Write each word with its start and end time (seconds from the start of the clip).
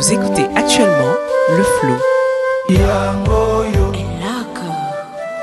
Vous 0.00 0.12
écoutez 0.14 0.46
actuellement 0.56 1.14
le 1.50 1.62
flow. 1.62 1.98
Et 2.70 2.78
loco, 2.78 4.72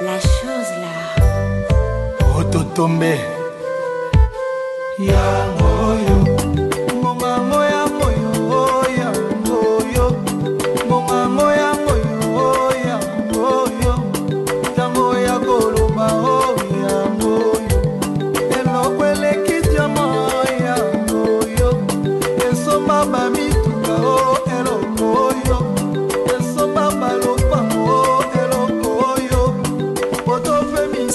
la 0.02 0.20
chose 0.20 0.72
là. 0.81 0.97
ototombe 2.40 3.13
yangoyo 4.97 5.67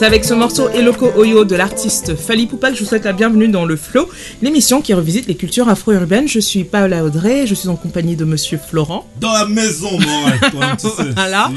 C'est 0.02 0.06
avec 0.06 0.24
ce 0.24 0.34
morceau 0.34 0.68
Eloko 0.68 1.12
Oyo 1.14 1.44
de 1.44 1.54
l'artiste 1.54 2.16
Fali 2.16 2.48
Poupa 2.48 2.70
que 2.70 2.74
je 2.74 2.82
vous 2.82 2.88
souhaite 2.88 3.04
la 3.04 3.12
bienvenue 3.12 3.46
dans 3.46 3.64
Le 3.64 3.76
Flow, 3.76 4.08
l'émission 4.42 4.82
qui 4.82 4.94
revisite 4.94 5.28
les 5.28 5.36
cultures 5.36 5.68
afro-urbaines. 5.68 6.26
Je 6.26 6.40
suis 6.40 6.64
Paola 6.64 7.04
Audrey, 7.04 7.46
je 7.46 7.54
suis 7.54 7.68
en 7.68 7.76
compagnie 7.76 8.16
de 8.16 8.24
monsieur 8.24 8.58
Florent. 8.58 9.06
Dans 9.20 9.32
la 9.32 9.46
maison, 9.46 9.92
moi, 9.92 10.50
toi, 10.50 10.64
hein, 10.64 10.76
tu 10.76 10.88
sais. 10.88 11.08
Voilà. 11.14 11.52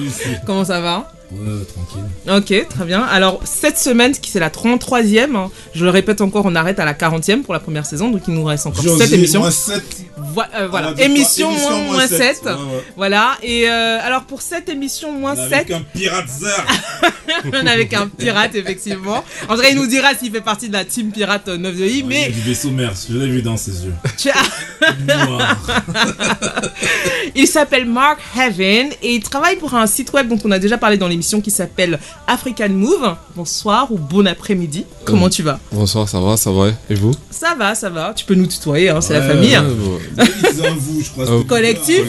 Comment 0.45 0.63
ça 0.63 0.80
va 0.80 1.12
Ouais, 1.31 1.66
tranquille. 1.66 2.62
Ok, 2.62 2.70
très 2.70 2.85
bien. 2.85 3.02
Alors, 3.02 3.41
cette 3.45 3.80
semaine, 3.80 4.12
qui 4.12 4.30
c'est 4.30 4.40
la 4.40 4.52
33e, 4.52 5.35
hein, 5.35 5.49
je 5.73 5.84
le 5.84 5.90
répète 5.90 6.21
encore, 6.21 6.46
on 6.46 6.54
arrête 6.54 6.80
à 6.80 6.85
la 6.85 6.93
40e 6.93 7.41
pour 7.41 7.55
la 7.55 7.59
première 7.59 7.88
saison, 7.88 8.12
donc 8.12 8.21
il 8.27 8.35
nous 8.35 8.43
reste 8.43 8.68
encore 8.68 8.84
7 8.84 9.12
émissions. 9.12 9.49
7 9.49 9.84
euh, 10.56 10.68
voilà, 10.70 10.88
va 10.88 10.94
dire 10.94 11.06
émission, 11.06 11.54
pas- 11.54 11.60
moins, 11.62 11.80
moins 11.94 12.08
7. 12.08 12.41
Ouais, 12.46 12.52
ouais. 12.52 12.84
Voilà, 12.96 13.38
et 13.44 13.70
euh, 13.70 13.98
alors 14.02 14.24
pour 14.24 14.42
cette 14.42 14.70
émission 14.70 15.12
moins 15.12 15.36
7, 15.36 15.54
Avec 15.54 15.72
un 15.72 15.82
pirate 15.94 16.27
zer. 16.27 16.66
on 17.46 17.66
est 17.66 17.70
avec 17.70 17.94
un 17.94 18.08
pirate, 18.08 18.55
effectivement. 18.55 19.24
En 19.50 19.55
tout 19.55 19.62
cas, 19.62 19.70
il 19.70 19.76
nous 19.76 19.88
dira 19.88 20.14
s'il 20.16 20.32
fait 20.32 20.42
partie 20.42 20.68
de 20.68 20.74
la 20.74 20.86
team 20.86 21.12
pirate 21.12 21.48
9 21.48 21.76
de 21.76 21.86
I, 21.86 21.90
Il 21.90 21.98
y 21.98 22.02
a 22.02 22.05
mais 22.05 22.30
du 22.30 22.42
vaisseau 22.42 22.72
mers, 22.72 22.94
je 23.10 23.18
l'ai 23.18 23.27
vu 23.27 23.42
dans 23.42 23.58
ses 23.58 23.86
yeux. 23.86 23.94
il 27.36 27.48
s'appelle 27.48 27.86
Mark 27.86 28.20
Heaven 28.38 28.90
et 29.02 29.16
il 29.16 29.24
travaille 29.24 29.55
pour 29.58 29.74
un 29.74 29.88
site 29.88 30.12
web 30.14 30.27
dont 30.27 30.40
on 30.44 30.52
a 30.52 30.60
déjà 30.60 30.77
parlé 30.77 30.98
dans 30.98 31.08
l'émission 31.08 31.42
qui 31.42 31.52
s'appelle 31.52 31.99
African 32.27 32.70
Move. 32.70 33.16
Bonsoir 33.36 33.92
ou 33.92 33.98
bon 33.98 34.27
après-midi. 34.27 34.86
Comment 35.04 35.27
Euh. 35.27 35.30
tu 35.30 35.44
vas? 35.44 35.60
Bonsoir, 35.72 36.08
ça 36.08 36.20
va, 36.20 36.38
ça 36.38 36.52
va. 36.52 36.68
Et 36.90 36.96
vous? 36.96 37.14
Ça 37.30 37.55
va, 37.58 37.76
ça 37.76 37.90
va. 37.90 38.14
Tu 38.16 38.26
peux 38.26 38.36
nous 38.36 38.48
tutoyer, 38.48 38.90
hein, 38.90 39.02
c'est 39.02 39.14
la 39.14 39.22
famille. 39.27 39.58
Ouais, 39.58 39.64
bon. 39.64 40.24
Ils 40.41 40.65
un 40.65 40.76
vous, 40.77 41.01
je 41.04 41.09
crois. 41.09 41.26
Oh. 41.27 41.37
c'était- 41.37 41.48
Collectif. 41.48 42.01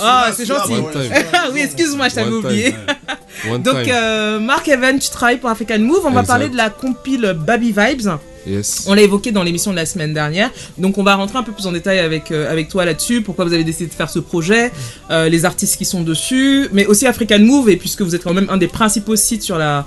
Ah, 0.00 0.30
c'est 0.36 0.46
gentil. 0.46 0.74
oui, 1.52 1.60
excuse-moi, 1.60 2.08
je 2.08 2.14
t'avais 2.14 2.30
oublié. 2.32 2.74
Donc, 3.58 3.88
euh, 3.88 4.40
Mark 4.40 4.66
Evan, 4.68 4.98
tu 4.98 5.10
travailles 5.10 5.38
pour 5.38 5.50
African 5.50 5.78
Move. 5.78 6.02
On 6.04 6.10
va 6.10 6.22
parler 6.22 6.48
de 6.48 6.56
la 6.56 6.70
compile 6.70 7.36
Baby 7.46 7.72
Vibes. 7.76 8.08
Yes. 8.46 8.84
On 8.86 8.94
l'a 8.94 9.02
évoqué 9.02 9.32
dans 9.32 9.42
l'émission 9.42 9.72
de 9.72 9.76
la 9.76 9.86
semaine 9.86 10.14
dernière. 10.14 10.50
Donc, 10.78 10.98
on 10.98 11.02
va 11.02 11.16
rentrer 11.16 11.36
un 11.36 11.42
peu 11.42 11.50
plus 11.50 11.66
en 11.66 11.72
détail 11.72 11.98
avec, 11.98 12.30
euh, 12.30 12.50
avec 12.50 12.68
toi 12.68 12.84
là-dessus. 12.84 13.20
Pourquoi 13.22 13.44
vous 13.44 13.52
avez 13.52 13.64
décidé 13.64 13.86
de 13.86 13.92
faire 13.94 14.08
ce 14.08 14.20
projet, 14.20 14.70
euh, 15.10 15.28
les 15.28 15.44
artistes 15.44 15.76
qui 15.76 15.84
sont 15.84 16.02
dessus, 16.02 16.68
mais 16.72 16.86
aussi 16.86 17.06
African 17.08 17.40
Move. 17.40 17.70
Et 17.70 17.76
puisque 17.76 18.02
vous 18.02 18.14
êtes 18.14 18.22
quand 18.22 18.34
même 18.34 18.46
un 18.48 18.56
des 18.56 18.68
principaux 18.68 19.16
sites 19.16 19.42
sur 19.42 19.58
la 19.58 19.84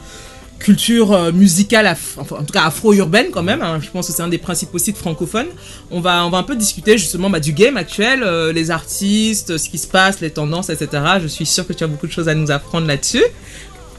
culture 0.60 1.14
euh, 1.14 1.32
musicale, 1.32 1.86
af- 1.88 2.18
enfin, 2.18 2.38
en 2.38 2.44
tout 2.44 2.54
cas 2.54 2.64
afro-urbaine 2.66 3.28
quand 3.32 3.44
même. 3.44 3.62
hein. 3.62 3.80
Je 3.82 3.90
pense 3.90 4.08
que 4.08 4.14
c'est 4.14 4.22
un 4.22 4.28
des 4.28 4.38
principaux 4.38 4.78
sites 4.78 4.98
francophones. 4.98 5.48
On 5.92 6.02
va, 6.02 6.26
on 6.26 6.30
va 6.30 6.38
un 6.38 6.44
peu 6.44 6.56
discuter 6.56 6.98
justement 6.98 7.30
bah, 7.30 7.40
du 7.40 7.54
game 7.54 7.78
actuel, 7.78 8.24
euh, 8.24 8.52
les 8.54 8.70
artistes, 8.72 9.58
ce 9.58 9.70
qui 9.70 9.78
se 9.78 9.88
passe, 9.88 10.20
les 10.22 10.30
tendances, 10.32 10.70
etc. 10.70 10.90
Je 11.22 11.28
suis 11.28 11.46
sûr 11.46 11.66
que 11.66 11.74
tu 11.74 11.84
as 11.84 11.88
beaucoup 11.88 12.08
de 12.08 12.12
choses 12.12 12.30
à 12.30 12.36
nous 12.36 12.52
apprendre 12.52 12.88
là-dessus. 12.88 13.24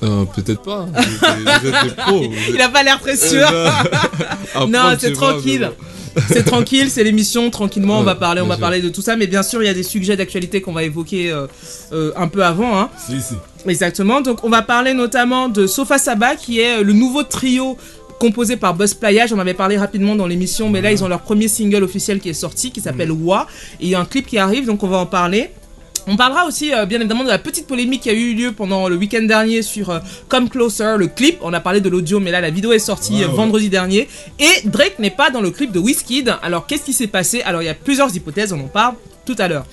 Euh, 0.03 0.25
Peut-être 0.35 0.63
pas. 0.63 0.87
Vous 0.87 0.99
êtes, 0.99 1.61
vous 1.63 1.69
êtes 1.69 1.85
des 1.85 1.91
pros. 1.95 2.19
vous 2.19 2.25
êtes- 2.25 2.55
Il 2.55 2.61
a 2.61 2.69
pas 2.69 2.83
l'air 2.83 3.01
très 3.01 3.17
sûr. 3.17 3.47
Euh, 3.53 3.69
apprendre, 4.55 4.69
Non, 4.73 4.97
c'est 4.99 5.13
tranquille. 5.13 5.71
C'est 6.29 6.43
tranquille, 6.45 6.91
c'est 6.91 7.05
l'émission, 7.05 7.51
tranquillement, 7.51 8.01
on 8.01 8.03
va 8.03 8.17
parler, 8.17 8.41
on 8.41 8.47
va 8.49 8.55
sûr. 8.55 8.61
parler 8.61 8.81
de 8.83 8.89
tout 8.89 9.01
ça, 9.01 9.15
mais 9.15 9.29
bien 9.29 9.45
sûr, 9.45 9.63
il 9.63 9.67
y 9.67 9.69
a 9.69 9.75
des 9.75 9.85
sujets 9.85 10.17
d'actualité 10.17 10.61
qu'on 10.61 10.73
va 10.73 10.83
évoquer 10.83 11.31
euh, 11.31 11.47
euh, 11.93 12.11
un 12.17 12.27
peu 12.27 12.45
avant, 12.45 12.77
hein. 12.81 12.91
Si, 12.99 13.21
si. 13.21 13.35
Exactement, 13.69 14.21
donc 14.21 14.43
on 14.43 14.49
va 14.51 14.63
parler 14.63 14.93
notamment 14.93 15.49
de 15.49 15.69
Sofa 15.69 15.99
Saba, 15.99 16.35
qui 16.35 16.59
est 16.59 16.83
le 16.83 16.93
nouveau 16.95 17.23
trio 17.23 17.77
composé 18.19 18.57
par 18.57 18.75
Buzz 18.75 18.93
Playa, 18.95 19.29
j'en 19.29 19.39
avais 19.39 19.55
parlé 19.55 19.79
rapidement 19.79 20.17
dans 20.17 20.27
l'émission, 20.27 20.69
mais 20.69 20.81
là, 20.83 20.91
ils 20.91 21.05
ont 21.05 21.09
leur 21.09 21.21
premier 21.21 21.47
single 21.47 21.85
officiel 21.85 22.19
qui 22.19 22.29
est 22.29 22.35
sorti, 22.35 22.73
qui 22.73 22.81
s'appelle 22.81 23.13
Wa, 23.13 23.47
et 23.81 23.85
il 23.85 23.89
y 23.91 23.95
a 23.95 24.01
un 24.01 24.05
clip 24.05 24.27
qui 24.27 24.37
arrive, 24.37 24.67
donc 24.67 24.83
on 24.83 24.89
va 24.89 24.97
en 24.99 25.07
parler. 25.07 25.51
On 26.07 26.17
parlera 26.17 26.47
aussi 26.47 26.73
euh, 26.73 26.87
bien 26.87 26.99
évidemment 26.99 27.25
de 27.25 27.29
la 27.29 27.39
petite 27.39 27.67
polémique 27.67 28.03
qui 28.03 28.11
a 28.11 28.13
eu 28.13 28.35
lieu 28.35 28.53
pendant 28.53 28.89
le 28.89 28.97
week-end 28.97 29.23
dernier 29.23 29.63
sur 29.63 29.91
euh, 29.91 29.99
Come 30.29 30.49
Closer, 30.49 30.97
le 30.97 31.07
clip. 31.07 31.39
On 31.43 31.53
a 31.53 31.61
parlé 31.61 31.81
de 31.81 31.89
l'audio, 31.89 32.21
mais 32.21 32.31
là 32.31 32.41
la 32.41 32.51
vidéo 32.51 32.73
est 32.73 32.79
sortie 32.79 33.23
euh, 33.23 33.29
vendredi 33.29 33.69
dernier. 33.69 34.09
Et 34.39 34.69
Drake 34.69 34.99
n'est 34.99 35.11
pas 35.11 35.31
dans 35.31 35.41
le 35.41 35.51
clip 35.51 35.73
de 35.73 35.79
Wizkid. 35.79 36.35
Alors 36.43 36.67
qu'est-ce 36.67 36.85
qui 36.85 36.93
s'est 36.93 37.07
passé? 37.07 37.43
Alors 37.43 37.63
il 37.63 37.67
y 37.67 37.69
a 37.69 37.75
plusieurs 37.75 38.15
hypothèses, 38.15 38.53
on 38.53 38.61
en 38.61 38.69
parle 38.69 38.95
tout 39.27 39.37
à 39.39 39.49
l'heure. 39.49 39.67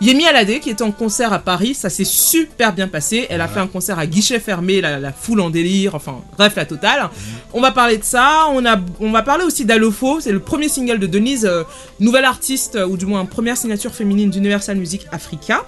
Yemi 0.00 0.26
Alade 0.26 0.60
qui 0.60 0.70
était 0.70 0.82
en 0.82 0.90
concert 0.92 1.32
à 1.32 1.38
Paris, 1.38 1.74
ça 1.74 1.88
s'est 1.88 2.04
super 2.04 2.72
bien 2.72 2.88
passé. 2.88 3.26
Elle 3.30 3.40
a 3.40 3.48
fait 3.48 3.60
un 3.60 3.66
concert 3.66 3.98
à 3.98 4.06
guichet 4.06 4.40
fermé, 4.40 4.80
la, 4.80 4.98
la 4.98 5.12
foule 5.12 5.40
en 5.40 5.50
délire, 5.50 5.94
enfin 5.94 6.20
bref 6.36 6.54
la 6.56 6.66
totale. 6.66 7.08
On 7.52 7.60
va 7.60 7.70
parler 7.70 7.98
de 7.98 8.04
ça. 8.04 8.46
On, 8.52 8.64
a, 8.66 8.78
on 9.00 9.10
va 9.12 9.22
parler 9.22 9.44
aussi 9.44 9.64
d'Alofo, 9.64 10.20
c'est 10.20 10.32
le 10.32 10.40
premier 10.40 10.68
single 10.68 10.98
de 10.98 11.06
Denise, 11.06 11.46
euh, 11.46 11.62
nouvelle 12.00 12.24
artiste 12.24 12.76
euh, 12.76 12.86
ou 12.86 12.96
du 12.96 13.06
moins 13.06 13.24
première 13.24 13.56
signature 13.56 13.94
féminine 13.94 14.30
d'Universal 14.30 14.76
Music 14.76 15.06
Africa. 15.12 15.64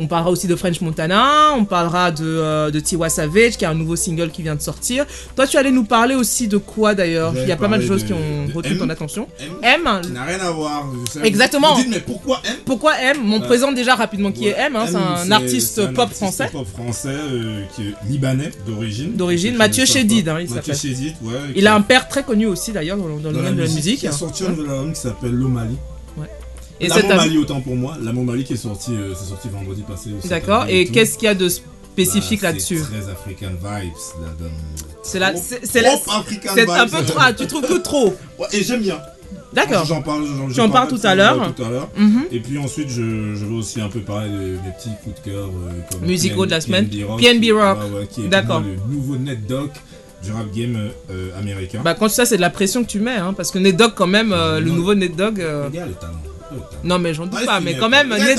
On 0.00 0.06
parlera 0.06 0.30
aussi 0.30 0.46
de 0.46 0.54
French 0.54 0.80
Montana, 0.80 1.52
on 1.56 1.64
parlera 1.64 2.10
de, 2.12 2.24
euh, 2.24 2.70
de 2.70 2.78
Tiwa 2.80 3.08
Savage 3.08 3.56
qui 3.56 3.64
a 3.64 3.70
un 3.70 3.74
nouveau 3.74 3.96
single 3.96 4.30
qui 4.30 4.42
vient 4.42 4.54
de 4.54 4.60
sortir. 4.62 5.04
Toi 5.34 5.46
tu 5.46 5.56
allais 5.56 5.70
nous 5.72 5.84
parler 5.84 6.14
aussi 6.14 6.46
de 6.48 6.56
quoi 6.56 6.94
d'ailleurs? 6.94 7.32
Il 7.36 7.48
y 7.48 7.52
a 7.52 7.56
pas 7.56 7.68
mal 7.68 7.80
de 7.80 7.86
choses 7.86 8.04
qui 8.04 8.12
ont 8.12 8.46
retenu 8.54 8.78
ton 8.78 8.88
attention. 8.90 9.26
M, 9.62 9.80
M, 9.86 10.00
qui 10.02 10.10
n'a 10.12 10.24
rien 10.24 10.38
à 10.40 10.50
voir. 10.50 10.84
Exactement. 11.24 11.74
Vous 11.74 11.82
dites, 11.82 11.90
mais 11.90 12.00
pourquoi 12.00 12.40
M? 12.44 12.54
Pourquoi 12.64 12.98
M? 13.00 13.18
On 13.32 13.40
Ouais. 13.40 13.46
présente 13.46 13.74
déjà 13.74 13.94
rapidement 13.94 14.30
qui 14.32 14.48
est 14.48 14.56
M, 14.58 14.76
hein, 14.76 14.84
M, 14.86 14.88
c'est 14.92 14.96
un 15.28 15.30
artiste 15.32 15.78
un 15.80 15.86
pop 15.88 15.98
artiste 16.00 16.18
français. 16.20 16.48
pop 16.52 16.66
français 16.66 17.08
euh, 17.08 17.62
qui 17.74 17.88
est 17.88 17.94
libanais 18.08 18.50
d'origine. 18.66 19.14
D'origine, 19.16 19.56
Mathieu 19.56 19.84
Chédid, 19.84 20.28
hein, 20.28 20.38
il 20.40 20.48
Mathieu. 20.54 20.74
Chédid, 20.74 21.14
ouais. 21.22 21.32
Il 21.56 21.66
a 21.66 21.74
un 21.74 21.80
père 21.80 22.08
très 22.08 22.22
connu 22.22 22.46
aussi 22.46 22.72
d'ailleurs 22.72 22.96
dans, 22.96 23.08
dans 23.08 23.30
le 23.30 23.36
domaine 23.36 23.56
de 23.56 23.62
la 23.62 23.68
musique. 23.68 24.02
Il 24.02 24.08
a 24.08 24.12
sorti 24.12 24.44
un 24.44 24.48
album 24.48 24.92
qui 24.92 25.00
s'appelle 25.00 25.32
L'Omali. 25.32 25.76
Et 26.80 26.88
Mali 27.16 27.38
autant 27.38 27.60
pour 27.60 27.76
moi. 27.76 27.96
L'amour 28.02 28.24
Mali 28.24 28.44
qui 28.44 28.52
est 28.52 28.56
sorti, 28.56 28.92
euh, 28.94 29.14
c'est 29.14 29.28
sorti 29.28 29.48
vendredi 29.48 29.82
passé. 29.82 30.10
aussi. 30.18 30.28
D'accord. 30.28 30.66
Et 30.68 30.86
qu'est-ce 30.86 31.16
qu'il 31.18 31.26
y 31.26 31.28
a 31.28 31.34
de 31.34 31.48
tout. 31.48 31.62
spécifique 31.92 32.42
Bah, 32.42 32.48
là-dessus 32.48 32.78
C'est 32.78 33.00
très 33.02 33.10
African 33.10 33.48
vibes 33.48 33.92
l'album. 34.22 34.50
C'est 35.02 35.18
la- 35.18 35.32
Trop- 35.32 35.42
c'est- 35.44 35.60
c'est 35.66 35.80
la- 35.80 35.94
un 35.94 36.86
peu 36.86 37.04
trop. 37.04 37.18
ah, 37.20 37.32
tu 37.32 37.46
trouves 37.48 37.66
que 37.66 37.78
trop 37.78 38.14
Ouais, 38.38 38.46
et 38.52 38.62
j'aime 38.62 38.82
bien. 38.82 38.98
D'accord. 39.52 39.84
J'en 39.86 40.02
parle. 40.02 40.24
j'en- 40.24 40.48
Tu 40.48 40.60
en 40.60 40.68
de 40.68 40.88
tout 40.90 41.00
à 41.02 41.14
l'heure. 41.16 41.54
Tout 41.54 41.64
à 41.64 41.70
l'heure. 41.70 41.88
Mhm. 41.96 42.24
Et 42.30 42.38
puis 42.40 42.58
ensuite, 42.58 42.88
je, 42.90 43.34
je 43.34 43.44
veux 43.44 43.54
aussi 43.56 43.80
un 43.80 43.88
peu 43.88 44.00
parler 44.00 44.28
de 44.30 44.36
mes 44.36 44.72
petits 44.78 44.90
coups 45.02 45.20
de 45.24 45.30
cœur. 45.30 45.46
euh, 45.46 45.70
comme 45.90 46.02
Musicaux 46.06 46.46
de 46.46 46.50
la 46.52 46.60
semaine. 46.60 46.88
PNB 46.88 47.50
Rock. 47.52 47.78
Rock. 47.92 48.08
Qui 48.10 48.24
est 48.26 48.28
D'accord. 48.28 48.60
le 48.60 48.76
nouveau 48.94 49.16
net 49.16 49.46
doc 49.46 49.70
du 50.22 50.30
rap 50.32 50.52
game 50.54 50.76
euh, 50.76 50.90
euh, 51.10 51.38
américain. 51.40 51.80
Bah, 51.82 51.94
quand 51.94 52.08
ça, 52.08 52.26
c'est 52.26 52.36
de 52.36 52.40
la 52.42 52.50
pression 52.50 52.82
que 52.84 52.88
tu 52.88 53.00
mets, 53.00 53.16
hein, 53.16 53.32
parce 53.36 53.50
que 53.50 53.58
Ned 53.58 53.76
Dogg, 53.76 53.92
quand 53.96 54.06
même, 54.06 54.32
euh, 54.32 54.60
le 54.60 54.70
nouveau 54.70 54.94
Ned 54.94 55.18
euh, 55.20 55.64
Le 55.64 55.70
gars, 55.70 55.86
le 55.86 55.92
talent. 55.94 56.12
Non, 56.84 56.98
mais 56.98 57.14
j'en 57.14 57.26
doute 57.26 57.38
Ouais, 57.40 57.46
pas, 57.46 57.60
mais 57.60 57.74
quand 57.76 57.88
même, 57.88 58.08
Ned, 58.08 58.38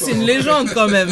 c'est 0.00 0.10
une 0.12 0.22
légende 0.24 0.68
quand 0.74 0.88
même. 0.88 1.08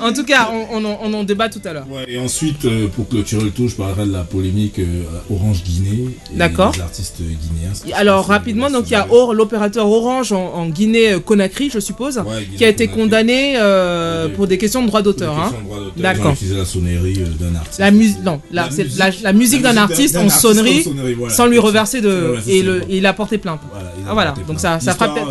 En 0.00 0.12
tout 0.12 0.24
cas, 0.24 0.50
on, 0.52 0.78
on 0.78 0.84
en, 0.84 0.98
on 1.02 1.12
en 1.14 1.24
débat 1.24 1.48
tout 1.48 1.60
à 1.64 1.72
l'heure. 1.72 1.86
Ouais, 1.90 2.04
et 2.08 2.18
ensuite, 2.18 2.64
euh, 2.64 2.86
pour 2.88 3.08
clôturer 3.08 3.44
le 3.44 3.50
tour, 3.50 3.68
je 3.68 3.74
parlerai 3.76 4.06
de 4.06 4.12
la 4.12 4.22
polémique 4.22 4.78
euh, 4.78 5.02
Orange 5.30 5.62
Guinée. 5.64 6.08
D'accord. 6.34 6.72
qui 6.92 7.02
se 7.02 7.92
Alors, 7.94 8.24
euh, 8.30 8.32
rapidement, 8.32 8.70
donc 8.70 8.84
il 8.88 8.92
y 8.92 8.96
a 8.96 9.06
Or- 9.10 9.34
l'opérateur 9.34 9.88
Orange 9.88 10.32
en, 10.32 10.52
en 10.54 10.66
Guinée-Conakry, 10.68 11.70
je 11.72 11.80
suppose, 11.80 12.22
qui 12.56 12.64
a 12.64 12.68
été 12.68 12.88
condamné 12.88 13.54
euh, 13.58 14.28
Pour 14.28 14.46
des- 14.46 14.58
questions 14.58 14.82
de 14.82 14.86
droit 14.88 15.02
d'auteur. 15.02 15.38
hein. 15.38 15.52
D'accord. 15.96 16.34
La 16.52 16.64
sonnerie 16.64 17.16
euh, 17.20 17.26
d'un 17.44 17.56
artiste. 17.56 17.78
La 17.80 17.90
non, 17.90 18.40
la, 18.52 18.68
la, 18.98 19.10
la 19.22 19.32
musique 19.32 19.62
d'un 19.62 19.76
artiste 19.76 20.16
en 20.16 20.28
sonnerie, 20.28 20.86
voilà. 21.16 21.34
sans 21.34 21.46
lui 21.46 21.58
reverser 21.58 22.00
de, 22.00 22.36
et, 22.46 22.62
le, 22.62 22.80
c'est- 22.80 22.92
et 22.92 22.96
il 22.98 23.06
a 23.06 23.12
porté 23.12 23.38
plainte. 23.38 23.60
Voilà, 23.72 23.92
Ah, 24.08 24.12
voilà. 24.14 24.34
Donc 24.46 24.60
ça- 24.60 24.74
euh, 24.76 24.80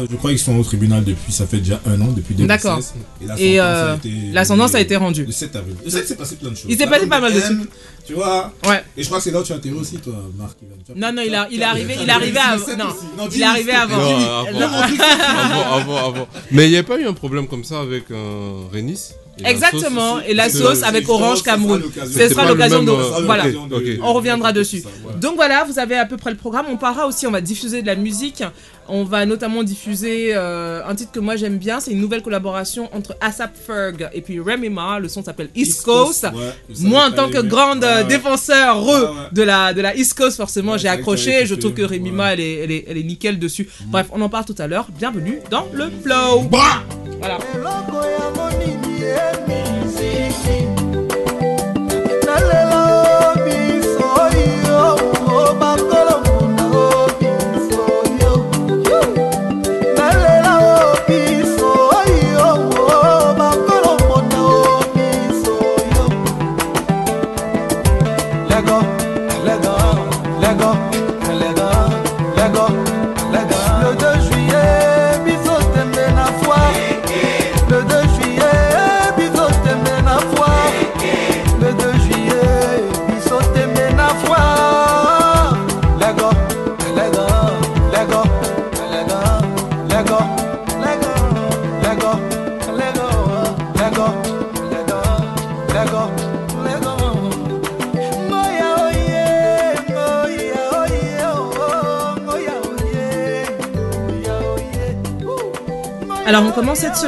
Je 0.09 0.15
crois 0.15 0.31
qu'ils 0.31 0.39
sont 0.39 0.57
au 0.57 0.63
tribunal 0.63 1.03
depuis, 1.03 1.31
ça 1.31 1.45
fait 1.45 1.57
déjà 1.57 1.79
un 1.85 1.99
an, 2.01 2.07
depuis 2.15 2.35
2016. 2.35 2.47
D'accord. 2.47 2.79
Et 3.21 3.25
la 3.25 3.39
Et, 3.39 3.55
sentence 3.57 3.59
euh, 3.59 3.93
a 3.93 3.95
été. 3.95 4.11
la 4.33 4.45
sentence 4.45 4.75
a 4.75 4.79
été 4.81 4.95
rendue. 4.95 5.25
Le 5.25 5.31
7 5.31 5.55
avril. 5.55 5.75
Le 5.83 5.89
7 5.89 6.07
s'est 6.07 6.15
passé 6.15 6.35
plein 6.35 6.49
de 6.51 6.55
choses. 6.55 6.65
Il 6.69 6.77
s'est 6.77 6.87
passé 6.87 7.07
pas 7.07 7.19
mal 7.19 7.33
de 7.33 7.39
M, 7.39 7.65
Tu 8.05 8.13
vois 8.13 8.51
Ouais. 8.67 8.83
Et 8.97 9.01
je 9.03 9.07
crois 9.07 9.17
que 9.19 9.23
c'est 9.23 9.31
là 9.31 9.39
où 9.41 9.43
tu 9.43 9.51
as 9.53 9.55
atterri 9.55 9.75
aussi, 9.75 9.97
toi, 9.97 10.13
Marc. 10.37 10.57
Non, 10.95 11.11
non, 11.13 11.21
il 11.25 11.33
a- 11.35 11.47
il 11.51 11.59
est 11.61 11.63
arrivé- 11.65 11.95
il 12.01 12.07
est 12.07 12.11
arrivé 12.11 12.37
avant- 12.39 12.57
le 12.57 12.63
7 12.71 12.77
non. 12.77 13.27
Il 13.33 13.41
est 13.41 13.45
arrivé 13.45 13.71
avant. 13.71 13.95
Avant. 13.97 14.47
C'est- 14.87 15.03
avant, 15.03 15.71
avant, 15.75 16.09
avant. 16.09 16.27
Mais 16.51 16.65
il 16.67 16.71
n'y 16.71 16.77
a 16.77 16.83
pas 16.83 16.99
eu 16.99 17.05
un 17.07 17.13
problème 17.13 17.47
comme 17.47 17.63
ça 17.63 17.79
avec 17.81 18.11
euh, 18.11 18.61
La 19.37 19.49
Exactement, 19.51 20.15
sauce 20.15 20.23
et 20.27 20.33
la 20.33 20.49
sauce 20.49 20.83
avec 20.83 21.09
Orange 21.09 21.43
Cameroun. 21.43 21.81
Ce 22.05 22.29
sera 22.29 22.45
l'occasion 22.47 22.83
de. 22.83 22.91
euh, 22.91 23.21
Voilà. 23.25 23.43
On 24.01 24.13
reviendra 24.13 24.53
dessus. 24.53 24.81
Donc 25.19 25.35
voilà, 25.35 25.65
vous 25.65 25.77
avez 25.77 25.97
à 25.97 26.05
peu 26.05 26.15
près 26.15 26.31
le 26.31 26.37
programme. 26.37 26.67
On 26.69 26.77
parlera 26.77 27.05
aussi, 27.05 27.27
on 27.27 27.31
va 27.31 27.41
diffuser 27.41 27.81
de 27.81 27.87
la 27.87 27.95
musique. 27.95 28.43
On 28.87 29.03
va 29.03 29.25
notamment 29.25 29.63
diffuser 29.63 30.29
euh, 30.35 30.81
un 30.87 30.93
titre 30.95 31.11
que 31.11 31.19
moi 31.19 31.35
j'aime 31.35 31.57
bien. 31.57 31.79
C'est 31.79 31.91
une 31.91 31.99
nouvelle 31.99 32.21
collaboration 32.21 32.87
entre 32.95 33.15
ASAP 33.19 33.51
Ferg 33.67 34.09
et 34.13 34.21
puis 34.21 34.39
Remy 34.39 34.69
Ma. 34.69 34.99
Le 34.99 35.09
son 35.09 35.23
s'appelle 35.23 35.49
East, 35.55 35.83
Coast. 35.83 36.27
Moi, 36.81 37.05
en 37.05 37.11
tant 37.11 37.29
que 37.29 37.39
grande 37.41 37.83
euh, 37.83 38.03
défenseur 38.03 38.85
Ouais, 38.85 38.93
de 39.33 39.41
la 39.41 39.73
de 39.73 39.81
la 39.81 39.95
East 39.95 40.13
Coast, 40.13 40.37
forcément, 40.37 40.73
Ouais, 40.73 40.79
j'ai 40.79 40.87
accroché. 40.87 41.45
Je 41.45 41.55
trouve 41.55 41.73
que. 41.73 41.81
Remy. 41.81 42.11
Ma, 42.11 42.33
elle 42.33 42.39
est, 42.39 42.53
elle, 42.63 42.71
est, 42.71 42.85
elle 42.87 42.97
est 42.97 43.03
nickel 43.03 43.37
dessus. 43.39 43.67
Bref, 43.87 44.07
on 44.13 44.21
en 44.21 44.29
parle 44.29 44.45
tout 44.45 44.55
à 44.59 44.67
l'heure. 44.67 44.87
Bienvenue 44.97 45.39
dans 45.51 45.67
le 45.73 45.85
flow. 46.03 46.41
Bah. 46.49 46.83
Eloko 47.33 48.05
yango 48.05 48.49
nini 48.59 48.93
emiziki 49.25 50.57
nalela 52.25 52.64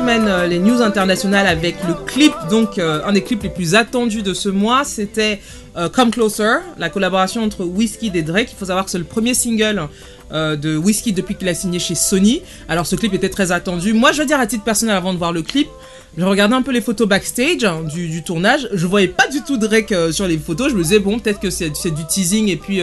euh, 0.09 0.47
les 0.47 0.59
news 0.59 0.81
internationales 0.81 1.47
avec 1.47 1.75
le 1.85 1.93
clip, 1.93 2.31
donc 2.49 2.77
euh, 2.77 3.01
un 3.05 3.11
des 3.11 3.21
clips 3.21 3.43
les 3.43 3.49
plus 3.49 3.75
attendus 3.75 4.21
de 4.21 4.33
ce 4.33 4.47
mois, 4.47 4.85
c'était 4.85 5.41
euh, 5.75 5.89
Come 5.89 6.11
Closer, 6.11 6.59
la 6.77 6.89
collaboration 6.89 7.43
entre 7.43 7.65
Whiskey 7.65 8.11
et 8.13 8.21
Drake. 8.21 8.47
Il 8.53 8.55
faut 8.57 8.65
savoir 8.65 8.85
que 8.85 8.91
c'est 8.91 8.97
le 8.97 9.03
premier 9.03 9.33
single 9.33 9.87
de 10.31 10.75
Whiskey 10.75 11.13
depuis 11.13 11.35
qu'il 11.35 11.47
a 11.47 11.53
signé 11.53 11.79
chez 11.79 11.95
Sony. 11.95 12.41
Alors 12.67 12.85
ce 12.85 12.97
clip 12.97 13.13
était 13.13 13.29
très 13.29 13.53
attendu. 13.53 13.93
Moi 13.93 14.11
je 14.11 14.19
veux 14.19 14.25
dire 14.25 14.39
à 14.39 14.47
titre 14.47 14.63
personnel 14.65 14.95
avant 14.95 15.13
de 15.13 15.17
voir 15.17 15.31
le 15.31 15.41
clip, 15.41 15.69
je 16.17 16.25
regardais 16.25 16.55
un 16.55 16.61
peu 16.61 16.71
les 16.71 16.81
photos 16.81 17.07
backstage 17.07 17.63
hein, 17.63 17.83
du, 17.83 18.23
tournage. 18.23 18.67
Je 18.73 18.87
voyais 18.87 19.07
pas 19.07 19.27
du 19.27 19.41
tout 19.41 19.57
Drake 19.57 19.93
sur 20.11 20.27
les 20.27 20.37
photos. 20.37 20.71
Je 20.71 20.75
me 20.75 20.83
disais 20.83 20.99
bon 20.99 21.19
peut-être 21.19 21.39
que 21.39 21.49
c'est 21.49 21.69
du 21.69 22.05
teasing 22.05 22.49
et 22.49 22.57
puis 22.57 22.81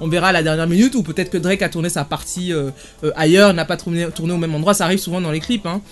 on 0.00 0.08
verra 0.08 0.28
à 0.28 0.32
la 0.32 0.42
dernière 0.42 0.66
minute 0.66 0.94
ou 0.94 1.02
peut-être 1.02 1.28
que 1.28 1.36
Drake 1.36 1.60
a 1.60 1.68
tourné 1.68 1.90
sa 1.90 2.04
partie 2.04 2.54
ailleurs, 3.14 3.52
n'a 3.52 3.66
pas 3.66 3.76
tourné, 3.76 4.06
tourné 4.14 4.32
au 4.32 4.38
même 4.38 4.54
endroit. 4.54 4.72
Ça 4.72 4.84
arrive 4.84 4.98
souvent 4.98 5.20
dans 5.20 5.32
les 5.32 5.40
clips. 5.40 5.66
Hein. 5.66 5.82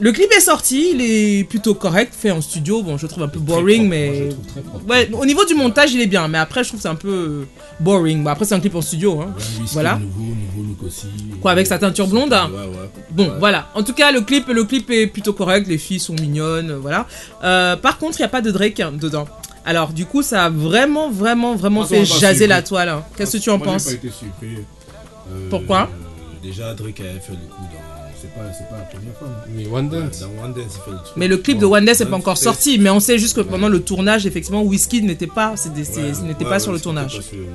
Le 0.00 0.10
clip 0.12 0.30
est 0.36 0.40
sorti, 0.40 0.90
il 0.94 1.00
est 1.00 1.44
plutôt 1.44 1.74
correct, 1.74 2.12
fait 2.18 2.30
en 2.32 2.40
studio. 2.40 2.82
Bon, 2.82 2.96
je 2.96 3.02
le 3.02 3.08
trouve 3.08 3.22
un 3.22 3.28
peu 3.28 3.38
boring, 3.38 3.88
mais 3.88 4.28
ouais, 4.88 5.08
au 5.12 5.24
niveau 5.24 5.44
du 5.44 5.54
montage, 5.54 5.92
il 5.94 6.00
est 6.00 6.06
bien. 6.06 6.26
Mais 6.26 6.38
après, 6.38 6.64
je 6.64 6.70
trouve 6.70 6.80
c'est 6.80 6.88
un 6.88 6.96
peu 6.96 7.46
boring. 7.78 8.24
Bon, 8.24 8.30
après, 8.30 8.44
c'est 8.44 8.54
un 8.56 8.60
clip 8.60 8.74
en 8.74 8.82
studio. 8.82 9.20
Hein. 9.20 9.32
Ouais, 9.38 9.64
Voilà. 9.72 9.96
Nouveau, 9.98 10.34
nouveau 10.34 10.68
look 10.68 10.82
aussi. 10.84 11.06
Quoi, 11.40 11.52
avec 11.52 11.66
sa 11.68 11.78
teinture 11.78 12.08
blonde 12.08 12.32
Ouais, 12.32 12.38
ouais. 12.38 12.90
Bon, 13.12 13.32
voilà. 13.38 13.68
En 13.74 13.82
tout 13.84 13.92
cas, 13.94 14.10
le 14.10 14.22
clip, 14.22 14.48
le 14.48 14.64
clip 14.64 14.90
est 14.90 15.06
plutôt 15.06 15.32
correct. 15.32 15.68
Les 15.68 15.78
filles 15.78 16.00
sont 16.00 16.14
mignonnes, 16.14 16.72
voilà. 16.72 17.06
Euh, 17.44 17.76
par 17.76 17.98
contre, 17.98 18.18
il 18.18 18.22
n'y 18.22 18.26
a 18.26 18.30
pas 18.30 18.40
de 18.42 18.50
Drake 18.50 18.80
hein, 18.80 18.92
dedans. 19.00 19.26
Alors, 19.64 19.92
du 19.92 20.06
coup, 20.06 20.22
ça 20.22 20.46
a 20.46 20.50
vraiment, 20.50 21.08
vraiment, 21.08 21.54
vraiment 21.54 21.80
Moi, 21.80 21.88
ça 21.88 21.94
fait 21.96 22.04
jaser 22.04 22.34
surpris. 22.34 22.46
la 22.48 22.62
toile. 22.62 22.88
hein. 22.88 23.04
Qu'est-ce 23.16 23.36
que 23.38 23.42
tu 23.42 23.48
en 23.50 23.58
Moi, 23.58 23.66
penses 23.68 23.84
pas 23.84 23.92
été 23.92 24.08
surpris. 24.10 24.56
Euh, 25.30 25.46
Pourquoi 25.48 25.82
euh, 25.82 26.42
Déjà, 26.42 26.74
Drake 26.74 27.00
avait 27.00 27.20
fait 27.20 27.32
le 27.32 27.48
coup 27.48 27.62
dans. 27.62 27.93
C'est 28.24 28.34
pas, 28.40 28.52
c'est 28.56 28.68
pas 28.70 28.78
la 28.78 28.84
première 28.84 29.14
fois. 29.18 29.28
non 29.28 29.34
Mais 29.54 29.66
One 29.66 29.88
Ouais, 29.92 30.00
Dance. 30.00 30.20
Dans 30.20 30.44
One 30.44 30.52
Dance, 30.54 30.64
il 30.76 30.80
fait 30.84 30.90
le 30.92 30.96
truc. 30.96 31.12
Mais 31.16 31.28
le 31.28 31.36
clip 31.36 31.58
de 31.58 31.66
One 31.66 31.84
Day 31.84 31.92
n'est 31.98 32.06
pas 32.06 32.16
encore 32.16 32.34
Dance, 32.34 32.42
sorti, 32.42 32.78
mais 32.78 32.88
on 32.88 33.00
sait 33.00 33.18
juste 33.18 33.36
que 33.36 33.42
pendant 33.42 33.68
le 33.68 33.80
tournage, 33.82 34.24
effectivement, 34.26 34.62
Whiskey 34.62 35.02
n'était 35.02 35.26
pas, 35.26 35.52
c'est 35.56 35.74
des- 35.74 35.84
c'est- 35.84 36.00
ouais, 36.00 36.08
n'était 36.28 36.44
ouais, 36.44 36.50
pas 36.50 36.50
ouais, 36.52 36.58
sur 36.60 36.72
le 36.72 36.80
tournage. 36.80 37.16
pas 37.16 37.22
sur- 37.22 37.38
ouais. 37.38 37.46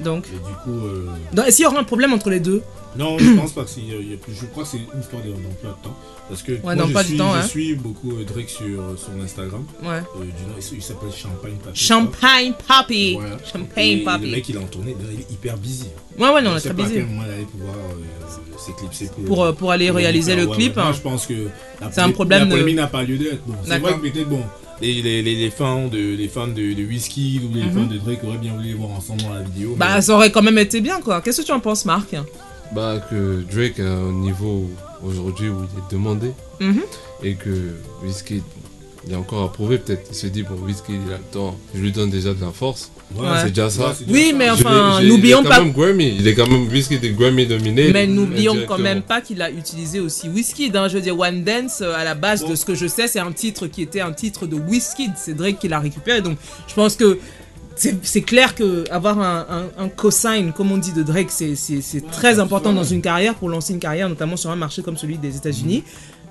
Donc, 0.00 0.24
Et 0.26 0.36
du 0.36 0.54
coup, 0.64 0.86
euh, 0.86 1.06
donc, 1.32 1.46
est-ce 1.46 1.56
qu'il 1.56 1.64
y 1.64 1.66
aura 1.68 1.78
un 1.78 1.84
problème 1.84 2.12
entre 2.12 2.30
les 2.30 2.40
deux 2.40 2.62
non, 2.98 3.18
je 3.18 3.30
pense 3.36 3.52
pas 3.52 3.64
que 3.64 3.70
c'est. 3.70 3.80
y 3.80 3.92
a 4.14 4.16
plus- 4.16 4.34
Je 4.34 4.46
crois 4.46 4.64
que 4.64 4.68
c'est 4.70 4.78
une 4.78 5.00
histoire 5.00 5.22
de- 5.22 5.28
d'emploi 5.30 5.78
de 5.80 5.84
temps. 5.88 5.96
Parce 6.28 6.42
que 6.42 6.60
moi, 6.62 6.74
d'emploi 6.74 7.02
je, 7.02 7.06
du 7.06 7.12
suis, 7.14 7.18
temps, 7.18 7.32
je 7.32 7.38
hein. 7.38 7.42
suis 7.42 7.74
beaucoup 7.74 8.12
euh, 8.12 8.24
Drake 8.24 8.50
sur 8.50 8.64
euh, 8.66 8.96
son 8.96 9.20
Instagram. 9.24 9.64
Ouais. 9.82 9.88
Euh, 9.88 10.20
du 10.24 10.42
nom, 10.46 10.54
il 10.58 10.76
il 10.76 10.82
s'appelle 10.82 11.10
Champagne 11.16 11.56
Papi. 11.64 11.78
Champagne 11.78 12.52
Papi. 12.66 13.16
Ouais. 13.18 13.24
Champagne 13.50 13.84
Et 13.86 13.96
Le 13.96 14.04
Papi. 14.04 14.26
mec, 14.30 14.48
il 14.48 14.54
est 14.56 14.58
en 14.58 14.66
tournée, 14.66 14.94
il 15.14 15.20
est 15.20 15.30
hyper 15.32 15.56
busy. 15.56 15.86
Ouais, 16.18 16.28
ouais, 16.30 16.42
non, 16.42 16.50
on 16.50 16.52
Je 16.52 16.56
est 16.56 16.60
sais 16.60 16.68
très 16.68 16.76
pas 16.76 16.82
à 16.82 16.86
busy. 16.86 16.98
quel 17.00 17.08
il 17.16 17.32
allait 17.32 17.42
pouvoir 17.44 17.74
euh, 17.74 18.58
s'éclipser 18.58 19.06
pour, 19.14 19.24
Pour, 19.24 19.44
euh, 19.44 19.52
pour 19.52 19.70
aller 19.72 19.86
pour 19.88 19.96
réaliser 19.96 20.34
faire- 20.34 20.44
le 20.44 20.50
ouais, 20.50 20.56
clip. 20.56 20.76
ouais. 20.76 20.82
Hein. 20.82 20.92
je 20.92 21.00
pense 21.00 21.26
que 21.26 21.48
C'est 21.90 22.00
un 22.00 22.10
problème 22.10 22.40
La 22.40 22.44
de- 22.46 22.50
polémique 22.50 22.76
n'a 22.76 22.86
pas 22.88 23.02
lieu 23.04 23.16
d'être. 23.16 23.42
Bon, 23.46 23.54
c'est 23.64 23.78
vrai 23.78 23.94
que 23.94 23.98
peut-être 24.00 24.28
bon. 24.28 24.42
Les, 24.80 25.02
les, 25.02 25.22
les, 25.22 25.50
fans 25.50 25.88
de 25.88 25.98
les 25.98 26.28
fans 26.28 26.46
de, 26.46 26.72
de 26.72 26.84
Whisky 26.84 27.40
ou 27.42 27.52
les 27.52 27.64
Mhm. 27.64 27.72
fans 27.72 27.86
de 27.92 27.98
Drake 27.98 28.22
auraient 28.22 28.38
bien 28.38 28.52
voulu 28.52 28.68
les 28.68 28.74
voir 28.74 28.90
ensemble 28.92 29.22
dans 29.22 29.34
la 29.34 29.42
vidéo. 29.42 29.74
Bah, 29.76 29.94
mais- 29.96 30.02
ça 30.02 30.14
aurait 30.14 30.30
quand 30.30 30.42
même 30.42 30.58
été 30.58 30.80
bien, 30.80 31.00
quoi. 31.00 31.20
Qu'est-ce 31.20 31.40
que 31.40 31.46
tu 31.46 31.50
en 31.52 31.58
penses, 31.58 31.84
Marc? 31.84 32.14
Bah, 32.72 33.00
que 33.10 33.42
Drake 33.50 33.80
a 33.80 33.90
un 33.90 34.12
niveau 34.12 34.68
aujourd'hui 35.02 35.48
où 35.48 35.56
il 35.62 35.78
est 35.78 35.90
demandé 35.92 36.30
Mhm. 36.60 36.82
et 37.22 37.34
que 37.34 37.74
Whiskey, 38.04 38.42
il 39.06 39.12
est 39.12 39.16
encore 39.16 39.42
à 39.44 39.52
prouver 39.52 39.78
peut-être. 39.78 40.06
Il 40.10 40.14
se 40.14 40.26
dit, 40.26 40.42
bon, 40.42 40.56
Whiskey, 40.66 40.92
il 41.06 41.12
a 41.12 41.16
le 41.16 41.22
temps, 41.32 41.56
je 41.74 41.80
lui 41.80 41.92
donne 41.92 42.10
déjà 42.10 42.34
de 42.34 42.40
la 42.44 42.50
force. 42.50 42.90
Ouais, 43.16 43.22
Ouais. 43.22 43.36
C'est 43.42 43.48
déjà 43.48 43.70
ça. 43.70 43.94
Oui, 44.06 44.34
mais 44.36 44.50
enfin, 44.50 45.00
n'oublions 45.02 45.40
il 45.40 45.46
est 45.46 45.48
pas- 45.48 45.56
quand 45.56 45.64
même 45.64 45.72
Grammy. 45.72 46.14
Il 46.18 46.28
est 46.28 46.34
quand 46.34 46.46
même 46.46 46.68
Whiskey 46.68 46.96
est 47.02 47.08
Grammy 47.18 47.46
dominé. 47.46 47.90
Mais 47.90 48.06
n'oublions 48.06 48.54
quand 48.68 48.76
même 48.76 49.00
pas 49.00 49.22
qu'il 49.22 49.40
a 49.40 49.50
utilisé 49.50 49.98
aussi 49.98 50.28
Whiskey. 50.28 50.70
Je 50.70 50.94
veux 50.94 51.00
dire, 51.00 51.18
One 51.18 51.42
Dance, 51.42 51.78
euh, 51.80 51.94
à 51.96 52.04
la 52.04 52.14
base, 52.14 52.42
Bon. 52.42 52.50
de 52.50 52.54
ce 52.54 52.66
que 52.66 52.74
je 52.74 52.86
sais, 52.86 53.08
c'est 53.08 53.18
un 53.18 53.32
titre 53.32 53.66
qui 53.66 53.80
était 53.80 54.02
un 54.02 54.12
titre 54.12 54.46
de 54.46 54.56
Whiskey. 54.56 55.06
C'est 55.16 55.32
Drake 55.32 55.58
qui 55.58 55.68
l'a 55.68 55.80
récupéré. 55.80 56.20
Donc, 56.20 56.36
je 56.66 56.74
pense 56.74 56.96
que 56.96 57.18
c'est 57.78 57.96
c'est 58.04 58.22
clair 58.22 58.54
que 58.54 58.84
avoir 58.90 59.18
un, 59.20 59.46
un, 59.78 59.84
un 59.84 59.88
cosign, 59.88 60.52
comme 60.52 60.70
on 60.72 60.76
dit, 60.78 60.92
de 60.92 61.02
Drake, 61.02 61.30
c'est 61.30 61.54
c'est- 61.56 61.80
c'est 61.80 62.00
très 62.10 62.38
important 62.40 62.72
dans 62.72 62.84
une 62.84 63.00
carrière, 63.02 63.34
pour 63.34 63.48
lancer 63.48 63.72
une 63.72 63.78
carrière, 63.80 64.08
notamment 64.08 64.36
sur 64.36 64.50
un 64.50 64.56
marché 64.56 64.82
comme 64.82 64.96
celui 64.96 65.16
des 65.18 65.36
États-Unis. 65.36 65.84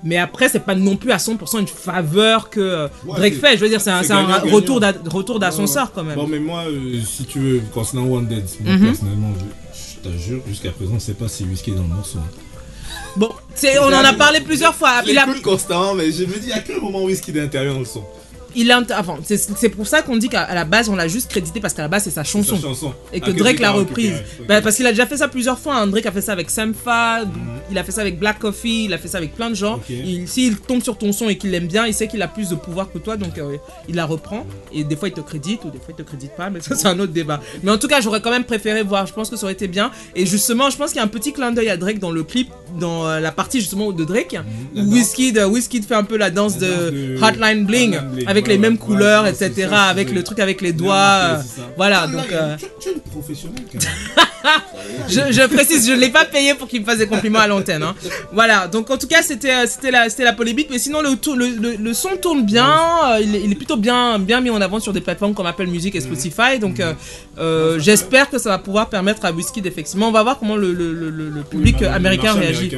Mais 0.04 0.16
après, 0.16 0.48
c'est 0.48 0.60
pas 0.60 0.76
non 0.76 0.94
plus 0.94 1.10
à 1.10 1.16
100% 1.16 1.58
une 1.58 1.66
faveur 1.66 2.50
que 2.50 2.60
euh, 2.60 2.88
Ouais, 3.04 3.16
Drake 3.16 3.34
c'est- 3.34 3.40
fait. 3.40 3.56
Je 3.56 3.62
veux 3.62 3.68
dire, 3.68 3.80
c'est 3.80 3.90
un, 3.90 4.02
c'est 4.02 4.08
c'est 4.14 4.50
retour 4.52 4.78
d'a- 4.78 4.92
retour 5.10 5.40
d'ascenseur 5.40 5.86
Ouais, 5.86 5.90
quand 5.92 6.04
même. 6.04 6.14
Bon, 6.14 6.28
mais 6.28 6.38
moi, 6.38 6.62
euh, 6.68 7.00
si 7.04 7.24
tu 7.24 7.40
veux, 7.40 7.60
concernant 7.74 8.04
One 8.06 8.26
Dance, 8.28 8.58
moi 8.60 8.74
Mhm. 8.74 8.84
personnellement, 8.86 9.32
je, 9.36 10.04
je 10.06 10.08
te 10.10 10.16
jure, 10.16 10.40
jusqu'à 10.46 10.70
présent, 10.70 10.94
je 10.94 11.00
sais 11.00 11.14
pas 11.14 11.26
si 11.26 11.42
Whisky 11.44 11.72
est 11.72 11.74
dans 11.74 11.82
le 11.82 11.88
morceau. 11.88 12.20
Bon, 13.16 13.30
c'est- 13.56 13.76
on 13.80 13.86
en 13.86 14.04
a 14.04 14.12
parlé 14.12 14.40
plusieurs 14.40 14.74
fois. 14.74 15.02
Je 15.04 15.10
Il 15.10 15.18
a, 15.18 15.26
l'écoute 15.26 15.42
constamment, 15.42 15.94
mais 15.94 16.12
je 16.12 16.24
me 16.24 16.38
dis 16.38 16.52
à 16.52 16.60
quel 16.60 16.80
moment 16.80 17.02
Whisky 17.02 17.32
est 17.32 17.40
intérieur 17.40 17.74
dans 17.74 17.80
le 17.80 17.86
son? 17.86 18.04
Il 18.56 18.70
a, 18.72 18.80
enfin, 18.98 19.16
c'est 19.24 19.68
pour 19.68 19.86
ça 19.86 20.02
qu'on 20.02 20.16
dit 20.16 20.28
qu'à 20.28 20.52
la 20.54 20.64
base, 20.64 20.88
on 20.88 20.96
l'a 20.96 21.08
juste 21.08 21.30
crédité 21.30 21.60
parce 21.60 21.74
qu'à 21.74 21.82
la 21.82 21.88
base, 21.88 22.04
c'est 22.04 22.10
sa 22.10 22.24
chanson. 22.24 22.56
sa 22.56 22.62
chanson. 22.62 22.92
Et 23.12 23.20
que 23.20 23.30
Ah, 23.30 23.32
Drake 23.32 23.60
l'a 23.60 23.70
reprise. 23.70 24.14
Bah, 24.48 24.60
parce 24.60 24.76
qu'il 24.76 24.86
a 24.86 24.90
déjà 24.90 25.06
fait 25.06 25.16
ça 25.18 25.28
plusieurs 25.28 25.58
fois. 25.58 25.76
hein. 25.76 25.86
Drake 25.86 26.06
a 26.06 26.12
fait 26.12 26.20
ça 26.22 26.32
avec 26.32 26.50
Sampha, 26.50 27.24
Mhm. 27.24 27.30
il 27.70 27.78
a 27.78 27.84
fait 27.84 27.92
ça 27.92 28.00
avec 28.00 28.18
Black 28.18 28.38
Coffee, 28.38 28.84
il 28.86 28.92
a 28.94 28.98
fait 28.98 29.08
ça 29.08 29.18
avec 29.18 29.34
plein 29.34 29.50
de 29.50 29.54
gens. 29.54 29.76
Ok. 29.76 29.90
Il- 29.90 30.26
S'il 30.28 30.56
tombe 30.58 30.82
sur 30.82 30.96
ton 30.98 31.12
son 31.12 31.28
et 31.28 31.36
qu'il 31.38 31.50
l'aime 31.50 31.66
bien, 31.66 31.86
il 31.86 31.94
sait 31.94 32.08
qu'il 32.08 32.20
a 32.22 32.28
plus 32.28 32.48
de 32.50 32.54
pouvoir 32.54 32.90
que 32.92 32.98
toi, 32.98 33.16
donc 33.16 33.38
euh, 33.38 33.56
il 33.88 33.94
la 33.96 34.04
reprend. 34.06 34.46
Et 34.72 34.84
des 34.84 34.96
fois, 34.96 35.08
il 35.08 35.14
te 35.14 35.20
crédite 35.20 35.64
ou 35.64 35.70
des 35.70 35.78
fois, 35.78 35.88
il 35.90 35.94
te 35.94 36.02
crédite 36.02 36.32
pas, 36.36 36.50
mais 36.50 36.60
ça, 36.60 36.74
c'est 36.74 36.88
un 36.88 36.98
autre 36.98 37.12
débat. 37.12 37.40
Mais 37.62 37.70
en 37.70 37.78
tout 37.78 37.88
cas, 37.88 38.00
j'aurais 38.00 38.20
quand 38.20 38.30
même 38.30 38.44
préféré 38.44 38.82
voir. 38.82 39.06
Je 39.06 39.12
pense 39.12 39.30
que 39.30 39.36
ça 39.36 39.44
aurait 39.44 39.52
été 39.52 39.68
bien. 39.68 39.90
Et 40.16 40.26
justement, 40.26 40.70
je 40.70 40.76
pense 40.76 40.90
qu'il 40.90 40.96
y 40.98 41.00
a 41.00 41.04
un 41.04 41.08
petit 41.08 41.32
clin 41.32 41.52
d'œil 41.52 41.68
à 41.70 41.76
Drake 41.76 41.98
dans 41.98 42.10
le 42.10 42.22
clip, 42.24 42.48
dans 42.78 43.06
euh, 43.06 43.20
la 43.20 43.32
partie 43.32 43.60
justement 43.60 43.92
de 43.92 44.04
Drake, 44.04 44.36
où 44.74 44.78
euh, 44.80 45.46
Wizkid 45.48 45.84
fait 45.86 45.94
un 45.94 46.04
peu 46.04 46.16
la 46.16 46.30
danse 46.30 46.60
La 46.60 46.66
de 46.68 46.72
danse 46.74 46.90
de 46.92 47.16
Hotline 47.22 47.64
Bling, 47.66 47.94
Hotline 47.96 48.10
Bling, 48.14 48.26
avec 48.28 48.37
ouais, 48.46 48.52
les 48.54 48.58
mêmes 48.58 48.74
ouais, 48.74 48.78
couleurs, 48.78 49.24
ouais, 49.24 49.30
etc., 49.30 49.66
ça, 49.70 49.82
avec 49.84 50.12
le 50.12 50.22
truc 50.22 50.38
avec 50.38 50.60
les 50.60 50.72
doigts. 50.72 50.94
euh, 50.96 51.36
voilà, 51.76 52.02
là, 52.02 52.06
donc. 52.06 52.30
euh, 52.32 52.56
tu, 52.58 52.66
tu 52.80 52.88
as 52.88 52.92
une 52.92 53.00
professionnel. 53.00 53.62
quand 53.72 53.82
même. 53.82 53.92
Je, 55.08 55.20
je 55.32 55.46
précise, 55.46 55.86
je 55.86 55.92
ne 55.92 55.98
l'ai 55.98 56.08
pas 56.10 56.24
payé 56.24 56.54
pour 56.54 56.68
qu'il 56.68 56.80
me 56.80 56.86
fasse 56.86 56.98
des 56.98 57.06
compliments 57.06 57.40
à 57.40 57.46
l'antenne. 57.46 57.82
hein. 57.82 57.94
Voilà, 58.32 58.66
donc 58.68 58.88
en 58.90 58.96
tout 58.96 59.06
cas, 59.06 59.20
c'était 59.22 59.50
euh, 59.52 59.66
c'était 59.66 59.90
la, 59.90 60.08
c'était 60.08 60.24
la 60.24 60.32
polémique, 60.32 60.68
mais 60.70 60.78
sinon, 60.78 61.00
le, 61.02 61.10
le, 61.34 61.46
le, 61.48 61.76
le 61.76 61.94
son 61.94 62.10
tourne 62.20 62.44
bien, 62.44 62.70
il, 63.20 63.34
est, 63.34 63.42
il 63.44 63.52
est 63.52 63.54
plutôt 63.56 63.76
bien, 63.76 64.18
bien 64.18 64.40
mis 64.40 64.50
en 64.50 64.60
avant 64.60 64.80
sur 64.80 64.92
des 64.92 65.00
plateformes 65.00 65.34
comme 65.34 65.46
Apple 65.46 65.66
Music 65.66 65.94
et 65.94 66.00
Spotify, 66.00 66.58
donc 66.60 66.80
euh, 67.38 67.78
j'espère 67.78 68.30
que 68.30 68.38
ça 68.38 68.50
va 68.50 68.58
pouvoir 68.58 68.88
permettre 68.88 69.24
à 69.24 69.32
Wizkid, 69.32 69.66
effectivement, 69.66 70.08
on 70.08 70.12
va 70.12 70.22
voir 70.22 70.38
comment 70.38 70.56
le, 70.56 70.72
le, 70.72 70.92
le, 70.92 71.10
le- 71.10 71.28
le 71.30 71.42
public 71.42 71.76
Oui, 71.80 71.86
bah, 71.86 71.94
américain 71.94 72.32
réagit. 72.34 72.70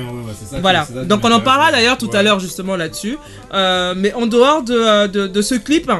ça 0.51 0.59
Voilà, 0.61 0.87
donc 1.05 1.21
on 1.25 1.31
en 1.33 1.41
parlera 1.41 1.71
d'ailleurs 1.73 1.99
tout 1.99 2.11
à 2.13 2.23
l'heure 2.23 2.41
justement 2.41 2.77
là-dessus. 2.77 3.19
Euh, 3.53 3.95
mais 3.97 4.13
en 4.15 4.27
dehors 4.27 4.63
de, 4.63 5.07
de, 5.07 5.27
de 5.27 5.43
ce 5.43 5.50
clip, 5.55 5.91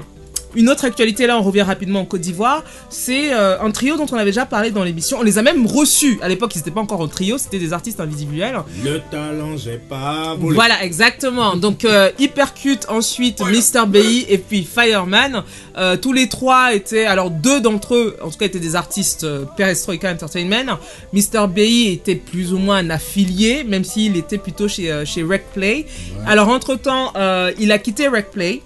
une 0.57 0.69
autre 0.69 0.85
actualité 0.85 1.27
là, 1.27 1.39
on 1.39 1.43
revient 1.43 1.63
rapidement 1.63 2.01
en 2.01 2.05
Côte 2.05 2.23
d'Ivoire, 2.23 2.65
c'est 2.89 3.33
euh, 3.33 3.61
un 3.61 3.71
trio 3.71 3.97
dont 3.97 4.07
on 4.11 4.17
avait 4.17 4.31
déjà 4.31 4.47
parlé 4.47 4.71
dans 4.71 4.83
l'émission. 4.83 5.19
On 5.21 5.23
les 5.23 5.39
a 5.39 5.43
même 5.43 5.67
reçus. 5.67 6.19
À 6.23 6.29
l'époque, 6.29 6.55
ils 6.55 6.59
n'étaient 6.59 6.71
pas 6.73 6.81
encore 6.81 7.01
en 7.01 7.09
trio, 7.09 7.39
c'était 7.39 7.59
des 7.59 7.73
artistes 7.73 8.01
individuels. 8.01 8.59
Le 8.85 8.99
talent, 9.11 9.57
j'ai 9.57 9.79
pas 9.79 10.35
volé. 10.35 10.55
Voilà, 10.55 10.83
exactement. 10.83 11.55
Donc 11.57 11.85
euh, 11.85 12.11
Hypercute, 12.19 12.87
ensuite 12.89 13.41
Mr. 13.41 13.87
BI 13.87 14.27
et 14.29 14.39
puis 14.39 14.65
Fireman. 14.65 15.45
Euh, 15.77 15.97
tous 15.97 16.13
les 16.13 16.29
trois 16.29 16.75
étaient, 16.75 17.07
alors 17.07 17.31
deux 17.31 17.61
d'entre 17.61 17.95
eux, 17.95 18.17
en 18.21 18.31
tout 18.31 18.39
cas, 18.39 18.47
étaient 18.47 18.59
des 18.59 18.75
artistes 18.75 19.25
euh, 19.25 19.45
Perestroika 19.57 20.11
Entertainment. 20.11 20.79
Mr. 21.13 21.47
BI 21.49 21.89
était 21.89 22.17
plus 22.17 22.53
ou 22.53 22.59
moins 22.59 22.79
un 22.79 22.91
affilié, 22.91 23.63
même 23.63 23.85
s'il 23.85 24.17
était 24.17 24.39
plutôt 24.39 24.67
chez, 24.67 24.91
euh, 24.91 25.05
chez 25.05 25.23
Rec 25.23 25.45
Play. 25.55 25.87
Alors 26.27 26.49
entre-temps, 26.49 27.13
il 27.59 27.71
a 27.73 27.79
quitté 27.79 28.09
Rec 28.09 28.33
Play. 28.33 28.63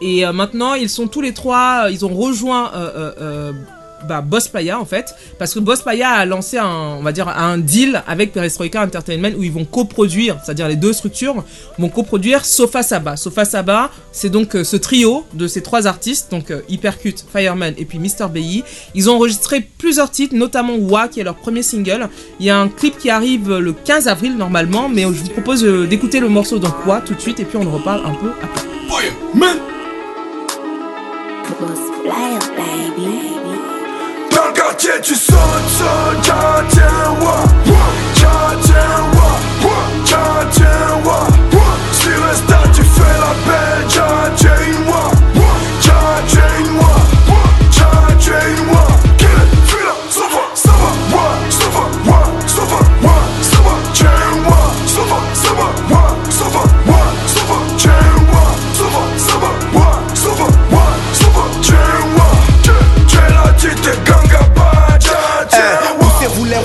Et 0.00 0.24
euh, 0.24 0.32
maintenant, 0.32 0.74
ils 0.74 0.88
sont 0.88 1.06
tous 1.06 1.20
les 1.20 1.34
trois, 1.34 1.84
euh, 1.84 1.90
ils 1.90 2.04
ont 2.04 2.14
rejoint 2.14 2.72
euh, 2.74 3.52
bah, 4.08 4.20
Boss 4.20 4.48
Playa 4.48 4.80
en 4.80 4.84
fait, 4.84 5.14
parce 5.38 5.54
que 5.54 5.58
Boss 5.58 5.82
Playa 5.82 6.10
a 6.10 6.24
lancé 6.24 6.56
un, 6.56 6.96
on 6.98 7.02
va 7.02 7.12
dire, 7.12 7.28
un 7.28 7.58
deal 7.58 8.02
avec 8.06 8.32
Perestroika 8.32 8.82
Entertainment 8.82 9.32
où 9.36 9.42
ils 9.42 9.52
vont 9.52 9.64
coproduire, 9.64 10.38
c'est-à-dire 10.42 10.68
les 10.68 10.76
deux 10.76 10.92
structures 10.92 11.44
vont 11.78 11.88
coproduire 11.88 12.44
Sofa 12.44 12.82
Saba. 12.82 13.16
Sofa 13.16 13.44
Saba, 13.44 13.90
c'est 14.12 14.30
donc 14.30 14.52
ce 14.52 14.76
trio 14.76 15.24
de 15.34 15.46
ces 15.46 15.62
trois 15.62 15.86
artistes, 15.86 16.30
donc 16.30 16.50
euh, 16.50 16.62
Hypercute, 16.68 17.24
Fireman 17.32 17.74
et 17.76 17.84
puis 17.84 17.98
Mr. 17.98 18.28
BI. 18.30 18.64
Ils 18.94 19.10
ont 19.10 19.16
enregistré 19.16 19.60
plusieurs 19.60 20.10
titres, 20.10 20.34
notamment 20.34 20.76
Wa 20.76 21.08
qui 21.08 21.20
est 21.20 21.24
leur 21.24 21.36
premier 21.36 21.62
single. 21.62 22.08
Il 22.38 22.46
y 22.46 22.50
a 22.50 22.58
un 22.58 22.68
clip 22.68 22.98
qui 22.98 23.10
arrive 23.10 23.58
le 23.58 23.72
15 23.72 24.08
avril 24.08 24.36
normalement, 24.36 24.88
mais 24.88 25.02
je 25.02 25.08
vous 25.08 25.30
propose 25.30 25.62
d'écouter 25.62 26.20
le 26.20 26.28
morceau 26.28 26.58
donc 26.58 26.86
Wa 26.86 27.00
tout 27.00 27.14
de 27.14 27.20
suite 27.20 27.40
et 27.40 27.44
puis 27.44 27.58
on 27.58 27.66
en 27.66 27.72
reparle 27.72 28.02
un 28.06 28.14
peu 28.14 28.30
après. 28.42 28.66
Boss 31.58 31.80
player, 32.02 32.38
baby. 32.56 33.34
Dans 34.34 34.46
le 34.46 34.52
quartier 34.52 35.00
tu 35.02 35.14
sautes, 35.14 35.36
sautes, 35.78 36.20
tiens, 36.22 36.64
tiens, 36.68 37.16
wa, 37.20 37.49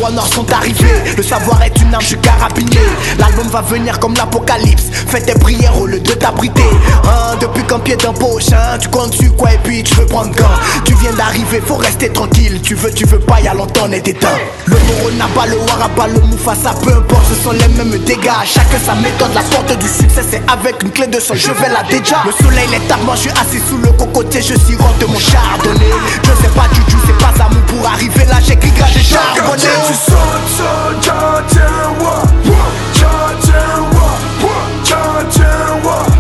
Sont 0.06 0.46
arrivés. 0.52 1.16
Le 1.18 1.24
savoir 1.24 1.62
est 1.64 1.82
une 1.82 1.92
arme, 1.94 2.02
je 2.02 2.10
suis 2.10 2.18
carabinier. 2.18 2.80
L'album 3.18 3.48
va 3.48 3.62
venir 3.62 4.00
comme 4.00 4.14
l'apocalypse. 4.14 4.84
Fais 5.08 5.22
tes 5.22 5.34
prières 5.34 5.80
au 5.80 5.88
lieu 5.88 6.00
de 6.00 6.12
t'abriter. 6.12 6.70
Hein, 7.06 7.36
depuis 7.40 7.64
qu'un 7.64 7.80
pied 7.80 7.96
d'un 7.96 8.14
poche, 8.14 8.52
hein, 8.52 8.78
tu 8.80 8.88
comptes 8.90 9.14
sur 9.14 9.36
quoi 9.36 9.54
et 9.54 9.58
puis 9.64 9.82
tu 9.84 9.96
veux 9.96 10.06
prendre 10.06 10.36
gant. 10.36 10.50
Tu 10.84 10.94
viens 10.96 11.14
d'arriver, 11.14 11.62
faut 11.66 11.76
rester 11.76 12.10
tranquille. 12.10 12.60
Tu 12.62 12.76
veux, 12.76 12.92
tu 12.92 13.06
veux 13.06 13.20
pas, 13.20 13.40
y'a 13.42 13.54
longtemps, 13.54 13.86
on 13.88 13.92
est 13.92 14.08
éteint. 14.08 14.38
Le 14.66 14.76
Moronaba, 14.76 15.48
le 15.48 15.58
Waraba, 15.58 16.08
le 16.08 16.22
Mufasa, 16.28 16.74
peu 16.84 16.94
importe, 16.94 17.26
ce 17.30 17.44
sont 17.44 17.52
les 17.52 17.68
mêmes 17.70 17.98
dégâts. 18.06 18.30
Chacun 18.46 18.78
sa 18.86 18.94
méthode, 18.96 19.34
la 19.34 19.42
porte 19.42 19.78
du 19.80 19.88
succès, 19.88 20.22
c'est 20.30 20.42
avec 20.52 20.84
une 20.84 20.92
clé 20.92 21.08
de 21.08 21.20
sol. 21.20 21.38
Je 21.38 21.52
vais 21.52 21.70
la 21.70 21.82
déjà. 21.84 22.18
Le 22.26 22.32
soleil 22.46 22.68
est 22.74 22.88
tard, 22.88 23.00
moi 23.06 23.16
je 23.16 23.22
suis 23.22 23.32
assis 23.32 23.62
sous 23.68 23.78
le 23.78 23.90
cocotier, 23.90 24.42
je 24.42 24.54
sirote 24.56 25.04
mon 25.08 25.20
chardonnay. 25.20 25.92
Je 26.24 26.44
sais 26.44 26.54
pas 26.54 26.68
du 26.74 26.82
tout, 26.82 26.98
c'est 27.08 27.18
pas 27.18 27.34
amour 27.44 27.65
pour 27.76 27.88
arriver 27.88 28.26
là, 28.26 28.38
j'ai 28.46 28.56
wa, 32.00 32.24
wa, 32.40 32.64
wa, 33.94 34.10
wa, 34.44 34.56
tiens, 34.84 34.98
tiens, 35.32 35.84
wa, 35.84 36.15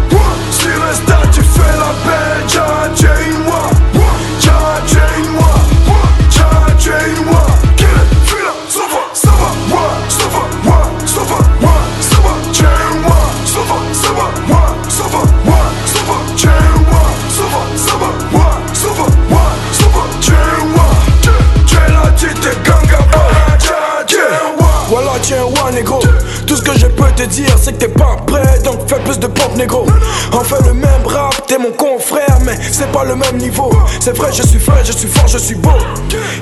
te 27.26 27.34
dire, 27.34 27.56
c'est 27.62 27.74
que 27.74 27.78
t'es 27.78 27.88
pas 27.88 28.18
prêt, 28.26 28.60
donc 28.64 28.88
fais 28.88 29.00
plus 29.00 29.20
de 29.20 29.28
pompe, 29.28 29.56
négro. 29.56 29.86
On 30.32 30.40
fait 30.40 30.64
le 30.66 30.74
même 30.74 31.06
rap, 31.06 31.46
t'es 31.48 31.58
mon 31.58 31.72
confrère, 31.72 32.38
mais 32.46 32.58
c'est 32.72 32.92
pas 32.92 33.04
le 33.04 33.16
même 33.16 33.38
niveau. 33.38 33.72
C'est 34.00 34.16
vrai, 34.16 34.32
je 34.34 34.44
suis 34.44 34.60
frais, 34.60 34.84
je 34.84 34.92
suis 34.92 35.08
fort, 35.08 35.28
je 35.28 35.38
suis 35.38 35.56
beau. 35.56 35.70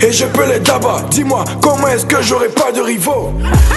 Et 0.02 0.12
je 0.12 0.26
peux 0.26 0.46
les 0.46 0.60
dabat. 0.60 1.04
Dis-moi, 1.10 1.44
comment 1.62 1.88
est-ce 1.88 2.06
que 2.06 2.22
j'aurais 2.22 2.50
pas 2.50 2.72
de 2.72 2.82
rivaux? 2.82 3.34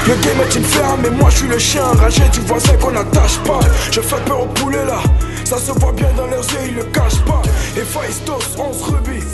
Le 0.07 0.15
game 0.15 0.41
est 0.47 0.55
une 0.55 0.65
ferme, 0.65 1.01
mais 1.03 1.11
moi 1.11 1.31
je 1.31 1.39
suis 1.39 1.49
le 1.49 1.59
chien 1.59 1.85
enragé. 1.85 2.23
Tu 2.33 2.41
vois, 2.41 2.59
c'est 2.61 2.79
qu'on 2.81 2.93
n'attache 2.93 3.39
pas. 3.47 3.61
Je 3.91 4.01
fais 4.01 4.21
peur 4.27 4.43
aux 4.43 4.47
poulets 4.47 4.85
là. 4.85 5.01
Ça 5.45 5.59
se 5.59 5.73
voit 5.79 5.93
bien 5.93 6.09
dans 6.17 6.27
leurs 6.27 6.45
yeux, 6.51 6.69
ils 6.69 6.75
le 6.75 6.85
cachent 6.85 7.25
pas. 7.25 7.43
Et 7.77 7.85
Faistos, 7.85 8.57
on 8.59 8.73
se 8.73 8.85
rebit. 8.85 9.25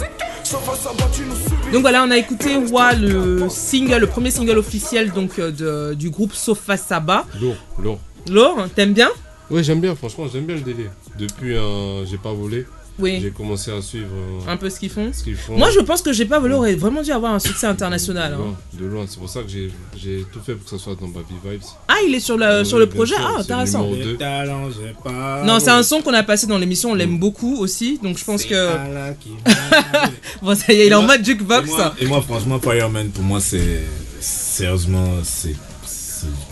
Sauf 0.42 0.68
à 0.68 1.04
tu 1.12 1.22
nous. 1.22 1.61
Donc 1.72 1.80
voilà, 1.80 2.04
on 2.04 2.10
a 2.10 2.18
écouté 2.18 2.56
Wa, 2.56 2.92
le 2.92 3.48
single, 3.48 3.96
le 4.00 4.06
premier 4.06 4.30
single 4.30 4.58
officiel 4.58 5.10
donc 5.12 5.38
euh, 5.38 5.50
de- 5.50 5.94
du 5.94 6.10
groupe 6.10 6.34
Sofa 6.34 6.76
Saba. 6.76 7.24
Lourd, 7.40 7.56
lourd. 7.82 7.98
Laure, 8.30 8.68
t'aimes 8.74 8.92
bien? 8.92 9.08
Ouais, 9.50 9.62
j'aime 9.62 9.80
bien, 9.80 9.94
franchement, 9.94 10.26
j'aime 10.32 10.44
bien 10.44 10.56
le 10.56 10.62
délire. 10.62 10.90
Depuis 11.18 11.56
un 11.56 12.04
J'ai 12.04 12.18
pas 12.18 12.32
volé, 12.32 12.66
Oui. 12.98 13.18
j'ai 13.22 13.30
commencé 13.30 13.70
à 13.72 13.80
suivre 13.80 14.08
euh, 14.14 14.50
Un 14.50 14.56
peu 14.56 14.68
ce 14.68 14.78
qu'ils 14.78 14.90
font. 14.90 15.10
Moi, 15.50 15.70
je 15.70 15.80
pense 15.80 16.02
que 16.02 16.12
J'ai 16.12 16.26
pas 16.26 16.40
aurait 16.40 16.74
vraiment 16.74 17.02
dû 17.02 17.10
avoir 17.10 17.32
un 17.32 17.38
succès 17.38 17.66
international. 17.66 18.32
de 18.32 18.36
hein. 18.36 18.38
loin, 18.38 18.56
de 18.80 18.86
loin. 18.86 19.04
C'est 19.08 19.18
pour 19.18 19.28
ça 19.28 19.40
que 19.42 19.48
j'ai 19.48 20.26
tout 20.32 20.40
fait 20.40 20.54
pour 20.54 20.64
que 20.64 20.70
ça 20.70 20.78
soit 20.78 20.94
dans 20.94 21.08
Baby 21.08 21.34
Vibes. 21.44 21.62
Ah, 21.88 21.94
il 22.06 22.14
est 22.14 22.20
sur 22.20 22.36
le, 22.36 22.60
Oui, 22.60 22.66
sur 22.66 22.78
le 22.78 22.86
projet? 22.86 23.14
sûr, 23.14 23.32
Ah, 23.36 23.40
intéressant. 23.40 23.88
talent, 24.18 24.68
j'ai 24.70 24.94
pas 25.02 25.42
Non, 25.44 25.58
c'est 25.58 25.70
un 25.70 25.82
son 25.82 26.02
qu'on 26.02 26.14
a 26.14 26.22
passé 26.22 26.46
dans 26.46 26.58
l'émission, 26.58 26.90
on 26.90 26.94
l'aime 26.94 27.18
beaucoup 27.18 27.56
aussi. 27.56 27.98
Donc 28.02 28.18
je 28.18 28.24
pense 28.24 28.44
que. 28.44 28.68
Bon, 30.42 30.54
ça 30.54 30.72
y 30.72 30.80
est, 30.80 30.86
il 30.86 30.92
est 30.92 30.94
en 30.94 31.02
mode 31.02 31.24
jukebox. 31.24 31.68
Et 31.68 31.72
moi, 31.72 31.94
et 32.00 32.06
moi, 32.06 32.22
franchement, 32.22 32.58
Fireman, 32.60 33.08
pour 33.10 33.24
moi, 33.24 33.40
c'est. 33.40 33.82
Sérieusement, 34.20 35.08
c'est. 35.22 35.54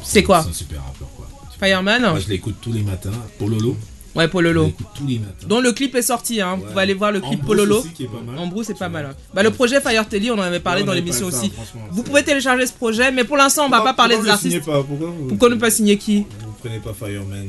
C'est 0.02 0.23
quoi? 0.23 0.42
C'est 0.42 0.50
un 0.50 0.52
super 0.52 0.82
rappeur, 0.85 1.09
quoi. 1.16 1.28
Fireman? 1.62 2.00
Moi, 2.02 2.18
je 2.18 2.28
l'écoute 2.28 2.56
tous 2.61 2.73
les 2.73 2.82
matins. 2.82 3.11
Pololo. 3.38 3.76
Ouais, 4.17 4.26
Pololo. 4.29 4.73
tous 4.97 5.07
les 5.07 5.19
matins. 5.19 5.47
Dont 5.47 5.61
le 5.61 5.73
clip 5.73 5.95
est 5.95 6.02
sorti, 6.02 6.40
hein. 6.40 6.57
Vous 6.59 6.67
pouvez 6.67 6.83
aller 6.83 6.95
voir 6.95 7.12
le 7.12 7.21
clip 7.21 7.45
Pololo. 7.45 7.79
aussi, 7.79 7.90
qui 7.90 8.05
est 8.05 8.07
pas 8.07 8.21
mal. 8.21 8.38
En 8.38 8.62
c'est 8.64 8.76
pas 8.79 8.88
mal. 8.88 9.07
ouais. 9.07 9.12
Bah, 9.35 9.43
le 9.43 9.50
projet 9.50 9.81
Fire 9.81 10.09
Telly, 10.09 10.31
on 10.31 10.35
en 10.35 10.40
avait 10.43 10.59
parlé 10.61 10.81
Ouais, 10.83 10.87
dans 10.87 10.93
l'émission 10.93 11.26
aussi. 11.26 11.52
Vous 11.93 12.02
pouvez 12.02 12.23
télécharger 12.25 12.67
ce 12.67 12.73
projet, 12.73 13.12
mais 13.12 13.25
pour 13.25 13.37
l'instant, 13.37 13.67
on 13.67 13.69
va 13.69 13.81
pas 13.83 13.95
parler 13.95 14.19
des 14.19 14.29
artistes. 14.29 14.64
pas? 14.64 14.83
Pourquoi 14.83 15.09
vous 15.09 15.26
Pourquoi 15.29 15.49
ne 15.50 15.55
pas 15.55 15.71
signer 15.71 15.97
qui? 15.97 16.26
Vous 16.40 16.52
prenez 16.61 16.79
pas 16.81 16.93
Fireman 16.93 17.47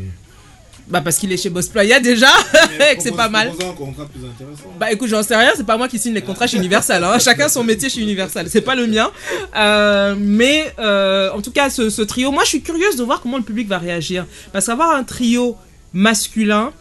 Bah, 0.88 1.02
parce 1.02 1.18
qu'il 1.18 1.32
est 1.32 1.38
chez 1.38 1.50
Boss 1.50 1.68
Playa 1.68 2.00
déjà, 2.00 2.28
et 2.92 2.96
que 2.96 3.02
c'est 3.02 3.12
pas 3.16 3.30
mal. 3.30 3.50
Un 3.50 3.74
contrat 3.74 4.06
plus 4.06 4.22
intéressant. 4.26 4.70
Bah 4.80 4.92
écoute, 4.92 5.10
j'en 5.10 5.24
sais 5.24 5.36
rien, 5.36 5.52
c'est 5.56 5.66
pas 5.66 5.78
moi 5.78 5.88
qui 5.88 5.98
signe 5.98 6.14
les 6.14 6.22
contrats 6.22 6.46
chez 6.48 6.58
Universal. 6.58 7.04
Hein. 7.04 7.18
Chacun 7.18 7.48
son 7.50 7.64
métier 7.64 7.90
chez 7.90 8.02
Universal, 8.02 8.48
c'est 8.50 8.62
pas 8.62 8.76
le 8.76 8.86
mien. 8.88 9.10
Euh, 9.56 10.16
mais 10.18 10.74
euh, 10.80 11.32
en 11.32 11.42
tout 11.42 11.52
cas, 11.52 11.70
ce, 11.72 11.90
ce 11.90 12.02
trio, 12.04 12.32
moi 12.32 12.44
je 12.44 12.50
suis 12.50 12.62
curieuse 12.62 12.98
de 12.98 13.04
voir 13.04 13.22
comment 13.22 13.38
le 13.38 13.44
public 13.44 13.68
va 13.68 13.78
réagir. 13.80 14.26
Parce 14.54 14.66
qu'avoir 14.68 14.92
un 14.96 15.04
trio 15.04 15.56
masculin, 15.94 16.72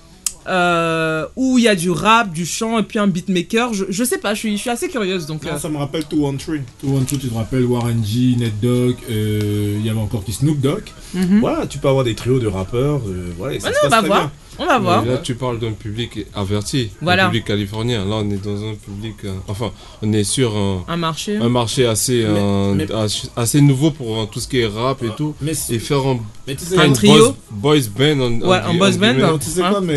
euh, 0.46 1.26
où 1.36 1.58
il 1.58 1.64
y 1.64 1.68
a 1.68 1.74
du 1.74 1.90
rap, 1.90 2.32
du 2.32 2.46
chant 2.46 2.78
et 2.78 2.82
puis 2.82 2.98
un 2.98 3.06
beatmaker. 3.06 3.74
Je, 3.74 3.84
je 3.90 4.04
sais 4.04 4.18
pas, 4.18 4.32
je 4.34 4.38
suis, 4.40 4.56
je 4.56 4.60
suis 4.62 4.70
assez 4.70 4.88
curieuse. 4.88 5.26
Donc, 5.26 5.44
Non, 5.44 5.52
euh, 5.52 5.58
ça 5.58 5.68
me 5.68 5.76
rappelle 5.76 6.04
213. 6.10 6.60
Tout 6.80 6.96
en 6.96 7.00
tout, 7.04 7.16
tu 7.18 7.28
te 7.28 7.34
rappelles 7.34 7.64
Warren 7.64 8.02
G, 8.04 8.36
Ned 8.38 8.52
Dogg, 8.60 8.96
euh, 9.10 9.76
il 9.78 9.84
y 9.86 9.90
avait 9.90 10.00
encore 10.00 10.24
qui 10.24 10.32
Snoop 10.32 10.58
Dogg. 10.60 10.82
mhm. 11.14 11.40
Voilà, 11.40 11.66
tu 11.66 11.78
peux 11.78 11.88
avoir 11.88 12.04
des 12.04 12.14
trios 12.14 12.38
de 12.38 12.46
rappeurs. 12.46 13.00
euh, 13.06 13.30
voilà, 13.36 13.54
et 13.56 13.60
ça 13.60 13.68
Ouais, 13.68 13.74
se 13.74 13.80
non, 13.80 13.86
on 13.86 13.90
passe 13.90 13.90
va 13.90 13.98
très 13.98 14.06
voir. 14.08 14.20
bien. 14.20 14.30
On 14.58 14.66
va 14.66 14.78
voir. 14.78 15.02
Mais 15.02 15.12
là, 15.12 15.18
tu 15.18 15.34
parles 15.34 15.58
d'un 15.58 15.72
public 15.72 16.26
averti, 16.34 16.90
Voilà. 17.00 17.24
un 17.24 17.28
public 17.28 17.44
californien. 17.46 18.04
Là, 18.04 18.16
on 18.16 18.30
est 18.30 18.42
dans 18.44 18.62
un 18.68 18.74
public. 18.74 19.14
euh, 19.24 19.32
enfin, 19.48 19.70
on 20.02 20.12
est 20.12 20.24
sur 20.24 20.56
un, 20.56 20.84
Un 20.88 20.96
marché. 20.96 21.36
un 21.36 21.48
marché 21.48 21.86
assez, 21.86 22.24
Mais- 22.24 22.38
euh, 22.40 22.74
mais- 22.74 22.92
assez, 22.92 23.28
assez 23.36 23.60
nouveau 23.60 23.90
pour 23.90 24.20
euh, 24.20 24.26
tout 24.30 24.40
ce 24.40 24.48
qui 24.48 24.58
est 24.60 24.66
rap 24.66 25.02
et 25.02 25.08
tout. 25.16 25.34
Mais, 25.40 25.52
Et 25.70 25.78
faire 25.78 26.06
un, 26.06 26.18
mais 26.46 26.54
tu 26.56 26.64
sais, 26.64 26.78
Un 26.78 26.92
trio. 26.92 27.34
boys, 27.50 27.78
boys 27.78 27.88
band. 27.96 28.20
en- 28.20 28.40
Ouais, 28.40 28.58
en- 28.58 28.70
un 28.70 28.74
boys 28.74 28.88
en 28.88 28.98
band. 28.98 29.12
guillemets. 29.12 29.14
Non, 29.22 29.38
tu 29.38 29.50
sais 29.50 29.62
Hein? 29.62 29.70
quoi, 29.70 29.80
mais 29.80 29.96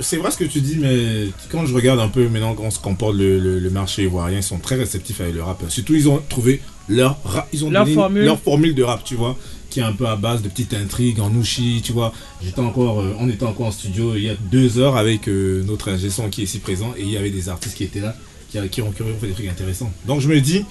C'est- 0.00 0.16
vrai 0.16 0.30
ce 0.30 0.38
que 0.38 0.44
tu 0.44 0.60
dis, 0.60 0.76
mais 0.78 1.28
quand 1.50 1.66
je 1.66 1.74
regarde 1.74 2.00
un 2.00 2.08
peu 2.08 2.26
maintenant 2.28 2.54
comment 2.54 2.70
se 2.70 2.78
comporte 2.80 3.14
le, 3.16 3.38
le, 3.38 3.58
le 3.58 3.70
marché 3.70 4.04
ivoirien, 4.04 4.38
ils 4.38 4.42
sont 4.42 4.58
très 4.58 4.76
réceptifs 4.76 5.20
avec 5.20 5.34
le 5.34 5.42
rap. 5.42 5.62
Surtout, 5.68 5.94
ils 5.94 6.08
ont 6.08 6.20
trouvé 6.28 6.60
leur 6.88 7.18
rap, 7.24 7.48
ils 7.52 7.64
ont 7.64 7.70
Leur 7.70 7.86
formule. 7.88 8.24
leur 8.24 8.38
formule 8.40 8.74
de 8.74 8.82
rap, 8.82 9.04
tu 9.04 9.14
vois, 9.16 9.36
qui 9.70 9.80
est 9.80 9.82
un 9.82 9.92
peu 9.92 10.06
à 10.06 10.16
base 10.16 10.42
de 10.42 10.48
petites 10.48 10.74
intrigues 10.74 11.20
en 11.20 11.30
ouchi, 11.34 11.80
tu 11.84 11.92
vois. 11.92 12.12
J'étais 12.42 12.60
encore, 12.60 13.00
euh, 13.00 13.14
on 13.18 13.28
était 13.28 13.44
encore 13.44 13.66
en 13.66 13.70
studio 13.72 14.14
il 14.16 14.22
y 14.22 14.30
a 14.30 14.34
deux 14.50 14.78
heures 14.78 14.96
avec 14.96 15.28
euh, 15.28 15.62
notre 15.64 15.90
ingé 15.90 16.08
son 16.10 16.28
qui 16.30 16.40
est 16.40 16.44
ici 16.44 16.58
présent 16.58 16.94
et 16.96 17.02
il 17.02 17.10
y 17.10 17.16
avait 17.16 17.30
des 17.30 17.48
artistes 17.48 17.76
qui 17.76 17.84
étaient 17.84 18.00
là, 18.00 18.14
qui, 18.50 18.58
qui 18.70 18.80
ont, 18.82 18.90
qui 18.90 19.02
fait 19.20 19.26
des 19.26 19.32
trucs 19.34 19.48
intéressants. 19.48 19.92
Donc 20.06 20.20
je 20.20 20.28
me 20.28 20.40
dis, 20.40 20.64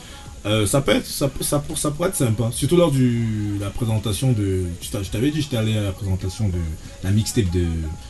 euh, 0.45 0.65
ça 0.65 0.81
peut 0.81 0.91
être, 0.91 1.05
ça, 1.05 1.29
ça, 1.41 1.59
pour- 1.59 1.77
ça 1.77 1.91
pourrait 1.91 2.09
être 2.09 2.15
sympa. 2.15 2.49
Surtout 2.51 2.77
lors 2.77 2.91
de 2.91 3.59
la 3.59 3.69
présentation 3.69 4.31
de, 4.31 4.63
je 4.81 5.09
t'avais 5.11 5.29
dit, 5.31 5.41
j'étais 5.41 5.57
allé 5.57 5.77
à 5.77 5.81
la 5.83 5.91
présentation 5.91 6.47
de 6.47 6.57
la 7.03 7.11
mixtape 7.11 7.51
de 7.51 7.65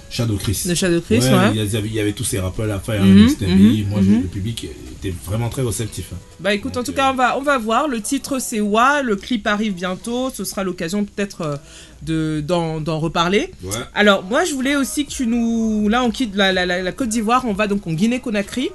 Shadow 0.10 0.38
Chris. 0.38 0.64
De 0.66 0.74
Shadow 0.76 1.02
Chris, 1.02 1.20
Ouais, 1.20 1.30
ouais. 1.32 1.52
Il, 1.54 1.58
y 1.58 1.76
avait, 1.78 1.88
il 1.88 1.94
y 1.94 2.00
avait 2.00 2.14
tous 2.14 2.24
ces 2.24 2.40
rappeurs 2.40 2.74
à 2.74 2.80
faire, 2.80 3.04
Mr. 3.04 3.48
mhm, 3.48 3.58
B. 3.84 3.90
Moi, 3.90 4.02
mhm. 4.02 4.22
le 4.24 4.28
public 4.28 4.68
était 5.00 5.14
vraiment 5.26 5.50
très 5.50 5.62
réceptif. 5.62 6.12
hein. 6.14 6.18
Bah 6.40 6.54
écoute, 6.54 6.78
en 6.78 6.84
tout 6.84 6.92
euh, 6.92 6.96
cas, 6.96 7.12
on 7.12 7.16
va, 7.16 7.38
on 7.38 7.42
va 7.42 7.58
voir. 7.58 7.88
Le 7.88 8.02
titre 8.02 8.40
c'est 8.40 8.62
Wa, 8.62 9.02
le 9.02 9.16
clip 9.16 9.46
arrive 9.48 9.74
bientôt. 9.74 10.30
Ce 10.34 10.44
sera 10.44 10.64
l'occasion 10.64 11.06
peut-être 11.06 11.42
euh, 11.42 11.56
de 12.04 12.44
d'en 12.46 12.80
d'en 12.82 13.00
reparler. 13.00 13.52
Ouais. 13.64 13.72
Alors 13.94 14.24
moi, 14.24 14.44
je 14.46 14.54
voulais 14.54 14.76
aussi 14.76 15.06
que 15.06 15.12
tu 15.12 15.28
nous, 15.28 15.88
là, 15.90 16.04
on 16.04 16.12
quitte 16.12 16.36
la, 16.36 16.52
la, 16.54 16.66
la, 16.66 16.82
la 16.82 16.92
Côte 16.92 17.10
d'Ivoire, 17.10 17.44
on 17.46 17.54
va 17.54 17.68
donc 17.68 17.86
en 17.88 17.94
Guinée-Conakry. 17.94 18.70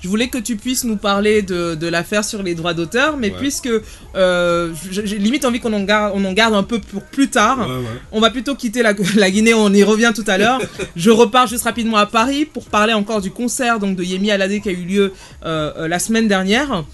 Je 0.00 0.08
voulais 0.08 0.28
que 0.28 0.38
tu 0.38 0.56
puisses 0.56 0.84
nous 0.84 0.96
parler 0.96 1.42
de, 1.42 1.74
de 1.74 1.86
l'affaire 1.88 2.24
sur 2.24 2.42
les 2.42 2.54
droits 2.54 2.74
d'auteur, 2.74 3.16
mais 3.16 3.30
Ouais. 3.30 3.36
puisque 3.38 3.68
euh, 4.14 4.72
j'ai 4.90 5.02
limite 5.18 5.44
envie 5.44 5.60
qu'on 5.60 5.72
en 5.72 5.82
garde, 5.82 6.12
on 6.14 6.24
en 6.24 6.32
garde 6.32 6.54
un 6.54 6.62
peu 6.62 6.78
pour 6.78 7.02
plus 7.02 7.28
tard. 7.28 7.58
Ouais, 7.58 7.66
ouais. 7.76 7.82
On 8.12 8.20
va 8.20 8.30
plutôt 8.30 8.54
quitter 8.54 8.82
la, 8.82 8.92
la 9.16 9.30
Guinée, 9.30 9.54
on 9.54 9.72
y 9.72 9.82
revient 9.82 10.12
tout 10.14 10.24
à 10.26 10.38
l'heure. 10.38 10.60
Je 10.96 11.10
repars 11.10 11.46
juste 11.46 11.64
rapidement 11.64 11.96
à 11.96 12.06
Paris 12.06 12.44
pour 12.44 12.66
parler 12.66 12.92
encore 12.94 13.20
du 13.20 13.30
concert 13.30 13.78
donc, 13.78 13.96
de 13.96 14.04
Yemi 14.04 14.30
Alade 14.30 14.60
qui 14.60 14.68
a 14.68 14.72
eu 14.72 14.84
lieu 14.84 15.12
euh, 15.44 15.72
euh, 15.76 15.88
la 15.88 15.98
semaine 15.98 16.28
dernière. 16.28 16.84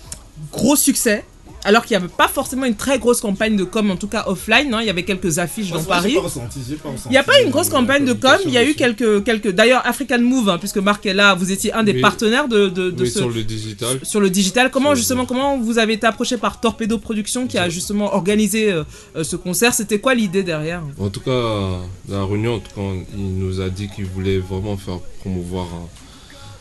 Gros 0.52 0.76
succès. 0.76 1.24
Alors 1.66 1.84
qu'il 1.84 1.96
n'y 1.96 2.02
avait 2.04 2.12
pas 2.12 2.28
forcément 2.28 2.66
une 2.66 2.74
très 2.76 2.98
grosse 2.98 3.20
campagne 3.20 3.56
de 3.56 3.64
com, 3.64 3.90
en 3.90 3.96
tout 3.96 4.06
cas 4.08 4.24
offline. 4.26 4.72
hein. 4.74 4.78
Il 4.82 4.86
y 4.86 4.90
avait 4.90 5.02
quelques 5.04 5.38
affiches 5.38 5.70
dans 5.70 5.82
Paris. 5.82 6.10
j'ai 6.10 6.16
pas 6.16 6.22
ressenti, 6.22 6.60
j'ai 6.68 6.76
pas 6.76 6.88
ressenti, 6.90 7.08
Il 7.08 7.12
n'y 7.12 7.16
a 7.16 7.22
pas 7.22 7.40
une 7.40 7.50
grosse 7.50 7.68
euh, 7.68 7.72
campagne 7.72 8.04
de 8.04 8.12
com, 8.12 8.36
il 8.44 8.52
y 8.52 8.58
a 8.58 8.64
eu 8.68 8.74
quelques... 8.74 9.24
quelques... 9.24 9.50
D'ailleurs, 9.50 9.82
African 9.86 10.20
Move, 10.20 10.50
hein, 10.50 10.58
puisque 10.58 10.76
Marc 10.78 11.06
est 11.06 11.14
là, 11.14 11.34
vous 11.34 11.50
étiez 11.52 11.72
un 11.72 11.82
des 11.82 11.92
Oui. 11.94 12.00
partenaires 12.00 12.48
de, 12.48 12.68
de, 12.68 12.90
de 12.90 13.02
Oui, 13.02 13.08
ce... 13.10 13.18
sur 13.20 13.30
le 13.30 13.42
digital. 13.44 13.98
sur 14.02 14.20
le 14.20 14.30
digital. 14.30 14.70
Comment 14.70 14.88
Sur 14.90 14.94
le 14.94 14.98
justement, 14.98 15.26
comment 15.26 15.58
vous 15.58 15.78
avez 15.78 15.94
été 15.94 16.06
approché 16.06 16.36
par 16.36 16.60
Torpedo 16.60 16.98
Productions 16.98 17.46
qui 17.46 17.56
a 17.58 17.68
justement 17.68 18.14
organisé 18.14 18.70
euh, 18.72 18.84
euh, 19.16 19.24
ce 19.24 19.36
concert? 19.36 19.72
C'était 19.72 19.98
quoi 20.00 20.14
l'idée 20.14 20.42
derrière? 20.42 20.82
En 20.98 21.08
tout 21.08 21.20
cas, 21.20 21.78
la 22.08 22.24
réunion, 22.24 22.56
en 22.56 22.58
tout 22.58 22.72
cas, 22.74 22.82
il 23.16 23.38
nous 23.38 23.60
a 23.60 23.68
dit 23.70 23.88
qu'il 23.88 24.04
voulait 24.04 24.38
vraiment 24.38 24.76
faire 24.76 24.98
promouvoir 25.20 25.64
euh, 25.66 25.86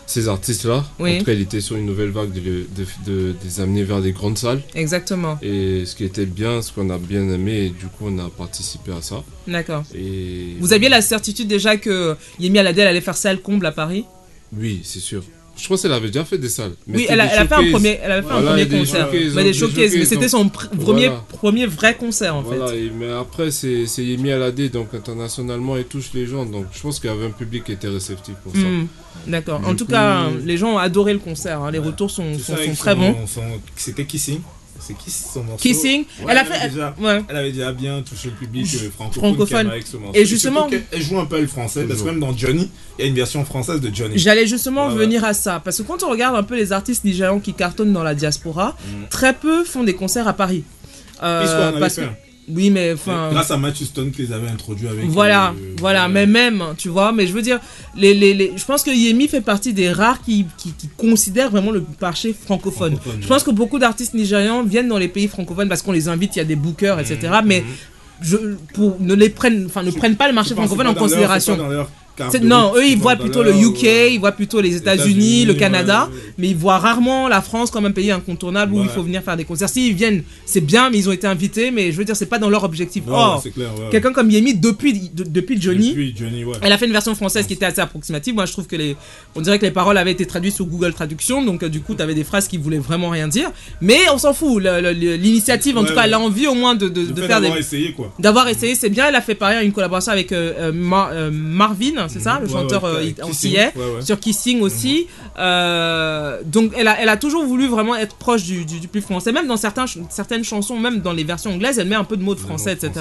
ces 0.05 0.27
artistes-là. 0.27 0.83
Oui. 0.99 1.15
En 1.15 1.19
tout 1.19 1.25
cas, 1.25 1.33
il 1.33 1.41
était 1.41 1.61
sur 1.61 1.75
une 1.75 1.85
nouvelle 1.85 2.09
vague 2.09 2.31
de, 2.31 2.39
le- 2.41 2.67
de, 2.75 2.85
de- 3.05 3.31
de 3.31 3.35
les 3.43 3.59
amener 3.61 3.83
vers 3.83 4.01
des 4.01 4.11
grandes 4.11 4.37
salles. 4.37 4.61
Exactement. 4.75 5.37
Et 5.41 5.85
ce 5.85 5.95
qui 5.95 6.03
était 6.03 6.25
bien, 6.25 6.61
ce 6.61 6.71
qu'on 6.71 6.89
a 6.89 6.97
bien 6.97 7.27
aimé, 7.29 7.65
et 7.65 7.69
du 7.69 7.85
coup, 7.87 8.05
on 8.07 8.19
a 8.19 8.29
participé 8.29 8.91
à 8.91 9.01
ça. 9.01 9.23
D'accord. 9.47 9.83
Et 9.95 10.55
Vous 10.59 10.73
aviez 10.73 10.89
la 10.89 11.01
certitude 11.01 11.47
déjà 11.47 11.77
que 11.77 12.15
Yemi 12.39 12.59
Alade 12.59 12.77
elle 12.79 12.87
allait 12.87 13.01
faire 13.01 13.17
salle 13.17 13.41
comble 13.41 13.65
à 13.65 13.71
Paris? 13.71 14.05
Oui, 14.55 14.81
c'est 14.83 14.99
sûr. 14.99 15.23
Je 15.55 15.67
pense 15.67 15.83
qu'elle 15.83 15.93
avait 15.93 16.07
déjà 16.07 16.25
fait 16.25 16.37
des 16.39 16.49
salles. 16.49 16.73
mais 16.87 16.97
Oui, 16.97 17.05
elle 17.07 17.21
a, 17.21 17.25
elle 17.31 17.39
a 17.39 17.47
fait 17.47 17.53
un 17.53 17.69
premier, 17.71 17.99
elle 18.01 18.11
avait 18.11 18.27
fait 18.27 18.33
un 18.33 18.41
premier 18.41 18.65
des 18.65 18.79
concert. 18.79 19.05
showcases, 19.11 19.33
Mais 19.35 19.43
des 19.43 19.51
des 19.51 19.57
showcases, 19.57 19.95
mais 19.95 20.05
c'était 20.05 20.27
son 20.27 20.45
pr- 20.45 20.67
premier, 20.69 21.07
voilà. 21.07 21.25
premier 21.29 21.65
vrai 21.67 21.95
concert 21.95 22.35
en 22.35 22.41
Voilà, 22.41 22.67
fait. 22.67 22.79
et- 22.85 22.91
mais 22.97 23.11
après, 23.11 23.51
c'est 23.51 23.85
Yemi 23.99 24.31
Alade, 24.31 24.71
donc 24.71 24.93
internationalement, 24.95 25.77
il 25.77 25.83
touche 25.85 26.09
les 26.13 26.25
gens. 26.25 26.45
Donc 26.45 26.65
je 26.73 26.81
pense 26.81 26.99
qu'il 26.99 27.09
y 27.09 27.13
avait 27.13 27.25
un 27.27 27.29
public 27.31 27.65
qui 27.65 27.71
était 27.71 27.87
réceptif 27.87 28.33
pour 28.43 28.51
ça. 28.53 28.59
Hmm, 28.59 28.87
D'accord. 29.27 29.61
En 29.65 29.75
tout 29.75 29.85
coup- 29.85 29.91
cas, 29.91 30.27
les 30.43 30.57
gens 30.57 30.73
ont 30.73 30.77
adoré 30.79 31.13
le 31.13 31.19
concert. 31.19 31.61
hein. 31.61 31.71
Les 31.71 31.79
retours 31.79 32.09
sont, 32.09 32.33
C'est 32.33 32.39
sont, 32.39 32.53
ça, 32.53 32.53
avec 32.59 32.69
sont 32.71 32.75
très 32.75 32.95
bons. 32.95 33.15
son- 33.27 33.41
C'était 33.75 34.05
Kissing. 34.05 34.41
C'est 34.85 34.95
Kiss 34.97 35.29
son 35.33 35.43
morceau. 35.43 35.61
Kissing, 35.61 36.01
Ouais, 36.01 36.25
elle 36.29 36.37
a 36.37 36.41
avait 36.41 36.53
fait. 36.55 36.69
déjà- 36.69 36.93
Ouais. 36.99 37.21
Elle 37.29 37.37
avait 37.37 37.51
déjà 37.53 37.71
bien 37.71 38.01
touché 38.01 38.29
le 38.29 38.35
public 38.35 38.65
euh, 38.75 38.89
francophone. 38.91 39.21
Francophone. 39.35 39.47
qu'elle 39.59 39.67
a 39.67 39.71
avec 39.71 39.87
ce 39.87 39.95
morceau. 39.97 40.19
Et 40.19 40.25
justement- 40.25 40.67
Elle 40.91 41.01
joue 41.01 41.19
un 41.19 41.25
peu 41.25 41.39
le 41.39 41.47
français, 41.47 41.85
parce 41.85 42.01
que 42.01 42.05
même 42.05 42.19
dans 42.19 42.35
Johnny, 42.35 42.69
il 42.99 43.01
y 43.01 43.05
a 43.05 43.09
une 43.09 43.15
version 43.15 43.45
française 43.45 43.79
de 43.79 43.89
Johnny. 43.95 44.17
J'allais 44.17 44.45
justement 44.45 44.89
venir 44.89 45.23
à 45.23 45.33
ça. 45.33 45.61
Parce 45.63 45.77
que 45.77 45.83
quand 45.83 46.03
on 46.03 46.09
regarde 46.09 46.35
un 46.35 46.43
peu 46.43 46.55
les 46.57 46.73
artistes 46.73 47.05
nigérians 47.05 47.39
qui 47.39 47.53
cartonnent 47.53 47.93
dans 47.93 48.03
la 48.03 48.13
diaspora, 48.15 48.75
Mm. 48.85 49.07
très 49.09 49.33
peu 49.33 49.63
font 49.63 49.83
des 49.83 49.95
concerts 49.95 50.27
à 50.27 50.33
Paris. 50.33 50.63
Euh, 51.23 51.79
parce 51.79 51.95
fait 51.95 52.01
que- 52.01 52.07
un. 52.07 52.15
Oui, 52.49 52.69
mais 52.69 52.93
enfin. 52.93 53.29
Grâce 53.31 53.51
à 53.51 53.57
Matthew 53.57 53.83
Stone 53.83 54.11
qui 54.11 54.23
les 54.23 54.33
avait 54.33 54.49
introduits 54.49 54.87
avec. 54.87 55.05
Voilà, 55.05 55.49
euh, 55.51 55.75
voilà, 55.79 56.05
euh, 56.05 56.09
mais 56.09 56.25
même, 56.25 56.63
tu 56.77 56.89
vois, 56.89 57.11
mais 57.11 57.25
je 57.25 57.33
veux 57.33 57.41
dire, 57.41 57.59
les, 57.95 58.13
les, 58.13 58.33
les- 58.33 58.53
je 58.55 58.65
pense 58.65 58.83
que 58.83 58.91
Yemi 58.91 59.27
fait 59.27 59.41
partie 59.41 59.73
des 59.73 59.91
rares 59.91 60.21
qui, 60.21 60.45
qui, 60.57 60.73
qui 60.73 60.89
considèrent 60.97 61.51
vraiment 61.51 61.71
le 61.71 61.83
marché 62.01 62.33
francophone. 62.33 62.95
francophone, 62.95 63.21
Je 63.21 63.27
pense 63.27 63.43
que 63.43 63.51
beaucoup 63.51 63.79
d'artistes 63.79 64.13
nigérians 64.13 64.63
viennent 64.63 64.89
dans 64.89 64.97
les 64.97 65.07
pays 65.07 65.27
francophones 65.27 65.69
parce 65.69 65.81
qu'on 65.81 65.93
les 65.93 66.07
invite, 66.09 66.35
il 66.35 66.39
y 66.39 66.41
a 66.41 66.45
des 66.45 66.55
bookers, 66.57 66.99
etc. 66.99 67.39
Mais 67.45 67.61
mhm. 67.61 67.67
je, 68.21 68.37
pour, 68.73 68.97
ne 68.99 69.13
les 69.13 69.29
prennent, 69.29 69.65
enfin, 69.67 69.83
ne 69.83 69.91
prennent 69.91 70.17
pas 70.17 70.27
le 70.27 70.33
marché 70.33 70.53
francophone 70.53 70.87
en 70.87 70.93
considération. 70.93 71.55
leur 71.69 71.89
Non, 72.43 72.73
eux 72.75 72.85
ils 72.85 72.97
voient 72.97 73.15
plutôt 73.15 73.41
le 73.43 73.51
UK, 73.55 73.83
euh, 73.85 74.07
ils 74.11 74.19
voient 74.19 74.31
plutôt 74.33 74.61
les 74.61 74.75
États-Unis, 74.75 75.45
le 75.45 75.53
Canada, 75.55 76.09
ouais. 76.11 76.19
mais 76.37 76.49
ils 76.49 76.55
voient 76.55 76.77
rarement 76.77 77.27
la 77.27 77.41
France 77.41 77.71
comme 77.71 77.85
un 77.85 77.91
pays 77.91 78.11
incontournable 78.11 78.73
où 78.73 78.83
il 78.83 78.89
faut 78.89 79.01
venir 79.03 79.21
faire 79.23 79.35
des 79.37 79.45
concerts. 79.45 79.69
S'ils 79.69 79.93
viennent, 79.95 80.23
c'est 80.45 80.61
bien, 80.61 80.89
mais 80.89 80.97
ils 80.99 81.09
ont 81.09 81.11
été 81.11 81.25
invités, 81.27 81.71
mais 81.71 81.91
je 81.91 81.97
veux 81.97 82.05
dire, 82.05 82.15
c'est 82.15 82.27
pas 82.27 82.39
dans 82.39 82.49
leur 82.49 82.63
objectif. 82.63 83.05
Non, 83.07 83.13
Or, 83.15 83.43
ouais. 83.45 83.63
quelqu'un 83.91 84.11
comme 84.13 84.29
Yemi, 84.29 84.53
depuis, 84.55 84.93
de- 85.13 85.23
depuis 85.23 85.59
Johnny, 85.61 85.89
Depuis 85.89 86.13
Johnny, 86.15 86.43
ouais. 86.43 86.55
elle 86.61 86.71
a 86.71 86.77
fait 86.77 86.85
une 86.85 86.91
version 86.91 87.15
française 87.15 87.47
qui 87.47 87.53
était 87.53 87.65
assez 87.65 87.81
approximative. 87.81 88.35
Moi, 88.35 88.45
je 88.45 88.51
trouve 88.51 88.67
que 88.67 88.75
les, 88.75 88.95
on 89.35 89.41
dirait 89.41 89.57
que 89.59 89.65
les 89.65 89.71
paroles 89.71 89.97
avaient 89.97 90.11
été 90.11 90.25
traduites 90.25 90.53
sur 90.55 90.65
Google 90.65 90.93
Traduction, 90.93 91.43
donc 91.43 91.63
euh, 91.63 91.69
du 91.69 91.81
coup, 91.81 91.95
t'avais 91.95 92.13
des 92.15 92.23
phrases 92.23 92.47
qui 92.47 92.57
voulaient 92.57 92.77
vraiment 92.77 93.09
rien 93.09 93.27
dire. 93.27 93.51
Mais 93.81 93.99
on 94.13 94.17
s'en 94.17 94.33
fout. 94.33 94.63
L'initiative, 94.63 95.77
en 95.77 95.83
tout 95.83 95.93
cas, 95.93 96.03
elle 96.05 96.13
a 96.13 96.19
envie 96.19 96.47
au 96.47 96.53
moins 96.55 96.75
de, 96.75 96.87
de, 96.87 97.05
faire 97.21 97.39
des, 97.41 97.47
d'avoir 97.47 97.57
essayé, 97.57 97.91
quoi. 97.91 98.13
d'avoir 98.19 98.47
essayé, 98.47 98.75
c'est 98.75 98.89
bien. 98.89 99.07
Elle 99.07 99.15
a 99.15 99.21
fait 99.21 99.35
pareil 99.35 99.65
une 99.65 99.71
collaboration 99.73 100.11
avec 100.11 100.31
Mar- 100.31 101.09
euh, 101.11 101.29
Marvin, 101.31 102.02
c'est 102.07 102.19
ça, 102.19 102.39
le 102.41 102.47
chanteur 102.47 102.83
ouais, 102.83 103.15
euh, 103.19 103.23
antillais, 103.23 103.73
sur 104.01 104.19
Kissing 104.19 104.61
aussi. 104.61 105.07
Euh, 105.37 106.39
donc, 106.45 106.71
elle 106.77 106.87
a, 106.87 106.99
elle 107.01 107.09
a 107.09 107.17
toujours 107.17 107.45
voulu 107.45 107.67
vraiment 107.67 107.95
être 107.95 108.15
proche 108.15 108.43
du, 108.43 108.65
du, 108.65 108.87
plus 108.87 109.01
français, 109.01 109.31
même 109.31 109.47
dans 109.47 109.57
certains, 109.57 109.85
certaines 110.09 110.43
chansons, 110.43 110.79
même 110.79 111.01
dans 111.01 111.13
les 111.13 111.23
versions 111.23 111.51
anglaises, 111.51 111.79
elle 111.79 111.87
met 111.87 111.95
un 111.95 112.03
peu 112.03 112.17
de 112.17 112.23
mots 112.23 112.35
de 112.35 112.39
français, 112.39 112.73
etc. 112.73 112.91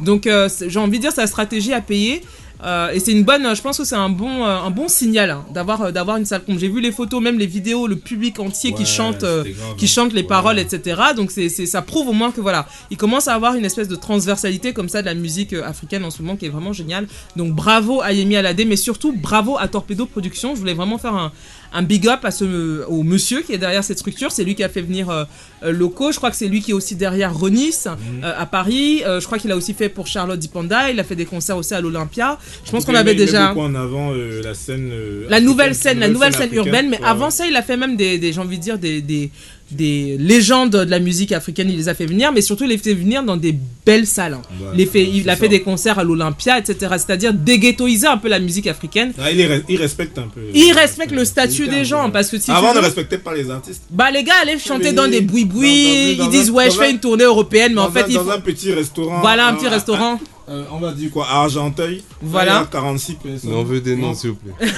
Donc 0.00 0.26
euh, 0.26 0.48
j'ai 0.66 0.78
envie 0.78 0.98
de 0.98 1.02
dire 1.02 1.12
sa 1.12 1.26
stratégie 1.26 1.72
à 1.72 1.80
payer. 1.80 2.22
Euh, 2.64 2.90
et 2.90 3.00
c'est 3.00 3.12
une 3.12 3.24
bonne, 3.24 3.54
je 3.54 3.62
pense 3.62 3.78
que 3.78 3.84
c'est 3.84 3.94
un 3.96 4.10
bon, 4.10 4.44
euh, 4.44 4.56
un 4.58 4.70
bon 4.70 4.88
signal 4.88 5.30
hein, 5.30 5.44
d'avoir, 5.52 5.82
euh, 5.82 5.90
d'avoir 5.92 6.16
une 6.18 6.26
salle 6.26 6.42
comme 6.44 6.58
j'ai 6.58 6.68
vu 6.68 6.80
les 6.80 6.92
photos, 6.92 7.22
même 7.22 7.38
les 7.38 7.46
vidéos, 7.46 7.86
le 7.86 7.96
public 7.96 8.38
entier 8.38 8.72
qui 8.72 8.84
chante, 8.84 9.22
euh, 9.24 9.44
qui 9.78 9.86
hein. 9.86 9.88
chante 9.88 10.12
les 10.12 10.20
Ouais. 10.20 10.26
paroles, 10.26 10.58
etc. 10.58 11.00
Donc 11.16 11.30
c'est, 11.30 11.48
c'est, 11.48 11.66
ça 11.66 11.82
prouve 11.82 12.08
au 12.08 12.12
moins 12.12 12.30
que 12.30 12.40
voilà, 12.40 12.66
il 12.90 12.96
commence 12.96 13.26
à 13.28 13.34
avoir 13.34 13.54
une 13.54 13.64
espèce 13.64 13.88
de 13.88 13.96
transversalité 13.96 14.72
comme 14.72 14.88
ça 14.88 15.00
de 15.00 15.06
la 15.06 15.14
musique 15.14 15.54
africaine 15.54 16.04
en 16.04 16.10
ce 16.10 16.22
moment 16.22 16.36
qui 16.36 16.46
est 16.46 16.50
vraiment 16.50 16.72
génial. 16.72 17.08
Donc 17.36 17.54
bravo 17.54 18.02
à 18.02 18.12
Yemi 18.12 18.36
Alade, 18.36 18.60
mais 18.66 18.76
surtout 18.76 19.12
bravo 19.12 19.56
à 19.58 19.66
Torpedo 19.66 20.06
Productions. 20.06 20.54
Je 20.54 20.60
voulais 20.60 20.74
vraiment 20.74 20.98
faire 20.98 21.14
un, 21.14 21.32
un 21.72 21.82
big 21.82 22.08
up 22.08 22.20
à 22.24 22.30
ce, 22.30 22.84
au 22.86 23.02
monsieur 23.02 23.42
qui 23.42 23.52
est 23.52 23.58
derrière 23.58 23.84
cette 23.84 23.98
structure. 23.98 24.32
C'est 24.32 24.44
lui 24.44 24.54
qui 24.54 24.64
a 24.64 24.68
fait 24.68 24.82
venir 24.82 25.08
euh, 25.10 25.24
euh, 25.62 25.70
Loco. 25.72 26.10
Je 26.12 26.16
crois 26.16 26.30
que 26.30 26.36
c'est 26.36 26.48
lui 26.48 26.60
qui 26.62 26.72
est 26.72 26.74
aussi 26.74 26.96
derrière 26.96 27.32
Ronis 27.36 27.74
Mhm. 27.86 28.24
euh, 28.24 28.32
à 28.36 28.46
Paris. 28.46 29.02
Euh, 29.06 29.20
je 29.20 29.26
crois 29.26 29.38
qu'il 29.38 29.52
a 29.52 29.56
aussi 29.56 29.74
fait 29.74 29.88
pour 29.88 30.06
Charlotte 30.06 30.38
Dipanda. 30.38 30.90
Il 30.90 30.98
a 30.98 31.04
fait 31.04 31.16
des 31.16 31.26
concerts 31.26 31.56
aussi 31.56 31.74
à 31.74 31.80
l'Olympia. 31.80 32.38
Je 32.64 32.70
pense 32.70 32.84
qu'on 32.84 32.94
avait 32.94 33.14
déjà 33.14 33.54
en 33.54 33.74
avant 33.74 34.12
euh, 34.12 34.42
la 34.42 34.54
scène. 34.54 34.90
euh, 34.92 35.26
la 35.28 35.40
nouvelle 35.40 35.74
scène, 35.74 35.98
la 36.00 36.08
nouvelle 36.08 36.34
scène 36.34 36.52
urbaine. 36.54 36.88
Mais 36.90 36.98
Ouais, 36.98 37.04
avant 37.06 37.30
ça, 37.30 37.46
il 37.46 37.54
a 37.56 37.62
fait 37.62 37.76
même 37.76 37.96
des, 37.96 38.18
des 38.18 38.32
j'ai 38.32 38.40
envie 38.40 38.58
de 38.58 38.62
dire 38.62 38.78
des, 38.78 39.00
des 39.00 39.30
des 39.70 40.16
légendes 40.18 40.70
de 40.70 40.90
la 40.90 40.98
musique 40.98 41.32
africaine, 41.32 41.68
il 41.70 41.76
les 41.76 41.88
a 41.88 41.94
fait 41.94 42.06
venir, 42.06 42.32
mais 42.32 42.40
surtout 42.40 42.64
il 42.64 42.70
les 42.70 42.78
fait 42.78 42.94
venir 42.94 43.22
dans 43.22 43.36
des 43.36 43.54
belles 43.86 44.06
salles. 44.06 44.34
hein. 44.34 44.42
Il, 44.72 44.78
les 44.78 44.86
fait, 44.86 45.02
ouais, 45.02 45.10
il 45.14 45.22
c'est 45.24 45.30
a 45.30 45.36
fait 45.36 45.48
des 45.48 45.60
concerts 45.62 45.98
à 45.98 46.04
l'Olympia, 46.04 46.58
etc. 46.58 46.76
C'est-à-dire 46.92 47.32
déghettoiser 47.32 48.06
un 48.06 48.16
peu 48.18 48.28
la 48.28 48.38
musique 48.40 48.66
africaine. 48.66 49.12
Ah, 49.18 49.30
il, 49.30 49.40
est 49.40 49.48
re- 49.48 49.62
il 49.68 49.76
respecte 49.76 50.18
un 50.18 50.28
peu. 50.28 50.40
Il 50.54 50.72
respecte 50.72 51.12
le 51.12 51.24
statut 51.24 51.68
des 51.68 51.84
gens, 51.84 52.06
peu- 52.06 52.12
parce 52.12 52.28
que 52.28 52.38
si 52.38 52.50
Avant, 52.50 52.70
on 52.72 52.74
ne 52.74 52.80
respectait 52.80 53.18
pas 53.18 53.34
les 53.34 53.50
artistes. 53.50 53.82
Bah 53.90 54.10
les 54.10 54.22
gars 54.24 54.34
allaient 54.42 54.58
chanter 54.58 54.92
dans 54.92 55.08
des 55.08 55.20
boui-boui, 55.20 56.12
ils 56.18 56.28
disent 56.30 56.50
un- 56.50 56.52
ouais 56.52 56.70
je 56.70 56.76
fais 56.76 56.86
un- 56.86 56.90
une 56.90 57.00
tournée 57.00 57.24
européenne, 57.24 57.72
mais 57.74 57.80
en 57.80 57.90
fait 57.90 58.02
un- 58.02 58.06
il 58.08 58.14
dans 58.14 58.30
un 58.30 58.40
petit 58.40 58.72
restaurant. 58.72 59.20
Voilà 59.20 59.46
un 59.48 59.54
petit 59.54 59.68
restaurant. 59.68 60.20
Euh, 60.50 60.64
on 60.72 60.78
va 60.78 60.90
dire 60.92 61.10
quoi 61.12 61.28
Argenteuil? 61.28 62.02
Voilà. 62.20 62.52
Là, 62.52 62.58
il 62.58 62.62
y 62.62 62.64
a 62.64 62.80
46 62.80 63.14
personnes. 63.14 63.50
Mais 63.50 63.56
on 63.56 63.62
veut 63.62 63.80
des 63.80 63.94
noms, 63.94 64.14
s'il 64.14 64.30
vous 64.30 64.36
plaît. 64.36 64.68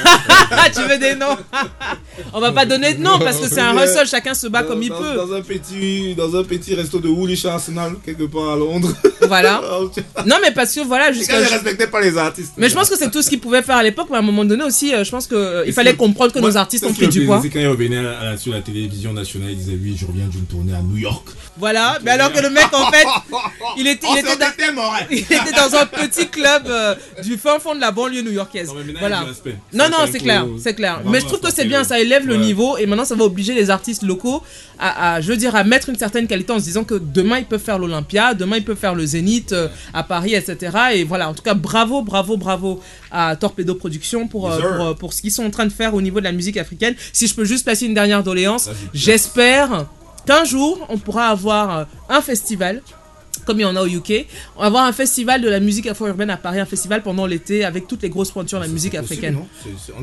Ah, 0.50 0.66
tu 0.74 0.82
veux 0.82 0.98
des 0.98 1.14
noms? 1.14 1.36
On 2.34 2.40
va 2.40 2.52
pas 2.52 2.66
donner 2.66 2.92
de 2.92 3.00
noms 3.00 3.18
parce 3.18 3.38
que 3.38 3.48
c'est 3.48 3.60
un 3.60 3.74
hustle, 3.82 4.06
chacun 4.06 4.34
se 4.34 4.48
bat 4.48 4.62
Dans- 4.62 4.68
comme 4.68 4.82
il 4.82 4.90
dans- 4.90 4.98
peut. 4.98 5.14
Dans 5.16 5.32
un 5.32 5.40
petit, 5.40 6.14
dans 6.14 6.36
un 6.36 6.44
petit 6.44 6.74
resto 6.74 6.98
de 7.00 7.08
Woolwich 7.08 7.46
Arsenal, 7.46 7.94
quelque 8.04 8.24
part 8.24 8.50
à 8.50 8.56
Londres. 8.56 8.92
Voilà. 9.28 9.62
Non, 10.26 10.36
mais 10.42 10.50
parce 10.50 10.74
que 10.74 10.80
voilà, 10.80 11.10
jusqu'à. 11.12 11.34
gars 11.40 11.46
ne 11.46 11.48
respectaient 11.52 11.86
pas 11.86 12.00
les 12.02 12.18
artistes. 12.18 12.52
Mais 12.58 12.68
je 12.68 12.74
pense 12.74 12.90
que 12.90 12.98
c'est 12.98 13.10
tout 13.10 13.22
ce 13.22 13.28
qu'ils 13.30 13.40
pouvaient 13.40 13.62
faire 13.62 13.76
à 13.76 13.82
l'époque, 13.82 14.08
mais 14.10 14.16
à 14.16 14.18
un 14.18 14.22
moment 14.22 14.44
donné 14.44 14.64
aussi, 14.64 14.92
euh, 14.92 15.04
je 15.04 15.10
pense 15.10 15.26
qu'il 15.28 15.62
il 15.64 15.72
fallait 15.72 15.94
comprendre 15.94 16.32
que 16.32 16.40
Moi, 16.40 16.50
nos 16.50 16.56
artistes 16.56 16.84
ont 16.84 16.92
pris 16.92 17.06
du 17.08 17.24
poids. 17.24 17.38
C'est 17.40 17.48
quand 17.48 17.60
il 17.60 17.68
revenait 17.68 17.98
à 17.98 18.24
la- 18.24 18.36
sur 18.36 18.52
la 18.52 18.60
télévision 18.60 19.12
nationale, 19.14 19.50
il 19.52 19.56
disait 19.56 19.78
Oui, 19.80 19.96
je 19.98 20.04
reviens 20.06 20.26
d'une 20.26 20.44
tournée 20.44 20.74
à 20.74 20.82
New 20.82 20.96
York. 20.98 21.24
Voilà, 21.58 21.98
mais 22.02 22.12
alors 22.12 22.32
que 22.32 22.40
le 22.40 22.48
mec, 22.50 22.66
en 22.72 22.90
fait, 22.90 23.06
il 23.76 23.86
était, 23.86 24.06
il 24.06 24.14
Oh, 24.14 24.18
était, 24.18 24.36
dans, 24.36 24.46
il 25.10 25.18
était 25.18 25.52
dans 25.54 25.76
un 25.76 25.86
petit 25.86 26.28
club 26.28 26.62
euh, 26.66 26.94
du 27.22 27.36
fin 27.36 27.58
fond 27.58 27.74
de 27.74 27.80
la 27.80 27.90
banlieue 27.90 28.22
new-yorkaise. 28.22 28.68
Non, 28.68 28.74
mais 28.86 28.94
Voilà. 28.98 29.24
Non, 29.72 29.88
non, 29.90 29.98
c'est 30.10 30.18
clair, 30.18 30.46
c'est 30.58 30.74
clair. 30.74 31.00
Mais 31.04 31.20
je 31.20 31.26
trouve 31.26 31.40
que 31.40 31.52
c'est 31.52 31.64
bien, 31.66 31.84
ça 31.84 32.00
élève 32.00 32.26
le 32.26 32.36
niveau 32.36 32.76
et 32.78 32.86
maintenant 32.86 33.04
ça 33.04 33.14
va 33.14 33.24
obliger 33.24 33.54
les 33.54 33.70
artistes 33.70 34.02
locaux 34.02 34.42
à, 34.78 35.14
à, 35.14 35.20
je 35.20 35.28
veux 35.28 35.36
dire, 35.36 35.54
à 35.54 35.62
mettre 35.64 35.88
une 35.88 35.98
certaine 35.98 36.26
qualité 36.26 36.52
en 36.52 36.58
se 36.58 36.64
disant 36.64 36.84
que 36.84 36.94
demain 36.94 37.38
ils 37.38 37.44
peuvent 37.44 37.60
faire 37.62 37.78
l'Olympia, 37.78 38.34
demain 38.34 38.56
ils 38.56 38.64
peuvent 38.64 38.76
faire 38.76 38.94
le 38.94 39.04
Zénith 39.04 39.52
euh, 39.52 39.68
à 39.92 40.02
Paris, 40.02 40.34
etc. 40.34 40.76
Et 40.94 41.04
voilà, 41.04 41.28
en 41.28 41.34
tout 41.34 41.42
cas, 41.42 41.54
bravo, 41.54 42.02
bravo, 42.02 42.36
bravo 42.36 42.80
à 43.10 43.36
Torpedo 43.36 43.74
Productions 43.74 44.26
pour, 44.26 44.50
euh, 44.50 44.58
pour, 44.60 44.86
euh, 44.86 44.94
pour 44.94 45.12
ce 45.12 45.20
qu'ils 45.20 45.30
sont 45.32 45.44
en 45.44 45.50
train 45.50 45.66
de 45.66 45.72
faire 45.72 45.94
au 45.94 46.00
niveau 46.02 46.18
de 46.18 46.24
la 46.24 46.32
musique 46.32 46.56
africaine. 46.56 46.94
Si 47.12 47.26
je 47.26 47.34
peux 47.34 47.44
juste 47.44 47.64
placer 47.64 47.86
une 47.86 47.94
dernière 47.94 48.22
doléance, 48.22 48.70
j'espère 48.94 49.86
qu'un 50.26 50.44
jour 50.44 50.86
on 50.88 50.98
pourra 50.98 51.26
avoir 51.28 51.78
euh, 51.78 51.84
un 52.08 52.20
festival 52.20 52.82
comme 53.44 53.58
il 53.58 53.62
y 53.62 53.64
en 53.64 53.74
a 53.74 53.82
au 53.82 53.88
UK, 53.88 54.26
on 54.56 54.60
va 54.60 54.66
avoir 54.66 54.84
un 54.84 54.92
festival 54.92 55.40
de 55.42 55.48
la 55.48 55.58
musique 55.58 55.88
afro-urbaine 55.88 56.30
à 56.30 56.36
Paris, 56.36 56.60
un 56.60 56.64
festival 56.66 57.02
pendant 57.02 57.26
l'été 57.26 57.64
avec 57.64 57.88
toutes 57.88 58.02
les 58.02 58.08
grosses 58.08 58.30
pointures 58.30 58.60
de 58.60 58.64
la 58.66 58.70
musique 58.70 58.92
possible, 58.92 59.04
africaine. 59.26 59.38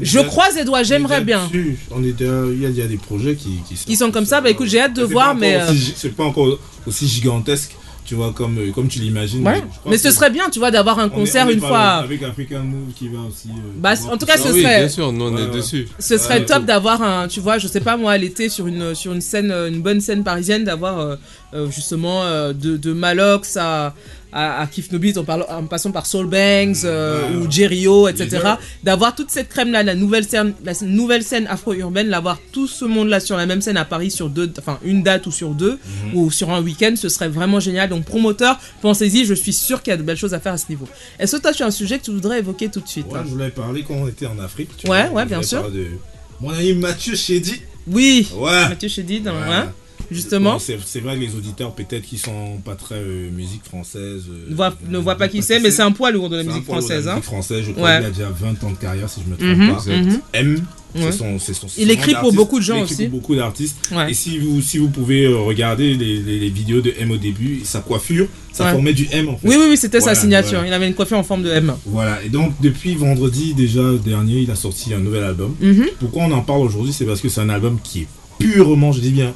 est 0.01 0.03
Je 0.05 0.19
croise 0.19 0.57
les 0.57 0.65
doigts, 0.65 0.83
j'aimerais 0.83 1.21
bien. 1.21 1.49
On 1.91 2.03
est 2.03 2.07
Il 2.19 2.19
y, 2.19 2.65
a- 2.65 2.69
il 2.69 2.75
y 2.77 2.81
a 2.81 2.87
des 2.87 2.97
projets 2.97 3.35
qui, 3.35 3.59
qui, 3.65 3.75
Qui 3.75 3.95
sont 3.95 4.11
comme 4.11 4.25
ça, 4.25 4.41
bah 4.41 4.49
écoute, 4.49 4.67
j'ai 4.67 4.81
hâte 4.81 4.93
de 4.93 5.03
voir, 5.03 5.35
mais. 5.35 5.55
euh, 5.55 5.71
C'est 5.95 6.13
pas 6.13 6.25
encore 6.25 6.59
aussi 6.85 7.07
gigantesque, 7.07 7.77
tu 8.09 8.15
vois, 8.15 8.33
comme, 8.33 8.57
euh, 8.57 8.71
comme 8.71 8.87
tu 8.87 8.97
l'imagines. 8.97 9.45
ouais. 9.47 9.61
Mais 9.85 9.99
ce 9.99 10.09
serait 10.09 10.31
bien, 10.31 10.49
tu 10.49 10.57
vois, 10.57 10.71
d'avoir 10.71 10.97
un 10.97 11.03
on 11.03 11.07
est- 11.11 11.15
concert 11.15 11.45
on 11.45 11.49
est 11.49 11.53
une 11.53 11.59
fois. 11.59 11.79
Avec 11.79 12.23
African 12.23 12.61
Move 12.63 12.91
qui 12.97 13.07
va 13.07 13.19
aussi. 13.19 13.49
euh, 13.49 13.61
Bah, 13.77 13.93
en 14.11 14.17
tout 14.17 14.25
cas, 14.25 14.35
ce 14.37 14.47
Ah 14.47 14.51
oui, 14.51 14.63
serait- 14.63 14.79
bien 14.79 14.89
sûr, 14.89 15.11
nous 15.13 15.25
on 15.25 15.35
Ouais, 15.35 15.43
est 15.43 15.45
ouais. 15.45 15.51
dessus. 15.51 15.87
Ce 15.99 16.17
serait 16.17 16.39
Ouais, 16.39 16.45
top 16.45 16.65
d'avoir 16.65 17.03
un, 17.03 17.27
tu 17.27 17.39
vois, 17.39 17.59
je 17.59 17.67
sais 17.67 17.81
pas 17.81 17.97
moi, 17.97 18.17
l'été 18.17 18.49
sur 18.49 18.65
une, 18.65 18.95
sur 18.95 19.13
une 19.13 19.21
scène, 19.21 19.51
euh, 19.51 19.67
une 19.69 19.83
bonne 19.83 20.01
scène 20.01 20.23
parisienne, 20.23 20.63
d'avoir 20.63 20.97
euh, 20.99 21.15
euh, 21.53 21.69
justement 21.69 22.23
euh, 22.23 22.51
de, 22.51 22.77
de 22.77 22.93
Malox 22.93 23.57
à, 23.57 23.93
à, 24.31 24.61
à 24.61 24.67
Kif 24.67 24.91
No 24.91 24.99
Beat, 24.99 25.17
en, 25.17 25.23
parlant- 25.23 25.45
en 25.49 25.63
passant 25.65 25.91
par 25.91 26.05
Soul 26.05 26.27
Banks 26.27 26.83
euh, 26.83 27.29
Ouais, 27.29 27.35
ou. 27.45 27.51
Jerrio, 27.51 28.07
etc. 28.07 28.41
D'avoir 28.83 29.15
toute 29.15 29.31
cette 29.31 29.49
crème 29.49 29.71
là, 29.71 29.81
la 29.83 29.95
nouvelle 29.95 30.23
scène, 30.23 30.53
la 30.63 30.73
nouvelle 30.81 31.23
scène 31.23 31.47
afro-urbaine, 31.47 32.07
l'avoir 32.07 32.39
tout 32.51 32.67
ce 32.67 32.85
monde 32.85 33.07
là 33.09 33.19
sur 33.19 33.37
la 33.37 33.45
même 33.45 33.61
scène 33.61 33.77
à 33.77 33.85
Paris 33.85 34.11
sur 34.11 34.29
deux, 34.29 34.51
enfin 34.59 34.79
une 34.83 35.03
date 35.03 35.25
ou 35.27 35.31
sur 35.31 35.49
deux 35.49 35.79
Mhm. 36.05 36.15
ou 36.17 36.31
sur 36.31 36.49
un 36.51 36.61
week-end, 36.61 36.93
ce 36.95 37.09
serait 37.09 37.29
vraiment 37.29 37.59
génial. 37.59 37.89
Donc 37.89 38.05
promoteur, 38.05 38.59
pensez-y, 38.81 39.25
je 39.25 39.33
suis 39.33 39.53
sûr 39.53 39.81
qu'il 39.81 39.91
y 39.91 39.93
a 39.93 39.97
de 39.97 40.03
belles 40.03 40.17
choses 40.17 40.33
à 40.33 40.39
faire 40.39 40.53
à 40.53 40.57
ce 40.57 40.65
niveau. 40.69 40.87
Est-ce 41.19 41.35
que 41.37 41.41
toi 41.41 41.51
tu 41.53 41.63
as 41.63 41.65
un 41.67 41.71
sujet 41.71 41.97
que 41.99 42.05
tu 42.05 42.11
voudrais 42.11 42.39
évoquer 42.39 42.69
tout 42.69 42.81
de 42.81 42.87
suite 42.87 43.07
Ouais, 43.11 43.19
hein 43.19 43.23
je 43.25 43.29
voulais 43.31 43.49
parler 43.49 43.83
quand 43.87 43.95
on 43.95 44.07
était 44.07 44.27
en 44.27 44.37
Afrique. 44.39 44.69
tu 44.77 44.89
Ouais, 44.89 45.07
vois, 45.07 45.21
ouais, 45.21 45.25
bien 45.25 45.41
sûr. 45.41 45.69
de 45.71 45.85
Mon 46.41 46.51
ami 46.51 46.73
Mathieu 46.73 47.15
Chédi. 47.15 47.61
Oui, 47.87 48.27
Ouais. 48.35 48.69
Mathieu 48.69 48.87
Chédid, 48.89 49.27
hein, 49.27 49.33
Ouais. 49.49 49.69
Justement. 50.11 50.59
C'est 50.59 50.99
vrai 50.99 51.15
que 51.15 51.21
les 51.21 51.35
auditeurs, 51.35 51.73
peut-être 51.73 52.03
qui 52.03 52.17
sont 52.17 52.57
pas 52.63 52.75
très 52.75 52.95
euh, 52.95 53.29
musique 53.31 53.63
française. 53.63 54.23
euh, 54.29 54.49
Ne 54.49 54.55
voit, 54.55 54.73
ne 54.89 54.97
voit 54.97 55.15
pas 55.15 55.27
qui 55.27 55.41
c'est, 55.41 55.59
mais 55.59 55.71
c'est 55.71 55.81
un 55.81 55.91
poids 55.91 56.11
lourd 56.11 56.29
de 56.29 56.37
la 56.37 56.43
musique 56.43 56.65
française. 56.65 57.07
Hein. 57.07 57.21
française, 57.21 57.63
je 57.65 57.71
crois 57.71 57.89
Ouais. 57.89 57.97
qu'il 57.97 58.05
a 58.07 58.09
déjà 58.11 58.29
20 58.29 58.63
ans 58.63 58.71
de 58.71 58.77
carrière, 58.77 59.09
si 59.09 59.21
je 59.25 59.29
me 59.31 59.37
trompe 59.37 59.67
Mhm, 59.67 59.75
pas. 59.75 60.09
mhm. 60.11 60.21
M, 60.33 60.61
Ouais. 60.95 61.01
c'est 61.11 61.53
son, 61.53 61.67
son- 61.67 61.67
Il 61.77 61.91
écrit 61.91 62.15
pour 62.19 62.33
beaucoup 62.33 62.57
de 62.59 62.63
gens 62.63 62.77
Il 62.77 62.81
écrit 62.83 62.93
aussi. 62.95 63.07
pour 63.07 63.19
beaucoup 63.19 63.35
d'artistes. 63.35 63.77
Et 64.09 64.13
si 64.15 64.39
vous, 64.39 64.59
si 64.61 64.79
vous 64.79 64.89
pouvez 64.89 65.25
euh, 65.25 65.37
regarder 65.37 65.93
les, 65.93 66.17
les- 66.17 66.39
les 66.39 66.49
vidéos 66.49 66.81
de 66.81 66.91
M 66.97 67.11
au 67.11 67.17
début, 67.17 67.61
sa 67.63 67.79
coiffure, 67.81 68.27
ça 68.51 68.71
formait 68.71 68.93
du 68.93 69.07
M 69.11 69.29
en 69.29 69.37
fait. 69.37 69.47
Oui, 69.47 69.55
oui, 69.57 69.65
oui, 69.69 69.77
c'était 69.77 69.99
Voilà, 69.99 70.15
sa 70.15 70.21
signature. 70.21 70.53
voilà. 70.59 70.67
Il 70.67 70.73
avait 70.73 70.87
une 70.87 70.95
coiffure 70.95 71.17
en 71.19 71.23
forme 71.23 71.43
de 71.43 71.49
M. 71.51 71.73
Voilà, 71.85 72.23
et 72.23 72.29
donc 72.29 72.53
depuis 72.61 72.95
vendredi 72.95 73.53
déjà 73.53 73.83
dernier, 74.03 74.39
il 74.39 74.49
a 74.51 74.55
sorti 74.55 74.91
un 74.93 74.99
nouvel 74.99 75.23
album. 75.23 75.55
Mhm. 75.61 75.85
Pourquoi 75.99 76.23
on 76.23 76.31
en 76.31 76.41
parle 76.41 76.61
aujourd'hui? 76.61 76.91
C'est 76.91 77.05
parce 77.05 77.21
que 77.21 77.29
c'est 77.29 77.41
un 77.41 77.49
album 77.49 77.77
qui 77.83 78.01
est 78.01 78.07
purement, 78.39 78.91
je 78.91 79.01
dis 79.01 79.11
bien, 79.11 79.33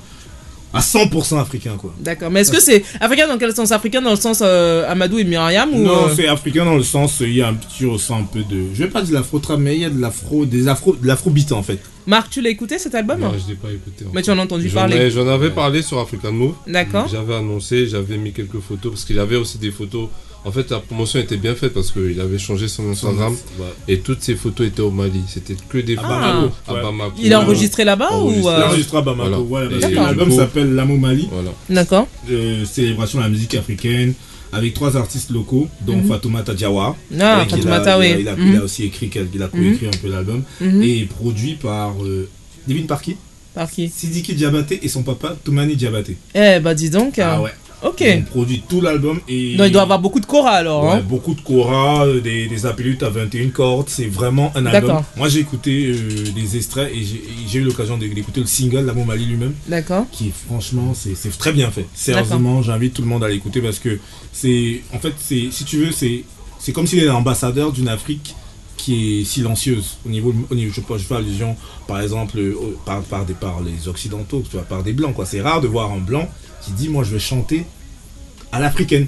à 0.74 0.80
100% 0.82 1.40
africain 1.40 1.76
quoi. 1.78 1.94
D'accord. 2.00 2.32
Mais 2.32 2.42
est-ce 2.42 2.52
que 2.52 2.60
c'est 2.60 2.84
africain 3.00 3.28
dans 3.28 3.38
quel 3.38 3.54
sens? 3.56 3.72
Africain 3.72 4.02
dans 4.02 4.10
le 4.10 4.16
sens 4.16 4.40
euh, 4.42 4.90
Amadou 4.90 5.20
et 5.20 5.24
Myriam 5.24 5.74
ou 5.74 5.84
Non, 5.84 6.06
euh, 6.06 6.14
c'est 6.16 6.28
africain 6.28 6.66
dans 6.66 6.76
le 6.76 6.84
sens, 6.84 7.20
il 7.22 7.34
y 7.34 7.42
a 7.42 7.48
un 7.48 7.54
petit 7.54 7.86
ressent 7.86 8.20
un 8.20 8.24
peu 8.24 8.40
de. 8.40 8.74
Je 8.74 8.84
vais 8.84 8.90
pas 8.90 9.02
dire 9.02 9.12
de 9.12 9.16
l'afro-trap, 9.16 9.60
mais 9.60 9.76
il 9.76 9.82
y 9.82 9.86
a 9.86 9.90
de 9.90 10.02
l'afro, 10.02 10.46
des 10.46 10.68
afro, 10.68 10.96
de 10.96 11.08
l'afro-beat 11.08 11.52
en 11.52 11.64
fait. 11.64 11.80
Marc, 12.06 12.32
tu 12.32 12.42
l'as 12.42 12.50
écouté 12.50 12.80
cet 12.80 12.96
album? 12.96 13.20
Non, 13.20 13.32
je 13.34 13.50
l'ai 13.50 13.56
pas 13.58 13.72
écouté. 13.72 14.06
Mais 14.14 14.22
tu 14.22 14.32
en 14.32 14.40
as 14.40 14.44
entendu 14.44 14.68
J'en 14.68 14.76
parler. 14.82 15.10
J'en 15.10 15.28
avais 15.28 15.52
parlé 15.52 15.82
sur 15.82 16.00
African 16.00 16.32
Move. 16.32 16.56
D'accord. 16.68 17.08
J'avais 17.08 17.36
annoncé, 17.36 17.88
j'avais 17.88 18.18
mis 18.18 18.34
quelques 18.34 18.60
photos 18.60 18.92
parce 18.92 19.06
qu'il 19.06 19.20
avait 19.20 19.38
aussi 19.38 19.58
des 19.58 19.72
photos. 19.72 20.10
En 20.46 20.52
fait, 20.52 20.70
la 20.72 20.80
promotion 20.80 21.20
était 21.20 21.38
bien 21.38 21.56
faite 21.56 21.74
parce 21.74 21.92
qu'il 21.92 22.20
avait 22.20 22.38
changé 22.38 22.68
son 22.68 22.90
Instagram 22.92 23.34
Ouais. 23.60 23.66
et 23.88 24.00
toutes 24.00 24.22
ses 24.22 24.36
photos 24.36 24.68
étaient 24.68 24.82
au 24.82 24.92
Mali. 24.92 25.22
C'était 25.28 25.56
que 25.70 25.78
des 25.78 25.96
À 25.96 26.02
photos 26.02 26.18
Bamako, 26.20 26.52
à 26.68 26.74
ouais. 26.74 26.82
Bamako. 26.82 27.12
Il 27.22 27.34
a 27.34 27.40
enregistré 27.42 27.86
là-bas 27.86 28.10
ou 28.12 28.16
Enregistré. 28.16 28.52
euh, 28.54 28.58
Il 28.58 28.62
a 28.64 28.68
enregistré 28.68 28.98
à 28.98 29.02
Bamako, 29.02 29.44
Voilà. 29.46 29.68
voilà, 29.70 29.90
l'album 29.90 30.32
s'appelle 30.32 30.74
L'Amo 30.76 30.98
Mali, 30.98 31.30
Voilà. 31.32 31.52
D'accord. 31.70 32.08
euh, 32.30 32.66
célébration 32.66 33.20
de 33.20 33.24
la 33.24 33.30
musique 33.30 33.56
africaine, 33.56 34.14
avec 34.52 34.74
trois 34.74 34.98
artistes 34.98 35.30
locaux, 35.32 35.68
dont 35.82 35.96
Mhm. 35.96 36.08
Fatoumata 36.10 36.54
Diawara. 36.54 36.96
Ah, 37.12 37.16
il 37.16 37.22
a- 37.22 37.46
Fatoumata, 37.46 37.90
il 37.92 37.94
a- 37.94 37.98
oui. 38.00 38.18
Il 38.22 38.28
a, 38.28 38.36
Mhm. 38.36 38.48
il 38.52 38.58
a 38.58 38.64
aussi 38.64 38.84
écrit, 38.84 39.10
il 39.34 39.42
a 39.44 39.48
coécrit 39.48 39.88
un 39.88 39.98
peu 40.02 40.10
l'album, 40.10 40.44
Mhm. 40.60 40.84
et 40.84 41.06
produit 41.06 41.54
par. 41.54 41.94
Euh, 42.04 42.28
devine 42.68 42.86
par 42.86 43.02
qui? 43.02 43.16
Par 43.56 43.70
qui? 43.72 43.88
Sidiki 43.88 44.34
Diabaté 44.34 44.80
et 44.84 44.88
son 44.90 45.04
papa 45.04 45.36
Toumani 45.44 45.76
Diabaté. 45.76 46.18
Eh 46.36 46.60
bah 46.60 46.74
dis 46.74 46.90
donc. 46.90 47.18
Ah 47.20 47.38
euh, 47.38 47.44
ouais. 47.44 47.52
Ok. 47.84 48.02
Ils 48.02 48.24
produit 48.24 48.64
tout 48.68 48.82
l'album 48.82 49.20
et. 49.28 49.56
Donc 49.56 49.68
il 49.68 49.74
doit 49.74 49.82
avoir 49.82 50.00
beaucoup 50.00 50.20
de 50.20 50.26
chora 50.26 50.52
alors. 50.52 50.86
Ouais, 50.86 50.92
hein. 50.92 51.06
beaucoup 51.08 51.34
de 51.34 51.42
cora, 51.42 52.06
euh, 52.06 52.22
des, 52.22 52.48
des 52.48 52.66
à 52.66 52.72
21 52.72 53.50
cordes, 53.50 53.90
c'est 53.90 54.06
vraiment 54.06 54.52
un 54.56 54.66
album. 54.66 54.88
D'accord. 54.88 55.04
Moi 55.18 55.30
j'ai 55.30 55.40
écouté 55.40 55.88
euh, 55.88 56.32
des 56.34 56.58
extraits 56.58 56.92
et 56.94 57.04
j'ai 57.48 57.60
eu 57.60 57.64
l'occasion 57.64 57.98
d'écouter 57.98 58.42
le 58.42 58.48
single 58.48 58.86
L'Amour 58.86 59.06
Mali 59.06 59.26
lui-même, 59.26 59.54
D'accord. 59.68 60.06
qui 60.12 60.32
franchement 60.48 60.94
c'est 60.94 61.38
très 61.38 61.52
bien 61.52 61.72
fait. 61.72 61.86
Sérieusement, 61.94 62.62
j'invite 62.62 62.94
tout 62.94 63.02
le 63.02 63.08
monde 63.08 63.24
à 63.24 63.30
l'écouter 63.30 63.62
parce 63.62 63.80
que 63.80 64.00
c'est, 64.32 64.82
en 64.94 65.00
fait, 65.00 65.14
c'est, 65.18 65.50
si 65.52 65.64
tu 65.64 65.78
veux, 65.78 65.92
c'est, 65.92 66.24
comme 66.74 66.88
s'il 66.88 67.00
est 67.00 67.06
l'ambassadeur 67.06 67.72
d'une 67.72 67.88
Afrique 67.88 68.36
qui 68.78 69.22
est 69.22 69.24
silencieuse 69.24 69.98
au 70.06 70.10
niveau, 70.10 70.34
au 70.50 70.56
niveau 70.56 70.74
je, 70.74 70.98
je 70.98 71.04
fais 71.04 71.16
allusion 71.16 71.56
par 71.88 72.02
exemple 72.02 72.38
euh, 72.40 72.56
par, 72.86 73.02
par, 73.04 73.26
des, 73.26 73.34
par 73.34 73.62
les 73.62 73.88
occidentaux, 73.88 74.44
tu 74.44 74.58
vois, 74.58 74.66
par 74.66 74.84
des 74.84 74.94
blancs 74.94 75.14
quoi. 75.16 75.26
C'est 75.26 75.42
rare 75.42 75.62
de 75.62 75.68
voir 75.68 75.92
un 75.92 76.00
blanc 76.00 76.28
qui 76.64 76.72
dit 76.72 76.90
moi 76.90 77.04
je 77.04 77.12
vais 77.12 77.20
chanter 77.20 77.66
à 78.52 78.60
l'africaine. 78.60 79.08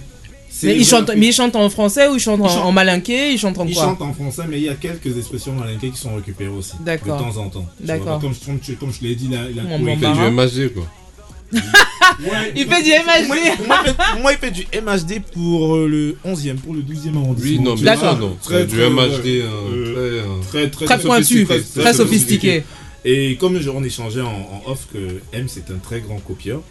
Mais 0.64 0.78
il, 0.78 0.86
chante, 0.86 1.12
mais 1.18 1.28
il 1.28 1.34
chante 1.34 1.54
en 1.58 1.70
français 1.70 2.08
ou 2.08 2.14
il 2.16 2.20
chante 2.22 2.40
en, 2.40 2.46
Il 2.46 2.50
chante- 2.50 2.66
en 2.66 2.72
malinqué? 2.72 3.32
Il 3.34 3.38
chante 3.38 3.58
en 3.58 3.66
il 3.68 3.74
quoi? 3.74 3.84
chante 3.84 4.02
en 4.02 4.14
français, 4.14 4.44
mais 4.48 4.58
il 4.58 4.64
y 4.64 4.70
a 4.70 4.76
quelques 4.76 5.18
expressions 5.18 5.52
malinquées 5.52 5.90
qui 5.90 5.98
sont 6.00 6.16
récupérées 6.16 6.50
aussi. 6.50 6.74
D'accord. 6.80 7.18
De 7.18 7.24
temps 7.24 7.38
en 7.42 7.50
temps. 7.50 7.66
D'accord. 7.82 8.22
Comme, 8.22 8.34
comme, 8.34 8.60
tu- 8.60 8.76
comme 8.76 8.94
je 8.94 9.02
l'ai 9.06 9.16
dit, 9.16 9.28
il 9.30 9.36
a, 9.36 9.50
il 9.50 9.58
Il 9.58 10.00
fait 10.00 10.14
du 10.14 10.32
MHD 10.32 10.74
quoi. 10.74 10.88
Ouais. 12.20 12.54
Il 12.56 12.68
fait 12.68 12.84
du 12.84 12.90
MHD 12.92 13.58
pour 13.58 13.68
moi, 13.68 13.78
il 13.86 13.94
fait- 13.94 14.22
moi, 14.22 14.32
il 14.32 14.38
fait 14.38 14.52
du 14.52 14.68
MHD 14.82 15.22
pour 15.34 15.76
euh, 15.76 15.88
le 15.88 16.18
11e, 16.26 16.56
pour 16.56 16.74
le 16.74 16.82
12e 16.82 17.16
arrondissement. 17.18 17.50
Oui, 17.52 17.60
non, 17.60 17.76
mais 17.76 17.82
vois, 17.82 17.96
ça, 17.98 18.16
non. 18.16 18.38
Très, 18.42 18.60
C'est 18.62 18.68
du 18.68 18.76
très, 18.78 18.90
MHD 18.90 19.26
euh, 19.26 19.50
euh, 19.74 20.24
très, 20.50 20.52
très, 20.52 20.64
euh, 20.64 20.70
très, 20.70 20.86
Très 20.86 21.00
pointu, 21.00 21.46
sophistiqué, 21.46 21.82
très 21.82 21.94
sophistiqué. 21.94 22.64
Et 23.04 23.36
comme 23.36 23.60
je- 23.60 23.70
on 23.70 23.84
échangeait 23.84 24.22
en, 24.22 24.28
en 24.66 24.72
off 24.72 24.88
que 24.94 25.20
M 25.34 25.48
c'est 25.48 25.70
un 25.70 25.78
très 25.84 26.00
grand 26.00 26.18
copieur. 26.20 26.62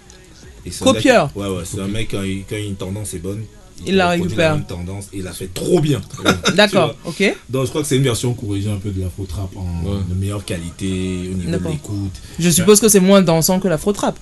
Copieur. 0.70 1.26
mec- 1.26 1.36
Ouais, 1.36 1.48
ouais, 1.56 1.62
c'est 1.64 1.80
un 1.80 1.88
mec 1.88 2.08
quand, 2.10 2.22
il- 2.22 2.44
quand 2.48 2.56
une 2.56 2.76
tendance 2.76 3.14
est 3.14 3.18
bonne. 3.18 3.42
Il 3.86 3.96
la 3.96 4.10
récupère. 4.10 4.54
même 4.54 4.64
tendance 4.64 5.06
et 5.12 5.18
il 5.18 5.24
la 5.24 5.32
fait 5.32 5.52
trop 5.52 5.80
bien. 5.80 6.00
D'accord, 6.56 6.94
ok. 7.04 7.34
Donc 7.50 7.64
je 7.64 7.70
crois 7.70 7.82
que 7.82 7.88
c'est 7.88 7.96
une 7.96 8.04
version 8.04 8.32
corrigée 8.32 8.70
un 8.70 8.76
peu 8.76 8.90
de 8.90 9.00
l'afro 9.00 9.24
trap 9.24 9.50
en 9.56 9.84
Ouais. 9.86 9.96
de 10.08 10.14
meilleure 10.14 10.44
qualité 10.44 10.86
au 11.32 11.36
niveau 11.36 11.58
de 11.58 11.68
l'écoute. 11.68 12.12
Je 12.38 12.50
suppose 12.50 12.78
que 12.80 12.88
c'est 12.88 13.00
moins 13.00 13.20
dansant 13.20 13.58
que 13.60 13.66
l'afro 13.68 13.92
trap. 13.92 14.16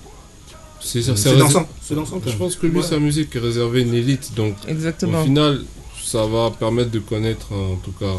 C'est 0.81 0.99
dansant, 1.05 1.67
c'est 1.81 1.95
dansant. 1.95 2.19
Je 2.25 2.33
pense 2.33 2.55
que 2.57 2.67
lui, 2.67 2.77
Ouais. 2.79 2.83
sa 2.83 2.97
musique 2.99 3.33
est 3.35 3.39
réservée 3.39 3.79
à 3.81 3.83
une 3.83 3.93
élite. 3.93 4.33
Donc, 4.35 4.55
Exactement. 4.67 5.21
au 5.21 5.23
final, 5.23 5.61
ça 6.03 6.25
va 6.25 6.51
permettre 6.51 6.91
de 6.91 6.99
connaître 6.99 7.53
en 7.53 7.75
tout 7.77 7.93
cas 7.93 8.15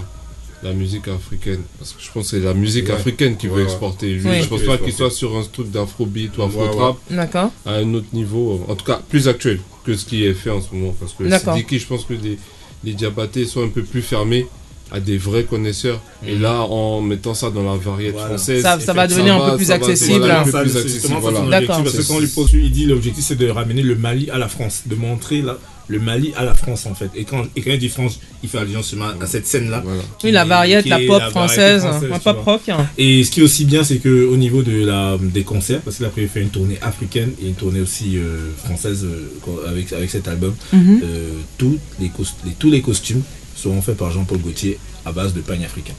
la 0.64 0.72
musique 0.72 1.06
africaine. 1.08 1.60
Parce 1.78 1.92
que 1.92 2.02
je 2.02 2.10
pense 2.10 2.24
que 2.30 2.36
c'est 2.38 2.44
la 2.44 2.54
musique 2.54 2.86
Ouais. 2.88 2.92
africaine 2.94 3.36
qui 3.36 3.46
Ouais, 3.48 3.52
veut 3.56 3.58
ouais. 3.64 3.70
exporter. 3.70 4.14
Lui, 4.14 4.22
Oui. 4.28 4.42
je 4.42 4.48
pense 4.48 4.62
pas 4.62 4.78
qu'il 4.78 4.92
soit 4.92 5.10
sur 5.10 5.36
un 5.36 5.42
truc 5.44 5.70
d'afrobeat 5.70 6.36
ou 6.36 6.40
Ouais, 6.40 6.46
afro-trap 6.46 6.96
D'accord. 7.10 7.50
à 7.66 7.74
un 7.74 7.94
autre 7.94 8.06
niveau. 8.12 8.64
En 8.68 8.74
tout 8.74 8.84
cas, 8.84 9.00
plus 9.08 9.28
actuel 9.28 9.60
que 9.84 9.94
ce 9.96 10.04
qui 10.06 10.24
est 10.24 10.34
fait 10.34 10.50
en 10.50 10.60
ce 10.62 10.74
moment. 10.74 10.94
Parce 10.98 11.12
que. 11.12 11.28
Sidiki, 11.28 11.78
je 11.78 11.86
pense 11.86 12.04
que 12.04 12.14
les, 12.14 12.38
les 12.82 12.92
diabatés 12.94 13.44
sont 13.44 13.62
un 13.62 13.68
peu 13.68 13.82
plus 13.82 14.02
fermés 14.02 14.46
à 14.90 15.00
des 15.00 15.16
vrais 15.18 15.44
connaisseurs. 15.44 16.00
Et 16.26 16.34
Mhm. 16.36 16.42
là, 16.42 16.60
en 16.62 17.00
mettant 17.00 17.34
ça 17.34 17.50
dans 17.50 17.62
la 17.64 17.76
variété 17.76 18.12
Voilà. 18.12 18.28
française, 18.28 18.62
Ça, 18.62 18.78
ça 18.80 18.92
va 18.92 19.06
devenir 19.06 19.34
un 19.34 19.38
va- 19.40 19.50
peu 19.52 19.56
plus 19.56 19.66
ça 19.66 19.76
va- 19.78 19.84
accessible. 19.86 20.30
un 20.30 20.44
peu 20.44 20.50
plus 20.50 20.72
parce 20.72 21.96
que 21.96 22.06
quand 22.08 22.14
on 22.16 22.20
lui 22.20 22.26
pose, 22.28 22.50
il 22.54 22.70
dit 22.70 22.86
l'objectif 22.86 23.24
c'est 23.24 23.34
de 23.36 23.48
ramener 23.48 23.82
le 23.82 23.96
Mali 23.96 24.30
à 24.30 24.38
la 24.38 24.48
France, 24.48 24.82
de 24.86 24.94
montrer 24.94 25.42
la- 25.42 25.58
le 25.88 25.98
Mali 25.98 26.32
à 26.36 26.44
la 26.44 26.54
France 26.54 26.86
en 26.86 26.94
fait. 26.94 27.10
Et 27.14 27.24
quand, 27.24 27.42
et 27.56 27.60
quand 27.62 27.70
il 27.70 27.78
dit 27.78 27.88
France, 27.88 28.18
il 28.42 28.48
fait 28.48 28.58
allusion 28.58 28.80
à 29.20 29.26
cette 29.26 29.46
scène-là. 29.46 29.82
Voilà. 29.84 30.02
Oui, 30.22 30.30
la 30.32 30.44
qui 30.82 30.88
la 30.88 30.98
pop 31.06 31.20
la 31.20 31.28
variété 31.28 31.30
française, 31.30 31.82
pop 32.24 32.38
rock. 32.44 32.68
hein. 32.70 32.86
Et 32.98 33.24
ce 33.24 33.30
qui 33.30 33.40
est 33.40 33.42
aussi 33.42 33.64
bien, 33.64 33.84
c'est 33.84 33.98
que 33.98 34.24
au 34.26 34.36
niveau 34.36 34.62
de 34.62 34.84
la 34.84 35.18
des 35.20 35.42
concerts, 35.42 35.80
parce 35.82 35.96
qu'il 35.96 36.06
a 36.06 36.10
prévu 36.10 36.28
faire 36.28 36.42
une 36.42 36.50
tournée 36.50 36.78
africaine 36.80 37.32
et 37.42 37.48
une 37.48 37.54
tournée 37.54 37.80
aussi 37.80 38.16
euh, 38.16 38.50
française 38.64 39.04
euh, 39.04 39.68
avec 39.68 39.92
avec 39.92 40.10
cet 40.10 40.26
album, 40.28 40.54
Mhm. 40.72 41.00
euh, 41.04 41.28
tous 41.58 41.78
les, 42.00 42.08
cos- 42.08 42.24
les- 42.44 42.52
tous 42.52 42.70
les 42.70 42.80
costumes 42.80 43.22
seront 43.54 43.80
faits 43.82 43.96
par 43.96 44.10
Jean-Paul 44.10 44.38
Gaultier 44.38 44.78
à 45.04 45.12
base 45.12 45.34
de 45.34 45.40
pagne 45.40 45.64
africain. 45.64 45.94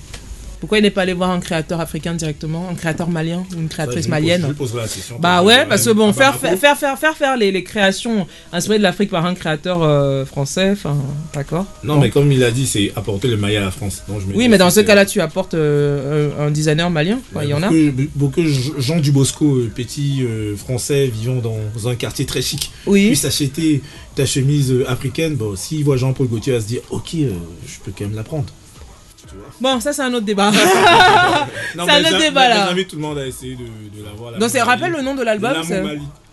Pourquoi 0.65 0.79
il 0.79 0.81
n'est 0.81 0.89
pas 0.89 1.03
allé 1.03 1.13
voir 1.13 1.29
un 1.29 1.39
créateur 1.39 1.79
africain 1.79 2.15
directement, 2.15 2.67
un 2.71 2.73
créateur 2.73 3.07
malien 3.07 3.43
ou 3.55 3.59
une 3.59 3.67
créatrice 3.67 3.97
je 3.97 4.01
pose- 4.05 4.09
malienne 4.09 4.45
je 4.47 4.53
poserai 4.53 4.81
la 4.81 4.87
question. 4.87 5.19
Bah 5.19 5.43
ouais, 5.43 5.67
parce 5.67 5.85
que 5.85 5.91
bon, 5.91 6.11
faire, 6.11 6.31
Bamako, 6.39 6.39
faire, 6.47 6.57
faire, 6.59 6.77
faire, 6.77 6.97
faire, 6.97 7.15
faire 7.15 7.37
les, 7.37 7.51
les 7.51 7.63
créations 7.63 8.25
inspirées 8.51 8.79
de 8.79 8.83
l'Afrique 8.83 9.11
par 9.11 9.27
un 9.27 9.35
créateur 9.35 9.83
euh, 9.83 10.25
français, 10.25 10.71
enfin, 10.71 10.97
d'accord 11.35 11.67
Non, 11.83 11.95
Bon. 11.95 12.01
mais 12.01 12.09
comme 12.09 12.31
il 12.31 12.43
a 12.43 12.49
dit, 12.49 12.65
c'est 12.65 12.91
apporter 12.95 13.27
le 13.27 13.37
Mali 13.37 13.57
à 13.57 13.61
la 13.61 13.69
France. 13.69 14.01
Donc, 14.07 14.21
je 14.21 14.25
me 14.25 14.35
Oui, 14.35 14.47
mais 14.49 14.57
dans 14.57 14.71
ce 14.71 14.79
cas-là, 14.79 15.05
tu 15.05 15.21
apportes 15.21 15.53
euh, 15.53 16.31
un 16.39 16.49
designer 16.49 16.89
malien, 16.89 17.19
quoi, 17.31 17.43
il 17.43 17.51
y 17.51 17.53
en 17.53 17.61
a. 17.61 17.69
Beaucoup, 18.15 18.41
Jean 18.79 18.99
Dubosco, 18.99 19.45
euh, 19.57 19.71
petit 19.73 20.23
euh, 20.23 20.55
français 20.55 21.05
vivant 21.05 21.35
dans 21.35 21.87
un 21.87 21.93
quartier 21.93 22.25
très 22.25 22.41
chic, 22.41 22.71
Oui. 22.87 23.05
puisse 23.07 23.25
acheter 23.25 23.83
ta 24.15 24.25
chemise 24.25 24.73
africaine. 24.87 25.35
Bon, 25.35 25.55
s'il 25.55 25.83
voit 25.83 25.97
Jean-Paul 25.97 26.27
Gaultier, 26.27 26.53
il 26.53 26.55
va 26.55 26.61
se 26.63 26.67
dire 26.67 26.81
Ok, 26.89 27.09
je 27.13 27.79
peux 27.83 27.91
quand 27.95 28.05
même 28.05 28.15
la 28.15 28.23
prendre. 28.23 28.45
Bon, 29.59 29.79
ça 29.79 29.93
c'est 29.93 30.01
un 30.01 30.13
autre 30.13 30.25
débat. 30.25 30.51
C'est 31.73 31.81
un 31.81 31.99
autre 31.99 32.17
débat, 32.19 32.47
là. 32.49 32.67
J'invite 32.69 32.87
tout 32.89 32.95
le 32.95 33.01
monde 33.01 33.17
à 33.17 33.27
essayer 33.27 33.55
de, 33.55 33.63
de 33.99 34.03
la 34.03 34.11
voir. 34.11 34.31
la 34.31 34.37
Donc, 34.39 34.49
c'est 34.49 34.61
rappelle 34.61 34.91
le 34.93 35.01
nom 35.01 35.13
de 35.13 35.23
l'album 35.23 35.53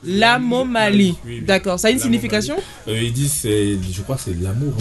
L'amour 0.05 0.67
Mali. 0.67 1.15
Oui, 1.25 1.35
oui. 1.39 1.43
D'accord, 1.47 1.79
ça 1.79 1.89
a 1.89 1.91
une 1.91 1.99
signification 1.99 2.57
Euh, 2.89 3.01
ils 3.01 3.13
disent, 3.13 3.43
je 3.45 4.03
crois 4.03 4.17
que 4.17 4.23
c'est 4.23 4.37
l'amour 4.43 4.73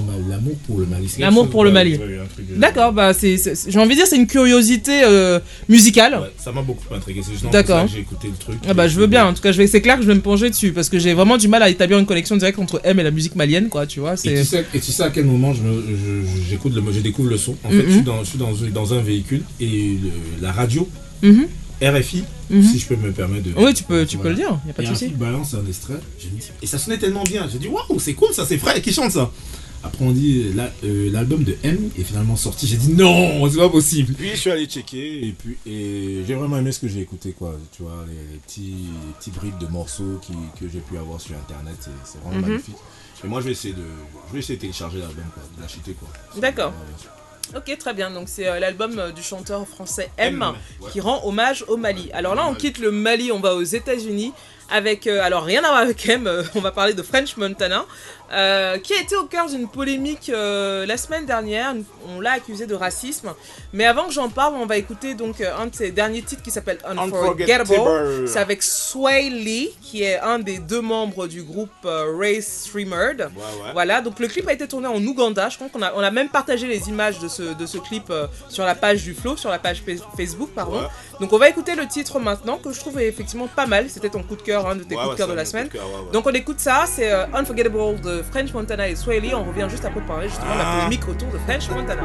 pour 0.66 0.80
le 0.80 0.86
Mali. 0.86 1.08
L'amour 1.20 1.50
pour 1.50 1.64
le 1.64 1.72
Mali. 1.72 1.98
euh, 2.02 2.24
D'accord, 2.58 2.92
bah 2.92 3.14
c'est, 3.14 3.36
j'ai 3.68 3.80
envie 3.80 3.90
de 3.92 3.96
dire 3.96 4.08
c'est 4.08 4.16
une 4.16 4.26
curiosité 4.28 5.02
euh, 5.04 5.40
musicale. 5.70 6.14
ouais, 6.22 6.32
ça 6.38 6.52
m'a 6.52 6.62
beaucoup 6.62 6.92
intrigué. 6.94 7.22
C'est 7.24 7.50
D'accord. 7.52 7.88
j'ai 7.88 8.00
écouté 8.00 8.30
le 8.30 8.36
truc. 8.38 8.58
Ah 8.68 8.74
bah 8.74 8.88
je 8.88 9.00
veux 9.00 9.08
bien, 9.08 9.26
en 9.28 9.34
tout 9.34 9.42
cas 9.42 9.52
je 9.52 9.58
vais, 9.58 9.68
c'est 9.68 9.82
clair 9.82 9.96
que 9.98 10.02
je 10.04 10.08
vais 10.08 10.16
me 10.16 10.22
plonger 10.22 10.50
dessus 10.50 10.72
parce 10.74 10.90
que 10.90 10.98
j'ai 10.98 11.14
vraiment 11.14 11.38
du 11.38 11.48
mal 11.48 11.62
à 11.62 11.70
établir 11.70 12.00
une 12.00 12.06
connexion 12.06 12.36
directe 12.36 12.58
entre 12.60 12.82
M 12.84 13.00
et 13.00 13.04
la 13.04 13.12
musique 13.12 13.36
malienne 13.36 13.70
quoi, 13.70 13.86
tu 13.86 14.00
vois. 14.00 14.14
Et 14.26 14.36
tu, 14.40 14.44
sais, 14.46 14.66
et 14.74 14.80
tu 14.80 14.92
sais 14.92 15.04
à 15.04 15.10
quel 15.12 15.26
moment 15.26 15.54
je, 15.54 15.62
me- 15.62 15.82
je- 15.82 16.50
j'écoute 16.50 16.74
le, 16.74 16.82
je 16.92 17.00
découvre 17.00 17.30
le 17.30 17.38
son. 17.38 17.56
En 17.64 17.70
fait, 17.70 17.76
Mhm. 17.78 17.86
je 17.88 17.92
suis, 17.92 18.02
dans, 18.02 18.24
je 18.24 18.30
suis 18.30 18.38
dans, 18.40 18.52
dans 18.74 18.94
un 18.94 19.02
véhicule 19.02 19.44
et 19.60 19.98
le- 20.02 20.42
la 20.42 20.52
radio, 20.52 20.88
Mhm, 21.24 21.46
RFI, 21.82 22.24
mhm. 22.50 22.64
si 22.64 22.80
je 22.80 22.88
peux 22.88 22.96
me 22.96 23.12
permettre 23.12 23.44
de. 23.50 23.54
Oui, 23.58 23.74
tu 23.74 23.84
peux, 23.84 24.06
tu 24.06 24.18
peux 24.18 24.30
le 24.30 24.36
dire, 24.36 24.60
y 24.68 24.70
a 24.70 24.74
pas 24.74 24.84
de 24.84 24.88
souci. 24.88 25.10
balance 25.10 25.54
un 25.56 25.66
extrait. 25.68 26.00
Et 26.62 26.68
ça 26.68 26.78
sonnait 26.78 26.98
tellement 27.00 27.24
bien. 27.24 27.48
J'ai 27.52 27.60
dit 27.60 27.68
waouh, 27.68 28.00
c'est 28.00 28.14
cool 28.14 28.34
ça, 28.34 28.46
c'est 28.46 28.58
Fred 28.58 28.82
qui 28.82 28.94
chante 28.94 29.12
ça? 29.12 29.32
Après 29.84 30.06
on 30.06 30.12
dit 30.12 30.54
la- 30.54 30.72
euh, 30.84 31.10
l'album 31.12 31.44
de 31.44 31.56
M 31.64 31.90
est 31.98 32.04
finalement 32.04 32.36
sorti. 32.36 32.68
J'ai 32.68 32.78
dit 32.78 32.94
non, 32.94 33.50
c'est 33.50 33.58
pas 33.58 33.68
possible. 33.70 34.14
Puis 34.14 34.30
je 34.30 34.36
suis 34.36 34.52
allé 34.52 34.68
checker 34.68 35.26
et 35.28 35.32
puis 35.32 35.58
et 35.66 36.24
j'ai 36.28 36.36
vraiment 36.36 36.58
aimé 36.58 36.72
ce 36.72 36.80
que 36.80 36.88
j'ai 36.88 37.00
écouté 37.02 37.32
quoi. 37.32 37.58
Tu 37.76 37.82
vois 37.82 38.06
les, 38.08 38.14
les 38.34 38.38
petits 38.46 38.62
les 39.08 39.14
petits 39.18 39.32
bribes 39.32 39.58
de 39.58 39.66
morceaux 39.66 40.20
qui, 40.22 40.34
que 40.60 40.72
j'ai 40.72 40.82
pu 40.82 40.98
avoir 41.00 41.20
sur 41.20 41.34
internet, 41.36 41.74
c'est, 42.06 42.20
vraiment 42.24 42.42
Mhm. 42.46 42.48
magnifique. 42.52 42.76
Et 43.24 43.28
moi 43.28 43.42
je 43.42 43.46
vais 43.48 43.52
essayer 43.54 43.74
de 43.74 43.82
je 44.28 44.34
vais 44.34 44.40
essayer 44.40 44.58
de 44.58 44.62
télécharger 44.62 45.00
l'album 45.00 45.26
quoi, 45.34 45.42
de 45.58 45.62
l'acheter 45.64 45.94
quoi. 45.94 46.10
D'accord. 46.40 46.74
Ok, 47.56 47.78
très 47.78 47.94
bien. 47.94 48.12
Donc 48.12 48.30
c'est 48.30 48.48
euh, 48.48 48.60
l'album 48.60 48.98
euh, 48.98 49.12
du 49.12 49.22
chanteur 49.22 49.68
français 49.68 50.10
M, 50.18 50.44
ouais. 50.80 50.90
qui 50.92 51.02
rend 51.02 51.22
hommage 51.26 51.66
au 51.68 51.78
Mali. 51.78 52.10
Alors 52.14 52.36
là, 52.36 52.46
on 52.48 52.54
quitte 52.54 52.80
le 52.80 52.92
Mali, 52.92 53.32
on 53.32 53.40
va 53.40 53.56
aux 53.56 53.64
États-Unis 53.64 54.34
avec, 54.72 55.06
euh, 55.06 55.22
alors 55.22 55.44
rien 55.44 55.64
à 55.64 55.68
voir 55.68 55.82
avec 55.82 56.08
M. 56.08 56.26
euh, 56.28 56.44
on 56.56 56.62
va 56.62 56.72
parler 56.72 56.94
de 56.94 57.04
French 57.04 57.38
Montana, 57.38 57.86
euh, 58.34 58.78
qui 58.78 58.94
a 58.94 59.02
été 59.02 59.16
au 59.16 59.26
cœur 59.26 59.48
d'une 59.48 59.68
polémique 59.68 60.30
euh, 60.34 60.86
la 60.86 60.98
semaine 60.98 61.26
dernière. 61.26 61.74
On 62.16 62.20
l'a 62.22 62.32
accusé 62.34 62.66
de 62.66 62.76
racisme. 62.76 63.34
Mais 63.74 63.86
avant 63.86 64.06
que 64.06 64.14
j'en 64.14 64.30
parle, 64.30 64.54
on 64.56 64.66
va 64.66 64.78
écouter 64.78 65.14
donc 65.14 65.42
euh, 65.42 65.52
un 65.58 65.68
de 65.68 65.76
ses 65.76 65.92
derniers 65.92 66.22
titres 66.22 66.42
qui 66.44 66.52
s'appelle 66.52 66.78
Unforgettable. 66.86 67.68
C'est 68.28 68.40
avec 68.40 68.64
Sway 68.64 69.30
Lee, 69.30 69.70
qui 69.82 70.04
est 70.04 70.20
un 70.20 70.40
des 70.40 70.60
deux 70.60 70.82
membres 70.82 71.28
du 71.28 71.44
groupe 71.44 71.70
euh, 71.86 72.16
Race 72.18 72.66
Streamered. 72.68 73.20
Ouais, 73.20 73.66
ouais. 73.66 73.72
Voilà, 73.74 74.02
donc 74.02 74.20
le 74.20 74.28
clip 74.28 74.48
a 74.48 74.54
été 74.54 74.68
tourné 74.68 74.88
en 74.88 75.04
Ouganda. 75.06 75.50
Je 75.50 75.58
crois 75.58 75.70
qu'on 75.70 75.82
a, 75.82 75.94
on 75.96 76.00
a 76.00 76.12
même 76.12 76.30
partagé 76.30 76.68
les 76.68 76.90
images 76.90 77.20
de 77.20 77.28
ce, 77.28 77.44
de 77.54 77.66
ce 77.66 77.78
clip 77.78 78.12
sur 78.50 78.64
la 78.66 78.76
page 78.76 79.04
du 79.04 79.14
Flow, 79.14 79.38
sur 79.38 79.50
la 79.50 79.60
page 79.60 79.84
Fa- 79.86 80.06
Facebook, 80.18 80.50
pardon. 80.56 80.80
Ouais. 80.82 80.88
Donc 81.20 81.34
on 81.34 81.38
va 81.38 81.50
écouter 81.50 81.76
le 81.76 81.88
titre 81.88 82.20
maintenant, 82.20 82.58
que 82.58 82.72
je 82.72 82.80
trouve 82.80 83.00
effectivement 83.00 83.48
pas 83.48 83.68
mal. 83.68 83.90
C'était 83.90 84.10
ton 84.10 84.24
coup 84.24 84.36
de 84.36 84.42
cœur, 84.42 84.68
un 84.68 84.76
de 84.76 84.84
tes 84.84 84.96
coups 84.96 85.12
de 85.12 85.16
cœur 85.16 85.28
de 85.28 85.34
la 85.34 85.46
semaine. 85.46 85.70
cœur. 85.70 85.84
Donc 86.12 86.26
on 86.26 86.32
écoute 86.32 86.60
ça, 86.60 86.86
c'est 86.88 87.12
Unforgettable 87.12 88.02
de 88.02 88.21
French 88.24 88.54
Montana 88.54 88.88
et 88.88 88.96
Lee. 89.20 89.34
On 89.36 89.44
revient 89.44 89.68
juste 89.70 89.86
après 89.86 90.00
pour 90.00 90.08
parler 90.16 90.28
justement 90.30 90.54
de 90.54 90.58
la 90.60 90.66
Ah. 90.68 90.78
polémique 90.84 91.08
autour 91.08 91.30
de 91.30 91.38
French 91.40 91.70
Montana. 91.70 92.04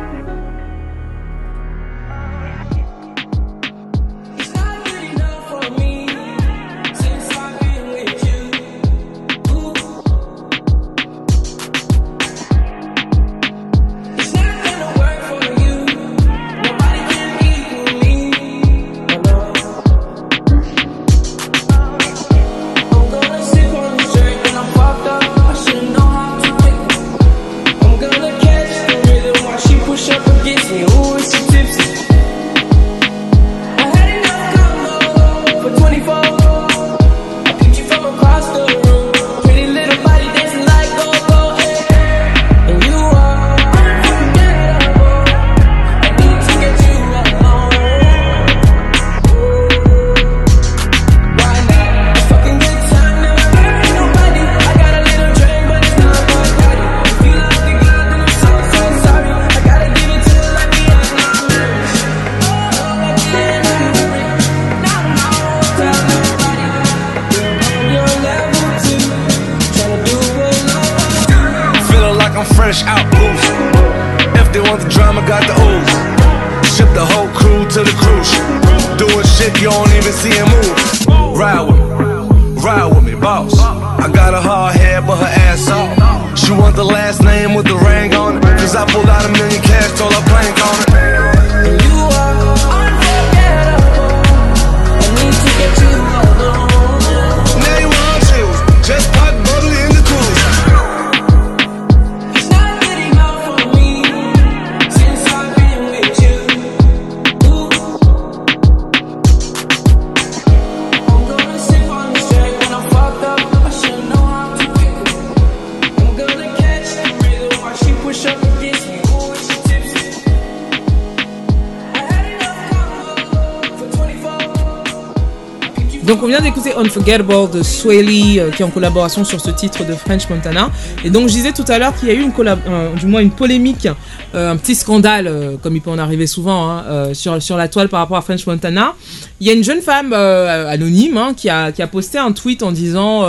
Unforgettable 127.07 127.51
de 127.53 127.63
Swaley 127.63 128.41
euh, 128.41 128.51
qui 128.51 128.63
est 128.63 128.65
en 128.65 128.71
collaboration 128.71 129.25
sur 129.25 129.41
ce 129.41 129.51
titre 129.51 129.87
de 129.87 129.95
French 129.95 130.29
Montana. 130.29 130.71
Et 131.05 131.11
donc 131.11 131.29
je 131.29 131.35
disais 131.35 131.53
tout 131.53 131.65
à 131.69 131.79
l'heure 131.79 131.95
qu'il 131.95 132.09
y 132.09 132.11
a 132.11 132.15
eu 132.15 132.21
une 132.21 132.33
euh, 132.39 132.95
du 132.95 133.07
moins 133.07 133.21
une 133.21 133.31
polémique, 133.31 133.89
euh, 134.35 134.51
un 134.51 134.57
petit 134.57 134.75
scandale, 134.75 135.57
comme 135.63 135.77
il 135.77 135.83
peut 135.83 135.91
en 135.91 135.99
arriver 135.99 136.27
souvent, 136.27 136.69
hein, 136.69 137.15
sur, 137.15 137.41
sur 137.41 137.57
la 137.57 137.69
toile 137.69 137.89
par 137.89 138.01
rapport 138.01 138.17
à 138.17 138.23
French 138.23 138.45
Montana. 138.47 138.95
Il 139.41 139.47
y 139.47 139.51
a 139.51 139.53
une 139.53 139.63
jeune 139.63 139.83
femme 139.83 140.13
anonyme 140.13 141.17
hein, 141.17 141.33
qui, 141.37 141.49
a, 141.49 141.71
qui 141.71 141.81
a 141.81 141.87
posté 141.87 142.19
un 142.19 142.33
tweet 142.33 142.63
en 142.63 142.73
disant 142.73 143.25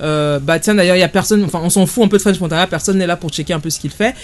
Bah 0.00 0.58
tiens 0.60 0.74
d'ailleurs 0.74 0.96
il 0.96 1.00
y 1.00 1.02
a 1.02 1.08
personne, 1.08 1.42
enfin 1.44 1.60
on 1.62 1.70
s'en 1.70 1.86
fout 1.86 2.04
un 2.04 2.08
peu 2.08 2.18
de 2.18 2.22
French 2.22 2.40
Montana, 2.40 2.66
personne 2.66 2.98
n'est 2.98 3.06
là 3.06 3.16
pour 3.16 3.30
checker 3.30 3.54
un 3.54 3.60
peu 3.60 3.70
ce 3.70 3.80
qu'il 3.80 3.90
fait. 3.90 4.14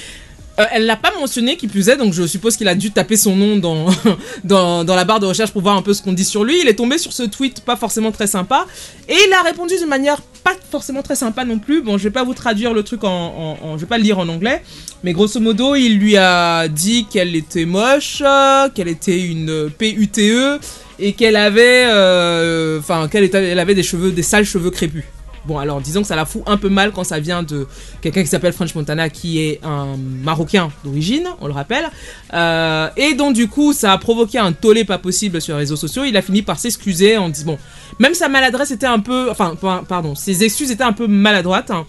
Euh, 0.59 0.65
elle 0.71 0.85
l'a 0.85 0.97
pas 0.97 1.13
mentionné 1.19 1.57
qui 1.57 1.67
est, 1.67 1.97
donc 1.97 2.13
je 2.13 2.27
suppose 2.27 2.57
qu'il 2.57 2.69
a 2.69 2.75
dû 2.75 2.91
taper 2.91 3.17
son 3.17 3.37
nom 3.37 3.57
dans, 4.45 4.85
dans, 4.85 4.95
la 4.95 5.05
barre 5.05 5.21
de 5.21 5.27
recherche 5.27 5.51
pour 5.51 5.63
voir 5.63 5.77
un 5.77 5.83
peu 5.83 5.95
ce 5.95 6.03
qu'on 6.03 6.13
dit 6.13 6.25
sur 6.25 6.45
lui. 6.45 6.61
Il 6.61 6.69
est 6.69 6.75
tombé 6.75 6.99
sur 6.99 7.13
ce 7.13 7.23
tweet 7.23 7.63
pas 7.65 7.77
forcément 7.77 8.13
très 8.13 8.27
sympa 8.27 8.67
et 9.09 9.15
il 9.27 9.33
a 9.33 9.43
répondu 9.43 9.77
d'une 9.77 9.89
manière 9.89 10.21
pas 10.45 10.55
forcément 10.71 11.03
très 11.03 11.17
sympa 11.17 11.45
non 11.45 11.59
plus. 11.59 11.83
Bon, 11.83 11.97
je 11.97 12.05
vais 12.05 12.11
pas 12.11 12.25
vous 12.25 12.35
traduire 12.35 12.75
le 12.75 12.83
truc 12.83 13.05
en, 13.05 13.77
je 13.77 13.81
vais 13.81 13.87
pas 13.87 13.99
le 13.99 14.05
lire 14.05 14.19
en 14.19 14.29
anglais, 14.29 14.63
mais 15.05 15.13
grosso 15.13 15.41
modo, 15.41 15.75
il 15.75 15.99
lui 15.99 16.17
a 16.17 16.69
dit 16.69 17.07
qu'elle 17.07 17.35
était 17.35 17.65
moche, 17.65 18.23
qu'elle 18.75 18.89
était 18.89 19.21
une 19.21 19.71
PUTE 19.71 20.61
et 20.99 21.15
qu'elle 21.15 21.37
avait, 21.37 21.87
euh, 21.87 22.79
enfin, 22.79 23.09
qu'elle 23.09 23.59
avait 23.59 23.75
des 23.75 23.83
cheveux, 23.83 24.11
des 24.11 24.23
sales 24.23 24.45
cheveux 24.45 24.71
crépus. 24.71 25.05
Bon, 25.45 25.59
alors 25.59 25.81
disons 25.81 26.03
que 26.03 26.07
ça 26.07 26.15
la 26.15 26.25
fout 26.25 26.43
un 26.47 26.57
peu 26.57 26.69
mal 26.69 26.93
quand 26.93 27.03
ça 27.03 27.19
vient 27.19 27.43
de 27.43 27.67
quelqu'un 28.01 28.23
qui 28.23 28.29
s'appelle 28.29 28.53
French 28.53 28.75
Montana, 28.77 29.09
qui 29.11 29.41
est 29.41 29.61
un 29.65 29.97
Marocain 29.97 30.71
d'origine, 30.85 31.25
on 31.41 31.49
le 31.49 31.53
rappelle. 31.53 31.87
Euh, 32.33 32.89
et 32.97 33.15
donc, 33.15 33.35
du 33.35 33.49
coup, 33.49 33.73
ça 33.73 33.93
a 33.93 33.99
provoqué 33.99 34.39
un 34.39 34.53
tollé 34.53 34.85
pas 34.85 34.99
possible 34.99 35.41
sur 35.41 35.55
les 35.55 35.61
réseaux 35.61 35.77
sociaux. 35.77 36.05
Il 36.05 36.17
a 36.17 36.23
fini 36.23 36.43
par 36.43 36.59
s'excuser 36.61 37.17
en 37.17 37.29
disant, 37.29 37.47
bon, 37.47 37.59
même 37.99 38.15
sa 38.15 38.29
maladresse 38.29 38.71
était 38.71 38.87
un 38.87 39.01
peu. 39.01 39.31
Enfin, 39.31 39.57
pa- 39.61 39.83
pardon, 39.89 40.15
ses 40.15 40.45
excuses 40.45 40.71
étaient 40.71 40.85
un 40.85 40.93
peu 40.93 41.09
maladroites. 41.09 41.71
hein. 41.73 41.87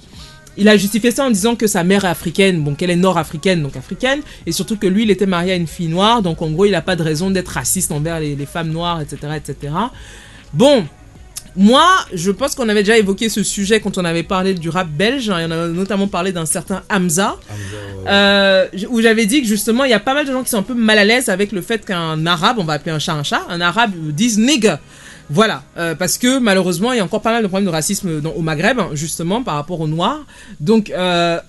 Il 0.58 0.68
a 0.68 0.78
justifié 0.78 1.10
ça 1.12 1.26
en 1.26 1.32
disant 1.32 1.56
que 1.56 1.66
sa 1.66 1.84
mère 1.84 2.06
est 2.06 2.10
africaine, 2.10 2.62
bon 2.64 2.76
qu'elle 2.76 2.92
est 2.92 2.96
nord-africaine, 2.96 3.64
donc 3.64 3.76
africaine, 3.76 4.22
et 4.46 4.52
surtout 4.52 4.78
que 4.78 4.86
lui, 4.86 5.02
il 5.02 5.10
était 5.10 5.26
marié 5.26 5.52
à 5.54 5.56
une 5.56 5.66
fille 5.66 5.88
noire, 5.88 6.22
donc 6.22 6.44
en 6.44 6.52
gros, 6.52 6.66
il 6.66 6.72
n'a 6.74 6.82
pas 6.84 6.96
de 6.96 7.02
raison 7.02 7.32
d'être 7.32 7.48
raciste 7.50 7.92
envers 7.92 8.20
les, 8.20 8.36
les 8.36 8.46
femmes 8.46 8.70
noires, 8.70 9.02
etc., 9.02 9.18
etc. 9.36 9.74
Bon, 10.54 10.86
moi, 11.56 11.88
je 12.14 12.32
pense 12.32 12.56
qu'on 12.56 12.68
avait 12.70 12.82
déjà 12.84 12.98
évoqué 12.98 13.30
ce 13.30 13.44
sujet 13.44 13.80
quand 13.80 13.98
on 13.98 14.06
avait 14.06 14.24
parlé 14.24 14.54
du 14.54 14.70
rap 14.70 14.88
belge, 14.90 15.30
hein, 15.30 15.40
et 15.40 15.46
on 15.46 15.52
a 15.52 15.68
notamment 15.68 16.08
parlé 16.08 16.32
d'un 16.32 16.46
certain 16.46 16.82
Hamza, 16.90 17.38
euh, 18.08 18.68
j- 18.74 18.88
où 18.90 19.02
j'avais 19.02 19.26
dit 19.26 19.42
que 19.42 19.48
justement, 19.48 19.84
il 19.84 19.92
y 19.92 19.94
a 19.94 20.00
pas 20.00 20.14
mal 20.14 20.26
de 20.26 20.32
gens 20.32 20.44
qui 20.44 20.50
sont 20.50 20.58
un 20.58 20.64
peu 20.64 20.74
mal 20.74 20.98
à 20.98 21.06
l'aise 21.06 21.30
avec 21.30 21.52
le 21.52 21.62
fait 21.62 21.86
qu'un 21.86 22.26
arabe, 22.26 22.58
on 22.60 22.64
va 22.64 22.74
appeler 22.74 22.92
un 22.92 23.00
chat 23.00 23.14
un 23.14 23.24
chat, 23.24 23.46
un 23.50 23.62
arabe 23.62 23.92
dise 24.12 24.38
nigga. 24.40 24.80
Voilà, 25.30 25.64
euh, 25.78 25.96
parce 25.96 26.18
que 26.18 26.38
malheureusement, 26.40 26.92
il 26.92 26.98
y 26.98 27.00
a 27.00 27.04
encore 27.04 27.22
pas 27.22 27.32
mal 27.32 27.44
de 27.44 27.48
problèmes 27.48 27.66
de 27.66 27.72
racisme 27.72 28.20
dans- 28.20 28.32
au 28.32 28.42
Maghreb, 28.42 28.80
hein, 28.80 28.90
justement, 28.94 29.42
par 29.42 29.56
rapport 29.56 29.80
aux 29.80 29.88
Noirs. 29.88 30.26
Donc, 30.60 30.90
euh, 30.90 31.40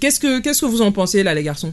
qu'est-ce 0.00 0.18
que 0.18 0.40
qu'est-ce 0.40 0.60
que 0.62 0.66
vous 0.66 0.82
en 0.82 0.90
pensez 0.92 1.22
là, 1.22 1.32
les 1.34 1.42
garçons? 1.44 1.72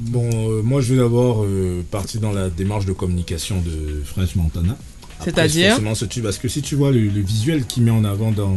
Bon, 0.00 0.28
euh, 0.50 0.62
moi 0.62 0.80
je 0.80 0.94
vais 0.94 1.00
d'abord 1.00 1.44
euh, 1.44 1.82
partir 1.90 2.20
dans 2.22 2.32
la 2.32 2.48
démarche 2.48 2.86
de 2.86 2.92
communication 2.92 3.60
de 3.60 4.02
French 4.04 4.34
Montana. 4.34 4.76
C'est-à-dire 5.24 5.68
forcément, 5.70 5.94
ce 5.94 6.04
tube, 6.04 6.24
parce 6.24 6.38
que 6.38 6.48
si 6.48 6.62
tu 6.62 6.74
vois 6.74 6.90
le, 6.90 7.00
le 7.00 7.20
visuel 7.20 7.64
qu'il 7.66 7.82
met 7.82 7.90
en 7.90 8.04
avant 8.04 8.30
dans. 8.30 8.56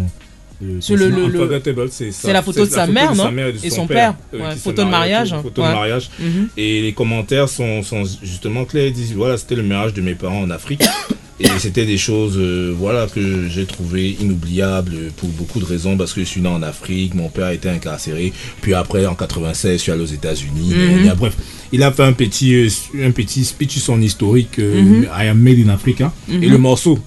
euh, 0.63 0.80
Sur 0.80 0.95
le- 0.97 1.10
le- 1.10 1.28
le- 1.28 1.88
c'est 1.91 2.12
ça- 2.12 2.28
c'est 2.28 2.34
la 2.34 2.41
photo 2.41 2.65
de 2.65 2.71
sa 2.71 2.88
mère, 2.88 3.13
non 3.15 3.30
et, 3.38 3.52
de 3.54 3.58
son 3.69 3.76
son 3.76 3.88
père. 3.88 4.15
euh, 4.34 4.39
Ouais, 4.49 4.56
photo 4.56 4.84
de 4.84 4.89
mariage, 4.89 5.32
tout. 5.32 5.41
Photo 5.41 5.62
Ouais. 5.62 5.67
de 5.69 5.73
mariage. 5.73 6.10
Mhm. 6.19 6.47
Et 6.58 6.82
les 6.82 6.93
commentaires 6.93 7.49
sont, 7.49 7.84
sont 7.84 8.04
justement 8.21 8.63
clairs. 8.65 8.88
Ils 8.88 8.93
disent 8.93 9.13
voilà, 9.13 9.38
c'était 9.38 9.56
le 9.56 9.63
mariage 9.63 9.93
de 9.93 10.02
mes 10.02 10.15
parents 10.15 10.41
en 10.41 10.49
Afrique. 10.52 10.84
Et 11.39 11.47
c'était 11.58 11.86
des 11.88 11.97
choses 11.97 12.36
euh, 12.38 12.73
voilà, 12.78 13.08
que 13.08 13.49
j'ai 13.49 13.65
trouvé 13.65 14.15
inoubliables 14.21 15.12
pour 15.17 15.28
beaucoup 15.30 15.60
de 15.60 15.65
raisons. 15.65 15.97
Parce 15.97 16.13
que 16.13 16.21
je 16.21 16.26
suis 16.28 16.41
né 16.41 16.47
en 16.47 16.62
Afrique, 16.62 17.15
mon 17.15 17.28
père 17.28 17.49
était 17.49 17.69
incarcéré. 17.69 18.32
Puis 18.62 18.73
après, 18.76 19.06
en 19.08 19.15
96, 19.15 19.73
je 19.73 19.78
suis 19.82 19.91
allé 19.91 20.04
aux 20.04 20.06
États-Unis. 20.06 20.73
Mhm. 20.73 21.13
Bref, 21.17 21.36
il 21.73 21.83
a 21.83 21.91
fait 21.91 22.03
un 22.03 22.13
petit, 22.13 22.55
euh, 22.55 22.69
un 23.07 23.12
petit 23.12 23.43
speech 23.43 23.73
sur 23.73 23.81
son 23.81 24.01
historique 24.01 24.59
euh, 24.59 24.81
Mhm. 24.81 25.03
I 25.21 25.27
am 25.27 25.39
made 25.39 25.59
in 25.59 25.69
Africa. 25.69 26.12
Mhm. 26.29 26.43
Et 26.43 26.47
le 26.47 26.57
morceau 26.57 26.97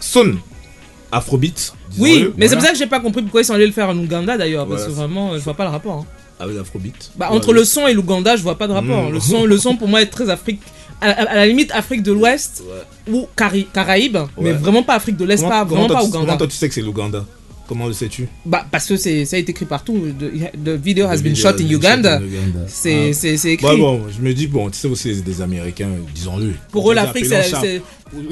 sonne 0.00 0.38
afrobeat. 1.10 1.72
Oui, 1.98 2.28
mais 2.36 2.48
c'est 2.48 2.56
pour 2.56 2.64
ça 2.64 2.72
que 2.72 2.78
j'ai 2.78 2.86
pas 2.86 3.00
compris 3.00 3.22
pourquoi 3.22 3.40
ils 3.40 3.44
sont 3.44 3.54
allés 3.54 3.66
le 3.66 3.72
faire 3.72 3.88
en 3.88 3.96
Ouganda 3.98 4.36
d'ailleurs, 4.36 4.66
parce 4.68 4.84
que 4.84 4.90
vraiment, 4.90 5.34
je 5.38 5.40
vois 5.42 5.54
pas 5.54 5.64
le 5.64 5.70
rapport. 5.70 6.00
hein. 6.00 6.06
Avec 6.40 6.54
l'afrobeat. 6.56 7.10
Bah, 7.16 7.28
entre 7.32 7.52
le 7.52 7.64
son 7.64 7.86
et 7.88 7.94
l'Ouganda, 7.94 8.36
je 8.36 8.42
vois 8.42 8.56
pas 8.58 8.68
de 8.68 8.72
rapport. 8.72 9.08
Mm. 9.10 9.12
Le, 9.14 9.18
son, 9.20 9.44
le 9.44 9.58
son, 9.58 9.74
pour 9.76 9.88
moi, 9.88 10.02
est 10.02 10.06
très 10.06 10.28
Afrique. 10.30 10.60
À, 11.00 11.06
à- 11.10 11.22
à 11.30 11.34
la 11.36 11.46
limite, 11.46 11.70
Afrique 11.72 12.02
de 12.02 12.12
l'Ouest 12.12 12.62
ou 13.10 13.26
Caraïbes, 13.36 14.18
mais 14.40 14.52
vraiment 14.52 14.82
pas 14.82 14.94
Afrique 14.94 15.16
de 15.16 15.24
l'Est, 15.24 15.42
pas, 15.42 15.64
vraiment 15.64 15.86
pas 15.88 16.02
Ouganda. 16.04 16.18
Comment 16.26 16.36
toi 16.36 16.46
tu 16.46 16.56
sais 16.56 16.68
que 16.68 16.74
c'est 16.74 16.82
l'Ouganda 16.82 17.24
Comment 17.68 17.86
le 17.86 17.92
sais-tu? 17.92 18.26
Bah, 18.46 18.66
parce 18.70 18.86
que 18.86 18.96
c'est, 18.96 19.26
ça 19.26 19.36
a 19.36 19.38
été 19.38 19.50
écrit 19.50 19.66
partout. 19.66 19.94
The, 20.18 20.56
the 20.64 20.70
video 20.70 21.06
has 21.06 21.18
The 21.18 21.22
been 21.22 21.34
video 21.34 21.50
shot 21.50 21.56
has 21.58 21.62
in 21.62 21.68
Uganda. 21.68 22.18
Uganda. 22.20 22.60
C'est, 22.66 23.10
Ah. 23.10 23.12
c'est, 23.12 23.36
c'est 23.36 23.52
écrit. 23.52 23.66
Bah 23.66 23.76
bon, 23.76 24.02
je 24.08 24.22
me 24.22 24.32
dis, 24.32 24.46
bon, 24.46 24.70
tu 24.70 24.78
sais 24.78 24.88
aussi, 24.88 25.14
c'est 25.14 25.20
des 25.22 25.42
Américains, 25.42 25.90
disons-le. 26.14 26.54
Pour 26.72 26.90
eux, 26.90 26.94
l'Afrique, 26.94 27.26
c'est- 27.26 27.82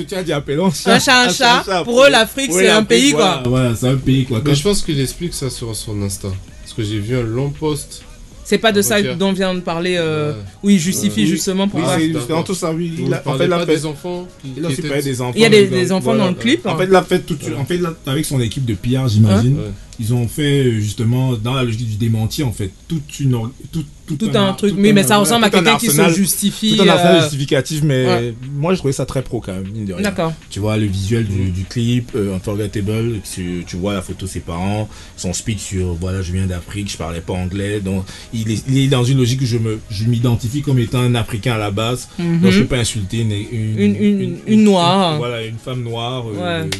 Tu 0.08 0.14
as 0.14 0.22
dit 0.22 0.32
appelons 0.32 0.70
chat. 0.70 0.94
Un 0.94 0.98
chat, 0.98 1.20
un 1.24 1.28
chat. 1.32 1.84
Pour 1.84 2.02
eux, 2.02 2.08
l'Afrique, 2.08 2.50
c'est 2.50 2.68
un 2.70 2.82
pays, 2.82 3.12
quoi. 3.12 3.42
Voilà, 3.46 3.74
c'est 3.76 3.88
un 3.88 3.96
pays, 3.96 4.24
quoi. 4.24 4.40
Mais 4.42 4.54
je 4.54 4.62
pense 4.62 4.82
qu'il 4.82 4.98
explique 5.00 5.34
ça 5.34 5.50
sur 5.50 5.76
son 5.76 6.00
Insta. 6.02 6.28
Parce 6.62 6.72
que 6.72 6.82
j'ai 6.82 6.98
vu 6.98 7.16
un 7.16 7.22
long 7.22 7.50
post. 7.50 8.02
C'est 8.46 8.58
pas 8.58 8.70
de 8.70 8.80
ça 8.80 8.94
avant-hier. 8.94 9.16
dont 9.16 9.32
vient 9.32 9.54
de 9.54 9.60
parler. 9.60 9.96
euh, 9.98 10.32
où 10.62 10.70
il 10.70 10.78
justifie 10.78 11.22
Oui. 11.22 11.26
justement 11.26 11.66
pour. 11.66 11.80
Oui, 11.80 12.12
justement 12.12 12.44
tout 12.44 12.54
ça, 12.54 12.72
oui. 12.72 12.92
Il 12.96 13.12
a, 13.12 13.20
en 13.26 13.36
fait, 13.36 13.44
il 13.46 13.52
a 13.52 13.58
pas 13.58 13.66
fait 13.66 13.74
des 13.74 13.86
enfants 13.86 14.28
qui- 14.40 14.54
Il 14.56 14.64
a 14.64 14.68
aussi 14.68 14.82
des 14.82 15.20
enfants. 15.20 15.32
Il 15.34 15.42
y 15.42 15.44
a 15.44 15.48
des, 15.48 15.92
enfants 15.92 16.04
Voilà. 16.04 16.24
dans 16.24 16.28
le 16.30 16.36
clip. 16.36 16.64
En 16.64 16.70
hein. 16.74 16.78
fait, 16.78 16.84
il 16.84 16.94
a 16.94 17.02
fait 17.02 17.18
tout, 17.18 17.36
en 17.58 17.64
fait, 17.64 17.80
avec 18.06 18.24
son 18.24 18.40
équipe 18.40 18.64
de 18.64 18.74
PR, 18.74 19.08
j'imagine. 19.08 19.56
Ouais. 19.58 19.64
Ils 19.98 20.12
ont 20.14 20.28
fait 20.28 20.64
euh, 20.66 20.78
justement 20.80 21.32
dans 21.34 21.54
la 21.54 21.64
logique 21.64 21.88
du 21.88 21.96
démenti, 21.96 22.42
en 22.42 22.52
fait, 22.52 22.70
toute 22.88 23.18
une, 23.20 23.32
tout, 23.72 23.84
tout, 24.06 24.16
Tout 24.16 24.30
un 24.34 24.52
truc. 24.52 24.74
Oui, 24.78 24.92
mais 24.92 25.02
ça 25.02 25.16
ressemble 25.16 25.44
à 25.46 25.50
quelqu'un 25.50 25.76
qui 25.78 25.88
se 25.88 26.08
justifie. 26.10 26.76
Tout 26.76 26.82
un 26.84 26.88
arsenal 26.88 27.16
euh, 27.16 27.20
justificatif, 27.22 27.80
mais 27.82 28.06
ouais. 28.06 28.34
moi, 28.54 28.72
je 28.74 28.78
trouvais 28.78 28.92
ça 28.92 29.04
très 29.06 29.22
pro 29.22 29.40
quand 29.40 29.52
même, 29.54 29.66
mine 29.72 29.84
de 29.86 29.94
rien. 29.94 30.02
D'accord. 30.04 30.32
Tu 30.50 30.60
vois 30.60 30.76
le 30.76 30.86
visuel 30.86 31.24
du, 31.26 31.50
du 31.50 31.64
clip, 31.64 32.10
euh, 32.14 32.36
Unforgettable, 32.36 33.20
tu, 33.34 33.64
tu 33.66 33.76
vois 33.76 33.94
la 33.94 34.02
photo 34.02 34.26
de 34.26 34.30
ses 34.30 34.40
parents, 34.40 34.88
son 35.16 35.32
speech 35.32 35.58
sur 35.60 35.94
voilà, 35.94 36.22
je 36.22 36.32
viens 36.32 36.46
d'Afrique, 36.46 36.90
je 36.92 36.96
parlais 36.96 37.20
pas 37.20 37.32
anglais, 37.32 37.80
donc 37.80 38.04
il 38.32 38.50
est, 38.50 38.62
il 38.68 38.78
est 38.78 38.88
dans 38.88 39.02
une 39.04 39.18
logique 39.18 39.40
où 39.42 39.46
je 39.46 39.58
me 39.58 39.80
je 39.90 40.04
m'identifie 40.04 40.62
comme 40.62 40.78
étant 40.78 41.00
un 41.00 41.14
Africain 41.14 41.54
à 41.54 41.58
la 41.58 41.70
base, 41.70 42.08
Mhm. 42.18 42.40
donc 42.42 42.50
je 42.52 42.60
peux 42.60 42.66
pas 42.66 42.78
insulter 42.78 43.18
une, 43.20 43.32
une, 43.32 43.78
Une- 43.80 43.96
une- 43.96 44.36
une 44.46 44.62
noire. 44.64 45.16
voilà, 45.18 45.42
une 45.44 45.58
femme 45.58 45.82
noire. 45.82 46.24
euh, 46.28 46.62
Ouais. 46.62 46.70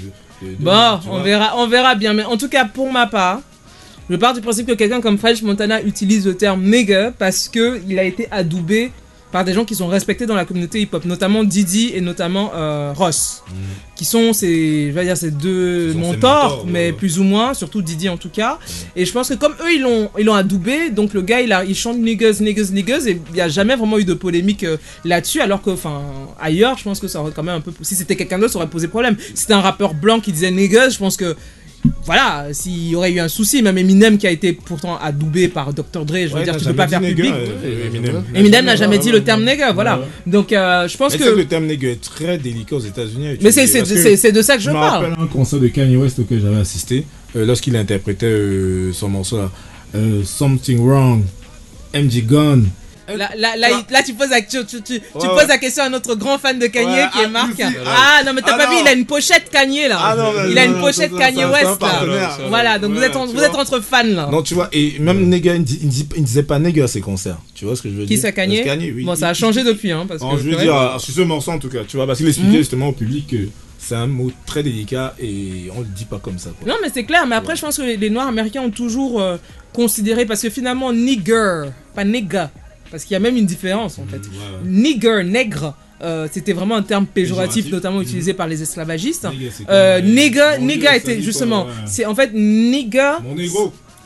Bon, 0.42 1.01
on 1.11 1.22
verra, 1.22 1.55
on 1.57 1.66
verra 1.66 1.94
bien. 1.94 2.12
Mais 2.12 2.25
en 2.25 2.37
tout 2.37 2.49
cas, 2.49 2.64
pour 2.64 2.92
ma 2.92 3.07
part, 3.07 3.40
je 4.09 4.16
pars 4.16 4.35
du 4.35 4.40
principe 4.40 4.66
que 4.66 4.75
quelqu'un 4.75 5.01
comme 5.01 5.18
French 5.18 5.42
Montana 5.42 5.83
utilise 5.83 6.27
le 6.27 6.37
terme 6.37 6.62
nigger 6.62 7.11
parce 7.18 7.49
que 7.49 7.81
il 7.88 7.99
a 7.99 8.05
été 8.05 8.29
adoubé 8.31 8.92
par 9.33 9.45
des 9.45 9.53
gens 9.53 9.65
qui 9.65 9.75
sont 9.75 9.89
respectés 9.89 10.27
dans 10.27 10.35
la 10.35 10.45
communauté 10.45 10.81
hip-hop, 10.81 11.05
notamment 11.05 11.45
Didi 11.45 11.93
et 11.95 12.01
notamment 12.01 12.53
euh, 12.55 12.93
Ross, 12.95 13.43
qui 13.95 14.05
sont 14.05 14.33
ces, 14.33 14.89
je 14.89 14.93
vais 14.93 15.05
dire, 15.05 15.17
ces 15.17 15.31
deux 15.31 15.93
mentors, 15.95 16.12
mentors, 16.12 16.67
mais 16.67 16.87
ouais. 16.87 16.93
plus 16.93 17.19
ou 17.19 17.25
moins, 17.25 17.53
surtout 17.55 17.83
Didi 17.83 18.09
en 18.09 18.17
tout 18.17 18.29
cas. 18.29 18.59
Et 18.95 19.05
je 19.05 19.12
pense 19.12 19.29
que 19.29 19.35
comme 19.35 19.55
eux, 19.61 19.75
ils 19.75 19.83
l'ont, 19.83 20.11
ils 20.19 20.25
l'ont 20.25 20.35
adoubé, 20.35 20.91
donc 20.91 21.12
le 21.12 21.23
gars, 21.23 21.41
il, 21.41 21.53
a, 21.53 21.65
il 21.65 21.75
chante 21.75 21.99
niggas, 21.99 22.39
niggas, 22.41 22.71
niggas, 22.73 23.07
et 23.07 23.21
il 23.31 23.35
n'y 23.35 23.41
a 23.41 23.49
jamais 23.49 23.77
vraiment 23.77 23.99
eu 23.99 24.05
de 24.05 24.15
polémique 24.15 24.65
euh, 24.65 24.77
là-dessus, 25.05 25.41
alors 25.41 25.61
que, 25.61 25.71
enfin, 25.71 26.03
ailleurs, 26.41 26.79
je 26.79 26.85
pense 26.85 27.01
que 27.01 27.09
ça 27.09 27.21
aurait 27.21 27.33
quand 27.35 27.43
même 27.43 27.57
un 27.57 27.61
peu, 27.61 27.73
si 27.83 27.95
c'était 27.95 28.17
quelqu'un 28.17 28.39
d'autre, 28.39 28.53
ça 28.53 28.59
aurait 28.59 28.69
posé 28.69 28.89
problème. 28.89 29.17
Si 29.19 29.43
c'était 29.43 29.55
un 29.55 29.61
rappeur 29.61 29.95
blanc 29.95 30.21
qui 30.21 30.33
disait 30.33 30.51
niggas, 30.51 30.91
je 30.91 30.99
pense 30.99 31.17
que 31.17 31.37
voilà, 32.05 32.46
s'il 32.53 32.88
y 32.88 32.94
aurait 32.96 33.12
eu 33.12 33.20
un 33.20 33.29
souci, 33.29 33.62
même 33.62 33.77
Eminem 33.79 34.18
qui 34.18 34.27
a 34.27 34.31
été 34.31 34.53
pourtant 34.53 34.96
adoubé 34.99 35.49
par 35.49 35.72
Dr. 35.72 36.05
Dre, 36.05 36.14
je 36.16 36.27
veux 36.29 36.35
Ouais, 36.35 36.44
dire, 36.44 36.57
tu 36.57 36.64
peux 36.64 36.75
pas 36.75 36.88
faire 36.88 37.01
public. 37.01 37.33
euh, 37.33 37.87
Eminem. 37.88 38.22
Eminem 38.35 38.64
n'a 38.64 38.77
jamais 38.77 38.99
dit 38.99 39.11
le 39.11 39.22
terme 39.25 39.44
nigger, 39.44 39.70
voilà. 39.75 39.99
Ouais. 39.99 40.05
Donc 40.27 40.53
euh, 40.53 40.87
je 40.88 40.96
pense 40.96 41.12
Mais 41.12 41.18
que. 41.18 41.22
tu 41.25 41.29
sais 41.31 41.35
que 41.35 41.40
le 41.40 41.46
terme 41.46 41.66
nigger 41.66 41.92
est 41.92 42.01
très 42.01 42.38
délicat 42.38 42.77
aux 42.77 42.81
États-Unis. 42.81 43.38
Mais 43.40 43.51
c'est- 43.53 43.66
que 43.66 44.31
de 44.33 44.42
ça 44.42 44.57
que 44.57 44.62
je 44.62 44.68
me 44.70 44.75
parle. 44.75 45.05
rappelle 45.07 45.22
un 45.25 45.27
concert 45.27 45.59
de 45.61 45.68
Kanye 45.68 45.96
West 45.96 46.18
auquel 46.18 46.40
j'avais 46.40 46.57
assisté, 46.61 47.05
euh, 47.37 47.44
lorsqu'il 47.46 47.77
interprétait 47.77 48.27
euh, 48.27 48.92
son 48.92 49.09
morceau 49.09 49.38
là, 49.38 49.51
euh, 49.94 50.22
Something 50.25 50.79
Wrong, 50.79 51.22
MJ 51.94 52.25
Gun. 52.27 52.62
Là, 53.09 53.31
là, 53.37 53.57
là, 53.57 53.69
il- 53.71 53.92
là, 53.92 54.03
tu 54.03 54.14
poses 54.14 54.31
la, 54.31 54.40
tu, 54.42 54.64
tu- 54.66 54.83
tu- 54.83 54.83
tu 54.83 54.92
Ouais, 54.95 55.01
poses 55.29 55.37
ouais. 55.42 55.47
la 55.47 55.59
question 55.59 55.85
à 55.85 55.88
notre 55.88 56.14
grand 56.16 56.38
fan 56.38 56.59
de 56.59 56.66
Kanye 56.66 56.87
Ouais, 56.88 57.07
qui 57.12 57.19
est 57.21 57.25
ah, 57.27 57.29
Marc. 57.29 57.53
Ah 57.87 58.23
non, 58.25 58.33
mais 58.35 58.42
t'as 58.42 58.55
Ah, 58.55 58.59
pas 58.59 58.71
vu, 58.71 58.77
il 58.83 58.88
a 58.88 58.92
une 58.92 59.07
pochette 59.07 59.49
Kanye 59.51 59.88
là. 59.88 59.99
Ah, 60.01 60.16
non, 60.16 60.33
mais 60.37 60.51
il 60.51 60.59
a 60.59 60.64
une 60.64 60.81
pochette 60.81 61.14
Kanye 61.16 61.45
West 61.45 61.81
là. 61.81 62.37
Voilà, 62.49 62.79
donc 62.79 62.92
vous, 62.95 63.03
êtes, 63.03 63.14
en- 63.16 63.23
tu 63.27 63.33
vous 63.33 63.38
vois. 63.38 63.47
êtes 63.47 63.55
entre 63.55 63.81
fans 63.81 64.03
là. 64.05 64.29
Non, 64.31 64.42
tu 64.42 64.55
vois, 64.55 64.69
et 64.73 64.99
même 64.99 65.29
nigger, 65.29 65.57
il, 65.57 65.88
il 66.16 66.25
disait 66.25 66.42
pas 66.42 66.59
nigger 66.59 66.83
à 66.83 66.88
ses 66.88 67.01
concerts. 67.01 67.38
Tu 67.55 67.64
vois 67.64 67.77
ce 67.77 67.83
que 67.83 67.88
je 67.90 67.95
veux 67.95 68.03
Qui 68.07 68.14
dire? 68.14 68.23
ça 68.23 68.33
Kanye? 68.33 68.61
Que 68.61 68.64
Kanye, 68.64 68.92
oui. 68.95 69.05
Bon, 69.05 69.14
ça 69.14 69.29
a 69.29 69.35
changé 69.35 69.62
depuis, 69.62 69.92
hein. 69.92 70.05
Parce 70.09 70.21
que, 70.23 70.38
je 70.42 70.51
veux 70.51 70.57
dire, 70.57 70.75
euh, 70.77 70.99
sur 70.99 71.14
ce 71.14 71.21
morceau 71.23 71.53
en 71.53 71.59
tout 71.59 71.69
cas, 71.69 71.81
tu 71.87 71.97
vois, 71.97 72.07
parce 72.07 72.19
qu'il 72.19 72.29
expliquait 72.29 72.51
Mhm. 72.53 72.59
justement 72.59 72.88
au 72.88 72.92
public 72.92 73.27
que 73.29 73.37
c'est 73.79 73.95
un 73.95 74.07
mot 74.09 74.33
très 74.47 74.62
délicat 74.64 75.14
et 75.21 75.71
on 75.77 75.81
le 75.81 75.87
dit 75.87 76.07
pas 76.07 76.19
comme 76.19 76.38
ça. 76.38 76.51
Quoi. 76.59 76.66
Non, 76.69 76.79
mais 76.83 76.88
c'est 76.92 77.05
clair, 77.05 77.25
mais 77.27 77.37
après, 77.37 77.55
je 77.57 77.61
pense 77.61 77.77
que 77.77 77.83
les, 77.83 78.11
Noirs 78.11 78.27
américains 78.27 78.62
ont 78.62 78.71
toujours 78.71 79.21
euh, 79.21 79.37
considéré, 79.73 80.27
parce 80.27 80.42
que 80.42 80.51
finalement, 80.51 80.92
nigger, 80.92 81.64
pas 81.95 82.03
nigga, 82.05 82.51
Parce 82.90 83.05
qu'il 83.05 83.12
y 83.14 83.16
a 83.16 83.20
même 83.20 83.37
une 83.37 83.46
différence 83.46 83.99
en 83.99 84.07
fait. 84.07 84.16
Ouais, 84.18 84.22
ouais. 84.25 84.68
Nigger, 84.68 85.22
nègre, 85.25 85.75
euh, 86.03 86.29
c'était 86.31 86.53
vraiment 86.53 86.77
un 86.77 86.83
terme 86.83 87.07
péjoratif, 87.07 87.64
Péjoratif. 87.64 87.72
notamment 87.72 87.96
Mhm. 87.96 88.03
utilisé 88.03 88.35
par 88.35 88.46
les 88.46 88.62
esclavagistes. 88.62 89.27
Euh, 89.68 90.01
nigger, 90.01 90.59
nigger 90.61 90.94
était 90.96 91.20
justement, 91.20 91.64
ouais. 91.64 91.72
c'est 91.87 92.05
en 92.07 92.14
fait 92.14 92.31
nigger, 92.35 93.12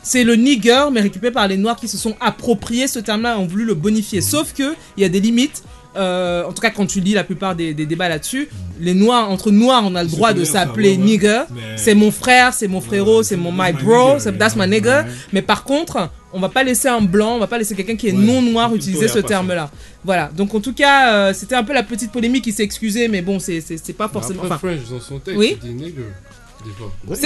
c'est 0.03 0.23
le 0.23 0.35
nigger, 0.35 0.85
mais 0.91 1.01
récupéré 1.01 1.31
par 1.31 1.47
les 1.47 1.57
noirs 1.57 1.75
qui 1.75 1.87
se 1.87 1.97
sont 1.97 2.15
appropriés 2.19 2.87
ce 2.87 2.99
terme-là 2.99 3.35
et 3.35 3.37
ont 3.39 3.45
voulu 3.45 3.65
le 3.65 3.75
bonifier. 3.75 4.21
Sauf 4.21 4.53
que 4.53 4.73
il 4.97 5.01
y 5.03 5.05
a 5.05 5.09
des 5.09 5.19
limites. 5.19 5.63
euh, 5.97 6.45
en 6.45 6.53
tout 6.53 6.61
cas, 6.61 6.69
quand 6.69 6.85
tu 6.85 7.01
lis 7.01 7.11
la 7.13 7.25
plupart 7.25 7.53
des, 7.53 7.73
des 7.73 7.85
débats 7.85 8.07
là-dessus, 8.07 8.47
les 8.79 8.93
noirs, 8.93 9.29
entre 9.29 9.51
noirs, 9.51 9.83
on 9.85 9.93
a 9.95 10.03
le 10.03 10.07
droit 10.09 10.29
de 10.29 10.35
connaissent, 10.35 10.51
s'appeler 10.53 10.95
nigger. 10.95 11.41
Mais- 11.53 11.61
C'est 11.75 11.95
mon 11.95 12.11
frère, 12.11 12.53
c'est 12.53 12.69
mon 12.69 12.79
frérot, 12.79 13.23
c'est 13.23 13.35
mon 13.35 13.51
my 13.51 13.73
bro, 13.73 14.17
c'est 14.17 14.37
that's 14.37 14.55
my 14.55 14.69
nigger. 14.69 15.01
Mais 15.33 15.41
par 15.41 15.65
contre, 15.65 16.09
on 16.33 16.39
va 16.39 16.49
pas 16.49 16.63
laisser 16.63 16.87
un 16.87 17.01
blanc, 17.01 17.35
on 17.35 17.39
va 17.39 17.47
pas 17.47 17.57
laisser 17.57 17.75
quelqu'un 17.75 17.95
qui 17.95 18.07
est 18.07 18.11
Ouais. 18.13 18.17
non 18.17 18.41
noir 18.41 18.73
utiliser 18.75 19.07
ce 19.07 19.19
terme-là. 19.19 19.69
Voilà. 20.03 20.29
Donc 20.35 20.53
en 20.55 20.59
tout 20.59 20.73
cas, 20.73 21.13
euh, 21.13 21.33
c'était 21.33 21.55
un 21.55 21.63
peu 21.63 21.73
la 21.73 21.83
petite 21.83 22.11
polémique 22.11 22.43
qui 22.43 22.51
s'est 22.51 22.63
excusée, 22.63 23.07
mais 23.07 23.21
bon, 23.21 23.39
c'est 23.39 23.61
c'est 23.61 23.77
c'est 23.77 23.93
pas 23.93 24.07
forcément. 24.07 24.43
Après, 24.43 24.55
Enfin, 24.55 24.67
French, 24.77 24.89
dans 24.89 24.99
son 24.99 25.19
texte, 25.19 25.37
Oui. 25.39 25.57
il 25.63 25.75
dit 25.77 25.93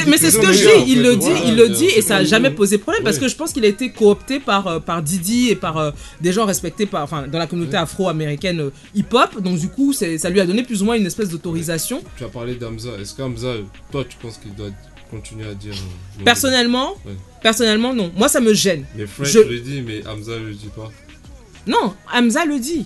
mais 0.08 0.18
c'est 0.18 0.32
ce 0.32 0.38
que 0.39 0.53
je 0.53 0.64
dis, 0.86 0.91
il 0.93 1.01
le 1.03 1.18
dit, 1.18 1.28
il 1.45 1.56
le 1.58 1.68
dit, 1.68 1.86
et 1.88 2.01
ça 2.01 2.16
a 2.16 2.20
c'est- 2.20 2.26
jamais 2.28 2.51
posé 2.51 2.78
problème 2.78 3.03
parce 3.03 3.18
que 3.18 3.28
je 3.28 3.36
pense 3.36 3.51
qu'il 3.51 3.66
a 3.66 3.68
été 3.68 3.89
coopté 3.91 4.39
par, 4.39 4.66
euh, 4.68 4.80
par 4.80 5.01
Didi 5.01 5.49
et 5.49 5.56
par 5.58 5.78
euh, 5.78 5.91
des 6.22 6.32
gens 6.32 6.45
respectés 6.45 6.86
par, 6.86 7.03
enfin, 7.03 7.26
dans 7.28 7.38
la 7.39 7.45
communauté 7.45 7.76
afro-américaine 7.76 8.62
euh, 8.62 8.70
hip-hop. 8.95 9.41
Donc 9.41 9.58
du 9.60 9.68
coup, 9.68 9.91
c'est- 9.91 10.18
ça 10.18 10.30
lui 10.30 10.39
a 10.39 10.45
donné 10.45 10.64
plus 10.64 10.82
ou 10.82 10.86
moins 10.86 10.95
une 10.95 11.06
espèce 11.06 11.28
d'autorisation. 11.30 12.01
Tu 12.18 12.24
as 12.24 12.30
parlé 12.30 12.56
d'Amza. 12.56 12.91
Est-ce 13.01 13.14
qu'Amza, 13.14 13.56
toi, 13.91 14.06
tu 14.08 14.16
penses 14.22 14.38
qu'il 14.38 14.56
doit 14.56 14.70
continuer 15.16 15.47
à 15.49 15.53
dire. 15.53 15.74
euh, 15.74 16.24
Personnellement, 16.24 16.93
Ouais. 17.05 17.13
personnellement, 17.41 17.93
non. 17.93 18.11
Moi, 18.16 18.28
ça 18.30 18.39
me 18.41 18.53
gêne. 18.53 18.86
Mais 18.95 19.05
French 19.07 19.30
Je- 19.30 19.39
le 19.39 19.59
dit, 19.59 19.82
mais 19.86 20.05
Hamza 20.07 20.38
le 20.38 20.53
dit 20.53 20.70
pas. 20.76 20.91
Non, 21.68 21.93
Hamza 22.13 22.45
le 22.45 22.59
dit. 22.59 22.86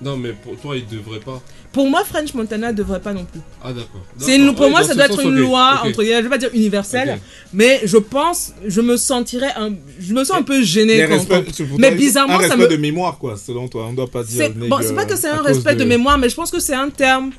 Non, 0.00 0.16
mais 0.16 0.32
pour 0.32 0.56
toi, 0.56 0.76
il 0.76 0.86
devrait 0.86 1.20
pas. 1.20 1.40
Pour 1.72 1.88
moi, 1.88 2.04
French 2.04 2.34
Montana 2.34 2.72
devrait 2.72 3.00
pas 3.00 3.12
non 3.14 3.24
plus. 3.24 3.40
Ah, 3.64 3.72
d'accord. 3.72 4.02
C'est 4.18 4.34
une, 4.36 4.42
D'accord. 4.42 4.56
pour 4.56 4.64
Ouais, 4.66 4.70
moi, 4.72 4.82
ça 4.82 4.94
doit 4.94 5.06
sens, 5.06 5.18
être 5.20 5.26
une 5.26 5.36
loi, 5.38 5.78
ok. 5.82 5.88
entre 5.88 6.02
guillemets, 6.02 6.18
je 6.18 6.22
vais 6.24 6.28
pas 6.28 6.38
dire 6.38 6.50
universelle, 6.52 7.18
mais 7.54 7.80
je 7.84 7.96
pense, 7.96 8.52
je 8.66 8.80
me 8.82 8.96
sentirais 8.96 9.52
un, 9.56 9.70
je 9.98 10.12
me 10.12 10.22
sens 10.24 10.36
un 10.36 10.42
peu 10.42 10.60
gêné 10.62 11.06
quand, 11.08 11.24
quand- 11.26 11.44
mais 11.78 11.92
bizarrement, 11.92 12.34
un 12.34 12.42
ça 12.42 12.48
respect 12.56 12.62
me- 12.64 12.68
de 12.68 12.76
mémoire, 12.76 13.16
quoi, 13.16 13.36
selon 13.38 13.68
toi. 13.68 13.86
On 13.88 13.92
doit 13.94 14.10
pas 14.10 14.22
dire. 14.24 14.36
c'est, 14.38 14.68
bon, 14.68 14.78
c'est 14.82 14.94
pas 14.94 15.06
que 15.06 15.16
c'est 15.16 15.28
un 15.28 15.40
respect 15.40 15.76
de... 15.76 15.84
mémoire, 15.84 16.18
mais 16.18 16.28
je 16.28 16.34
pense 16.34 16.50
que 16.50 16.60
c'est 16.60 16.74
un 16.74 16.90
terme, 16.90 17.30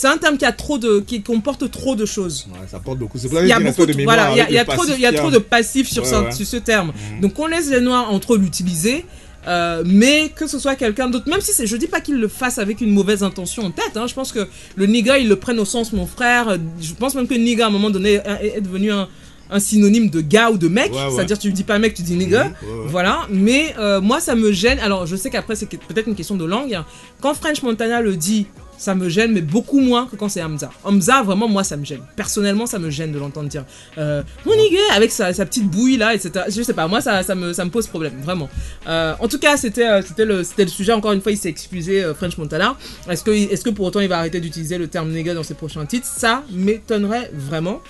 c'est 0.00 0.06
un 0.08 0.16
terme 0.18 0.36
qui 0.38 0.44
a 0.44 0.52
trop 0.52 0.78
de, 0.78 1.00
qui 1.00 1.22
comporte 1.22 1.70
trop 1.70 1.96
de 1.96 2.06
choses. 2.06 2.46
Ouais, 2.52 2.66
ça 2.70 2.78
porte 2.78 2.98
beaucoup. 2.98 3.18
C'est 3.18 3.28
pour 3.28 3.38
ça 3.38 3.44
Il 3.44 3.48
y 3.48 3.50
que 3.50 3.56
a 3.56 3.60
beaucoup, 3.60 3.86
de, 3.86 3.92
de 3.92 3.96
mémoire. 3.96 4.16
voilà, 4.16 4.48
il 4.48 4.54
y 4.54 4.58
a, 4.58 4.62
y 4.62 4.66
trop 4.66 4.84
de, 4.86 4.92
il 4.94 5.00
y 5.00 5.06
a 5.06 5.12
trop 5.12 5.30
de 5.30 5.38
passifs 5.38 5.88
sur, 5.90 6.04
Ouais, 6.04 6.18
ouais. 6.26 6.32
sur 6.32 6.46
ce 6.46 6.56
terme. 6.58 6.92
Mhm. 7.14 7.20
Donc 7.20 7.38
on 7.38 7.46
laisse 7.46 7.68
les 7.70 7.80
noirs 7.80 8.10
entre 8.12 8.36
l'utiliser. 8.36 9.04
euh, 9.46 9.82
mais 9.86 10.30
que 10.34 10.46
ce 10.46 10.58
soit 10.58 10.74
quelqu'un 10.76 11.08
d'autre, 11.08 11.28
même 11.30 11.40
si 11.40 11.52
c'est, 11.52 11.66
je 11.66 11.76
dis 11.76 11.86
pas 11.86 12.00
qu'il 12.00 12.16
le 12.16 12.28
fasse 12.28 12.58
avec 12.58 12.80
une 12.80 12.90
mauvaise 12.90 13.22
intention 13.22 13.62
en 13.64 13.70
tête, 13.70 13.96
hein, 13.96 14.06
je 14.06 14.12
pense 14.12 14.30
que 14.32 14.46
le 14.76 14.86
nigga 14.86 15.16
il 15.18 15.28
le 15.28 15.36
prenne 15.36 15.58
au 15.58 15.64
sens 15.64 15.92
mon 15.92 16.06
frère, 16.06 16.58
je 16.80 16.92
pense 16.92 17.14
même 17.14 17.26
que 17.26 17.34
nigga 17.34 17.64
à 17.64 17.68
un 17.68 17.70
moment 17.70 17.88
donné 17.88 18.20
est 18.42 18.60
devenu 18.60 18.92
un, 18.92 19.08
un 19.50 19.60
synonyme 19.60 20.10
de 20.10 20.20
gars 20.20 20.50
ou 20.50 20.58
de 20.58 20.68
mec, 20.68 20.92
Ouais, 20.92 20.98
ouais. 21.04 21.10
c'est-à-dire 21.14 21.38
tu 21.38 21.52
dis 21.52 21.64
pas 21.64 21.78
mec, 21.78 21.94
tu 21.94 22.02
dis 22.02 22.16
nigga, 22.16 22.44
Mhm, 22.44 22.50
ouais, 22.50 22.86
voilà, 22.86 23.26
mais 23.30 23.74
euh, 23.78 24.00
moi 24.00 24.20
ça 24.20 24.34
me 24.34 24.52
gêne, 24.52 24.78
alors 24.80 25.06
je 25.06 25.16
sais 25.16 25.30
qu'après 25.30 25.56
c'est 25.56 25.66
peut-être 25.66 26.06
une 26.06 26.14
question 26.14 26.36
de 26.36 26.44
langue, 26.44 26.78
quand 27.20 27.34
French 27.34 27.62
Montana 27.62 28.00
le 28.00 28.16
dit, 28.16 28.46
ça 28.76 28.94
me 28.94 29.08
gêne, 29.08 29.32
mais 29.32 29.40
beaucoup 29.40 29.80
moins 29.80 30.06
que 30.06 30.14
quand 30.14 30.28
c'est 30.28 30.40
Hamza. 30.40 30.70
Hamza, 30.84 31.22
vraiment, 31.24 31.48
moi, 31.48 31.64
ça 31.64 31.76
me 31.76 31.84
gêne. 31.84 31.98
Personnellement, 32.14 32.64
ça 32.64 32.78
me 32.78 32.90
gêne 32.90 33.10
de 33.10 33.18
l'entendre 33.18 33.48
dire 33.48 33.64
euh, 33.98 34.22
mon 34.46 34.54
nigga 34.54 34.78
avec 34.94 35.10
sa, 35.10 35.32
sa 35.32 35.44
petite 35.46 35.68
bouille 35.68 35.96
là, 35.96 36.14
etc. 36.14 36.44
Je 36.48 36.62
sais 36.62 36.74
pas, 36.74 36.86
moi, 36.86 37.00
ça, 37.00 37.24
ça, 37.24 37.34
me, 37.34 37.52
ça 37.52 37.64
me 37.64 37.70
pose 37.70 37.88
problème, 37.88 38.12
vraiment. 38.22 38.48
Euh, 38.86 39.14
en 39.18 39.26
tout 39.26 39.40
cas, 39.40 39.56
c'était 39.56 40.00
c'était 40.02 40.24
le, 40.24 40.42
le 40.56 40.66
sujet. 40.68 40.92
Encore 40.92 41.10
une 41.10 41.20
fois, 41.20 41.32
il 41.32 41.38
s'est 41.38 41.48
excusé, 41.48 42.04
French 42.16 42.38
Montana. 42.38 42.76
Est-ce 43.10 43.24
que, 43.24 43.32
est 43.32 43.60
que 43.60 43.70
pour 43.70 43.84
autant 43.84 43.98
il 43.98 44.08
va 44.08 44.18
arrêter 44.18 44.38
d'utiliser 44.38 44.78
le 44.78 44.86
terme 44.86 45.10
nigga 45.10 45.34
dans 45.34 45.42
ses 45.42 45.54
prochains 45.54 45.84
titres? 45.84 46.06
Ça 46.06 46.44
m'étonnerait 46.52 47.32
vraiment. 47.34 47.80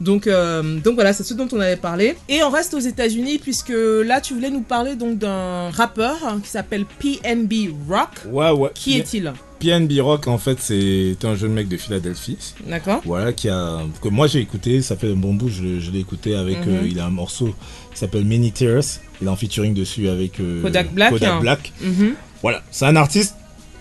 Donc, 0.00 0.26
euh, 0.28 0.78
donc 0.78 0.94
voilà, 0.94 1.12
c'est 1.12 1.24
ce 1.24 1.34
dont 1.34 1.48
on 1.52 1.58
avait 1.60 1.76
parlé. 1.76 2.16
Et 2.28 2.42
on 2.42 2.50
reste 2.50 2.72
aux 2.74 2.78
États-Unis 2.78 3.38
puisque 3.38 3.72
là, 3.74 4.20
tu 4.20 4.34
voulais 4.34 4.50
nous 4.50 4.60
parler 4.62 4.94
donc 4.94 5.18
d'un 5.18 5.70
rappeur 5.70 6.16
hein, 6.24 6.40
qui 6.42 6.48
s'appelle 6.50 6.84
PNB 7.00 7.70
Rock. 7.88 8.08
Ouais, 8.30 8.50
ouais. 8.50 8.70
Qui 8.74 8.98
est-il? 8.98 9.32
PNB 9.58 9.98
Rock, 10.00 10.28
en 10.28 10.38
fait, 10.38 10.58
c'est 10.60 11.16
un 11.24 11.34
jeune 11.34 11.52
mec 11.52 11.66
de 11.66 11.76
Philadelphie. 11.76 12.38
D'accord 12.64 13.00
Voilà, 13.04 13.32
qui 13.32 13.48
a. 13.48 13.80
que 14.00 14.08
moi 14.08 14.28
j'ai 14.28 14.38
écouté, 14.38 14.82
ça 14.82 14.96
fait 14.96 15.10
un 15.10 15.16
bon 15.16 15.34
bout, 15.34 15.48
je, 15.48 15.80
je 15.80 15.90
l'ai 15.90 15.98
écouté 15.98 16.36
avec. 16.36 16.64
Mhm. 16.64 16.74
euh, 16.74 16.86
il 16.88 17.00
a 17.00 17.06
un 17.06 17.10
morceau 17.10 17.52
qui 17.92 17.98
s'appelle 17.98 18.24
Many 18.24 18.52
Tears. 18.52 18.84
Il 19.20 19.26
est 19.26 19.30
en 19.30 19.34
featuring 19.34 19.74
dessus 19.74 20.08
avec. 20.08 20.38
euh, 20.38 20.62
Kodak 20.62 20.94
Black, 20.94 21.10
Kodak 21.10 21.28
hein. 21.28 21.40
Black. 21.40 21.72
Mhm. 21.82 22.14
Voilà, 22.40 22.62
c'est 22.70 22.84
un 22.86 22.94
artiste 22.94 23.34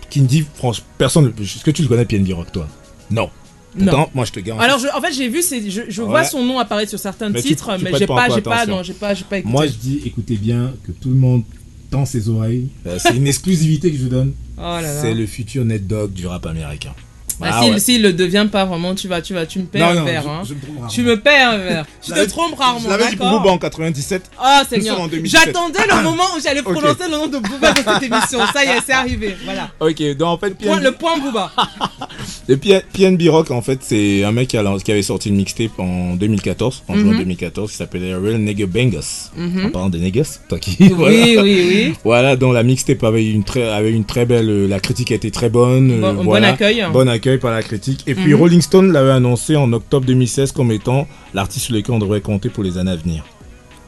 qui 0.09 0.19
me 0.21 0.27
dit, 0.27 0.43
franchement, 0.55 0.85
personne. 0.97 1.31
Est-ce 1.39 1.63
que 1.63 1.69
tu 1.69 1.83
le 1.83 1.87
connais, 1.87 2.05
PNB 2.05 2.31
Rock, 2.33 2.51
toi? 2.51 2.67
Non. 3.11 3.29
Non. 3.77 4.09
Moi 4.13 4.25
je 4.25 4.31
te 4.31 4.39
garantis. 4.39 4.65
Alors, 4.65 4.79
je- 4.79 4.87
en 4.87 5.01
fait, 5.01 5.13
j'ai 5.13 5.29
vu, 5.29 5.41
je, 5.41 6.01
vois 6.01 6.23
son 6.23 6.43
nom 6.43 6.59
apparaître 6.59 6.89
sur 6.89 6.99
certains 6.99 7.29
Mais 7.29 7.41
titres, 7.41 7.77
tu 7.77 7.83
mais 7.83 7.91
j'ai 7.97 8.07
pas 8.07 8.29
j'ai 8.29 8.41
pas, 8.41 8.65
non, 8.65 8.83
j'ai 8.83 8.93
pas, 8.93 9.13
j'ai 9.13 9.23
pas 9.23 9.39
écouté. 9.39 9.51
Moi 9.51 9.67
je 9.67 9.73
dis, 9.73 10.01
écoutez 10.05 10.35
bien, 10.35 10.73
que 10.85 10.91
tout 10.91 11.09
le 11.09 11.15
monde 11.15 11.43
tend 11.89 12.05
ses 12.05 12.29
oreilles. 12.29 12.67
Euh, 12.85 12.97
c'est 12.99 13.15
une 13.15 13.27
exclusivité 13.27 13.91
que 13.91 13.97
je 13.97 14.07
donne. 14.07 14.33
Oh. 14.59 14.77
C'est 15.01 15.13
le 15.13 15.25
futur 15.25 15.63
net 15.65 15.87
dog 15.87 16.11
du 16.13 16.27
rap 16.27 16.45
américain. 16.45 16.93
Bah, 17.39 17.49
Ah 17.51 17.61
s'il, 17.79 17.97
ouais. 17.97 18.09
le 18.09 18.13
devient 18.13 18.47
pas 18.51 18.65
vraiment, 18.65 18.95
tu 18.95 19.07
vas, 19.07 19.21
tu 19.21 19.33
vas, 19.35 19.45
tu 19.45 19.59
me 19.59 19.65
Non, 19.75 19.85
un 19.87 19.93
non, 19.93 20.05
verre, 20.05 20.23
je- 20.43 20.53
hein. 20.53 20.87
Tu 20.89 21.03
me 21.03 21.19
paies 21.19 21.37
un 21.41 21.57
verre. 21.57 21.85
Tu 22.01 22.11
Je 22.15 22.19
te 22.23 22.29
trompes 22.29 22.55
rarement, 22.57 22.79
Je 22.83 22.89
l'avais 22.89 23.09
dit 23.11 23.15
Booba 23.15 23.49
en 23.51 23.57
97. 23.59 24.23
Oh 24.41 24.43
Seigneur, 24.67 24.99
en 24.99 25.07
2017. 25.07 25.45
j'attendais 25.45 25.79
le 25.87 26.03
moment 26.03 26.23
où 26.35 26.41
j'allais 26.41 26.63
prononcer 26.63 27.03
le 27.05 27.11
nom 27.11 27.27
de 27.27 27.37
Booba 27.37 27.73
dans 27.73 27.93
cette 27.93 28.03
émission. 28.03 28.39
Ça 28.53 28.65
y 28.65 28.69
est, 28.69 28.81
c'est 28.85 28.93
arrivé. 28.93 29.35
Voilà. 29.45 29.69
Ok, 29.79 30.01
donc 30.17 30.27
en 30.29 30.37
fait, 30.39 30.51
PNB, 30.57 30.83
le 30.83 30.91
point 30.93 31.17
Booba. 31.19 31.51
le 32.47 32.55
PNB 32.57 33.29
Rock, 33.29 33.51
en 33.51 33.61
fait, 33.61 33.79
c'est 33.81 34.23
un 34.23 34.31
mec 34.31 34.47
qui, 34.49 34.57
avait 34.57 35.01
sorti 35.03 35.29
une 35.29 35.35
mixtape 35.35 35.77
en 35.79 36.15
2014, 36.15 36.83
en 36.87 36.95
juin 36.95 37.11
Mhm. 37.11 37.17
2014, 37.19 37.69
qui 37.71 37.77
s'appelait 37.77 38.15
Real 38.15 38.39
Nigga 38.39 38.65
Bangers. 38.65 38.99
Mhm. 39.35 39.65
En 39.65 39.69
parlant 39.69 39.89
de 39.89 39.97
niggas, 39.99 40.39
toi 40.49 40.57
qui. 40.57 40.75
Oui, 40.79 40.89
voilà. 40.95 41.15
oui, 41.15 41.37
oui. 41.43 41.93
Voilà, 42.03 42.35
donc 42.35 42.53
la 42.53 42.63
mixtape 42.63 43.03
avait 43.03 43.29
une 43.29 43.43
très, 43.43 43.63
avait 43.69 43.91
une 43.91 44.05
très 44.05 44.25
belle, 44.25 44.49
euh, 44.49 44.67
la 44.67 44.79
critique 44.79 45.11
a 45.11 45.15
été 45.15 45.29
très 45.29 45.49
bonne. 45.49 45.91
euh, 45.91 46.01
Bon- 46.01 46.13
bon 46.15 46.23
voilà. 46.23 46.49
accueil. 46.49 46.83
Bon 46.91 47.07
accueil 47.07 47.26
par 47.35 47.51
la 47.51 47.61
critique. 47.61 48.03
Et 48.07 48.15
puis 48.15 48.33
Mhm. 48.33 48.39
Rolling 48.39 48.61
Stone 48.61 48.91
l'avait 48.93 49.11
annoncé 49.11 49.57
en 49.57 49.71
octobre 49.73 50.05
2016 50.05 50.53
comme 50.53 50.71
étant 50.71 51.05
l'artiste 51.33 51.65
sur 51.65 51.75
lequel 51.75 51.95
on 51.95 51.99
devrait 51.99 52.21
compter 52.21 52.47
pour 52.49 52.63
les 52.63 52.77
années 52.77 52.91
à 52.91 52.95
venir. 52.95 53.25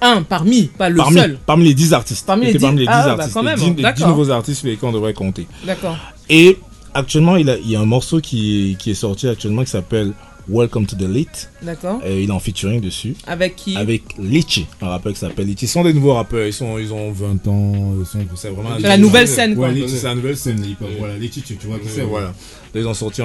Un 0.02 0.24
parmi, 0.24 0.64
pas 0.64 0.90
le 0.90 0.96
parmi, 0.98 1.20
seul. 1.20 1.38
parmi 1.46 1.66
les 1.66 1.74
10 1.74 1.94
artistes. 1.94 2.26
Parmi 2.26 2.46
les 2.46 2.52
C'était 2.54 2.60
10 2.60 2.64
parmi 2.66 2.80
les 2.80 2.86
10 2.86 2.92
Ah, 2.94 3.04
bah, 3.16 3.24
artistes. 3.24 3.36
les 3.38 3.44
même, 3.44 3.60
10 3.60 3.66
les 3.66 3.72
10 3.76 3.82
d'accord. 3.82 4.08
nouveaux 4.10 4.30
artistes 4.32 4.60
sur 4.60 4.68
lesquels 4.68 4.90
on 4.90 4.94
devrait 4.94 5.14
compter. 5.14 5.46
D'accord. 5.66 5.98
Et 6.30 6.58
actuellement, 6.94 7.36
il, 7.36 7.50
a, 7.50 7.58
il 7.58 7.70
y 7.70 7.76
a 7.76 7.82
un 7.82 7.86
morceau 7.86 8.20
qui 8.22 8.72
est, 8.72 8.76
qui 8.76 8.92
est 8.92 8.96
sorti 8.96 9.28
actuellement 9.28 9.64
qui 9.64 9.70
s'appelle 9.72 10.14
Welcome 10.48 10.86
to 10.88 10.96
the 10.96 11.02
Late. 11.02 11.52
D'accord. 11.62 12.00
Et 12.04 12.24
il 12.24 12.30
est 12.30 12.32
en 12.34 12.40
featuring 12.40 12.80
dessus. 12.82 13.14
Avec 13.28 13.56
qui? 13.58 13.76
Avec 13.76 14.04
Litchi, 14.18 14.66
un 14.82 14.88
rappeur 14.88 15.12
qui 15.14 15.20
s'appelle 15.20 15.46
Litchi. 15.46 15.66
Ils 15.66 15.68
sont 15.68 15.84
des 15.84 15.94
nouveaux 15.94 16.14
rappeurs, 16.14 16.48
ils, 16.48 16.54
sont, 16.54 16.80
ils 16.80 16.92
ont 16.94 17.12
20 17.12 17.48
ans. 17.50 17.94
Ils 18.00 18.06
sont, 18.06 18.20
c'est 18.36 18.50
vraiment 18.50 18.70
la 18.80 18.98
nouvelle 18.98 19.28
scène, 19.28 19.56
quoi. 19.56 19.68
Ouais, 19.68 19.74
Litchi, 19.74 19.98
c'est 19.98 20.08
la 20.08 20.16
nouvelle 20.16 20.38
scène. 20.38 20.64
Voilà, 20.98 21.18
Litchi, 21.18 21.42
tu, 21.42 21.58
tu 21.58 21.68
vois 21.68 21.78
c'est. 21.86 22.02
ouais. 22.02 22.08
Voilà. 22.10 22.34
Ils 22.76 22.88
ont 22.88 22.94
sorti, 22.94 23.22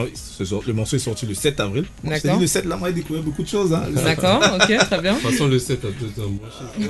le 0.67 0.73
morceau 0.73 0.97
est 0.97 1.01
sorti 1.01 1.27
le 1.27 1.35
7 1.35 1.61
avril. 1.61 1.85
D'accord. 2.03 2.37
dit, 2.37 2.41
le 2.41 2.47
7, 2.47 2.65
là, 2.65 2.77
moi, 2.77 2.89
j'ai 2.89 2.95
découvert 2.95 3.23
beaucoup 3.23 3.43
de 3.43 3.49
choses. 3.49 3.73
Hein. 3.75 3.83
D'accord, 4.05 4.41
ok, 4.55 4.77
très 4.79 5.01
bien. 5.03 5.13
De 5.15 5.21
toute 5.21 5.31
façon, 5.31 5.47
le 5.49 5.59
7 5.59 5.85
a 5.85 5.89
deux 5.89 6.09
sais. 6.09 6.89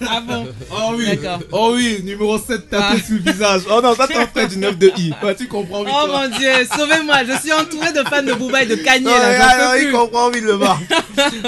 Ah 0.08 0.20
bon 0.26 0.46
Oh 0.70 0.94
oui, 0.96 1.06
D'accord. 1.06 1.40
oh 1.52 1.72
oui, 1.74 2.00
numéro 2.04 2.38
7 2.38 2.70
tapé 2.70 2.84
Ah. 3.00 3.04
sur 3.04 3.16
le 3.16 3.32
visage. 3.32 3.62
Oh 3.70 3.80
non, 3.82 3.94
ça 3.94 4.06
t'en 4.06 4.26
fait 4.26 4.46
du 4.48 4.58
9 4.58 4.78
de 4.78 4.92
I. 4.96 5.12
Ouais, 5.22 5.34
tu 5.34 5.48
comprends 5.48 5.82
vite. 5.84 5.92
Oh 5.94 6.06
toi. 6.06 6.28
mon 6.28 6.38
dieu, 6.38 6.50
sauvez-moi, 6.76 7.16
je 7.26 7.38
suis 7.40 7.52
entouré 7.52 7.92
de 7.92 8.08
fans 8.08 8.22
de 8.22 8.32
Booba 8.34 8.62
et 8.62 8.66
de 8.66 8.76
Kanye 8.76 9.04
Non, 9.04 9.10
là, 9.10 9.28
ouais, 9.30 9.76
peux 9.78 9.82
il 9.82 9.88
plus. 9.88 9.92
comprend 9.92 10.30
vite 10.30 10.44
le 10.44 10.56
bar. 10.58 10.80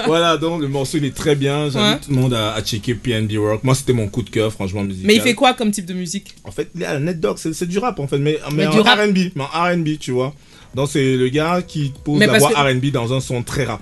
voilà, 0.06 0.36
donc 0.36 0.60
le 0.60 0.68
morceau 0.68 0.98
il 0.98 1.04
est 1.04 1.14
très 1.16 1.34
bien. 1.36 1.70
J'invite 1.70 1.82
Ouais. 1.92 1.98
tout 2.04 2.10
le 2.10 2.16
monde 2.16 2.34
à, 2.34 2.52
à 2.54 2.62
checker 2.62 2.94
PNB 2.94 3.32
Rock. 3.38 3.64
Moi, 3.64 3.74
c'était 3.74 3.92
mon 3.92 4.08
coup 4.08 4.22
de 4.22 4.30
cœur, 4.30 4.52
franchement, 4.52 4.82
musical. 4.82 5.06
Mais 5.06 5.14
il 5.14 5.20
fait 5.20 5.34
quoi 5.34 5.54
comme 5.54 5.70
type 5.70 5.86
de 5.86 5.94
musique? 5.94 6.34
En 6.44 6.50
fait, 6.50 6.68
il 6.74 6.82
est 6.82 6.86
à 6.86 6.98
Net 6.98 7.18
Dog, 7.20 7.36
c'est 7.38 7.52
c'est 7.52 7.66
du 7.66 7.78
rap 7.78 7.98
en 8.00 8.06
fait, 8.06 8.18
mais, 8.18 8.38
mais, 8.52 8.66
Mais 8.66 8.66
en. 8.66 8.82
RB. 8.82 9.18
Mais 9.34 9.44
en 9.54 9.72
RB, 9.74 9.98
tu 9.98 10.10
vois. 10.12 10.32
Donc, 10.74 10.88
c'est 10.90 11.16
le 11.16 11.28
gars 11.28 11.62
qui 11.66 11.92
pose 12.04 12.18
Mais 12.18 12.26
la 12.26 12.38
voix 12.38 12.50
que- 12.50 12.76
RB 12.78 12.90
dans 12.90 13.12
un 13.12 13.20
son 13.20 13.42
très 13.42 13.64
rap. 13.64 13.80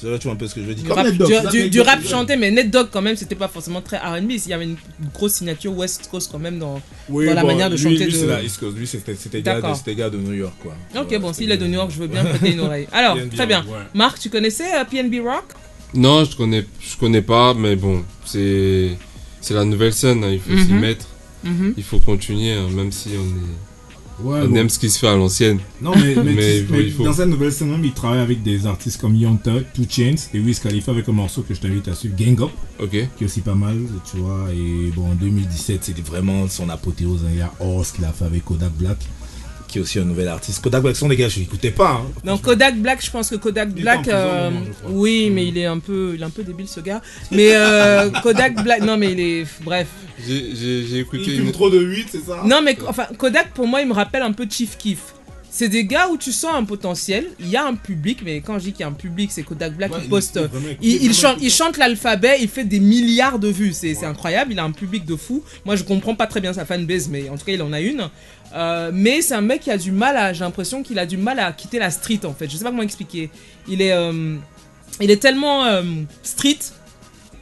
C'est 0.00 0.06
vrai, 0.06 0.18
tu 0.20 0.24
vois 0.28 0.34
un 0.34 0.36
peu 0.36 0.46
ce 0.46 0.54
que 0.54 0.60
je 0.62 0.66
veux 0.66 0.74
dire. 0.76 0.84
du 0.84 0.88
Comme 0.88 0.98
rap, 0.98 1.08
du- 1.70 1.80
rap 1.80 2.04
chanté, 2.06 2.36
mais 2.36 2.52
Ned 2.52 2.70
Dogg 2.70 2.86
quand 2.92 3.02
même, 3.02 3.16
c'était 3.16 3.34
pas 3.34 3.48
forcément 3.48 3.80
très 3.82 3.96
R&B. 3.96 4.30
Il 4.30 4.46
y 4.48 4.52
avait 4.52 4.62
une 4.64 4.76
grosse 5.12 5.32
signature 5.32 5.76
West 5.76 6.08
Coast 6.08 6.30
quand 6.30 6.38
même 6.38 6.60
dans. 6.60 6.80
Oui, 7.08 7.26
dans 7.26 7.34
la 7.34 7.40
bon, 7.40 7.48
manière 7.48 7.68
de 7.68 7.74
lui, 7.74 7.82
chanter 7.82 8.04
Lui, 8.04 8.12
de- 8.12 8.16
c'est 8.16 8.26
la 8.26 8.40
East 8.40 8.60
Coast. 8.60 8.76
Lui, 8.78 8.86
c'était 8.86 9.16
c'était 9.16 9.42
gars, 9.42 9.56
de- 9.56 9.60
D'accord. 9.60 9.76
c'était 9.76 9.96
gars 9.96 10.08
de 10.08 10.18
New 10.18 10.34
York, 10.34 10.54
quoi. 10.62 10.76
Ok, 10.96 11.10
Ouais, 11.10 11.18
bon, 11.18 11.32
s'il 11.32 11.50
est 11.50 11.56
de 11.56 11.66
New 11.66 11.72
York, 11.74 11.90
je 11.92 11.98
veux 11.98 12.06
bien 12.06 12.22
prêter 12.24 12.52
une 12.52 12.60
oreille. 12.60 12.86
Alors, 12.92 13.16
PNB 13.16 13.34
très 13.34 13.46
bien. 13.48 13.60
Rock, 13.62 13.70
ouais. 13.72 13.82
Marc, 13.94 14.20
tu 14.20 14.30
connaissais 14.30 14.72
euh, 14.78 14.84
PNB 14.84 15.20
Rock? 15.20 15.46
Non, 15.94 16.24
je 16.24 16.36
connais, 16.36 16.64
je 16.80 16.96
connais 16.96 17.22
pas, 17.22 17.54
mais 17.54 17.74
bon, 17.74 18.04
c'est, 18.24 18.90
c'est 19.40 19.54
la 19.54 19.64
nouvelle 19.64 19.92
scène, 19.94 20.22
hein, 20.22 20.30
il 20.30 20.38
faut 20.38 20.56
s'y 20.64 20.72
Mhm. 20.74 20.80
mettre, 20.80 21.06
Mhm. 21.42 21.74
il 21.76 21.82
faut 21.82 21.98
continuer, 21.98 22.52
hein, 22.52 22.68
même 22.72 22.92
si 22.92 23.08
on 23.18 23.24
est, 23.26 23.67
Ouais, 24.22 24.40
On 24.42 24.48
bon. 24.48 24.56
aime 24.56 24.68
ce 24.68 24.78
qui 24.78 24.90
se 24.90 24.98
fait 24.98 25.06
à 25.08 25.14
l'ancienne. 25.16 25.58
Non, 25.80 25.92
mais, 25.94 26.14
mais, 26.16 26.22
Mais 26.34 26.34
tu- 26.60 26.66
mais 26.72 26.82
il 26.84 26.92
faut- 26.92 27.04
dans 27.04 27.12
cette 27.12 27.28
nouvelle 27.28 27.52
scène, 27.52 27.78
il 27.84 27.92
travaille 27.92 28.18
avec 28.20 28.42
des 28.42 28.66
artistes 28.66 29.00
comme 29.00 29.14
Young 29.14 29.40
Thug, 29.42 29.64
Two 29.74 29.84
Chains 29.88 30.16
et 30.34 30.40
Wiz 30.40 30.58
Khalifa 30.58 30.90
avec 30.92 31.08
un 31.08 31.12
morceau 31.12 31.42
que 31.42 31.54
je 31.54 31.60
t'invite 31.60 31.86
à 31.88 31.94
suivre, 31.94 32.14
Gang 32.18 32.40
Up, 32.42 32.50
qui 32.90 32.96
est 32.96 33.24
aussi 33.26 33.40
pas 33.42 33.54
mal, 33.54 33.76
tu 34.10 34.18
vois. 34.18 34.46
Et 34.52 34.90
bon, 34.94 35.06
en 35.10 35.14
2017, 35.14 35.84
c'était 35.84 36.02
vraiment 36.02 36.48
son 36.48 36.68
apothéose. 36.68 37.20
hein. 37.24 37.30
Il 37.32 37.38
y 37.38 37.42
a 37.42 37.52
Horse 37.60 37.92
qu'il 37.92 38.04
a 38.04 38.12
fait 38.12 38.24
avec 38.24 38.44
Kodak 38.44 38.72
Black, 38.72 38.98
qui 39.68 39.78
est 39.78 39.80
aussi 39.80 39.98
un 40.00 40.04
nouvel 40.04 40.26
artiste. 40.28 40.60
Kodak 40.62 40.82
Black, 40.82 40.96
sont 40.96 41.08
des 41.08 41.16
gars, 41.16 41.28
je 41.28 41.38
n'écoutais 41.40 41.70
pas. 41.70 42.02
hein. 42.02 42.06
Non, 42.24 42.38
Kodak 42.38 42.76
Black, 42.78 43.04
je 43.04 43.10
pense 43.10 43.30
que 43.30 43.36
Kodak 43.36 43.68
Il 43.76 43.82
Black, 43.82 44.08
euh, 44.08 44.50
oui, 44.88 45.30
mais 45.30 45.46
il 45.46 45.56
est 45.58 45.66
un 45.66 45.78
peu, 45.78 46.12
il 46.14 46.20
est 46.22 46.24
un 46.24 46.30
peu 46.30 46.42
débile 46.42 46.66
ce 46.68 46.80
gars. 46.80 47.00
Mais 47.30 47.50
euh, 47.54 48.10
Kodak 48.22 48.62
Black, 48.64 48.80
non 48.82 48.96
mais 48.96 49.12
il 49.12 49.20
est, 49.20 49.46
bref. 49.62 49.86
J'ai- 50.26 50.54
J'ai 50.56 50.84
j'ai 50.86 50.96
Il 50.96 50.98
écouté 50.98 51.24
fume 51.36 51.46
une. 51.46 51.52
trop 51.52 51.70
de 51.70 51.78
8, 51.78 52.08
c'est 52.10 52.24
ça? 52.26 52.42
Non 52.44 52.60
mais 52.62 52.76
enfin, 52.86 53.06
Kodak 53.16 53.52
pour 53.52 53.66
moi, 53.68 53.80
il 53.82 53.86
me 53.88 53.92
rappelle 53.94 54.22
un 54.22 54.32
peu 54.32 54.46
Chief 54.50 54.76
Keef. 54.76 54.98
C'est 55.58 55.68
des 55.68 55.84
gars 55.86 56.06
où 56.08 56.16
tu 56.16 56.30
sens 56.30 56.54
un 56.54 56.62
potentiel, 56.62 57.26
il 57.40 57.48
y 57.48 57.56
a 57.56 57.66
un 57.66 57.74
public, 57.74 58.20
mais 58.24 58.40
quand 58.40 58.60
je 58.60 58.64
dis 58.66 58.70
qu'il 58.72 58.82
y 58.82 58.84
a 58.84 58.86
un 58.86 58.92
public, 58.92 59.32
c'est 59.32 59.42
Kodak 59.42 59.76
Black 59.76 59.90
Ouais, 59.92 59.98
qui 59.98 60.04
il- 60.04 60.08
poste. 60.08 60.38
il 60.80 61.12
chante, 61.12 61.32
écouté. 61.32 61.46
il 61.46 61.50
chante 61.50 61.76
l'alphabet, 61.78 62.38
il 62.40 62.48
fait 62.48 62.62
des 62.62 62.78
milliards 62.78 63.40
de 63.40 63.48
vues, 63.48 63.72
c'est 63.72 63.92
c'est 63.94 64.06
incroyable, 64.06 64.52
il 64.52 64.58
a 64.60 64.62
un 64.62 64.70
public 64.70 65.04
de 65.04 65.16
fou. 65.16 65.42
Moi 65.64 65.74
je 65.74 65.82
comprends 65.82 66.14
pas 66.14 66.28
très 66.28 66.40
bien 66.40 66.52
sa 66.52 66.64
fanbase, 66.64 67.08
mais 67.08 67.28
en 67.28 67.36
tout 67.36 67.44
cas 67.44 67.52
il 67.54 67.62
en 67.62 67.72
a 67.72 67.80
une. 67.80 68.08
Euh, 68.54 68.92
mais 68.94 69.20
c'est 69.20 69.34
un 69.34 69.40
mec 69.40 69.62
qui 69.62 69.72
a 69.72 69.78
du 69.78 69.90
mal 69.90 70.16
à, 70.16 70.32
j'ai 70.32 70.44
l'impression 70.44 70.84
qu'il 70.84 70.96
a 71.00 71.06
du 71.06 71.16
mal 71.16 71.40
à 71.40 71.50
quitter 71.50 71.80
la 71.80 71.90
street 71.90 72.20
en 72.24 72.32
fait. 72.34 72.48
Je 72.48 72.56
sais 72.56 72.62
pas 72.62 72.70
comment 72.70 72.82
expliquer. 72.82 73.28
Il 73.68 73.82
est, 73.82 73.92
euh, 73.92 74.36
il 75.00 75.10
est 75.10 75.16
tellement 75.20 75.64
euh, 75.64 75.82
street 76.22 76.58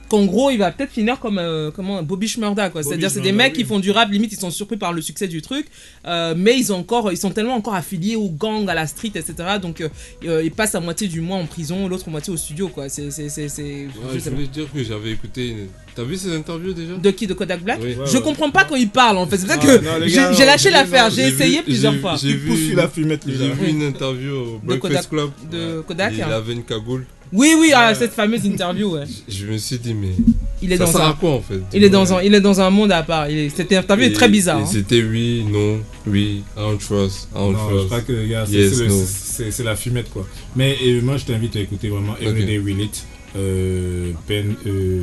qu'en 0.08 0.24
gros 0.24 0.50
il 0.50 0.58
va 0.58 0.70
peut-être 0.70 0.92
finir 0.92 1.18
comme 1.20 1.38
euh, 1.38 1.70
comment 1.70 2.02
Bobby 2.02 2.28
Shmurda 2.28 2.70
quoi. 2.70 2.82
C'est-à-dire 2.82 3.10
c'est 3.10 3.20
des 3.20 3.32
mecs 3.32 3.52
oui. 3.54 3.62
qui 3.62 3.64
font 3.64 3.78
du 3.80 3.90
rap, 3.90 4.10
limite 4.10 4.32
ils 4.32 4.38
sont 4.38 4.50
surpris 4.50 4.76
par 4.76 4.92
le 4.92 5.02
succès 5.02 5.28
du 5.28 5.42
truc, 5.42 5.66
euh, 6.06 6.34
mais 6.36 6.58
ils 6.58 6.72
ont 6.72 6.76
encore, 6.78 7.12
ils 7.12 7.16
sont 7.16 7.30
tellement 7.30 7.54
encore 7.54 7.74
affiliés 7.74 8.16
au 8.16 8.28
gang, 8.28 8.68
à 8.68 8.74
la 8.74 8.86
street, 8.86 9.12
etc. 9.14 9.34
Donc 9.60 9.80
euh, 9.80 9.88
euh, 10.24 10.42
ils 10.44 10.50
passent 10.52 10.72
la 10.74 10.80
moitié 10.80 11.08
du 11.08 11.20
mois 11.20 11.36
en 11.38 11.46
prison, 11.46 11.88
l'autre 11.88 12.08
moitié 12.10 12.32
au 12.32 12.36
studio 12.36 12.68
quoi. 12.68 12.88
C'est, 12.88 13.10
c'est, 13.10 13.28
c'est, 13.28 13.48
c'est- 13.48 13.86
Ouais, 13.86 14.18
je 14.24 14.30
voulais 14.30 14.46
dire 14.46 14.66
que 14.72 14.82
j'avais 14.82 15.10
écouté. 15.12 15.48
une- 15.48 15.66
T'as 15.94 16.02
vu 16.04 16.16
ces 16.16 16.34
interviews 16.36 16.74
déjà? 16.74 16.94
De 16.98 17.10
qui? 17.10 17.26
De 17.26 17.32
Kodak 17.32 17.62
Black? 17.62 17.78
Oui. 17.82 17.94
Ouais, 17.94 18.06
Je 18.06 18.16
ouais. 18.18 18.22
comprends 18.22 18.50
pas 18.50 18.64
quand 18.64 18.76
il 18.76 18.90
parle 18.90 19.16
en 19.16 19.26
fait. 19.26 19.38
C'est 19.38 19.46
pour 19.46 19.54
ça 19.54 19.60
Ah, 19.62 19.66
que 19.66 20.06
j'ai, 20.08 20.14
gars, 20.16 20.32
j'ai 20.32 20.40
non, 20.40 20.46
lâché 20.46 20.68
non, 20.70 20.76
l'affaire. 20.76 21.04
non, 21.08 21.10
J'ai 21.14 21.22
j'ai 21.22 21.28
essayé 21.28 21.56
vu- 21.58 21.64
plusieurs 21.64 21.92
j'ai- 21.94 21.98
fois. 22.00 22.16
j'ai 22.20 22.32
vu- 22.34 22.74
la 22.74 22.86
fumette, 22.88 23.22
J'ai 23.26 23.48
vu 23.50 23.68
une 23.70 23.82
interview 23.82 24.32
au 24.34 24.58
De 24.58 24.66
Breakfast 24.78 25.08
Club. 25.08 25.30
de 25.50 25.80
Kodak, 25.80 26.12
Il 26.14 26.22
hein. 26.22 26.28
avait 26.30 26.52
une 26.52 26.64
cagoule. 26.64 27.06
Oui, 27.32 27.54
oui, 27.58 27.72
ah, 27.74 27.88
Ouais. 27.88 27.94
cette 27.94 28.12
fameuse 28.12 28.44
interview. 28.44 28.94
Ouais. 28.94 29.04
Je 29.28 29.46
me 29.46 29.56
suis 29.58 29.78
dit, 29.78 29.94
mais. 29.94 30.12
Il 30.62 30.72
est 30.72 30.76
ça 30.78 30.84
dans 30.86 30.92
sert 30.92 31.00
un, 31.02 31.10
à 31.10 31.12
quoi 31.12 31.32
en 31.32 31.40
fait 31.42 31.60
il 31.74 31.84
est 31.84 31.90
dans 31.90 32.14
un, 32.14 32.22
il 32.22 32.34
est 32.34 32.40
dans 32.40 32.60
un 32.60 32.70
monde 32.70 32.90
à 32.92 33.02
part. 33.02 33.28
Il 33.30 33.36
est- 33.38 33.54
Cette 33.54 33.70
interview 33.72 34.06
est 34.06 34.10
Et- 34.10 34.12
très 34.14 34.28
bizarre. 34.28 34.60
et 34.60 34.62
hein. 34.62 34.66
C'était 34.70 35.02
oui, 35.02 35.44
non, 35.50 35.80
oui, 36.06 36.42
I 36.56 36.60
don't 36.60 36.78
trust, 36.78 37.28
I 37.34 37.38
don't 37.38 37.52
Non, 37.52 37.58
je 37.68 37.74
trust. 37.74 37.86
crois 37.86 38.00
que 38.00 38.12
les 38.12 38.28
gars, 38.28 38.44
c'est 38.46 38.52
Yes, 38.52 38.74
c'est 38.74 39.58
no. 39.58 39.64
la 39.64 39.76
fumette 39.76 40.08
quoi. 40.10 40.26
Mais 40.56 40.76
euh, 40.82 41.02
moi 41.02 41.18
je 41.18 41.24
t'invite 41.26 41.56
à 41.56 41.60
écouter 41.60 41.90
vraiment 41.90 42.16
Everyday 42.18 42.56
Relate, 42.58 43.04
euh, 43.36 44.12
Pen, 44.26 44.54
euh, 44.66 45.02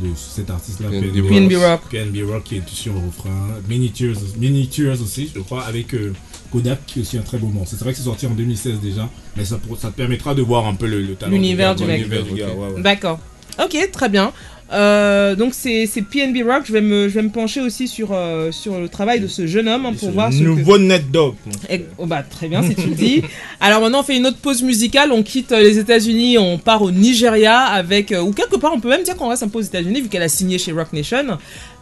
de 0.00 0.08
cet 0.16 0.48
artiste 0.48 0.80
là, 0.80 0.88
PNB 0.88 1.56
Rock. 1.56 1.80
PNB 1.90 2.22
Rock 2.22 2.44
qui 2.44 2.56
est 2.56 2.62
sur 2.68 2.94
le 2.94 3.00
refrain, 3.00 3.48
Mini 3.68 3.90
Tears, 3.90 4.16
Mini 4.38 4.68
Tears 4.68 5.02
aussi, 5.02 5.30
je 5.34 5.40
crois, 5.40 5.64
avec 5.64 5.92
euh, 5.94 6.12
Kodak 6.52 6.78
qui 6.86 6.98
est 6.98 7.02
aussi 7.02 7.18
un 7.18 7.22
très 7.22 7.38
beau 7.38 7.48
morceau. 7.48 7.76
C'est 7.78 7.84
vrai 7.84 7.92
que 7.92 7.98
c'est 7.98 8.04
sorti 8.04 8.26
en 8.26 8.30
2016 8.30 8.80
déjà, 8.80 9.08
mais 9.36 9.44
ça, 9.44 9.58
ça 9.78 9.88
te 9.90 9.96
permettra 9.96 10.34
de 10.34 10.42
voir 10.42 10.66
un 10.66 10.74
peu 10.74 10.86
le, 10.86 11.02
le 11.02 11.14
talent. 11.14 11.32
L'univers 11.32 11.74
du 11.74 11.84
mec. 11.84 11.98
l'univers 12.00 12.22
du 12.24 12.34
gars, 12.34 12.48
Ok. 12.48 12.58
ouais, 12.58 12.74
ouais. 12.76 12.82
D'accord. 12.82 13.18
Ok, 13.62 13.76
très 13.92 14.08
bien. 14.08 14.32
Euh, 14.70 15.34
donc 15.34 15.54
c'est 15.54 15.86
PNB 16.10 16.42
Rock. 16.46 16.64
Je 16.66 16.72
vais 16.72 16.80
me 16.82 17.08
je 17.08 17.14
vais 17.14 17.22
me 17.22 17.30
pencher 17.30 17.60
aussi 17.62 17.88
sur 17.88 18.10
euh, 18.12 18.52
sur 18.52 18.78
le 18.78 18.88
travail 18.88 19.18
de 19.20 19.26
ce 19.26 19.46
jeune 19.46 19.66
homme 19.66 19.86
hein, 19.86 19.94
pour 19.98 20.10
voir 20.10 20.30
ce 20.32 20.38
que- 20.40 20.44
nouveau 20.44 20.76
net 20.76 21.10
dog. 21.10 21.34
Eh, 21.70 21.86
oh 21.96 22.04
bah, 22.04 22.22
très 22.22 22.48
bien 22.48 22.62
si 22.62 22.74
tu 22.74 22.88
le 22.88 22.94
dis. 22.94 23.22
Alors 23.60 23.80
maintenant 23.80 24.00
on 24.00 24.02
fait 24.02 24.16
une 24.18 24.26
autre 24.26 24.36
pause 24.36 24.62
musicale, 24.62 25.10
on 25.10 25.22
quitte 25.22 25.52
euh, 25.52 25.60
les 25.62 25.78
États-Unis, 25.78 26.36
on 26.36 26.58
part 26.58 26.82
au 26.82 26.90
Nigeria 26.90 27.60
avec 27.60 28.12
ou 28.22 28.32
quelque 28.32 28.56
part 28.56 28.72
on 28.74 28.80
peut 28.80 28.90
même 28.90 29.02
dire 29.04 29.16
qu'on 29.16 29.28
reste 29.28 29.42
un 29.42 29.48
peu 29.48 29.58
aux 29.58 29.62
États-Unis 29.62 30.02
vu 30.02 30.08
qu'elle 30.08 30.22
a 30.22 30.28
signé 30.28 30.58
chez 30.58 30.72
Rock 30.72 30.92
Nation. 30.92 31.38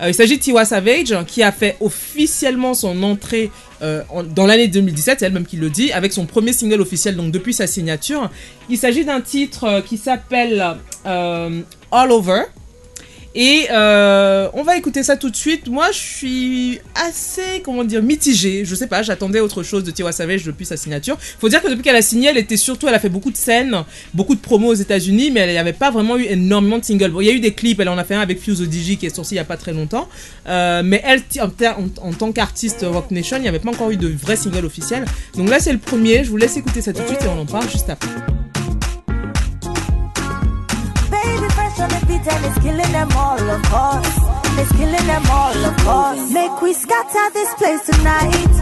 Il 0.06 0.14
s'agit 0.14 0.36
de 0.36 0.42
Tiwa 0.42 0.64
Savage 0.64 1.10
hein, 1.12 1.24
qui 1.26 1.42
a 1.42 1.50
fait 1.50 1.76
officiellement 1.80 2.74
son 2.74 3.02
entrée 3.02 3.50
euh, 3.82 4.02
en- 4.10 4.22
dans 4.22 4.46
l'année 4.46 4.68
2017, 4.68 5.18
c'est 5.20 5.26
elle-même 5.26 5.44
qui 5.44 5.56
le 5.56 5.70
dit, 5.70 5.90
avec 5.92 6.12
son 6.12 6.24
premier 6.24 6.52
single 6.52 6.80
officiel 6.80 7.16
donc 7.16 7.30
depuis 7.32 7.52
sa 7.52 7.66
signature. 7.66 8.30
Il 8.70 8.78
s'agit 8.78 9.04
d'un 9.04 9.20
titre 9.20 9.64
euh, 9.64 9.80
qui 9.82 9.96
s'appelle 9.98 10.64
euh, 11.06 11.60
All 11.90 12.12
Over. 12.12 12.42
Et 13.38 13.66
euh, 13.70 14.48
on 14.54 14.62
va 14.62 14.78
écouter 14.78 15.02
ça 15.02 15.14
tout 15.18 15.28
de 15.28 15.36
suite. 15.36 15.68
Moi, 15.68 15.88
je 15.92 15.98
suis 15.98 16.78
assez, 16.94 17.60
comment 17.62 17.84
dire, 17.84 18.02
mitigée. 18.02 18.64
Je 18.64 18.74
sais 18.74 18.86
pas, 18.86 19.02
j'attendais 19.02 19.40
autre 19.40 19.62
chose 19.62 19.84
de 19.84 19.90
Tiwa 19.90 20.10
Savage 20.10 20.44
depuis 20.44 20.64
sa 20.64 20.78
signature. 20.78 21.18
Faut 21.38 21.50
dire 21.50 21.60
que 21.62 21.68
depuis 21.68 21.82
qu'elle 21.82 21.96
a 21.96 22.00
signé, 22.02 22.30
elle 22.30 22.38
était 22.38 22.56
surtout, 22.56 22.88
elle 22.88 22.94
a 22.94 22.98
fait 22.98 23.10
beaucoup 23.10 23.30
de 23.30 23.36
scènes, 23.36 23.84
beaucoup 24.14 24.34
de 24.34 24.40
promos 24.40 24.68
aux 24.68 24.74
États-Unis, 24.74 25.30
mais 25.30 25.40
elle 25.40 25.50
n'y 25.50 25.58
avait 25.58 25.74
pas 25.74 25.90
vraiment 25.90 26.16
eu 26.16 26.24
énormément 26.24 26.78
de 26.78 26.84
singles. 26.86 27.10
Bon, 27.10 27.20
il 27.20 27.26
y 27.26 27.30
a 27.30 27.34
eu 27.34 27.40
des 27.40 27.52
clips, 27.52 27.78
elle 27.78 27.90
en 27.90 27.98
a 27.98 28.04
fait 28.04 28.14
un 28.14 28.20
avec 28.20 28.40
Fuse 28.40 28.62
ODG 28.62 28.96
qui 28.96 29.04
est 29.04 29.14
sorti 29.14 29.34
il 29.34 29.36
y 29.36 29.40
a 29.40 29.44
pas 29.44 29.58
très 29.58 29.74
longtemps. 29.74 30.08
Euh, 30.48 30.80
mais 30.82 31.02
elle, 31.04 31.20
en- 31.42 32.08
en 32.08 32.12
tant 32.14 32.32
qu'artiste 32.32 32.86
Rock 32.88 33.10
Nation, 33.10 33.36
il 33.36 33.42
n'y 33.42 33.48
avait 33.48 33.58
pas 33.58 33.68
encore 33.70 33.90
eu 33.90 33.98
de 33.98 34.08
vrai 34.08 34.36
single 34.36 34.64
officiel. 34.64 35.04
Donc 35.36 35.50
là, 35.50 35.60
c'est 35.60 35.72
le 35.72 35.78
premier. 35.78 36.24
Je 36.24 36.30
vous 36.30 36.38
laisse 36.38 36.56
écouter 36.56 36.80
ça 36.80 36.94
tout 36.94 37.02
de 37.02 37.06
suite 37.08 37.20
et 37.22 37.28
on 37.28 37.38
en 37.38 37.44
parle 37.44 37.68
juste 37.70 37.90
après. 37.90 38.08
And 42.24 42.44
it's 42.46 42.58
killing 42.62 42.92
them 42.92 43.10
all, 43.12 43.38
of 43.38 43.62
course. 43.68 44.16
It's 44.58 44.72
killing 44.72 45.06
them 45.06 45.24
all, 45.30 45.56
of 45.64 45.76
course. 45.84 46.32
Make 46.32 46.62
we 46.62 46.72
scatter 46.72 47.30
this 47.34 47.52
place 47.54 47.84
tonight. 47.84 48.52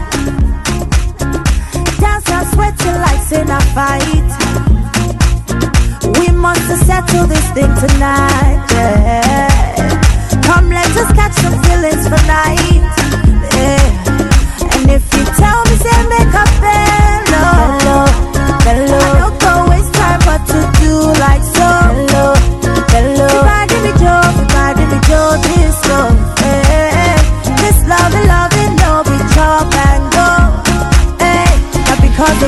Dance 1.99 2.29
and 2.29 2.47
sweat 2.51 2.77
till 2.77 2.97
like 2.99 3.25
in 3.31 3.49
a 3.49 3.61
fight. 3.75 4.29
We 6.19 6.27
must 6.35 6.67
settle 6.85 7.27
this 7.27 7.47
thing 7.55 7.71
tonight. 7.83 8.65
Yeah. 8.71 10.41
Come, 10.43 10.69
let 10.69 10.91
us 11.01 11.11
catch 11.13 11.35
some 11.43 11.57
feelings 11.63 12.03
for 12.11 12.21
night. 12.27 12.93
Yeah. 13.55 14.75
And 14.75 14.89
if 14.91 15.03
you 15.15 15.23
tell 15.39 15.63
me, 15.63 15.75
say 15.85 15.97
make 16.11 16.33
a 16.33 16.45
bello, 16.59 16.84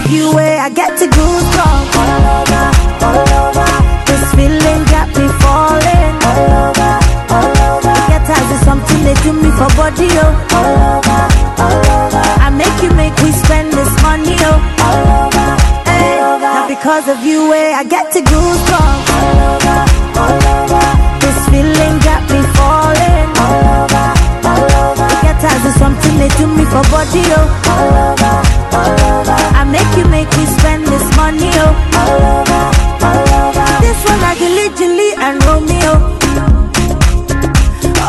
you, 0.10 0.38
eh, 0.40 0.58
I 0.60 0.70
get 0.70 0.98
to 1.00 1.06
goosebumps 1.08 1.96
all 2.00 2.26
over, 2.40 2.64
all 3.08 3.28
over. 3.44 3.68
This 4.08 4.24
feeling 4.36 4.84
got 4.94 5.08
me 5.18 5.28
falling 5.44 6.16
all 6.30 6.48
over, 6.68 6.92
all 7.36 7.58
over. 7.76 7.94
Get 8.12 8.24
as 8.30 8.48
is 8.56 8.62
something 8.64 9.04
they 9.04 9.16
do 9.26 9.34
me 9.34 9.52
for 9.60 9.70
body, 9.76 10.08
oh. 10.24 10.32
All 10.58 10.76
over, 10.96 11.22
all 11.64 11.86
over. 12.00 12.24
I 12.46 12.50
make 12.56 12.78
you 12.84 12.92
make 12.96 13.16
we 13.24 13.32
spend 13.32 13.74
this 13.74 13.92
money, 14.02 14.36
oh. 14.48 14.58
All 14.86 15.08
over, 15.28 15.48
hey. 15.92 16.20
Now 16.40 16.68
because 16.68 17.08
of 17.08 17.20
you, 17.26 17.54
eh, 17.54 17.74
I 17.76 17.84
get 17.84 18.12
to 18.14 18.22
goosebumps 18.22 19.08
all 19.18 19.40
over, 19.52 19.78
all 20.24 20.40
over. 20.56 20.84
This 21.24 21.40
feeling 21.52 21.96
got 22.08 22.24
me 22.32 22.42
falling 22.56 23.30
all 23.44 23.64
over, 23.84 24.06
all 24.50 24.72
over. 24.88 25.08
Get 25.26 25.44
as 25.44 25.66
is 25.68 25.76
something 25.76 26.14
they 26.18 26.30
do 26.40 26.48
me 26.48 26.64
for 26.66 26.84
body, 26.94 27.24
oh. 27.36 27.46
All 27.76 27.92
over, 28.08 28.34
all 28.78 29.20
over. 29.20 29.27
I 29.68 29.70
make 29.70 29.98
you 29.98 30.06
make 30.10 30.30
we 30.38 30.46
spend 30.46 30.86
this 30.88 31.04
money, 31.18 31.52
oh. 31.60 31.76
All 32.00 32.24
over, 32.40 32.64
all 33.04 33.28
over. 33.52 33.68
This 33.84 34.00
one 34.08 34.22
like 34.22 34.40
Gilly, 34.40 34.70
Gilly 34.80 35.12
and 35.20 35.44
Romeo. 35.44 35.94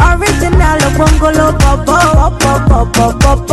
Original 0.06 0.78
oh, 0.78 0.86
of 0.86 0.94
Bongolo 0.94 1.50
Bobo, 1.58 1.98
Bobo, 2.38 2.84
Bobo, 2.94 3.18
Bobo. 3.18 3.47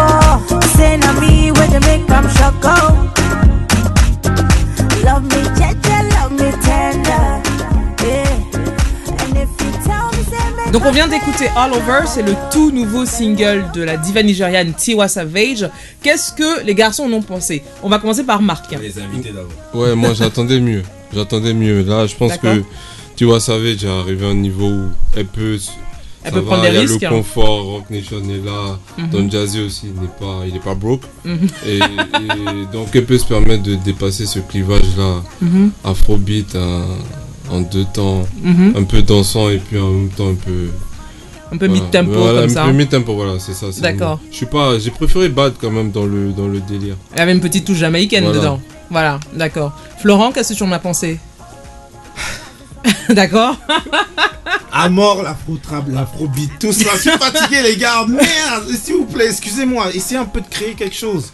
Donc 10.76 10.84
on 10.86 10.91
vient 10.91 11.07
d'écouter 11.07 11.47
All 11.55 11.71
Over, 11.71 12.05
c'est 12.05 12.21
le 12.21 12.34
tout 12.51 12.69
nouveau 12.69 13.05
single 13.05 13.63
de 13.73 13.82
la 13.82 13.95
diva 13.95 14.21
nigériane 14.21 14.73
Tiwa 14.73 15.07
Savage. 15.07 15.69
Qu'est-ce 16.03 16.34
que 16.34 16.65
les 16.65 16.76
garçons 16.76 17.03
en 17.03 17.13
ont 17.13 17.21
pensé? 17.21 17.63
On 17.82 17.88
va 17.88 17.97
commencer 17.97 18.26
par 18.26 18.41
Marc. 18.41 18.65
On 18.73 18.76
va 18.76 18.82
les 18.82 18.99
inviter 18.99 19.30
d'abord. 19.30 19.53
Ouais, 19.73 19.95
moi 19.95 20.13
j'attendais 20.13 20.59
mieux. 20.59 20.84
J'attendais 21.13 21.53
mieux. 21.53 21.82
Là, 21.84 22.07
je 22.07 22.15
pense 22.17 22.36
que 22.36 22.61
vois, 23.21 23.39
Savage 23.39 23.86
est 23.86 23.88
arrivé 23.88 24.26
à 24.26 24.32
un 24.32 24.34
niveau 24.34 24.67
où 24.67 24.89
elle 25.15 25.28
peut. 25.28 25.57
Elle 26.26 26.34
ça 26.34 26.39
peut 26.39 26.41
prendre 26.45 26.63
va, 26.63 26.69
des 26.69 26.73
il 26.73 26.76
y 26.76 26.78
a 26.78 26.82
risques, 26.82 27.01
Le 27.01 27.07
hein. 27.07 27.09
confort, 27.11 27.63
Rock 27.67 27.89
Nation 27.89 28.17
est 28.17 28.45
là. 28.45 28.78
Mhm. 28.97 29.09
Don 29.11 29.30
Jazzy 29.30 29.61
aussi 29.61 29.86
n'est 29.86 30.07
pas, 30.19 30.41
il 30.45 30.57
est 30.57 30.63
pas 30.63 30.76
broke. 30.76 31.03
Mhm. 31.23 31.47
et, 31.65 31.78
et 31.78 32.65
donc 32.73 32.89
elle 32.93 33.05
peut 33.05 33.17
se 33.17 33.23
permettre 33.26 33.63
de 33.63 33.76
dépasser 33.76 34.26
ce 34.26 34.39
clivage 34.39 34.97
là, 34.97 35.21
Mhm. 35.39 35.71
Afrobeat 35.86 36.53
hein, 36.55 36.82
en 37.51 37.61
deux 37.61 37.85
temps, 37.93 38.25
Mhm. 38.41 38.73
un 38.77 38.83
peu 38.83 39.01
dansant 39.01 39.49
et 39.49 39.57
puis 39.57 39.77
en 39.79 39.89
même 39.89 40.09
temps 40.09 40.29
un 40.29 40.35
peu, 40.35 40.69
un 41.51 41.57
peu 41.57 41.67
Voilà. 41.67 41.73
mid-tempo 41.81 42.11
Voilà, 42.11 42.41
comme 42.41 42.49
un 42.49 42.53
ça. 42.53 42.63
peu 42.65 42.71
mid-tempo, 42.71 43.13
voilà, 43.15 43.33
c'est 43.39 43.53
ça. 43.53 43.67
D'accord. 43.81 44.19
Je 44.31 44.35
suis 44.37 44.45
pas, 44.45 44.77
j'ai 44.79 44.91
préféré 44.91 45.29
Bad 45.29 45.53
quand 45.59 45.71
même 45.71 45.91
dans 45.91 46.05
le 46.05 46.31
dans 46.31 46.47
le 46.47 46.59
délire. 46.59 46.95
Il 47.13 47.19
y 47.19 47.21
avait 47.21 47.31
une 47.33 47.41
petite 47.41 47.65
touche 47.65 47.77
jamaïcaine 47.77 48.23
Voilà. 48.23 48.39
dedans. 48.39 48.61
Voilà, 48.89 49.19
d'accord. 49.33 49.73
Florent, 49.99 50.31
qu'est-ce 50.31 50.53
que 50.53 50.57
tu 50.57 50.63
en 50.63 50.71
as 50.71 50.79
pensé? 50.79 51.19
D'accord 53.09 53.55
À 54.71 54.89
mort, 54.89 55.23
l'afro-trap, 55.23 55.85
l'afrobeat, 55.89 56.51
tout 56.59 56.71
ça. 56.71 56.89
Je 56.95 57.01
suis 57.01 57.09
fatigué, 57.11 57.61
les 57.63 57.77
gars. 57.77 58.05
Merde, 58.07 58.67
s'il 58.83 58.95
vous 58.95 59.05
plaît, 59.05 59.27
excusez-moi. 59.29 59.87
Essayez 59.93 60.19
un 60.19 60.25
peu 60.25 60.41
de 60.41 60.47
créer 60.47 60.73
quelque 60.73 60.95
chose. 60.95 61.31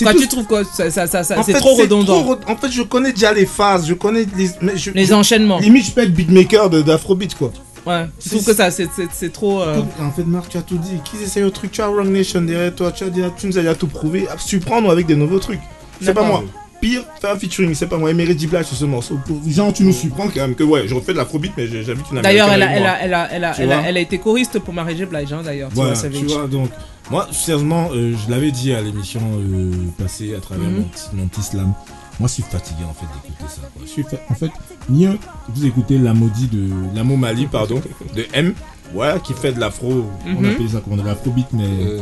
Quoi, 0.00 0.12
tout- 0.14 0.20
tu 0.20 0.28
trouves 0.28 0.46
quoi 0.46 0.62
ça, 0.64 0.90
ça, 0.90 1.06
ça, 1.06 1.22
C'est 1.42 1.52
trop 1.54 1.74
redondant. 1.74 2.22
trop 2.22 2.36
En 2.48 2.56
fait, 2.56 2.70
je 2.70 2.82
connais 2.82 3.12
déjà 3.12 3.32
les 3.32 3.46
phases, 3.46 3.86
je 3.86 3.94
connais 3.94 4.26
les, 4.36 4.50
mais 4.60 4.76
je- 4.76 4.90
Les 4.90 5.12
enchaînements. 5.12 5.58
Limite, 5.58 5.86
je 5.86 5.90
peux 5.92 6.02
être 6.02 6.14
beatmaker 6.14 6.70
d'afrobeat, 6.70 7.34
quoi. 7.34 7.52
Ouais, 7.84 8.06
tu 8.20 8.28
trouves 8.30 8.44
que 8.44 8.54
ça, 8.54 8.70
c'est- 8.70 8.88
trop. 9.32 9.60
euh, 9.60 9.82
En 10.00 10.10
fait, 10.12 10.22
Marc, 10.24 10.48
tu 10.50 10.56
as 10.56 10.62
tout 10.62 10.78
dit. 10.78 10.98
Qu'ils 11.04 11.22
essayent 11.22 11.42
au 11.42 11.50
truc, 11.50 11.72
tu 11.72 11.82
as 11.82 11.88
Wrong 11.88 12.08
Nation 12.08 12.40
derrière 12.40 12.72
toi, 12.74 12.92
tu, 12.92 13.02
as 13.04 13.10
déjà- 13.10 13.30
tu 13.36 13.46
nous 13.48 13.58
as 13.58 13.62
déjà 13.62 13.74
tout 13.74 13.88
prouvé. 13.88 14.26
Ah, 14.30 14.36
Surprendre 14.38 14.88
avec 14.90 15.06
des 15.06 15.16
nouveaux 15.16 15.40
trucs. 15.40 15.60
C'est 16.00 16.14
pas 16.14 16.22
moi. 16.22 16.44
Pire, 16.82 17.04
fais 17.20 17.28
un 17.28 17.36
featuring, 17.38 17.74
c'est 17.74 17.86
pas 17.86 17.96
moi. 17.96 18.10
Emery 18.10 18.34
Dibla 18.34 18.64
sur 18.64 18.76
ce 18.76 18.84
morceau. 18.84 19.16
Genre, 19.46 19.72
tu 19.72 19.84
nous 19.84 19.92
surprends 19.92 20.26
quand 20.26 20.40
même 20.40 20.56
que 20.56 20.64
ouais, 20.64 20.88
je 20.88 20.94
refais 20.94 21.12
de 21.12 21.18
l'afrobeat, 21.18 21.52
mais 21.56 21.68
j'ai- 21.68 21.84
j'habite 21.84 22.06
une 22.10 22.20
D'ailleurs, 22.20 22.50
elle 22.52 22.60
elle, 22.62 22.82
elle, 23.02 23.14
a, 23.14 23.56
elle, 23.86 23.96
a, 23.96 24.00
été 24.00 24.18
choriste 24.18 24.58
pour 24.58 24.74
Mary 24.74 24.96
J. 24.96 25.04
Blige, 25.06 25.32
hein, 25.32 25.42
d'ailleurs. 25.44 25.68
tu 25.68 25.76
Voilà, 25.76 25.94
vois, 25.94 26.08
tu 26.10 26.24
vois, 26.26 26.48
donc, 26.48 26.70
moi, 27.08 27.28
sérieusement, 27.30 27.90
euh, 27.94 28.14
je 28.26 28.30
l'avais 28.30 28.50
dit 28.50 28.74
à 28.74 28.80
l'émission 28.82 29.20
euh, 29.38 29.70
passée 29.96 30.34
à 30.34 30.40
travers 30.40 30.68
Mhm. 30.68 30.74
mon, 30.76 30.82
petit- 30.82 31.08
mon 31.14 31.26
petit 31.28 31.42
slam. 31.42 31.72
Moi, 32.18 32.28
je 32.28 32.34
suis 32.34 32.42
fatigué 32.42 32.82
en 32.88 32.92
fait 32.94 33.06
d'écouter 33.14 33.44
ça. 33.48 33.60
quoi. 33.72 33.82
Je 33.86 33.88
suis 33.90 34.02
fa- 34.02 34.16
En 34.28 34.34
fait, 34.34 34.50
mieux 34.88 35.16
vous 35.54 35.64
écoutez 35.64 35.98
la 35.98 36.14
maudit 36.14 36.48
de 36.48 36.68
Lamo 36.96 37.16
Mali, 37.16 37.46
pardon, 37.46 37.80
de 38.16 38.26
M, 38.34 38.54
ouais, 38.94 39.14
qui 39.22 39.34
fait 39.34 39.52
de 39.52 39.60
l'afro. 39.60 40.04
On 40.26 40.30
Mhm. 40.40 40.44
appelle 40.50 40.68
ça 40.68 40.80
comment 40.84 40.96
de 41.00 41.06
l'afrobeat, 41.06 41.46
mais 41.52 41.62
Euh, 41.64 42.00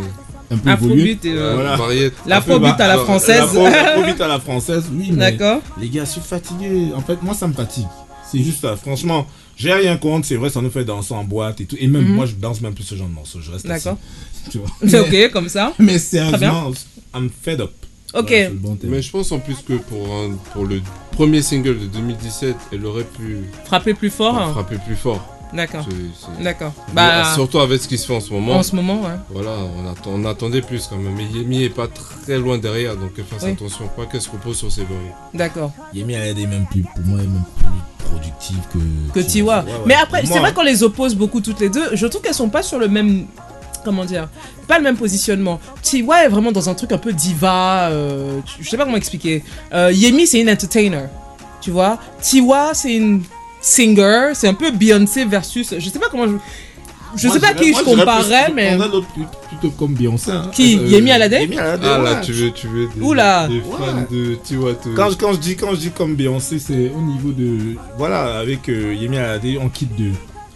un 0.50 0.56
peu. 0.58 0.70
Afrobeat 0.70 1.24
et. 1.24 1.32
euh, 1.32 1.54
Voilà. 1.54 1.78
L'afrobeat 2.26 2.76
peu 2.76 2.82
à 2.82 2.88
la 2.88 2.98
française. 2.98 3.40
l'afro- 3.40 3.64
L'afrobeat 3.64 4.20
à 4.20 4.28
la 4.28 4.40
française, 4.40 4.84
oui, 4.92 5.10
mais 5.12 5.32
D'accord. 5.32 5.60
les 5.80 5.88
gars, 5.88 6.04
je 6.04 6.10
suis 6.10 6.20
fatigué. 6.20 6.88
En 6.96 7.00
fait, 7.00 7.22
moi, 7.22 7.34
ça 7.34 7.46
me 7.48 7.52
fatigue. 7.52 7.86
C'est 8.30 8.38
juste 8.42 8.60
ça. 8.60 8.76
Franchement, 8.76 9.26
j'ai 9.56 9.72
rien 9.72 9.96
contre. 9.96 10.26
C'est 10.26 10.36
vrai, 10.36 10.50
ça 10.50 10.60
nous 10.60 10.70
fait 10.70 10.84
danser 10.84 11.14
en 11.14 11.24
boîte 11.24 11.60
et 11.60 11.64
tout. 11.66 11.76
Et 11.78 11.86
même 11.86 12.04
Mhm. 12.04 12.14
moi, 12.14 12.26
je 12.26 12.34
danse 12.34 12.60
même 12.60 12.74
plus 12.74 12.84
ce 12.84 12.94
genre 12.94 13.08
de 13.08 13.12
morceaux. 13.14 13.40
Je 13.42 13.50
reste 13.50 13.66
D'accord. 13.66 13.98
vois. 14.54 15.00
ok, 15.00 15.30
comme 15.32 15.48
ça. 15.48 15.72
Mais 15.78 15.98
sérieusement, 15.98 16.72
I'm 17.14 17.28
fed 17.42 17.60
up. 17.60 17.72
Ok. 18.12 18.28
Voilà, 18.28 18.44
c'est 18.48 18.54
bon. 18.60 18.78
Mais 18.84 19.02
je 19.02 19.10
pense 19.10 19.30
en 19.32 19.38
plus 19.38 19.56
que 19.66 19.74
pour, 19.74 20.12
un- 20.14 20.36
pour 20.52 20.64
le 20.64 20.80
premier 21.12 21.42
single 21.42 21.78
de 21.78 21.86
2017, 21.86 22.56
elle 22.72 22.84
aurait 22.86 23.04
pu 23.04 23.38
Frapper 23.66 23.94
plus 23.94 24.10
fort. 24.10 24.36
hein. 24.36 24.50
frapper 24.52 24.76
plus 24.84 24.96
fort. 24.96 25.24
D'accord. 25.52 25.84
C'est- 25.88 25.96
c'est- 26.36 26.42
D'accord. 26.44 26.72
Bah, 26.92 27.34
surtout 27.34 27.58
avec 27.58 27.80
ce 27.82 27.88
qui 27.88 27.98
se 27.98 28.06
fait 28.06 28.14
en 28.14 28.20
ce 28.20 28.32
moment. 28.32 28.54
en 28.56 28.62
ce 28.62 28.74
moment, 28.76 29.00
ouais. 29.02 29.16
Voilà, 29.30 29.50
on, 29.76 29.90
attend- 29.90 30.10
on 30.14 30.24
attendait 30.24 30.62
plus 30.62 30.86
quand 30.86 30.96
même. 30.96 31.14
Mais 31.16 31.24
Yemi 31.24 31.64
est 31.64 31.68
pas 31.70 31.88
très 31.88 32.38
loin 32.38 32.56
derrière, 32.58 32.96
donc 32.96 33.12
fasse 33.28 33.42
Oui. 33.44 33.50
attention 33.52 33.88
pas 33.96 34.06
qu'elle 34.06 34.20
se 34.22 34.30
repose 34.30 34.56
sur 34.58 34.70
ses 34.70 34.82
lauriers. 34.82 35.12
D'accord. 35.34 35.72
Yemi 35.92 36.14
elle 36.14 36.38
est 36.38 36.46
même 36.46 36.66
plus, 36.70 36.82
pour 36.82 37.04
moi, 37.04 37.18
elle 37.20 37.24
est 37.26 37.28
même 37.28 37.42
plus 37.56 38.04
productive 38.08 38.58
que. 38.72 38.78
Que 39.20 39.20
Tiwa. 39.26 39.60
Ouais, 39.64 39.64
ouais. 39.72 39.78
Mais 39.86 39.94
après, 39.94 40.24
c'est 40.26 40.38
vrai 40.38 40.52
qu'on 40.54 40.62
les 40.62 40.82
oppose 40.82 41.14
beaucoup 41.14 41.40
toutes 41.40 41.60
les 41.60 41.68
deux. 41.68 41.94
Je 41.96 42.06
trouve 42.06 42.22
qu'elles 42.22 42.34
sont 42.34 42.48
pas 42.48 42.62
sur 42.62 42.78
le 42.78 42.88
même. 42.88 43.26
Comment 43.84 44.04
dire 44.04 44.28
Pas 44.68 44.76
le 44.78 44.84
même 44.84 44.96
positionnement. 44.96 45.58
Tiwa 45.80 46.24
est 46.24 46.28
vraiment 46.28 46.52
dans 46.52 46.68
un 46.68 46.74
truc 46.74 46.92
un 46.92 46.98
peu 46.98 47.12
diva. 47.14 47.88
euh, 47.88 48.38
je 48.60 48.68
sais 48.68 48.76
pas 48.76 48.84
comment 48.84 48.96
expliquer. 48.98 49.42
Euh, 49.72 49.90
Yemi, 49.92 50.26
c'est 50.26 50.40
une 50.40 50.50
entertainer. 50.50 51.04
Tu 51.62 51.70
vois 51.70 51.98
Tiwa, 52.20 52.72
c'est 52.74 52.94
une 52.94 53.22
singer. 53.60 54.30
C'est 54.34 54.48
un 54.48 54.54
peu 54.54 54.70
Beyoncé 54.70 55.24
versus. 55.24 55.74
Je 55.78 55.88
sais 55.90 55.98
pas 55.98 56.08
comment 56.10 56.26
je. 56.26 56.32
Je 57.16 57.26
moi, 57.26 57.34
sais 57.34 57.40
pas 57.40 57.54
qui 57.54 57.72
moi, 57.72 57.80
je 57.80 57.84
plus- 57.92 58.54
mais. 58.54 58.70
je 58.70 58.76
prendrais 58.76 58.88
l'autre 58.88 59.08
plus- 59.12 59.24
plutôt 59.48 59.70
comme 59.76 59.94
Beyoncé. 59.94 60.30
hein. 60.30 60.48
Qui 60.52 60.76
Yemi 60.76 61.10
Alade? 61.10 61.32
Yemi 61.32 61.58
Alade, 61.58 61.80
Ah 61.82 61.98
là, 61.98 62.12
ouais. 62.14 62.20
tu 62.22 62.32
veux, 62.32 62.50
tu 62.52 62.68
veux 62.68 62.86
des, 62.94 63.00
Oula. 63.02 63.48
des 63.48 63.60
fans 63.60 63.96
Ouais. 63.96 64.06
de 64.08 64.34
Tiwa 64.36 64.74
te- 64.74 64.90
Quand, 64.90 65.08
quand, 65.18 65.32
je 65.32 65.38
dis, 65.38 65.56
quand 65.56 65.70
je 65.72 65.80
dis 65.80 65.90
comme 65.90 66.14
Beyoncé, 66.14 66.60
c'est 66.60 66.92
au 66.96 67.00
niveau 67.02 67.32
de. 67.32 67.74
Voilà, 67.98 68.38
avec 68.38 68.68
euh, 68.68 68.94
Yemi 68.94 69.18
Alade, 69.18 69.44
on 69.60 69.68
quitte 69.68 69.96
de, 69.96 70.10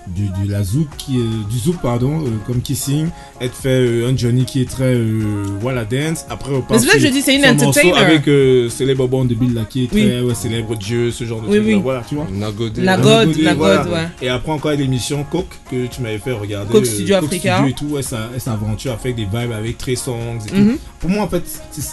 de, 0.09 0.45
de 0.47 0.51
la 0.53 0.63
zouk, 0.63 0.89
qui 0.99 1.17
est, 1.19 1.51
du 1.51 1.59
zouk, 1.59 1.81
pardon, 1.81 2.21
euh, 2.25 2.29
comme 2.47 2.61
Kissing. 2.61 3.09
Elle 3.41 3.51
te 3.51 3.57
fait 3.57 3.69
euh, 3.69 4.09
un 4.11 4.17
Johnny 4.17 4.45
qui 4.45 4.61
est 4.61 4.69
très. 4.69 4.95
euh, 4.95 5.45
voilà, 5.61 5.85
dance. 5.85 6.25
Après, 6.29 6.53
on 6.53 6.61
passe 6.61 6.83
c'est 6.83 6.87
là 6.89 6.93
que 6.95 6.99
je 7.01 7.09
dis, 7.09 7.23
c'est 7.23 7.37
une 7.37 7.45
entertainer. 7.47 7.93
Avec 7.95 8.29
euh, 8.29 8.69
Célèbre 8.69 9.07
Bond 9.09 9.25
de 9.25 9.35
Bill 9.35 9.55
là, 9.55 9.63
qui 9.69 9.85
est 9.85 9.89
Oui. 9.95 10.03
très 10.09 10.21
ouais, 10.21 10.35
célèbre 10.35 10.77
Dieu, 10.77 11.11
ce 11.11 11.25
genre 11.25 11.41
de 11.41 11.47
Oui, 11.49 11.57
truc. 11.57 11.67
oui. 11.67 11.81
Voilà, 11.83 12.03
tu 12.09 12.15
vois. 12.17 12.27
God, 12.27 13.29
modèle, 13.29 13.45
la 13.45 13.55
voilà. 13.55 13.83
God, 13.85 13.93
ouais. 13.93 14.09
Et 14.23 14.29
après 14.29 14.53
encore 14.53 14.73
l'émission 14.73 15.25
Coke 15.31 15.47
que 15.71 15.87
tu 15.87 16.03
m'avais 16.03 16.19
fait 16.19 16.33
regarder. 16.33 16.73
Coke 16.73 16.87
Studio 16.87 17.17
Coke 17.17 17.25
Africa. 17.27 17.57
Studio 17.59 17.71
et 17.71 17.75
tout, 17.75 17.95
ouais, 17.95 18.03
ça, 18.03 18.29
elle 18.35 18.41
s'aventure 18.41 18.93
avec 18.93 19.17
des 19.17 19.25
vibes 19.25 19.53
avec 19.53 19.79
Trey 19.79 19.97
Songs 19.97 20.39
et 20.47 20.51
tout. 20.51 20.55
Mhm. 20.57 20.77
Pour 21.01 21.11
moi 21.11 21.25
en 21.25 21.29
fait, 21.29 21.43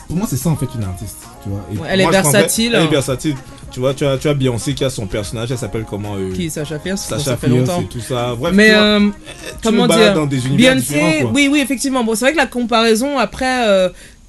pour 0.07 0.17
moi 0.17 0.27
c'est 0.29 0.37
ça 0.37 0.49
en 0.49 0.55
fait 0.55 0.67
une 0.75 0.83
artiste, 0.83 1.17
tu 1.43 1.49
vois. 1.49 1.65
Et 1.73 1.77
Ouais, 1.77 1.87
elle 1.91 1.99
est 2.01 2.03
moi, 2.03 2.11
prendrais- 2.13 2.31
versatile. 2.33 2.73
Elle 2.75 2.83
est 2.83 2.87
versatile. 2.87 3.35
Tu 3.71 3.79
vois, 3.79 3.93
tu 3.93 4.05
as, 4.05 4.17
tu 4.17 4.27
as 4.27 4.33
Beyoncé 4.33 4.73
qui 4.73 4.83
a 4.83 4.89
son 4.89 5.05
personnage, 5.07 5.49
elle 5.51 5.57
s'appelle 5.57 5.85
comment 5.89 6.15
euh, 6.17 6.33
Qui 6.33 6.49
Sacha 6.49 6.77
Fierce 6.77 7.03
Sacha 7.05 7.23
Ça 7.23 7.37
fait 7.37 7.47
Fierce 7.47 7.59
longtemps. 7.69 7.81
et 7.81 7.85
tout 7.85 8.01
ça. 8.01 8.35
Bref, 8.37 8.53
Mais 8.53 8.67
tu 8.67 8.73
vois, 8.73 8.81
euh, 8.81 8.99
tu 9.09 9.57
comment 9.63 9.87
dire 9.87 10.13
dans 10.13 10.25
des 10.25 10.45
univers 10.45 10.73
Beyoncé, 10.75 11.25
oui, 11.33 11.47
oui, 11.49 11.59
effectivement. 11.61 12.03
Bon, 12.03 12.13
c'est 12.13 12.25
vrai 12.25 12.31
que 12.33 12.37
la 12.37 12.47
comparaison 12.47 13.17
après. 13.17 13.65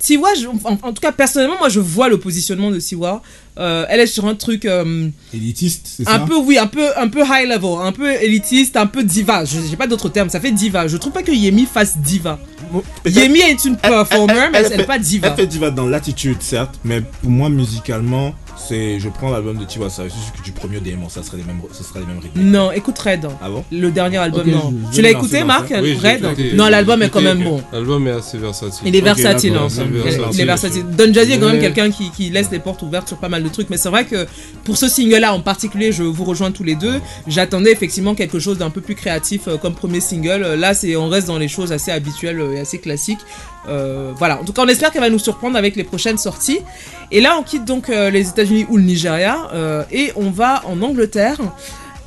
Je- 0.08 0.46
en, 0.48 0.72
en 0.82 0.92
tout 0.92 1.00
cas 1.00 1.12
personnellement, 1.12 1.58
moi 1.58 1.68
je 1.68 1.80
vois 1.80 2.08
le 2.08 2.18
positionnement 2.18 2.70
de 2.70 2.78
Tiwa. 2.78 3.22
Euh, 3.58 3.84
elle 3.90 4.00
est 4.00 4.06
sur 4.06 4.24
un 4.26 4.34
truc 4.34 4.64
euh, 4.64 5.08
élitiste, 5.34 5.86
c'est 5.98 6.08
un 6.08 6.12
ça 6.12 6.18
peu, 6.20 6.36
oui, 6.38 6.56
un 6.56 6.66
peu, 6.66 6.88
un 6.96 7.08
peu 7.08 7.20
high 7.20 7.46
level, 7.46 7.76
un 7.82 7.92
peu 7.92 8.10
élitiste, 8.10 8.76
un 8.78 8.86
peu 8.86 9.04
diva. 9.04 9.44
Je 9.44 9.58
j'ai 9.70 9.76
pas 9.76 9.86
d'autres 9.86 10.08
termes, 10.08 10.30
ça 10.30 10.40
fait 10.40 10.52
diva. 10.52 10.86
Je 10.88 10.96
trouve 10.96 11.12
pas 11.12 11.22
que 11.22 11.32
Yemi 11.32 11.66
fasse 11.66 11.98
diva. 11.98 12.38
Yemi 13.04 13.40
est 13.40 13.64
une 13.66 13.76
performer, 13.76 14.48
mais 14.52 14.58
elle, 14.70 14.78
n'est 14.78 14.84
pas 14.84 14.98
diva. 14.98 15.28
Elle 15.28 15.36
fait 15.36 15.46
diva 15.46 15.70
dans 15.70 15.86
l'attitude, 15.86 16.40
certes, 16.40 16.80
mais 16.82 17.02
pour 17.02 17.30
moi, 17.30 17.50
musicalement, 17.50 18.34
c'est. 18.68 18.98
Je 19.00 19.08
prends 19.08 19.30
l'album 19.30 19.56
de 19.58 19.64
Tiwa 19.64 19.90
Savage, 19.90 20.12
c'est 20.14 20.20
juste 20.20 20.36
que 20.36 20.42
du 20.42 20.52
premier 20.52 20.78
au 20.78 20.80
démon, 20.80 21.08
ça 21.08 21.22
serait 21.22 21.38
les 21.38 21.44
mêmes, 21.44 21.60
ça 21.72 21.82
sera 21.84 22.00
les 22.00 22.06
mêmes 22.06 22.18
rythmes. 22.20 22.40
Non, 22.40 22.72
écoute 22.72 22.98
Red. 22.98 23.26
Ah 23.42 23.48
bon? 23.50 23.64
Le 23.72 23.90
dernier 23.90 24.18
album, 24.18 24.46
non. 24.48 24.72
je- 24.86 24.90
je 24.90 24.96
tu 24.96 25.02
l'as 25.02 25.10
écouté, 25.10 25.44
Marc? 25.44 25.72
Oui, 25.82 25.94
Red? 26.02 26.24
écouté. 26.24 26.52
Non, 26.54 26.68
l'album 26.68 27.02
est 27.02 27.08
quand 27.10 27.20
même 27.20 27.42
bon. 27.42 27.62
L'album 27.72 28.06
est 28.08 28.12
assez 28.12 28.38
versatile. 28.38 28.82
Il 28.86 28.96
est 28.96 29.00
versatile, 29.00 29.54
hein. 29.56 29.68
c'est 29.68 29.82
Il 29.84 29.96
est- 29.96 30.00
versatile. 30.00 30.28
il 30.34 30.40
est 30.40 30.44
versatile. 30.44 30.84
Don 30.96 31.12
Jazzy 31.12 31.32
est 31.32 31.38
quand 31.38 31.48
même 31.50 31.60
quelqu'un 31.60 31.90
qui, 31.90 32.10
qui 32.10 32.30
laisse 32.30 32.50
les 32.50 32.58
portes 32.60 32.82
ouvertes 32.82 33.08
sur 33.08 33.16
pas 33.18 33.28
mal 33.28 33.42
de 33.42 33.48
trucs, 33.48 33.70
mais 33.70 33.76
c'est 33.76 33.88
vrai 33.90 34.04
que 34.04 34.26
pour 34.64 34.76
ce 34.76 34.88
single-là 34.88 35.34
en 35.34 35.40
particulier, 35.40 35.92
je 35.92 36.02
vous 36.02 36.24
rejoins 36.24 36.50
tous 36.52 36.64
les 36.64 36.74
deux. 36.74 37.00
J'attendais 37.26 37.72
effectivement 37.72 38.14
quelque 38.14 38.38
chose 38.38 38.58
d'un 38.58 38.70
peu 38.70 38.80
plus 38.80 38.94
créatif 38.94 39.42
euh, 39.48 39.56
comme 39.56 39.74
premier 39.74 40.00
single. 40.00 40.54
Là, 40.58 40.74
c'est 40.74 40.96
on 40.96 41.08
reste 41.08 41.26
dans 41.26 41.38
les 41.38 41.48
choses 41.48 41.72
assez 41.72 41.90
habituelles 41.90 42.40
euh, 42.40 42.54
et 42.54 42.60
assez 42.60 42.78
classiques. 42.78 43.20
Euh, 43.68 44.12
voilà. 44.16 44.40
En 44.40 44.44
tout 44.44 44.52
cas, 44.52 44.62
on 44.62 44.68
espère 44.68 44.90
qu'elle 44.90 45.02
va 45.02 45.10
nous 45.10 45.18
surprendre 45.18 45.56
avec 45.56 45.76
les 45.76 45.84
prochaines 45.84 46.18
sorties. 46.18 46.60
Et 47.10 47.20
là, 47.20 47.36
on 47.38 47.42
quitte 47.42 47.64
donc 47.64 47.88
euh, 47.88 48.10
les 48.10 48.28
États-Unis 48.28 48.66
ou 48.68 48.76
le 48.76 48.82
Nigeria 48.82 49.48
euh, 49.54 49.84
et 49.90 50.12
on 50.16 50.30
va 50.30 50.62
en 50.66 50.80
Angleterre. 50.82 51.38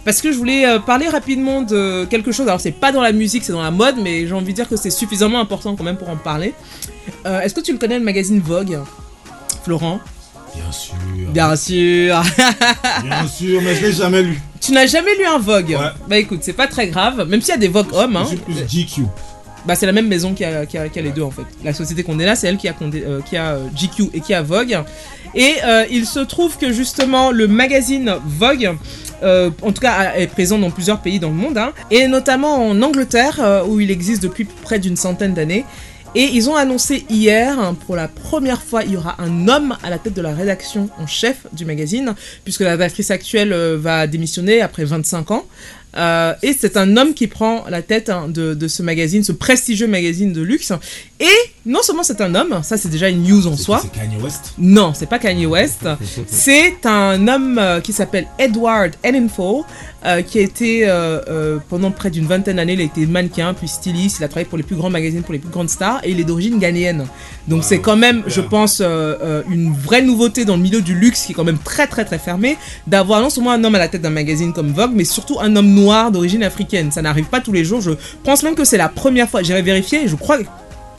Parce 0.04 0.22
que 0.22 0.32
je 0.32 0.38
voulais 0.38 0.80
parler 0.86 1.10
rapidement 1.10 1.64
de 1.64 2.06
quelque 2.06 2.32
chose. 2.32 2.48
Alors, 2.48 2.62
c'est 2.62 2.72
pas 2.72 2.92
dans 2.92 3.02
la 3.02 3.12
musique, 3.12 3.44
c'est 3.44 3.54
dans 3.54 3.64
la 3.64 3.72
mode, 3.72 3.96
mais 4.00 4.28
j'ai 4.28 4.34
envie 4.34 4.52
de 4.52 4.56
dire 4.56 4.70
que 4.70 4.76
c'est 4.76 4.92
suffisamment 4.92 5.40
important 5.40 5.76
quand 5.76 5.84
même 5.84 5.98
pour 5.98 6.10
en 6.10 6.16
parler. 6.16 6.54
Est-ce 7.26 7.56
que 7.56 7.62
tu 7.62 7.72
le 7.72 7.80
connais, 7.80 7.98
le 7.98 8.06
magazine 8.06 8.40
Vogue 8.40 8.80
Florent? 9.64 10.00
Bien 10.54 10.72
sûr. 10.72 10.96
Bien 11.34 11.56
sûr 11.56 12.22
Bien 13.04 13.28
sûr, 13.28 13.62
mais 13.64 13.76
je 13.76 13.86
l'ai 13.88 13.94
jamais 13.94 14.22
lu. 14.22 14.40
Tu 14.62 14.74
n'as 14.74 14.86
jamais 14.86 15.16
lu 15.16 15.26
un 15.26 15.40
Vogue? 15.40 15.70
Ouais. 15.70 15.90
Bah 16.08 16.18
écoute, 16.18 16.40
c'est 16.44 16.54
pas 16.54 16.68
très 16.68 16.88
grave, 16.88 17.28
même 17.28 17.42
s'il 17.42 17.50
y 17.50 17.54
a 17.54 17.58
des 17.58 17.68
Vogue 17.68 17.92
hommes. 17.94 18.16
Hein, 18.16 18.24
Je 18.26 18.36
suis 18.36 18.38
plus 18.38 18.54
GQ. 18.56 19.02
Bah 19.68 19.76
c'est 19.76 19.86
la 19.86 19.92
même 19.92 20.08
maison 20.08 20.34
qui 20.34 20.44
a, 20.46 20.66
qui 20.66 20.78
a- 20.78 20.90
qui 20.90 21.00
a 21.00 21.02
les 21.02 21.12
deux 21.12 21.22
en 21.24 21.32
fait. 21.32 21.44
La 21.64 21.74
société 21.74 22.04
Condé 22.04 22.32
c'est 22.36 22.48
elle 22.48 22.58
qui 22.58 22.68
a, 22.68 22.74
Condé- 22.74 23.04
euh, 23.06 23.22
qui 23.22 23.36
a 23.38 23.54
euh, 23.54 23.68
GQ 23.76 24.10
et 24.14 24.22
qui 24.22 24.34
a 24.34 24.42
Vogue. 24.42 24.78
Et 25.34 25.54
euh, 25.66 25.86
il 25.92 26.06
se 26.06 26.20
trouve 26.20 26.58
que 26.58 26.72
justement 26.72 27.32
le 27.32 27.48
magazine 27.48 28.16
Vogue, 28.26 28.72
euh, 29.24 29.50
en 29.62 29.72
tout 29.72 29.82
cas 29.82 30.14
est 30.16 30.28
présent 30.28 30.58
dans 30.60 30.72
plusieurs 30.72 31.02
pays 31.02 31.20
dans 31.20 31.30
le 31.30 31.36
monde, 31.36 31.58
hein, 31.58 31.74
et 31.92 32.08
notamment 32.08 32.68
en 32.68 32.82
Angleterre 32.82 33.64
où 33.68 33.80
il 33.80 33.92
existe 33.92 34.22
depuis 34.24 34.46
près 34.46 34.80
d'une 34.80 34.96
centaine 34.96 35.34
d'années. 35.34 35.66
Et 36.18 36.30
ils 36.32 36.50
ont 36.50 36.56
annoncé 36.56 37.04
hier, 37.10 37.60
hein, 37.60 37.76
pour 37.86 37.98
la 37.98 38.08
première 38.08 38.62
fois, 38.64 38.84
il 38.86 38.92
y 38.92 38.96
aura 38.96 39.18
un 39.22 39.50
homme 39.50 39.76
à 39.84 39.90
la 39.90 39.98
tête 39.98 40.14
de 40.14 40.22
la 40.22 40.34
rédaction 40.34 40.90
en 40.98 41.06
chef 41.08 41.46
du 41.52 41.66
magazine, 41.66 42.16
puisque 42.46 42.62
la 42.62 42.72
rédactrice 42.72 43.12
actuelle 43.12 43.52
euh, 43.52 43.76
va 43.78 44.08
démissionner 44.08 44.62
après 44.62 44.86
25 44.86 45.32
ans. 45.32 45.44
Euh, 45.98 46.34
et 46.44 46.54
c'est 46.54 46.78
un 46.78 46.98
homme 46.98 47.14
qui 47.14 47.28
prend 47.28 47.66
la 47.70 47.82
tête 47.82 48.10
hein, 48.10 48.28
de, 48.28 48.54
de 48.54 48.68
ce 48.68 48.84
magazine, 48.84 49.24
ce 49.24 49.32
prestigieux 49.32 49.88
magazine 49.88 50.34
de 50.34 50.42
luxe. 50.42 50.74
Et 51.20 51.28
non 51.66 51.82
seulement 51.82 52.04
c'est 52.04 52.22
un 52.22 52.36
homme, 52.36 52.60
ça 52.64 52.78
c'est 52.78 52.90
déjà 52.90 53.10
une 53.10 53.24
news 53.24 53.48
en 53.48 53.56
soi. 53.56 53.80
C'est 53.82 53.92
Kanye 53.92 54.22
West. 54.22 54.54
Non, 54.58 54.94
c'est 54.94 55.06
pas 55.06 55.20
Kanye 55.20 55.46
West. 55.46 55.88
c'est 56.28 56.86
un 56.86 57.28
homme 57.28 57.58
euh, 57.58 57.80
qui 57.80 57.94
s'appelle 57.94 58.28
Edward 58.38 58.92
Enninful, 59.06 59.64
euh, 60.06 60.22
qui 60.22 60.38
a 60.38 60.42
été 60.42 60.88
euh, 60.88 61.20
euh, 61.28 61.58
pendant 61.70 61.90
près 61.90 62.12
d'une 62.12 62.26
vingtaine 62.26 62.58
d'années, 62.58 62.74
il 62.74 62.82
a 62.82 62.84
été 62.84 63.06
mannequin 63.06 63.54
puis 63.54 63.68
styliste. 63.68 64.20
Il 64.20 64.24
a 64.24 64.28
travaillé 64.28 64.48
pour 64.48 64.58
les 64.58 64.64
plus 64.64 64.76
grands 64.76 64.90
magazines, 64.90 65.24
pour 65.24 65.34
les 65.34 65.40
plus 65.40 65.50
grandes 65.50 65.70
stars, 65.70 66.02
et 66.04 66.12
il 66.12 66.20
est 66.20 66.24
d'origine 66.24 66.60
ghanéenne. 66.60 67.06
Donc 67.48 67.64
c'est 67.64 67.80
quand 67.80 67.96
même, 67.96 68.24
je 68.28 68.42
pense, 68.42 68.82
une 68.82 69.74
vraie 69.74 70.02
nouveauté 70.02 70.46
dans 70.46 70.58
le 70.58 70.62
milieu 70.62 70.82
du 70.82 70.94
luxe 70.94 71.24
qui 71.26 71.32
est 71.32 71.36
quand 71.36 71.44
même 71.44 71.58
très 71.58 71.88
très 71.88 72.06
très 72.06 72.20
fermé, 72.20 72.58
d'avoir 72.86 73.22
non 73.22 73.30
seulement 73.30 73.52
un 73.52 73.64
homme 73.64 73.76
à 73.76 73.80
la 73.80 73.88
tête 73.88 74.02
d'un 74.02 74.10
magazine 74.10 74.54
comme 74.54 74.72
Vogue, 74.72 74.92
mais 74.94 75.06
surtout 75.06 75.40
un 75.40 75.56
homme 75.56 75.74
noir 75.74 76.12
d'origine 76.12 76.44
africaine. 76.44 76.92
Ça 76.92 77.02
n'arrive 77.02 77.26
pas 77.26 77.42
tous 77.42 77.52
les 77.52 77.64
jours. 77.64 77.82
Je 77.82 77.92
pense 78.24 78.44
même 78.44 78.56
que 78.56 78.66
c'est 78.66 78.78
la 78.78 78.90
première 78.90 79.30
fois. 79.30 79.42
J'irai 79.42 79.62
vérifier. 79.62 80.08
Je 80.08 80.16
crois 80.16 80.38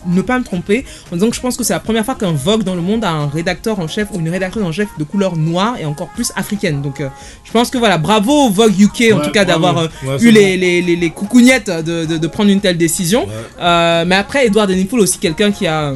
ne 0.06 0.22
pas 0.22 0.38
me 0.38 0.44
tromper 0.44 0.84
en 1.12 1.16
disant 1.16 1.30
que 1.30 1.36
je 1.36 1.40
pense 1.40 1.56
que 1.56 1.64
c'est 1.64 1.72
la 1.72 1.80
première 1.80 2.04
fois 2.04 2.14
qu'un 2.14 2.32
Vogue 2.32 2.62
dans 2.64 2.74
le 2.74 2.82
monde 2.82 3.04
a 3.04 3.10
un 3.10 3.28
rédacteur 3.28 3.78
en 3.78 3.88
chef 3.88 4.08
ou 4.12 4.20
une 4.20 4.28
rédactrice 4.28 4.62
en 4.64 4.72
chef 4.72 4.88
de 4.98 5.04
couleur 5.04 5.36
noire 5.36 5.76
et 5.80 5.84
encore 5.84 6.08
plus 6.08 6.32
africaine. 6.36 6.82
Donc 6.82 7.00
euh, 7.00 7.08
je 7.44 7.52
pense 7.52 7.70
que 7.70 7.78
voilà, 7.78 7.98
bravo 7.98 8.46
au 8.46 8.50
Vogue 8.50 8.78
UK 8.78 9.12
en 9.14 9.20
tout 9.20 9.30
cas 9.30 9.44
d'avoir 9.44 9.78
euh, 9.78 9.88
Ouais, 10.04 10.16
eu 10.20 10.30
les, 10.30 10.56
les, 10.56 10.82
les, 10.82 10.96
les 10.96 11.10
coucougnettes 11.10 11.70
de, 11.70 12.04
de, 12.04 12.16
de 12.18 12.26
prendre 12.26 12.50
une 12.50 12.60
telle 12.60 12.76
décision. 12.76 13.26
Euh, 13.60 14.04
mais 14.06 14.16
après, 14.16 14.46
Edward 14.46 14.70
Enninful 14.70 15.00
aussi 15.00 15.18
quelqu'un 15.18 15.50
qui 15.52 15.66
a 15.66 15.94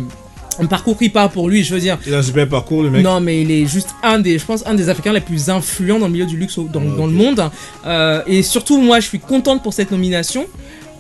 un 0.59 0.67
parcours 0.67 0.99
qui 0.99 1.09
part 1.09 1.31
pour 1.31 1.49
lui, 1.49 1.65
je 1.65 1.73
veux 1.73 1.81
dire. 1.81 1.97
Il 2.07 2.13
a 2.15 2.19
un 2.19 2.23
super 2.23 2.47
parcours, 2.49 2.83
le 2.83 2.91
mec. 2.91 3.03
Non, 3.03 3.21
mais 3.21 3.41
il 3.41 3.51
est 3.51 3.67
juste 3.67 3.91
un 4.03 4.19
des, 4.19 4.39
je 4.39 4.45
pense, 4.45 4.63
un 4.67 4.75
des 4.75 4.89
Africains 4.91 5.13
les 5.13 5.21
plus 5.21 5.49
influents 5.49 5.99
dans 5.99 6.07
le 6.07 6.13
milieu 6.13 6.27
du 6.27 6.37
luxe 6.37 6.59
dans, 6.59 6.81
dans 6.81 7.07
le 7.07 7.13
monde. 7.13 7.51
Euh, 7.87 8.21
et 8.27 8.43
surtout, 8.43 8.79
moi, 8.81 9.01
je 9.01 9.07
suis 9.07 9.21
contente 9.21 9.63
pour 9.63 9.73
cette 9.73 9.91
nomination. 9.91 10.47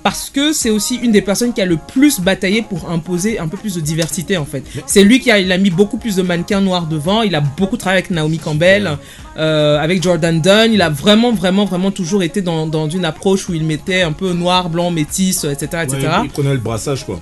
Parce 0.02 0.30
que 0.30 0.52
c'est 0.52 0.70
aussi 0.70 0.96
une 0.96 1.12
des 1.12 1.20
personnes 1.20 1.52
qui 1.52 1.60
a 1.60 1.66
le 1.66 1.76
plus 1.76 2.20
bataillé 2.20 2.62
pour 2.62 2.90
imposer 2.90 3.38
un 3.38 3.48
peu 3.48 3.56
plus 3.56 3.74
de 3.74 3.80
diversité 3.80 4.36
en 4.38 4.46
fait. 4.46 4.62
C'est 4.86 5.04
lui 5.04 5.20
qui 5.20 5.30
a, 5.30 5.38
il 5.38 5.52
a 5.52 5.58
mis 5.58 5.70
beaucoup 5.70 5.98
plus 5.98 6.16
de 6.16 6.22
mannequins 6.22 6.60
noirs 6.60 6.86
devant. 6.86 7.22
Il 7.22 7.34
a 7.34 7.40
beaucoup 7.40 7.76
travaillé 7.76 7.98
avec 7.98 8.10
Naomi 8.10 8.38
Campbell, 8.38 8.96
euh, 9.36 9.78
avec 9.78 10.02
Jordan 10.02 10.40
Dunn. 10.40 10.72
Il 10.72 10.80
a 10.80 10.88
vraiment, 10.88 11.32
vraiment, 11.32 11.66
vraiment 11.66 11.90
toujours 11.90 12.22
été 12.22 12.40
dans, 12.40 12.66
dans 12.66 12.88
une 12.88 13.04
approche 13.04 13.48
où 13.48 13.54
il 13.54 13.64
mettait 13.64 14.02
un 14.02 14.12
peu 14.12 14.32
noir, 14.32 14.70
blanc, 14.70 14.90
métis, 14.90 15.44
etc. 15.44 15.84
etc. 15.84 15.96
Ouais, 15.98 16.24
il 16.24 16.30
prenait 16.30 16.52
le 16.52 16.58
brassage, 16.58 17.04
quoi. 17.04 17.20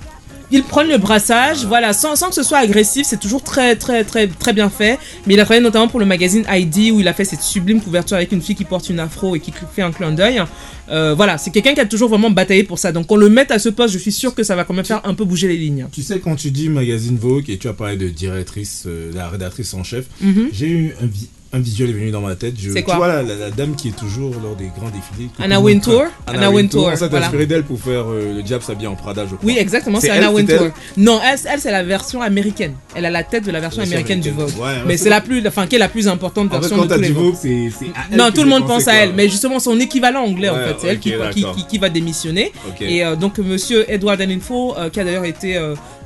Ils 0.51 0.63
prennent 0.63 0.89
le 0.89 0.97
brassage, 0.97 1.65
voilà, 1.65 1.93
sans, 1.93 2.15
sans 2.15 2.29
que 2.29 2.35
ce 2.35 2.41
soit 2.43 2.57
agressif, 2.57 3.05
c'est 3.07 3.19
toujours 3.19 3.43
très 3.43 3.75
très 3.75 4.03
très 4.03 4.27
très 4.27 4.51
bien 4.53 4.69
fait. 4.69 4.97
Mais 5.27 5.35
il 5.35 5.39
a 5.39 5.43
travaillé 5.45 5.63
notamment 5.63 5.87
pour 5.87 5.99
le 5.99 6.05
magazine 6.07 6.43
ID 6.49 6.91
où 6.91 6.99
il 6.99 7.07
a 7.07 7.13
fait 7.13 7.25
cette 7.25 7.41
sublime 7.41 7.81
couverture 7.81 8.17
avec 8.17 8.31
une 8.31 8.41
fille 8.41 8.55
qui 8.55 8.65
porte 8.65 8.89
une 8.89 8.99
afro 8.99 9.35
et 9.35 9.39
qui 9.39 9.53
fait 9.75 9.81
un 9.83 9.91
clin 9.91 10.11
d'œil. 10.11 10.41
Euh, 10.89 11.13
voilà, 11.13 11.37
c'est 11.37 11.51
quelqu'un 11.51 11.75
qui 11.75 11.81
a 11.81 11.85
toujours 11.85 12.09
vraiment 12.09 12.31
bataillé 12.31 12.63
pour 12.63 12.79
ça. 12.79 12.91
Donc 12.91 13.05
qu'on 13.07 13.15
le 13.15 13.29
mette 13.29 13.51
à 13.51 13.59
ce 13.59 13.69
poste, 13.69 13.93
je 13.93 13.99
suis 13.99 14.11
sûr 14.11 14.33
que 14.33 14.41
ça 14.43 14.55
va 14.55 14.63
quand 14.63 14.73
même 14.73 14.85
faire 14.85 15.01
un 15.03 15.13
peu 15.13 15.23
bouger 15.23 15.47
les 15.47 15.57
lignes. 15.57 15.85
Tu 15.91 16.01
sais, 16.01 16.19
quand 16.19 16.35
tu 16.35 16.49
dis 16.49 16.67
magazine 16.67 17.17
Vogue 17.17 17.47
et 17.49 17.57
tu 17.59 17.67
as 17.67 17.73
parlé 17.73 17.95
de 17.95 18.09
directrice, 18.09 18.83
euh, 18.87 19.11
la 19.13 19.29
rédactrice 19.29 19.73
en 19.75 19.83
chef, 19.83 20.05
Mhm. 20.21 20.49
j'ai 20.51 20.67
eu 20.67 20.95
un, 21.01 21.05
un 21.51 21.59
visuel 21.59 21.89
est 21.89 21.93
venu 21.93 22.11
dans 22.11 22.21
ma 22.21 22.35
tête. 22.35 22.53
Je, 22.59 22.71
C'est 22.71 22.83
quoi 22.83 22.93
Tu 22.93 22.97
vois 22.99 23.07
la, 23.07 23.23
la- 23.23 23.35
la 23.35 23.49
dame 23.51 23.75
qui 23.75 23.87
est 23.89 23.95
toujours 23.97 24.31
lors 24.43 24.55
des 24.55 24.67
grands 24.67 24.89
défilés. 24.89 25.29
Anna 25.39 25.59
Wintour. 25.59 26.03
Anna 26.27 26.51
Wintour, 26.51 26.89
On 26.93 26.95
s'est 26.95 27.07
voilà. 27.07 27.25
inspiré 27.25 27.45
d'elle 27.47 27.63
pour 27.63 27.79
faire 27.81 28.05
euh, 28.07 28.35
le 28.35 28.43
diable 28.43 28.63
s'habille 28.63 28.85
en 28.87 28.95
Prada, 28.95 29.23
je 29.23 29.35
crois. 29.35 29.39
Oui, 29.43 29.57
exactement, 29.57 29.99
c'est 29.99 30.11
Anna 30.11 30.31
Wintour. 30.31 30.67
Non, 30.97 31.19
elle, 31.23 31.39
elle, 31.51 31.59
c'est 31.59 31.71
la 31.71 31.83
version 31.83 32.21
américaine. 32.21 32.73
Elle 32.95 33.05
a 33.05 33.09
la 33.09 33.23
tête 33.23 33.45
de 33.45 33.51
la 33.51 33.59
version 33.59 33.81
Version 33.81 33.97
américaine 33.97 34.19
du. 34.21 34.29
Vogue. 34.29 34.49
Ouais, 34.59 34.75
Mais 34.85 34.95
c'est 34.97 35.05
c'est 35.05 35.09
la 35.09 35.21
plus, 35.21 35.45
enfin, 35.47 35.65
qui 35.65 35.75
est 35.75 35.79
la 35.79 35.89
plus 35.89 36.07
importante 36.07 36.47
En 36.49 36.55
fait, 36.55 36.59
version 36.59 36.77
quand 36.77 36.85
de 36.85 36.93
tous 36.95 37.01
les 37.01 37.11
Vogue. 37.11 37.35
C'est 37.41 37.69
c'est 37.77 37.85
à 37.87 38.05
elle 38.11 38.17
Non, 38.17 38.31
tout 38.31 38.43
le 38.43 38.49
monde 38.49 38.67
pense 38.67 38.87
à 38.87 38.93
elle, 38.93 39.13
mais 39.13 39.27
justement 39.27 39.59
son 39.59 39.79
équivalent 39.79 40.23
anglais 40.25 40.49
en 40.49 40.55
fait, 40.55 40.75
c'est 40.79 40.87
elle 40.87 40.99
qui, 40.99 41.15
ok, 41.15 41.29
qui, 41.31 41.41
d'accord. 41.41 41.55
qui- 41.55 41.65
qui 41.65 41.77
va 41.79 41.89
démissionner. 41.89 42.51
Et 42.79 43.03
euh, 43.03 43.15
donc 43.15 43.39
Monsieur 43.39 43.91
Edward 43.91 44.21
Enninful, 44.21 44.73
euh, 44.77 44.89
qui 44.89 44.99
a 44.99 45.03
d'ailleurs 45.03 45.25
été, 45.25 45.57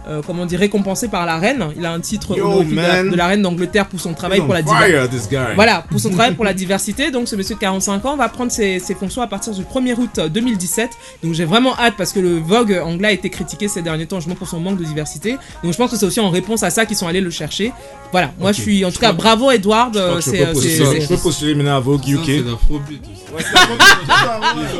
euh, 0.07 0.19
euh, 0.19 0.21
comment 0.25 0.45
dire, 0.45 0.59
récompensé 0.59 1.07
par 1.07 1.25
la 1.25 1.37
reine. 1.37 1.65
Il 1.77 1.85
a 1.85 1.91
un 1.91 1.99
titre 1.99 2.37
Yo, 2.37 2.63
de 2.63 2.75
la, 2.75 2.81
man. 3.03 3.09
de 3.09 3.15
la 3.15 3.27
reine 3.27 3.41
d'Angleterre 3.41 3.87
pour 3.87 3.99
son 3.99 4.13
travail 4.13 4.39
pour 4.41 4.53
la 4.53 4.59
on 4.59 4.63
diversité. 4.63 5.37
Voilà, 5.55 5.83
pour 5.89 5.99
son 5.99 6.09
travail 6.15 6.33
pour 6.35 6.45
la 6.45 6.53
diversité. 6.53 7.09
Donc 7.11 7.27
ce 7.27 7.35
monsieur 7.35 7.55
de 7.55 7.59
45 7.59 8.05
ans 8.05 8.15
va 8.17 8.27
prendre 8.29 8.51
ses, 8.51 8.79
ses 8.79 8.95
fonctions 8.95 9.21
à 9.21 9.27
partir 9.27 9.53
du 9.53 9.61
1er 9.63 9.95
août 9.97 10.09
euh, 10.19 10.29
2017. 10.29 10.89
Donc 11.23 11.33
j'ai 11.33 11.45
vraiment 11.45 11.77
hâte 11.79 11.93
parce 11.97 12.11
que 12.11 12.19
le 12.19 12.37
Vogue 12.39 12.79
anglais 12.83 13.07
a 13.07 13.11
été 13.11 13.29
critiqué 13.29 13.67
ces 13.67 13.81
derniers 13.81 14.05
temps 14.05 14.17
justement 14.17 14.35
pour 14.35 14.47
son 14.47 14.59
manque 14.59 14.77
de 14.77 14.83
diversité. 14.83 15.37
Donc 15.63 15.71
je 15.73 15.77
pense 15.77 15.91
que 15.91 15.97
c'est 15.97 16.05
aussi 16.05 16.19
en 16.19 16.29
réponse 16.29 16.63
à 16.63 16.69
ça 16.69 16.85
qu'ils 16.85 16.97
sont 16.97 17.07
allés 17.07 17.21
le 17.21 17.29
chercher. 17.31 17.71
Voilà, 18.11 18.31
moi 18.39 18.51
je 18.51 18.61
suis 18.61 18.83
en 18.85 18.89
tout 18.89 18.95
Je 18.95 18.99
cas 18.99 19.07
crois- 19.13 19.35
bravo 19.35 19.51
Edward. 19.51 19.93
Je 19.95 19.99
euh, 19.99 20.19
peux 20.21 20.37
euh, 20.43 20.53
postuler- 20.53 20.85
c'est- 20.85 21.01
je 21.01 21.07
peux 21.07 21.17
postuler 21.17 21.55
maintenant 21.55 21.77
à 21.77 21.79
Vogue 21.79 22.01
Ça, 22.03 22.11
UK. 22.11 22.43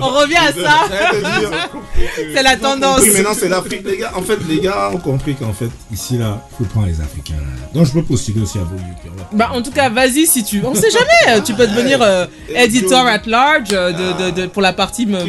On 0.02 0.08
revient 0.10 0.36
à 0.38 0.52
ça. 0.64 0.88
C'est 2.34 2.44
la 2.44 2.56
tendance. 2.58 3.02
Oui, 3.02 3.12
maintenant 3.14 3.34
c'est 3.34 3.50
l'Afrique, 3.50 3.82
les 3.86 3.98
gars. 3.98 4.12
En 4.16 4.22
fait, 4.22 4.38
les 4.48 4.60
gars 4.60 4.92
ont 4.94 5.13
compris 5.14 5.36
qu'en 5.36 5.54
fait, 5.54 5.70
ici 5.92 6.18
là, 6.18 6.42
faut 6.58 6.64
prendre 6.66 6.88
les 6.88 7.00
Africains. 7.00 7.36
là. 7.36 7.68
Donc 7.74 7.86
je 7.86 7.92
peux 7.94 8.04
postuler 8.04 8.42
aussi 8.42 8.58
à 8.58 8.62
va- 8.62 8.70
Bah 9.34 9.50
en 9.54 9.62
tout 9.62 9.72
cas 9.72 9.90
vas-y 9.90 10.26
si 10.26 10.44
tu 10.44 10.62
on 10.66 10.74
sait 10.74 10.90
jamais 10.92 11.38
euh, 11.38 11.42
tu 11.42 11.54
peux 11.54 11.68
devenir 11.68 12.00
euh, 12.02 12.26
editor 12.56 13.06
at 13.06 13.22
large 13.28 13.70
euh, 13.72 13.92
de, 13.92 14.32
de, 14.32 14.42
de- 14.42 14.48
pour 14.48 14.62
la 14.62 14.74
partie 14.74 15.06
mode 15.06 15.28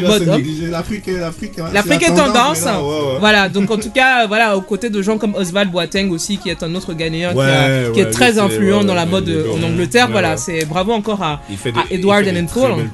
L'Afrique, 1.73 2.03
hein, 2.03 2.13
est 2.13 2.15
tendance. 2.15 2.61
ouais, 2.61 2.71
ouais. 3.13 3.19
Voilà, 3.19 3.49
donc 3.49 3.69
en 3.71 3.77
tout 3.77 3.91
cas, 3.91 4.23
euh, 4.23 4.27
voilà, 4.27 4.57
aux 4.57 4.61
côtés 4.61 4.89
de 4.89 5.01
gens 5.01 5.17
comme 5.17 5.35
Oswald 5.35 5.71
Boateng 5.71 6.09
aussi, 6.11 6.37
qui 6.37 6.49
est 6.49 6.61
un 6.63 6.73
autre 6.75 6.93
Ghanéen 6.93 7.31
qui, 7.33 7.39
a- 7.39 7.43
Ouais, 7.87 7.91
qui 7.93 7.99
est 7.99 8.09
très 8.09 8.39
influent 8.39 8.83
dans 8.83 8.95
la 8.95 9.05
mode 9.05 9.29
en 9.53 9.63
Angleterre. 9.63 10.07
voilà, 10.11 10.37
c'est 10.37 10.65
bravo 10.65 10.91
encore 10.93 11.21
à, 11.23 11.41
Il 11.49 11.57
à 11.79 11.83
il 11.91 11.97
Edward 11.97 12.23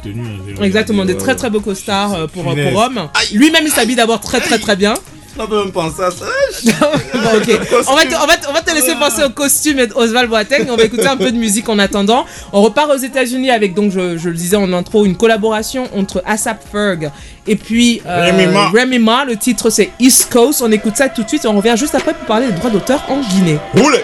tenues, 0.03 0.21
hein, 0.21 0.53
j'ai 0.59 0.65
Exactement, 0.65 1.05
des 1.05 1.17
très 1.17 1.35
très 1.35 1.49
beaux 1.49 1.61
costards 1.61 2.27
pour, 2.27 2.43
hommes. 2.75 3.09
Lui-même, 3.33 3.63
il 3.65 3.71
s'habille 3.71 3.95
d'abord 3.95 4.19
très 4.19 4.39
très 4.41 4.59
très 4.59 4.75
bien. 4.75 4.93
On 5.39 5.47
peut 5.47 5.63
même 5.63 5.71
penser 5.71 6.03
à 6.03 6.11
ça. 6.11 6.25
Bon. 6.63 7.29
On 7.87 7.95
va, 7.95 8.05
te, 8.05 8.15
on, 8.15 8.25
va 8.27 8.37
te- 8.37 8.47
on 8.49 8.53
va 8.53 8.61
te 8.61 8.73
laisser 8.73 8.95
penser 8.95 9.23
au 9.23 9.29
costume 9.29 9.79
et 9.79 9.87
Oswald 9.95 10.29
Boateng. 10.29 10.67
On 10.69 10.75
va 10.75 10.83
écouter 10.83 11.07
un 11.07 11.17
peu 11.17 11.31
de 11.31 11.37
musique 11.37 11.69
en 11.69 11.79
attendant. 11.79 12.25
On 12.51 12.61
repart 12.61 12.89
aux 12.91 12.97
États-Unis 12.97 13.49
avec, 13.51 13.73
donc, 13.73 13.91
je, 13.91 14.17
je 14.17 14.29
le 14.29 14.35
disais 14.35 14.55
en 14.57 14.71
intro, 14.73 15.05
une 15.05 15.15
collaboration 15.15 15.87
entre 15.95 16.21
ASAP 16.25 16.63
Ferg 16.71 17.11
et 17.47 17.55
puis 17.55 18.01
euh, 18.05 18.27
Remy 18.31 18.47
Ma. 18.47 18.69
Remy 18.69 18.99
Ma. 18.99 19.25
Le 19.25 19.35
titre 19.37 19.69
c'est 19.69 19.89
East 19.99 20.31
Coast. 20.31 20.61
On 20.63 20.71
écoute 20.71 20.95
ça 20.97 21.09
tout 21.09 21.23
de 21.23 21.27
suite 21.27 21.45
et 21.45 21.47
on 21.47 21.57
revient 21.57 21.75
juste 21.77 21.95
après 21.95 22.13
pour 22.13 22.25
parler 22.25 22.47
des 22.47 22.53
droits 22.53 22.69
d'auteur 22.71 23.01
en 23.09 23.21
Guinée. 23.21 23.59
Roulez 23.75 24.03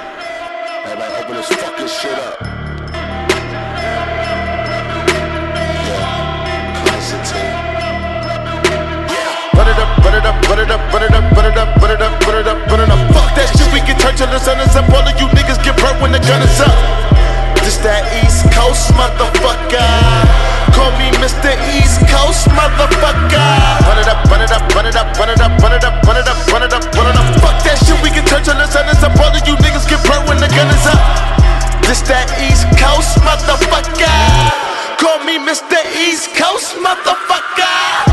Run 10.07 10.15
it 10.15 10.23
up, 10.23 10.39
run 10.47 10.55
it 10.55 10.71
up, 10.71 10.79
run 10.87 11.03
it 11.03 11.11
up, 11.11 11.35
run 11.35 11.43
it 11.43 11.57
up, 11.59 11.67
run 11.83 11.91
it 11.91 11.99
up, 11.99 12.15
run 12.23 12.39
it 12.39 12.47
up, 12.47 12.59
run 12.71 12.79
it 12.79 12.87
up. 12.87 13.01
Fuck 13.11 13.27
that 13.35 13.51
shit, 13.51 13.67
we 13.75 13.83
can 13.83 13.99
turn 13.99 14.15
till 14.15 14.31
the 14.31 14.39
sun 14.39 14.55
is 14.63 14.71
up. 14.71 14.87
All 14.87 15.03
of 15.03 15.11
you 15.19 15.27
niggas 15.35 15.59
get 15.59 15.75
burnt 15.83 15.99
when 15.99 16.15
the 16.15 16.23
gun 16.23 16.39
is 16.39 16.63
up. 16.63 16.71
This 17.59 17.75
that 17.83 18.07
East 18.23 18.47
Coast 18.55 18.87
motherfucker. 18.95 19.83
Call 20.71 20.95
me 20.95 21.11
Mr. 21.19 21.51
East 21.75 21.99
Coast 22.07 22.47
motherfucker. 22.55 23.35
Run 23.83 23.99
it 23.99 24.07
up, 24.07 24.23
run 24.31 24.39
it 24.39 24.47
up, 24.47 24.63
run 24.71 24.87
it 24.87 24.95
up, 24.95 25.11
run 25.19 25.27
it 25.27 25.43
up, 25.43 25.51
run 25.59 25.75
it 25.75 25.83
up, 25.83 25.99
run 26.07 26.15
it 26.15 26.23
up, 26.23 26.39
run 26.55 26.63
it 26.63 26.71
up, 26.71 26.83
run 26.95 27.07
it 27.11 27.17
up. 27.19 27.27
Fuck 27.43 27.59
that 27.67 27.75
shit, 27.83 27.99
we 27.99 28.07
can 28.07 28.23
turn 28.23 28.47
till 28.47 28.55
the 28.55 28.63
sun 28.71 28.87
is 28.87 29.03
up. 29.03 29.11
All 29.19 29.35
of 29.35 29.43
you 29.43 29.59
niggas 29.59 29.91
get 29.91 29.99
burnt 30.07 30.23
when 30.23 30.39
the 30.39 30.47
gun 30.55 30.71
is 30.71 30.87
up. 30.87 31.03
This 31.83 31.99
that 32.07 32.31
East 32.39 32.63
Coast 32.79 33.19
motherfucker. 33.27 34.07
Call 35.03 35.19
me 35.27 35.35
Mr. 35.35 35.75
East 35.99 36.31
Coast 36.31 36.79
motherfucker. 36.79 38.06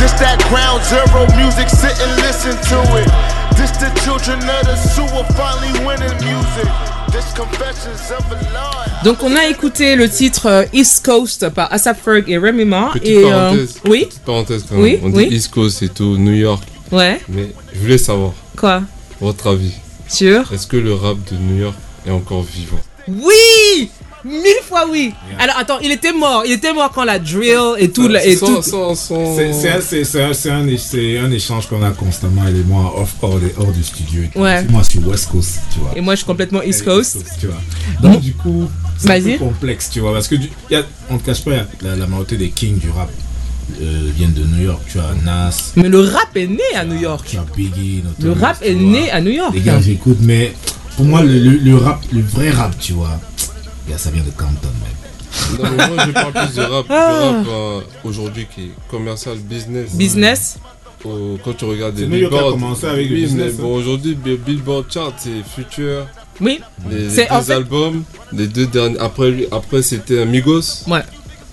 This 0.00 0.12
that 0.20 0.38
ground 0.48 0.82
zero 0.84 1.26
music, 1.36 1.68
sit 1.68 1.94
and 2.00 2.12
listen 2.22 2.56
to 2.70 2.78
it. 3.00 3.08
This 3.56 3.70
the 3.72 3.90
children 4.02 4.38
of 4.40 4.64
the 4.66 4.76
sewer 4.76 5.24
finally 5.36 5.72
winning 5.84 6.16
music. 6.24 6.68
This 7.12 7.32
confessions 7.34 8.10
of 8.10 8.24
a 8.32 8.36
Lord. 8.54 9.04
Donc 9.04 9.22
on 9.22 9.34
a 9.36 9.46
écouté 9.48 9.96
le 9.96 10.08
titre 10.08 10.46
euh, 10.46 10.64
East 10.72 11.04
Coast 11.04 11.48
par 11.50 11.72
ASAP 11.72 11.98
Ferg 12.02 12.24
et 12.28 12.38
Remy 12.38 12.64
Ma. 12.64 12.90
Petite 12.92 13.06
et, 13.08 13.24
euh, 13.24 13.30
parenthèse. 13.30 13.80
oui, 13.88 14.04
Petite 14.06 14.22
parenthèse 14.24 14.64
quand 14.68 14.76
Oui. 14.76 14.98
On 15.02 15.08
dit 15.10 15.16
oui. 15.16 15.28
East 15.30 15.50
Coast 15.50 15.82
et 15.82 15.88
tout, 15.88 16.16
New 16.16 16.34
York. 16.34 16.62
ouais, 16.92 17.20
Mais 17.28 17.52
je 17.74 17.78
voulais 17.80 17.98
savoir, 17.98 18.32
quoi? 18.56 18.82
Votre 19.20 19.48
avis. 19.50 19.72
Sûr 20.08 20.50
Est-ce 20.52 20.66
que 20.66 20.76
le 20.76 20.94
rap 20.94 21.16
de 21.30 21.36
New 21.36 21.60
York 21.60 21.76
est 22.06 22.10
encore 22.10 22.42
vivant? 22.42 22.80
Oui 23.08 23.90
Mille 24.24 24.60
fois 24.68 24.84
oui 24.90 25.12
Alors 25.38 25.56
attends, 25.58 25.78
il 25.80 25.90
était 25.92 26.12
mort, 26.12 26.42
il 26.46 26.52
était 26.52 26.72
mort 26.72 26.90
quand 26.94 27.04
la 27.04 27.18
drill 27.18 27.74
et 27.78 27.90
tout, 27.90 28.06
la- 28.08 28.24
et 28.24 28.36
C'est- 28.36 28.44
un- 28.46 29.80
c'est- 29.80 30.04
c'est 30.04 30.22
un, 30.22 30.32
c'est 30.34 30.50
un, 30.50 30.66
é- 30.68 30.76
c'est 30.76 31.18
un 31.18 31.30
échange 31.30 31.66
qu'on 31.68 31.82
a 31.82 31.90
constamment, 31.90 32.42
elle 32.46 32.56
et 32.56 32.62
moi, 32.64 32.94
off, 33.00 33.14
hors, 33.22 33.38
des- 33.38 33.52
hors 33.58 33.72
du 33.72 33.82
studio. 33.82 34.22
Ouais. 34.36 34.64
Moi, 34.64 34.82
je 34.84 34.90
suis 34.90 34.98
West 35.00 35.28
Coast, 35.30 35.60
tu 35.72 35.80
vois. 35.80 35.92
Et 35.96 36.00
moi 36.00 36.14
je 36.14 36.18
suis 36.18 36.26
complètement 36.26 36.62
East 36.62 36.84
Coast. 36.84 37.18
tu 37.40 37.46
vois. 37.46 37.60
Donc, 38.02 38.20
du 38.20 38.34
coup, 38.34 38.68
c'est 38.98 39.10
un 39.10 39.18
Vas-y. 39.20 39.32
peu 39.38 39.44
complexe, 39.44 39.90
tu 39.90 40.00
vois. 40.00 40.12
Parce 40.12 40.28
que, 40.28 40.34
du, 40.36 40.50
y 40.70 40.74
a, 40.76 40.82
on 41.08 41.14
ne 41.14 41.18
cache 41.20 41.42
pas, 41.44 41.52
la, 41.82 41.96
la 41.96 42.06
majorité 42.06 42.36
des 42.36 42.50
kings 42.50 42.78
du 42.78 42.90
rap 42.90 43.08
euh, 43.80 44.10
viennent 44.16 44.32
de 44.34 44.44
New 44.44 44.64
York. 44.64 44.82
Tu 44.90 44.98
as 44.98 45.14
Nas, 45.24 45.72
Mais 45.76 45.88
le 45.88 46.00
rap 46.00 46.36
est 46.36 46.46
né 46.48 46.58
à 46.76 46.84
New 46.84 46.98
York. 47.00 47.24
tu 47.28 47.36
as 47.38 47.44
Biggie, 47.56 48.02
Le 48.20 48.28
Notorious, 48.28 48.44
rap 48.44 48.58
est 48.62 48.72
vois. 48.74 48.82
né 48.92 49.10
à 49.10 49.20
New 49.20 49.30
York. 49.30 49.52
Les 49.54 49.60
gars, 49.60 49.80
j'écoute, 49.80 50.18
mais 50.20 50.52
pour 50.96 51.04
moi, 51.06 51.22
le, 51.22 51.38
le, 51.38 51.50
le 51.56 51.76
rap, 51.76 52.00
le 52.12 52.20
vrai 52.20 52.50
rap, 52.50 52.76
tu 52.78 52.92
vois, 52.92 53.18
ça 53.98 54.10
vient 54.10 54.22
de 54.22 54.30
Compton, 54.30 54.68
même. 54.82 55.58
Non, 55.62 55.70
mais 55.76 55.88
moi 55.94 56.04
je 56.06 56.12
parle 56.12 56.32
plus 56.32 56.54
de 56.56 56.60
rap, 56.62 56.86
Ah. 56.88 57.32
rap 57.36 57.46
euh, 57.48 57.80
aujourd'hui 58.04 58.46
qui 58.52 58.62
est 58.64 58.70
commercial, 58.90 59.36
business. 59.38 59.92
Business 59.94 60.58
au- 61.04 61.38
quand 61.44 61.54
tu 61.56 61.64
regardes 61.64 61.98
les 61.98 62.28
commencé 62.28 62.86
avec 62.86 63.08
le 63.08 63.14
oui, 63.14 63.22
business, 63.22 63.52
hein. 63.54 63.62
bon, 63.62 63.74
aujourd'hui, 63.76 64.14
Bi- 64.14 64.36
Billboard 64.36 64.86
Chart, 64.92 65.14
c'est 65.16 65.42
Future. 65.54 66.06
Oui. 66.40 66.60
Les, 66.90 66.96
deux 67.08 67.22
en 67.30 67.42
fait- 67.42 67.52
albums, 67.52 68.02
les 68.32 68.46
deux 68.46 68.66
derniers. 68.66 68.98
Après, 68.98 69.30
lui- 69.30 69.46
après 69.50 69.82
c'était 69.82 70.24
Migos. 70.26 70.84
Ouais. 70.88 71.00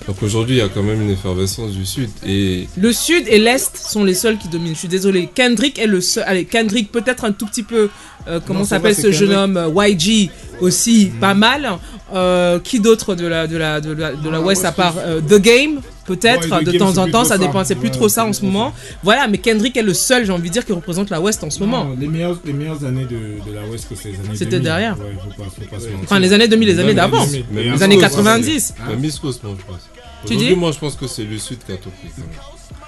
Donc 0.08 0.24
aujourd'hui, 0.24 0.56
il 0.56 0.60
y 0.60 0.62
a 0.62 0.70
quand 0.70 0.84
même 0.84 1.02
une 1.02 1.10
effervescence 1.10 1.72
du 1.72 1.86
Sud. 1.86 2.10
Et 2.26 2.68
Le 2.78 2.94
sud 2.94 3.26
et 3.28 3.38
l'est 3.40 3.76
sont 3.76 4.06
les 4.06 4.14
seuls 4.14 4.38
qui 4.38 4.48
dominent. 4.48 4.74
Je 4.74 4.80
suis 4.80 4.88
désolé. 4.88 5.28
Kendrick 5.34 5.78
est 5.80 5.86
le 5.88 6.00
seul. 6.00 6.24
Allez, 6.26 6.46
Kendrick 6.46 6.92
peut-être 6.92 7.26
un 7.26 7.34
tout 7.34 7.46
petit 7.46 7.64
peu. 7.64 7.90
euh, 8.28 8.40
comment 8.46 8.64
s'appelle 8.64 8.96
ce 8.96 9.12
jeune 9.12 9.34
homme 9.34 9.58
euh, 9.58 9.88
YG 9.88 10.30
aussi 10.62 11.12
pas 11.20 11.34
mal. 11.34 11.70
Euh, 12.14 12.58
qui 12.60 12.80
d'autre 12.80 13.16
de 13.16 13.28
la 13.28 13.48
de 13.48 13.58
la 13.58 13.82
de 13.82 13.92
la 13.92 14.14
de 14.14 14.30
la 14.30 14.38
Ah, 14.38 14.42
West 14.42 14.64
à 14.64 14.72
part 14.72 14.96
euh, 14.98 15.20
The 15.20 15.42
Game 15.42 15.82
peut-être 16.06 16.50
Ouais, 16.50 16.64
de 16.64 16.72
Game, 16.72 16.80
temps 16.80 16.98
en 17.00 17.10
temps 17.10 17.26
ça 17.26 17.38
dépend 17.38 17.66
c'est 17.66 17.76
plus 17.76 17.88
Ouais, 17.90 17.94
trop 17.94 18.08
ça 18.08 18.24
en 18.26 18.32
ce 18.32 18.46
moment 18.46 18.72
voilà 19.04 19.28
mais 19.28 19.40
Kendrick 19.40 19.76
est 19.76 19.82
le 19.84 19.94
seul 19.94 20.26
j'ai 20.26 20.32
envie 20.32 20.48
de 20.48 20.54
dire 20.54 20.66
qui 20.66 20.72
représente 20.72 21.10
la 21.10 21.20
West 21.20 21.44
en 21.44 21.50
ce 21.50 21.60
moment 21.60 21.90
les 22.00 22.08
meilleures, 22.08 22.40
les 22.46 22.54
meilleures 22.54 22.86
années 22.86 23.04
de, 23.04 23.46
de 23.46 23.54
la 23.54 23.66
West 23.70 23.90
que 23.90 23.96
c'est 23.96 24.12
les 24.12 24.16
années 24.20 24.30
C'était 24.36 24.52
2000. 24.52 24.64
derrière. 24.64 24.98
Ouais, 24.98 25.18
faut 25.22 25.44
pas, 25.44 25.50
faut 25.50 25.62
pas 25.70 25.80
se 25.82 25.90
mentir. 25.90 26.00
enfin 26.06 26.20
les 26.20 26.32
années 26.32 26.48
2000 26.48 26.68
les 26.70 26.80
années 26.80 26.94
d'avant 26.94 27.26
2000. 27.26 27.44
Mais 27.52 27.60
Et 27.60 27.64
Migos, 27.66 27.76
les 27.76 27.84
années 27.84 27.96
ouais, 27.98 28.02
90 28.02 28.74
La 28.90 28.96
Miss 28.96 29.20
Coast, 29.20 29.44
moi, 29.44 29.54
je 29.60 29.66
pense. 29.66 29.82
Tu 30.26 30.36
dis 30.36 30.56
moi, 30.56 30.72
je 30.72 30.80
pense 30.80 30.96
que 30.96 31.08
c'est 31.08 31.24
le 31.24 31.38
Sud 31.38 31.60
qui 31.66 31.72
a 31.72 31.78
tout 31.78 31.90
pris. 31.92 32.10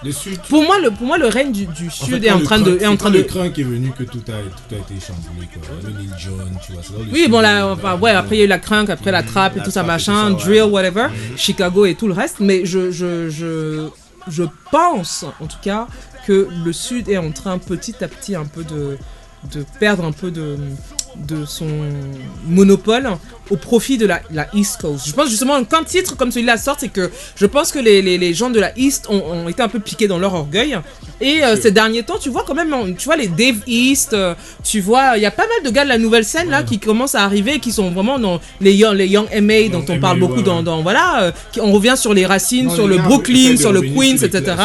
Le 0.01 0.13
Sud. 0.13 0.39
pour 0.47 0.63
moi 0.63 0.79
le 0.79 0.91
pour 0.91 1.05
moi 1.07 1.17
le 1.17 1.27
règne 1.27 1.51
du, 1.51 1.65
du 1.65 1.87
En 1.87 1.91
sud 1.91 2.21
fait, 2.21 2.27
est 2.27 2.31
en 2.31 2.39
train 2.39 2.57
de 2.59 2.71
crunk- 2.71 2.81
est 2.81 2.87
en 2.87 2.95
train 2.95 3.11
de 3.11 3.17
le 3.17 3.23
crunk 3.23 3.59
est 3.59 3.63
venu 3.63 3.91
que 3.91 4.03
tout 4.03 4.23
a, 4.29 4.31
tout 4.31 4.75
a 4.75 4.77
été 4.77 4.93
chamboulé 5.05 5.45
quoi. 5.53 5.61
Le 5.83 5.89
Lil 5.99 6.09
Jon, 6.17 6.37
tu 6.65 6.71
vois. 6.71 6.81
le 7.05 7.11
Oui, 7.11 7.23
Sud, 7.23 7.31
bon, 7.31 7.41
là, 7.41 7.67
enfin, 7.67 7.97
ouais, 7.97 8.11
après 8.11 8.37
il 8.37 8.39
y 8.39 8.41
a 8.43 8.45
eu 8.45 8.47
la 8.47 8.59
crank, 8.59 8.89
après 8.89 9.11
la 9.11 9.23
trappe 9.23 9.55
et 9.57 9.59
la 9.59 9.65
tout 9.65 9.71
ça, 9.71 9.83
trappe 9.83 9.97
et 9.99 10.03
tout 10.03 10.07
machin, 10.09 10.29
ça, 10.39 10.47
ouais. 10.47 10.57
drill, 10.59 10.71
whatever, 10.71 11.07
Chicago 11.35 11.85
et 11.85 11.95
tout 11.95 12.07
le 12.07 12.13
reste. 12.13 12.37
Mais 12.39 12.65
je, 12.65 12.91
je, 12.91 13.29
je, 13.29 13.89
je 14.29 14.43
pense, 14.71 15.25
en 15.41 15.47
tout 15.47 15.57
cas, 15.61 15.87
que 16.25 16.47
le 16.63 16.71
Sud 16.71 17.09
est 17.09 17.17
en 17.17 17.31
train 17.31 17.57
petit 17.57 18.01
à 18.01 18.07
petit 18.07 18.35
un 18.35 18.45
peu 18.45 18.63
de, 18.63 18.97
de 19.53 19.65
perdre 19.81 20.05
un 20.05 20.13
peu 20.13 20.31
de, 20.31 20.55
de 21.17 21.43
son 21.43 21.67
monopole 22.45 23.09
au 23.49 23.57
profit 23.57 23.97
de 23.97 24.05
la, 24.05 24.21
la 24.31 24.47
East 24.53 24.81
Coast. 24.81 25.07
Je 25.07 25.13
pense 25.13 25.29
justement 25.29 25.63
qu'un 25.63 25.83
titre 25.83 26.15
comme 26.15 26.31
celui-là 26.31 26.57
sort, 26.57 26.77
c'est 26.79 26.89
que 26.89 27.09
je 27.35 27.45
pense 27.45 27.71
que 27.71 27.79
les, 27.79 28.01
les, 28.01 28.17
les 28.17 28.33
gens 28.33 28.49
de 28.49 28.59
la 28.59 28.77
East 28.77 29.07
ont, 29.09 29.21
ont 29.23 29.49
été 29.49 29.61
un 29.61 29.67
peu 29.67 29.79
piqués 29.79 30.07
dans 30.07 30.19
leur 30.19 30.33
orgueil. 30.33 30.77
Et 31.21 31.43
euh, 31.43 31.55
ces 31.59 31.71
derniers 31.71 32.03
temps, 32.03 32.17
tu 32.19 32.29
vois 32.29 32.43
quand 32.47 32.53
même, 32.55 32.73
tu 32.97 33.05
vois 33.05 33.17
les 33.17 33.27
Dave 33.27 33.57
East, 33.67 34.13
euh, 34.13 34.33
tu 34.63 34.79
vois, 34.81 35.13
il 35.17 35.21
y 35.21 35.25
a 35.25 35.31
pas 35.31 35.43
mal 35.47 35.69
de 35.69 35.75
gars 35.75 35.83
de 35.83 35.89
la 35.89 35.97
nouvelle 35.97 36.23
scène 36.25 36.49
là 36.49 36.63
qui 36.63 36.79
commencent 36.79 37.15
à 37.15 37.23
arriver, 37.23 37.55
et 37.55 37.59
qui 37.59 37.71
sont 37.71 37.89
vraiment 37.91 38.19
dans 38.19 38.39
les 38.61 38.73
Young, 38.73 38.95
les 38.95 39.07
young 39.07 39.27
MA 39.41 39.69
dont 39.69 39.83
on 39.89 39.93
MA, 39.95 39.99
parle 39.99 40.19
beaucoup 40.19 40.35
ouais, 40.37 40.43
dans, 40.43 40.63
dans 40.63 40.81
voilà, 40.81 41.23
euh, 41.23 41.31
qui- 41.51 41.59
on 41.61 41.71
revient 41.71 41.95
sur 41.97 42.13
les 42.13 42.25
racines, 42.25 42.67
Non, 42.67 42.75
sur 42.75 42.87
le 42.87 42.97
Brooklyn, 42.97 43.57
sur 43.57 43.71
le 43.73 43.81
Queens, 43.81 44.17
etc. 44.23 44.55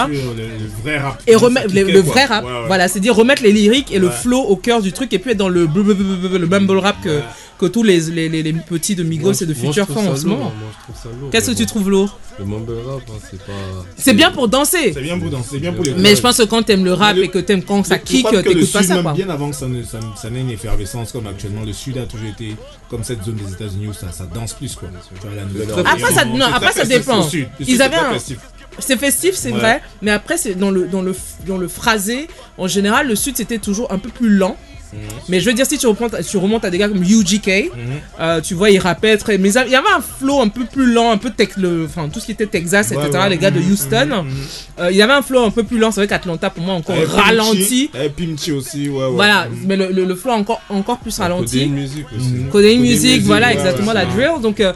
Et 1.26 1.35
remettre 1.35 1.74
le, 1.74 2.01
vrai 2.01 2.24
rap, 2.26 2.45
voilà, 2.66 2.89
c'est-à-dire 2.89 3.14
remettre 3.16 3.43
les 3.43 3.53
lyriques 3.53 3.93
et 3.93 3.99
le 3.99 4.11
flow 4.11 4.41
au 4.41 4.57
cœur 4.57 4.80
du 4.82 4.93
truc 4.93 5.12
et 5.12 5.18
puis 5.18 5.32
être 5.32 5.39
dans 5.39 5.49
le 5.49 5.66
le 5.74 6.47
mumble 6.47 6.78
rap 6.78 6.97
que, 7.03 7.20
que 7.59 7.66
tous 7.66 7.82
les, 7.82 8.01
les, 8.01 8.28
les, 8.28 8.43
les 8.43 8.55
petits 8.75 8.95
de 8.97 9.03
Migos 9.05 9.25
Moi, 9.33 9.43
et 9.43 9.47
de 9.47 9.55
Future 9.55 9.87
en 9.97 10.16
ce 10.16 10.27
moment. 10.27 10.53
Qu'est-ce 11.31 11.51
que 11.53 11.57
tu 11.57 11.66
trouves 11.66 11.91
lourd 11.91 12.18
Le 12.39 12.45
mumble 12.45 12.72
rap, 12.87 13.03
hein, 13.09 13.18
c'est 13.31 13.39
pas. 13.43 13.53
C'est 13.97 14.14
bien 14.14 14.31
pour 14.33 14.49
danser. 14.49 14.93
C'est 14.93 15.01
bien 15.03 15.18
pour 15.18 15.31
danser, 15.31 15.49
c'est 15.53 15.59
bien 15.61 15.72
pour 15.72 15.85
les 15.85 15.95
Mais 15.95 16.16
je 16.16 16.20
pense 16.20 16.39
que 16.39 16.43
quand 16.43 16.62
t'aimes 16.62 16.85
le 16.85 16.93
rap 16.93 17.16
le- 17.16 17.25
et 17.25 17.29
que 17.29 17.39
t'aimes 17.39 17.62
quand 17.62 17.85
ça 17.87 17.99
kick, 17.99 18.27
t'écoutes 18.29 18.72
pas 18.72 18.83
ça 18.83 18.95
même 18.95 19.03
quoi. 19.05 19.12
Bien 19.12 19.29
avant 19.31 19.51
que 19.51 19.57
ça 19.57 19.66
n'ait 19.68 20.41
une 20.41 20.51
effervescence 20.51 21.12
comme 21.12 21.27
actuellement, 21.29 21.62
le 21.64 21.72
Sud 21.72 21.97
a 21.99 22.07
toujours 22.07 22.29
été 22.29 22.57
comme 22.91 23.05
cette 23.05 23.22
zone 23.25 23.37
des 23.37 23.53
États-Unis 23.53 23.89
où 23.89 23.93
ça, 23.93 24.11
ça 24.12 24.27
danse 24.27 24.53
plus 24.55 24.75
quoi. 24.75 24.89
Après, 25.87 26.12
ça- 26.12 26.25
non, 26.25 26.47
après, 26.53 26.85
dépend. 26.87 27.27
Ils 27.61 27.81
avaient 27.83 27.97
un- 27.97 28.12
festif. 28.14 28.39
C'est 28.81 28.99
festif, 28.99 29.35
c'est 29.37 29.53
Ouais. 29.53 29.59
vrai, 29.61 29.83
mais 30.03 30.11
après 30.11 30.37
c'est 30.37 30.57
dans 30.57 30.72
le 30.72 30.89
dans 30.89 31.01
le 31.03 31.14
dans 31.47 31.59
le 31.59 31.68
phrasé. 31.68 32.27
En 32.59 32.66
général, 32.66 33.07
le 33.07 33.14
sud 33.14 33.37
c'était 33.37 33.59
toujours 33.59 33.93
un 33.93 33.99
peu 33.99 34.09
plus 34.09 34.29
lent. 34.31 34.57
Mhm. 34.95 35.01
Mais 35.28 35.40
je 35.40 35.47
veux 35.47 35.55
dire, 35.55 35.66
si 35.66 35.76
tu, 35.78 35.86
reprends, 35.86 36.09
tu 36.09 36.36
remontes 36.36 36.64
à 36.64 36.70
des 36.70 36.78
gars 36.78 36.88
comme 36.88 37.03
UGK, 37.03 37.70
euh, 38.20 38.40
tu 38.40 38.55
vois, 38.55 38.70
il 38.70 38.78
rappait 38.78 39.16
très. 39.16 39.38
Mais 39.38 39.49
il 39.51 39.55
y 39.72 39.74
avait 39.74 39.88
un 39.97 40.01
flow 40.01 40.40
un 40.40 40.49
peu 40.49 40.64
plus 40.64 40.92
lent, 40.92 41.11
un 41.11 41.16
peu 41.18 41.30
tech, 41.30 41.51
le, 41.57 41.84
enfin, 41.86 42.09
tout 42.09 42.20
ce 42.20 42.26
qui 42.26 42.32
était 42.32 42.47
Texas, 42.47 42.90
Ouais, 42.90 42.97
etc., 43.05 43.18
ouais. 43.24 43.28
les 43.30 43.38
gars 43.38 43.51
de 43.51 43.59
Mhm, 43.61 43.72
Houston. 43.72 44.07
mhm, 44.07 44.28
mhm. 44.28 44.34
Euh, 44.80 44.90
il 44.90 44.97
y 44.97 45.03
avait 45.03 45.12
un 45.12 45.22
flow 45.22 45.42
un 45.45 45.51
peu 45.51 45.62
plus 45.64 45.78
lent. 45.78 45.90
C'est 45.90 46.01
vrai 46.01 46.09
qu'Atlanta, 46.09 46.51
pour 46.51 46.64
moi, 46.64 46.74
encore 46.74 46.97
Et 46.97 47.05
ralenti. 47.05 47.88
Pimchi, 47.92 48.05
Et 48.05 48.09
Pimchi 48.09 48.53
aussi, 48.53 48.88
ouais, 48.88 49.05
ouais. 49.07 49.11
Voilà, 49.12 49.49
mais 49.66 49.76
le, 49.76 49.90
le, 49.90 50.05
le 50.05 50.14
flow 50.14 50.32
encore, 50.32 50.61
encore 50.68 50.99
plus 50.99 51.18
ralenti. 51.18 51.59
Codeine 51.59 51.72
Music 51.74 52.07
aussi. 52.16 52.28
Mhm. 52.28 52.51
Music, 52.53 52.80
Music, 52.80 53.22
voilà, 53.22 53.53
exactement, 53.53 53.92
la 53.92 54.05
drill. 54.07 54.40
Donc, 54.42 54.61
euh, 54.61 54.72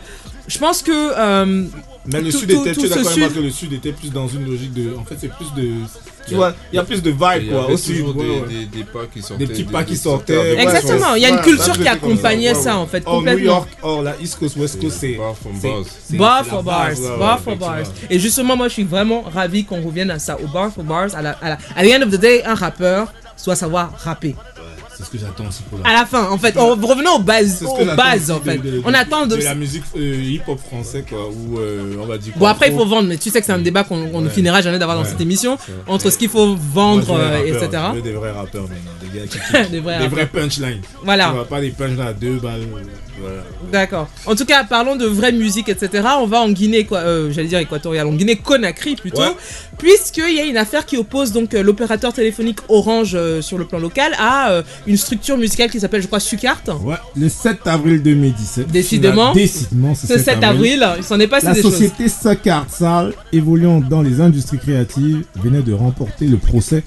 je 0.46 0.58
pense 0.58 0.82
que. 0.82 0.90
euh, 0.92 1.64
Mais 2.10 2.22
le 2.22 2.30
tout- 2.32 2.38
Sud 2.38 2.50
était, 2.50 2.72
tout 2.72 2.80
tu 2.80 2.86
es 2.86 2.88
ce 2.88 2.94
d'accord 2.94 3.06
avec 3.06 3.12
Sud- 3.12 3.20
moi 3.20 3.28
que 3.28 3.38
le 3.40 3.50
Sud 3.50 3.72
était 3.74 3.92
plus 3.92 4.10
dans 4.10 4.28
une 4.28 4.46
logique 4.46 4.72
de. 4.72 4.94
En 4.98 5.04
fait, 5.04 5.16
c'est 5.20 5.30
plus 5.30 5.52
de. 5.62 5.68
Tu 6.28 6.34
Il 6.34 6.34
y 6.34 6.34
a- 6.34 6.36
vois, 6.38 6.54
il 6.72 6.76
y 6.76 6.78
a 6.78 6.84
plus 6.84 7.02
de 7.02 7.10
vibe 7.10 7.42
y 7.42 7.48
quoi 7.48 7.64
avait 7.64 7.72
au 7.72 7.76
Sud. 7.76 7.96
toujours 7.98 8.16
ouais, 8.16 8.24
des, 8.24 8.30
ouais. 8.30 8.46
des, 8.48 8.78
des 8.78 8.84
pas 8.84 9.06
qui 9.12 9.22
sortaient. 9.22 9.46
Des 9.46 9.52
petits 9.52 9.64
pas 9.64 9.82
qui 9.84 9.96
sortaient. 9.96 10.36
ouais, 10.36 10.62
Exactement, 10.62 11.14
il 11.14 11.22
y 11.22 11.26
a 11.26 11.30
une 11.30 11.40
culture 11.40 11.72
qui 11.78 11.88
accompagnait 11.88 12.54
ça, 12.54 12.74
ouais. 12.74 12.82
en 12.82 12.86
fait, 12.86 13.02
Or, 13.06 13.22
New. 13.22 13.38
York, 13.38 13.68
or 13.82 14.02
la 14.02 14.14
East 14.20 14.38
Coast, 14.38 14.56
West 14.56 14.80
Coast, 14.80 14.98
c'est. 15.00 15.12
Bar 15.16 15.34
from 15.36 15.52
c'est- 15.60 15.68
bars. 15.68 15.84
Bar 16.18 16.46
for 16.46 16.62
bars, 16.62 17.00
bar 17.18 17.40
for 17.40 17.56
bars. 17.56 17.90
Et 18.10 18.18
justement, 18.18 18.56
moi, 18.56 18.68
je 18.68 18.74
suis 18.74 18.84
vraiment 18.84 19.22
ravi 19.22 19.64
qu'on 19.64 19.80
revienne 19.82 20.10
à 20.10 20.18
ça, 20.18 20.36
au 20.42 20.46
bar 20.46 20.70
for 20.72 20.84
bars. 20.84 21.14
À 21.14 21.22
la, 21.22 21.30
à 21.42 21.48
la, 21.50 21.58
à 21.76 21.82
the 21.84 21.90
end 21.98 22.02
of 22.06 22.10
the 22.10 22.20
day, 22.20 22.42
un 22.44 22.54
rappeur 22.54 23.12
doit 23.44 23.56
savoir 23.56 23.92
rapper. 24.04 24.34
C'est 24.98 25.04
ce 25.04 25.10
que 25.10 25.18
j'attends 25.18 25.46
aussi 25.46 25.62
pour 25.62 25.78
la. 25.78 25.88
À 25.88 25.92
la 25.92 26.06
fin, 26.06 26.28
en 26.28 26.38
fait, 26.38 26.56
on, 26.56 26.70
revenons 26.70 27.12
aux 27.16 27.18
bases, 27.20 27.62
aux 27.62 27.84
bases, 27.94 28.32
en 28.32 28.40
fait. 28.40 28.60
on 28.84 28.92
attend 28.92 29.26
de. 29.26 29.36
la 29.36 29.54
musique 29.54 29.84
euh, 29.96 30.00
hip-hop 30.00 30.58
français, 30.58 31.04
quoi, 31.08 31.28
ou 31.28 31.60
euh, 31.60 31.94
on 32.02 32.06
va 32.06 32.18
dire. 32.18 32.32
Bon 32.36 32.46
après 32.46 32.68
il 32.70 32.76
faut 32.76 32.84
vendre, 32.84 33.06
mais 33.08 33.16
tu 33.16 33.30
sais 33.30 33.38
que 33.38 33.46
c'est 33.46 33.52
un 33.52 33.60
débat 33.60 33.84
qu'on 33.84 34.20
ne 34.20 34.28
finira 34.28 34.60
jamais 34.60 34.80
d'avoir 34.80 34.98
dans 34.98 35.04
cette 35.04 35.20
émission 35.20 35.56
entre 35.86 36.10
ce 36.10 36.18
qu'il 36.18 36.28
faut 36.28 36.56
vendre, 36.56 37.16
euh, 37.16 37.44
etc. 37.46 37.68
Des 38.02 38.10
vrais 38.12 38.32
rappeurs 38.32 38.62
maintenant, 38.62 38.90
des 39.00 39.20
gars 39.20 39.26
qui. 39.26 39.38
Des 39.70 39.78
vrais 39.78 39.98
des 39.98 40.04
rappeurs. 40.04 40.10
vrais 40.10 40.26
punchlines. 40.26 40.80
Voilà. 41.04 41.28
Tu 41.28 41.34
vois, 41.34 41.44
pas 41.48 41.60
des 41.60 41.70
punchlines 41.70 42.00
à 42.00 42.12
deux 42.12 42.38
balles. 42.38 42.66
Voilà. 43.20 43.42
D'accord. 43.72 44.08
En 44.26 44.34
tout 44.34 44.44
cas, 44.44 44.64
parlons 44.64 44.96
de 44.96 45.04
vraie 45.06 45.32
musique, 45.32 45.68
etc. 45.68 46.04
On 46.20 46.26
va 46.26 46.40
en 46.40 46.50
Guinée, 46.50 46.84
quoi, 46.84 46.98
euh, 46.98 47.30
j'allais 47.30 47.48
dire 47.48 47.58
équatoriale, 47.58 48.06
en 48.06 48.12
Guinée 48.12 48.36
Conakry 48.36 48.96
plutôt, 48.96 49.20
Ouais. 49.20 49.36
puisqu'il 49.78 50.34
y 50.34 50.40
a 50.40 50.44
une 50.44 50.56
affaire 50.56 50.86
qui 50.86 50.96
oppose 50.96 51.32
donc 51.32 51.54
euh, 51.54 51.62
l'opérateur 51.62 52.12
téléphonique 52.12 52.58
Orange 52.68 53.12
euh, 53.14 53.42
sur 53.42 53.58
le 53.58 53.64
plan 53.66 53.78
local 53.78 54.12
à 54.18 54.50
euh, 54.50 54.62
une 54.86 54.96
structure 54.96 55.36
musicale 55.36 55.70
qui 55.70 55.80
s'appelle, 55.80 56.02
je 56.02 56.06
crois, 56.06 56.20
Sucart. 56.20 56.62
Ouais, 56.84 56.96
le 57.16 57.28
7 57.28 57.66
avril 57.66 58.02
2017. 58.02 58.68
Décidément. 58.68 59.32
Décidément, 59.32 59.94
Ce 59.94 60.18
7 60.18 60.42
avril, 60.42 60.86
il 60.96 61.04
s'en 61.04 61.18
est 61.20 61.26
passé 61.26 61.46
La 61.46 61.52
des 61.54 61.62
choses. 61.62 61.72
société 61.72 62.08
Sal, 62.08 63.12
évoluant 63.32 63.80
dans 63.80 64.02
les 64.02 64.20
industries 64.20 64.58
créatives, 64.58 65.24
venait 65.36 65.62
de 65.62 65.72
remporter 65.72 66.26
le 66.26 66.36
procès 66.36 66.82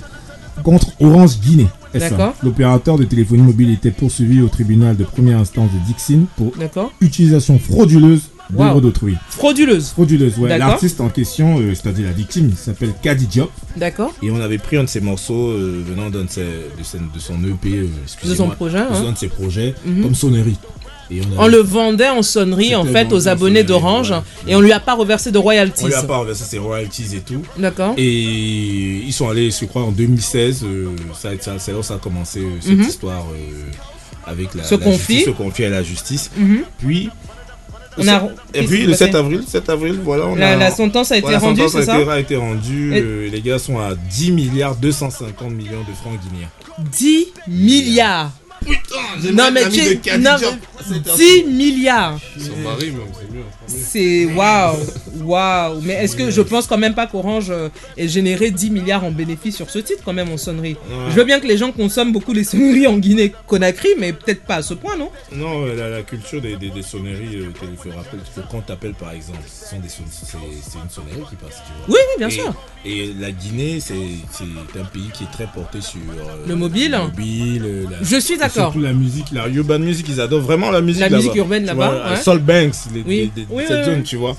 contre 0.63 0.87
Orange 0.99 1.39
Guinée. 1.39 1.67
SA. 1.99 2.33
L'opérateur 2.43 2.97
de 2.97 3.03
téléphonie 3.03 3.41
mobile 3.43 3.71
était 3.71 3.91
poursuivi 3.91 4.41
au 4.41 4.47
tribunal 4.47 4.95
de 4.97 5.03
première 5.03 5.39
instance 5.39 5.69
de 5.71 5.77
Dixine 5.87 6.25
pour 6.37 6.53
utilisation 7.01 7.59
frauduleuse 7.59 8.21
d'œuvres 8.49 8.73
Wow. 8.75 8.81
d'autrui. 8.81 9.15
Frauduleuse. 9.29 9.89
Frauduleuse, 9.91 10.37
ouais. 10.37 10.57
L'artiste 10.57 10.99
en 10.99 11.07
question, 11.07 11.59
euh, 11.59 11.73
c'est-à-dire 11.73 12.05
la 12.07 12.11
victime, 12.11 12.49
il 12.49 12.57
s'appelle 12.57 12.91
Kadi 13.01 13.25
Diop. 13.27 13.49
D'accord. 13.77 14.13
Et 14.21 14.29
on 14.29 14.41
avait 14.41 14.57
pris 14.57 14.75
un 14.75 14.83
de 14.83 14.89
ses 14.89 14.99
morceaux 14.99 15.51
euh, 15.51 15.81
venant 15.87 16.09
d'un 16.09 16.25
de, 16.25 16.29
ses- 16.29 16.41
de, 16.41 16.83
ses- 16.83 16.97
de 16.97 17.19
son 17.19 17.35
EP, 17.45 17.77
euh, 17.77 17.87
excusez-moi, 18.03 18.33
De 18.33 18.35
son 18.35 18.55
projet, 18.55 18.79
de 18.79 19.07
hein. 19.07 19.11
de 19.13 19.17
ses 19.17 19.29
projets, 19.29 19.73
Mhm. 19.85 20.01
comme 20.03 20.15
sonnerie. 20.15 20.57
On, 21.37 21.47
le 21.47 21.57
vendait 21.57 22.09
en 22.09 22.21
sonnerie 22.21 22.75
en 22.75 22.85
fait 22.85 23.11
aux 23.11 23.27
abonnés 23.27 23.63
d'Orange 23.63 24.13
et 24.47 24.55
on 24.55 24.61
lui 24.61 24.71
a 24.71 24.79
pas 24.79 24.93
reversé 24.93 25.31
de 25.31 25.37
royalties. 25.37 25.83
on 25.83 25.87
lui 25.87 25.93
a 25.93 26.03
pas 26.03 26.17
reversé 26.17 26.43
ses 26.43 26.57
royalties 26.59 27.15
et 27.15 27.19
tout. 27.21 27.41
D'accord. 27.57 27.93
Et 27.97 29.03
ils 29.05 29.13
sont 29.13 29.29
allés, 29.29 29.51
je 29.51 29.65
crois, 29.65 29.83
en 29.83 29.91
2016. 29.91 30.63
euh, 30.63 30.87
ça, 31.19 31.29
ça- 31.39 31.55
c'est 31.59 31.71
là 31.71 31.79
où 31.79 31.83
ça 31.83 31.95
a 31.95 31.97
commencé 31.97 32.39
euh, 32.39 32.49
cette 32.61 32.77
Mhm. 32.77 32.81
histoire 32.83 33.25
euh, 33.33 33.71
avec 34.25 34.53
la, 34.55 34.63
Ce 34.63 34.75
la 34.75 34.91
justice, 34.91 35.25
se 35.25 35.29
confier 35.31 35.65
à 35.65 35.69
la 35.69 35.83
justice. 35.83 36.29
Mhm. 36.37 36.63
Puis, 36.79 37.09
On 37.97 38.07
a- 38.07 38.29
et 38.53 38.63
puis 38.65 38.85
le 38.85 38.93
s'est 38.93 38.99
7 38.99 39.11
passé 39.11 39.17
avril, 39.19 39.43
7 39.45 39.69
avril, 39.69 39.99
voilà, 40.03 40.25
on 40.27 40.35
La- 40.35 40.51
a, 40.51 40.55
la 40.55 40.71
sentence 40.71 41.11
a 41.11 41.17
été 41.17 41.23
voilà, 41.23 41.39
rendue, 41.39 41.61
c'est 41.69 41.83
ça 41.83 41.95
a 41.95 42.19
été 42.19 42.37
rendue. 42.37 42.95
Et- 42.95 43.01
euh, 43.01 43.29
les 43.29 43.41
gars 43.41 43.59
sont 43.59 43.79
à 43.79 43.95
10 43.95 44.31
milliards 44.31 44.75
250 44.77 45.51
millions 45.51 45.81
de 45.81 45.93
francs 45.95 46.17
guinéens. 46.29 46.47
10 46.97 47.27
milliards. 47.47 48.31
J'ai 49.21 49.31
non 49.31 49.51
mais 49.51 49.67
tu 49.69 49.97
Kadi 49.99 50.23
non, 50.23 50.35
Diop. 50.37 50.53
mais 50.89 50.99
10 50.99 51.43
milliards. 51.45 52.19
Son 52.37 52.55
mari, 52.57 52.91
même, 52.91 53.01
c'est 53.67 54.25
mieux. 54.27 54.35
waouh, 54.35 54.77
waouh. 55.23 55.81
Mais 55.81 55.93
est-ce 55.93 56.15
que 56.15 56.29
je 56.31 56.41
pense 56.41 56.67
quand 56.67 56.77
même 56.77 56.93
pas 56.93 57.07
qu'Orange 57.07 57.47
euh, 57.49 57.69
ait 57.97 58.07
généré 58.07 58.51
10 58.51 58.69
milliards 58.71 59.03
en 59.03 59.11
bénéfices 59.11 59.55
sur 59.55 59.69
ce 59.69 59.79
titre 59.79 60.01
quand 60.05 60.13
même 60.13 60.29
en 60.31 60.37
sonnerie? 60.37 60.73
Ouais. 60.89 60.95
Je 61.09 61.15
veux 61.15 61.23
bien 61.23 61.39
que 61.39 61.47
les 61.47 61.57
gens 61.57 61.71
consomment 61.71 62.11
beaucoup 62.11 62.33
les 62.33 62.43
sonneries 62.43 62.87
en 62.87 62.97
Guinée-Conakry, 62.97 63.89
mais 63.97 64.13
peut-être 64.13 64.43
pas 64.43 64.55
à 64.55 64.61
ce 64.61 64.73
point, 64.73 64.95
non? 64.97 65.09
Non, 65.33 65.65
la, 65.65 65.89
la 65.89 66.01
culture 66.03 66.41
des, 66.41 66.55
des, 66.55 66.69
des 66.69 66.83
sonneries, 66.83 67.37
euh, 67.37 67.51
que 68.35 68.41
quand 68.51 68.61
t'appelles 68.61 68.93
par 68.93 69.11
exemple, 69.11 69.39
c'est 69.47 69.75
une 69.77 69.87
sonnerie 69.89 71.27
qui 71.29 71.35
passe, 71.35 71.61
tu 71.65 71.71
vois. 71.77 71.85
Oui, 71.87 71.95
oui, 71.99 72.15
bien 72.19 72.27
Et- 72.27 72.31
sûr. 72.31 72.53
Et 72.83 73.13
la 73.19 73.31
Guinée, 73.31 73.79
c'est 73.79 73.93
un 73.93 74.85
pays 74.85 75.09
qui 75.13 75.23
est 75.25 75.31
très 75.31 75.45
porté 75.47 75.81
sur 75.81 75.99
euh, 75.99 76.47
Le 76.47 76.55
mobile. 76.55 76.97
mobile, 76.99 77.87
la- 77.91 77.97
Je 78.01 78.19
suis 78.19 78.37
d'accord. 78.37 78.50
Surtout 78.53 78.79
la 78.81 78.93
musique, 78.93 79.27
la 79.31 79.47
urban 79.47 79.79
music, 79.79 80.05
ils 80.09 80.19
adorent 80.21 80.41
vraiment 80.41 80.71
la 80.71 80.81
musique 80.81 81.01
La 81.01 81.09
musique 81.09 81.35
urbaine 81.35 81.65
là-bas, 81.65 82.11
ouais. 82.11 82.21
Soul 82.21 82.39
Banks, 82.39 82.75
les, 82.93 83.01
Oui. 83.01 83.31
les- 83.35 83.41
les- 83.43 83.47
Oui, 83.49 83.63
cette 83.67 83.79
oui, 83.79 83.85
zone, 83.85 83.97
oui. 83.99 84.03
tu 84.03 84.15
vois. 84.17 84.35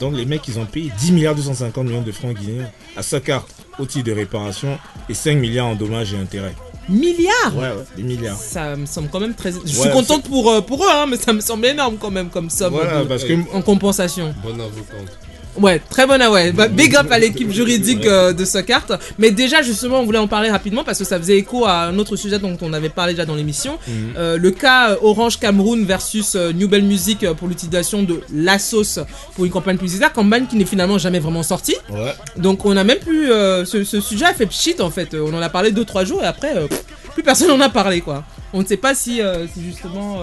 Donc 0.00 0.16
les 0.16 0.24
mecs, 0.26 0.46
ils 0.48 0.58
ont 0.58 0.64
payé 0.66 0.90
10 0.98 1.12
milliards 1.12 1.34
250 1.34 1.84
millions 1.86 2.02
de 2.02 2.10
francs 2.12 2.34
guinéens 2.36 2.68
à 2.96 3.02
sa 3.02 3.20
carte. 3.20 3.48
au 3.78 3.86
titre 3.86 4.04
de 4.04 4.12
réparation 4.12 4.78
et 5.08 5.14
5 5.14 5.38
milliards 5.38 5.66
en 5.68 5.74
dommages 5.74 6.12
et 6.12 6.18
intérêts. 6.18 6.54
Milliards 6.90 7.56
Ouais, 7.56 7.68
ouais, 7.68 7.84
des 7.96 8.02
milliards. 8.02 8.36
Ça 8.36 8.76
me 8.76 8.84
semble 8.84 9.08
quand 9.08 9.18
même 9.20 9.34
très. 9.34 9.50
Je 9.52 9.66
suis 9.66 9.90
contente 9.90 10.24
pour, 10.28 10.50
euh, 10.50 10.60
pour 10.60 10.84
eux, 10.84 10.88
hein, 10.92 11.06
mais 11.08 11.16
ça 11.16 11.32
me 11.32 11.40
semble 11.40 11.64
énorme 11.64 11.96
quand 11.98 12.10
même 12.10 12.28
comme 12.28 12.50
somme 12.50 12.74
Voilà, 12.74 13.02
de- 13.02 13.08
parce 13.08 13.24
que- 13.24 13.32
en 13.54 13.62
compensation. 13.62 14.34
Bonne 14.44 14.60
avocate. 14.60 15.18
Ouais, 15.60 15.80
très 15.90 16.06
bonne, 16.06 16.22
ouais. 16.22 16.52
Bah, 16.52 16.68
big 16.68 16.96
up 16.96 17.08
à 17.10 17.18
l'équipe 17.18 17.50
juridique 17.50 18.06
euh, 18.06 18.32
de 18.32 18.44
ce 18.44 18.58
carte. 18.58 18.92
Mais 19.18 19.30
déjà, 19.30 19.60
justement, 19.62 20.00
on 20.00 20.04
voulait 20.04 20.18
en 20.18 20.28
parler 20.28 20.50
rapidement 20.50 20.82
parce 20.82 20.98
que 20.98 21.04
ça 21.04 21.18
faisait 21.18 21.36
écho 21.36 21.66
à 21.66 21.82
un 21.82 21.98
autre 21.98 22.16
sujet 22.16 22.38
dont 22.38 22.56
on 22.62 22.72
avait 22.72 22.88
parlé 22.88 23.12
déjà 23.12 23.26
dans 23.26 23.34
l'émission. 23.34 23.78
Mhm. 23.86 23.94
Euh, 24.16 24.38
le 24.38 24.50
cas 24.50 24.90
euh, 24.90 24.96
Orange 25.02 25.38
Cameroun 25.38 25.84
versus 25.84 26.34
euh, 26.36 26.52
New 26.52 26.68
Bell 26.68 26.82
Music 26.82 27.22
euh, 27.24 27.34
pour 27.34 27.48
l'utilisation 27.48 28.02
de 28.02 28.20
la 28.34 28.58
sauce 28.58 28.98
pour 29.34 29.44
une 29.44 29.50
campagne 29.50 29.76
publicitaire, 29.76 30.12
campagne 30.12 30.46
qui 30.46 30.56
n'est 30.56 30.64
finalement 30.64 30.98
jamais 30.98 31.18
vraiment 31.18 31.42
sortie. 31.42 31.76
Ouais. 31.90 32.14
Donc 32.36 32.64
on 32.64 32.76
a 32.76 32.84
même 32.84 32.98
plus 32.98 33.28
ce, 33.28 33.84
ce 33.84 34.00
sujet 34.00 34.24
a 34.24 34.34
fait 34.34 34.46
pchit 34.46 34.80
en 34.80 34.90
fait. 34.90 35.14
On 35.14 35.32
en 35.34 35.42
a 35.42 35.48
parlé 35.48 35.70
2-3 35.70 36.06
jours 36.06 36.22
et 36.22 36.26
après 36.26 36.66
pff, 36.66 36.84
plus 37.14 37.22
personne 37.22 37.48
n'en 37.48 37.60
a 37.60 37.68
parlé 37.68 38.00
quoi. 38.00 38.24
On 38.52 38.62
ne 38.62 38.66
sait 38.66 38.76
pas 38.76 38.94
si, 38.94 39.20
si 39.54 39.62
justement 39.62 40.18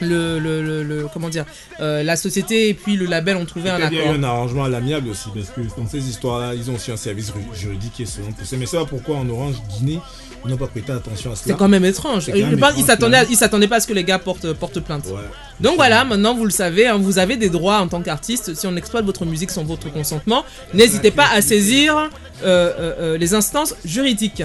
le, 0.00 0.38
le, 0.38 0.62
le- 0.62 0.82
le- 0.82 1.06
comment 1.12 1.28
dire 1.28 1.44
euh, 1.80 2.02
la 2.02 2.16
société 2.16 2.68
et 2.68 2.74
puis 2.74 2.96
le 2.96 3.06
label 3.06 3.36
ont 3.36 3.44
trouvé 3.44 3.70
un 3.70 3.76
Il 3.76 3.80
y 3.80 3.98
a 3.98 4.02
accord. 4.02 4.14
eu 4.14 4.18
un 4.18 4.22
arrangement 4.24 4.64
à 4.64 4.68
l'amiable 4.68 5.08
aussi, 5.08 5.28
parce 5.34 5.48
que 5.50 5.60
dans 5.80 5.86
ces 5.88 6.08
histoires-là, 6.08 6.54
ils 6.54 6.70
ont 6.70 6.74
aussi 6.74 6.90
un 6.90 6.96
service 6.96 7.32
juridique 7.54 7.92
qui 7.94 8.02
est 8.02 8.06
souvent 8.06 8.32
poussé. 8.32 8.56
Mais 8.56 8.66
c'est 8.66 8.76
pas 8.78 8.84
pourquoi 8.84 9.16
en 9.16 9.28
Orange 9.28 9.56
Guinée, 9.78 10.00
ils 10.44 10.50
n'ont 10.50 10.56
pas 10.56 10.66
prêté 10.66 10.90
attention 10.90 11.30
à 11.32 11.36
cela. 11.36 11.54
C'est 11.54 11.56
quand 11.56 11.68
même 11.68 11.84
étrange. 11.84 12.26
Quand 12.26 12.32
même 12.36 12.54
étrange, 12.54 12.74
qu'ils 12.74 12.84
s'attendaient, 12.84 13.24
ils 13.30 13.36
s'attendaient 13.36 13.68
pas 13.68 13.76
à 13.76 13.80
ce 13.80 13.86
que 13.86 13.92
les 13.92 14.02
gars 14.04 14.18
portent, 14.18 14.52
portent 14.54 14.80
plainte. 14.80 15.06
Ouais. 15.06 15.20
Donc 15.60 15.76
voilà, 15.76 16.04
maintenant 16.04 16.34
vous 16.34 16.44
le 16.44 16.50
savez, 16.50 16.88
hein, 16.88 16.98
vous 16.98 17.18
avez 17.20 17.36
des 17.36 17.48
droits 17.48 17.78
en 17.78 17.86
tant 17.86 18.02
qu'artiste. 18.02 18.54
Si 18.54 18.66
on 18.66 18.74
exploite 18.74 19.04
votre 19.04 19.24
musique 19.24 19.50
sans 19.50 19.62
votre 19.62 19.92
consentement, 19.92 20.44
n'hésitez 20.74 21.12
pas 21.12 21.28
à 21.32 21.40
saisir 21.42 21.96
euh, 21.96 22.06
euh, 22.44 22.72
euh, 22.98 23.18
les 23.18 23.34
instances 23.34 23.74
juridiques. 23.84 24.42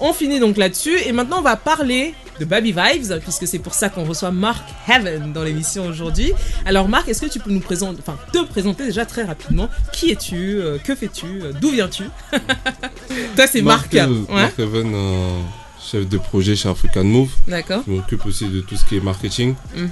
On 0.00 0.12
finit 0.12 0.40
donc 0.40 0.56
là-dessus 0.56 0.96
et 1.06 1.12
maintenant 1.12 1.38
on 1.38 1.42
va 1.42 1.56
parler 1.56 2.14
de 2.40 2.44
Baby 2.44 2.72
Vibes 2.72 3.18
puisque 3.22 3.46
c'est 3.46 3.60
pour 3.60 3.74
ça 3.74 3.88
qu'on 3.88 4.04
reçoit 4.04 4.32
Mark 4.32 4.64
Heaven 4.88 5.32
dans 5.32 5.44
l'émission 5.44 5.86
aujourd'hui. 5.86 6.32
Alors 6.66 6.88
Marc, 6.88 7.08
est-ce 7.08 7.20
que 7.22 7.30
tu 7.30 7.38
peux 7.38 7.50
nous 7.50 7.60
présenter, 7.60 8.00
enfin 8.00 8.18
te 8.32 8.42
présenter 8.44 8.84
déjà 8.86 9.06
très 9.06 9.22
rapidement 9.22 9.68
Qui 9.92 10.10
es-tu 10.10 10.58
Euh, 10.60 10.78
Que 10.78 10.94
fais-tu 10.96 11.26
Euh, 11.42 11.52
D'où 11.60 11.70
viens-tu? 11.70 12.04
Toi 13.36 13.46
c'est 13.46 13.62
Marc. 13.62 13.94
euh, 13.94 14.06
Ouais. 14.28 14.34
Marc 14.42 14.58
Even, 14.58 14.92
euh, 14.94 15.38
chef 15.80 16.08
de 16.08 16.18
projet 16.18 16.56
chez 16.56 16.68
African 16.68 17.04
Move. 17.04 17.30
D'accord. 17.46 17.82
Je 17.86 17.92
m'occupe 17.92 18.26
aussi 18.26 18.46
de 18.48 18.60
tout 18.60 18.74
ce 18.76 18.84
qui 18.84 18.96
est 18.96 19.00
marketing 19.00 19.54
Mhm. 19.76 19.90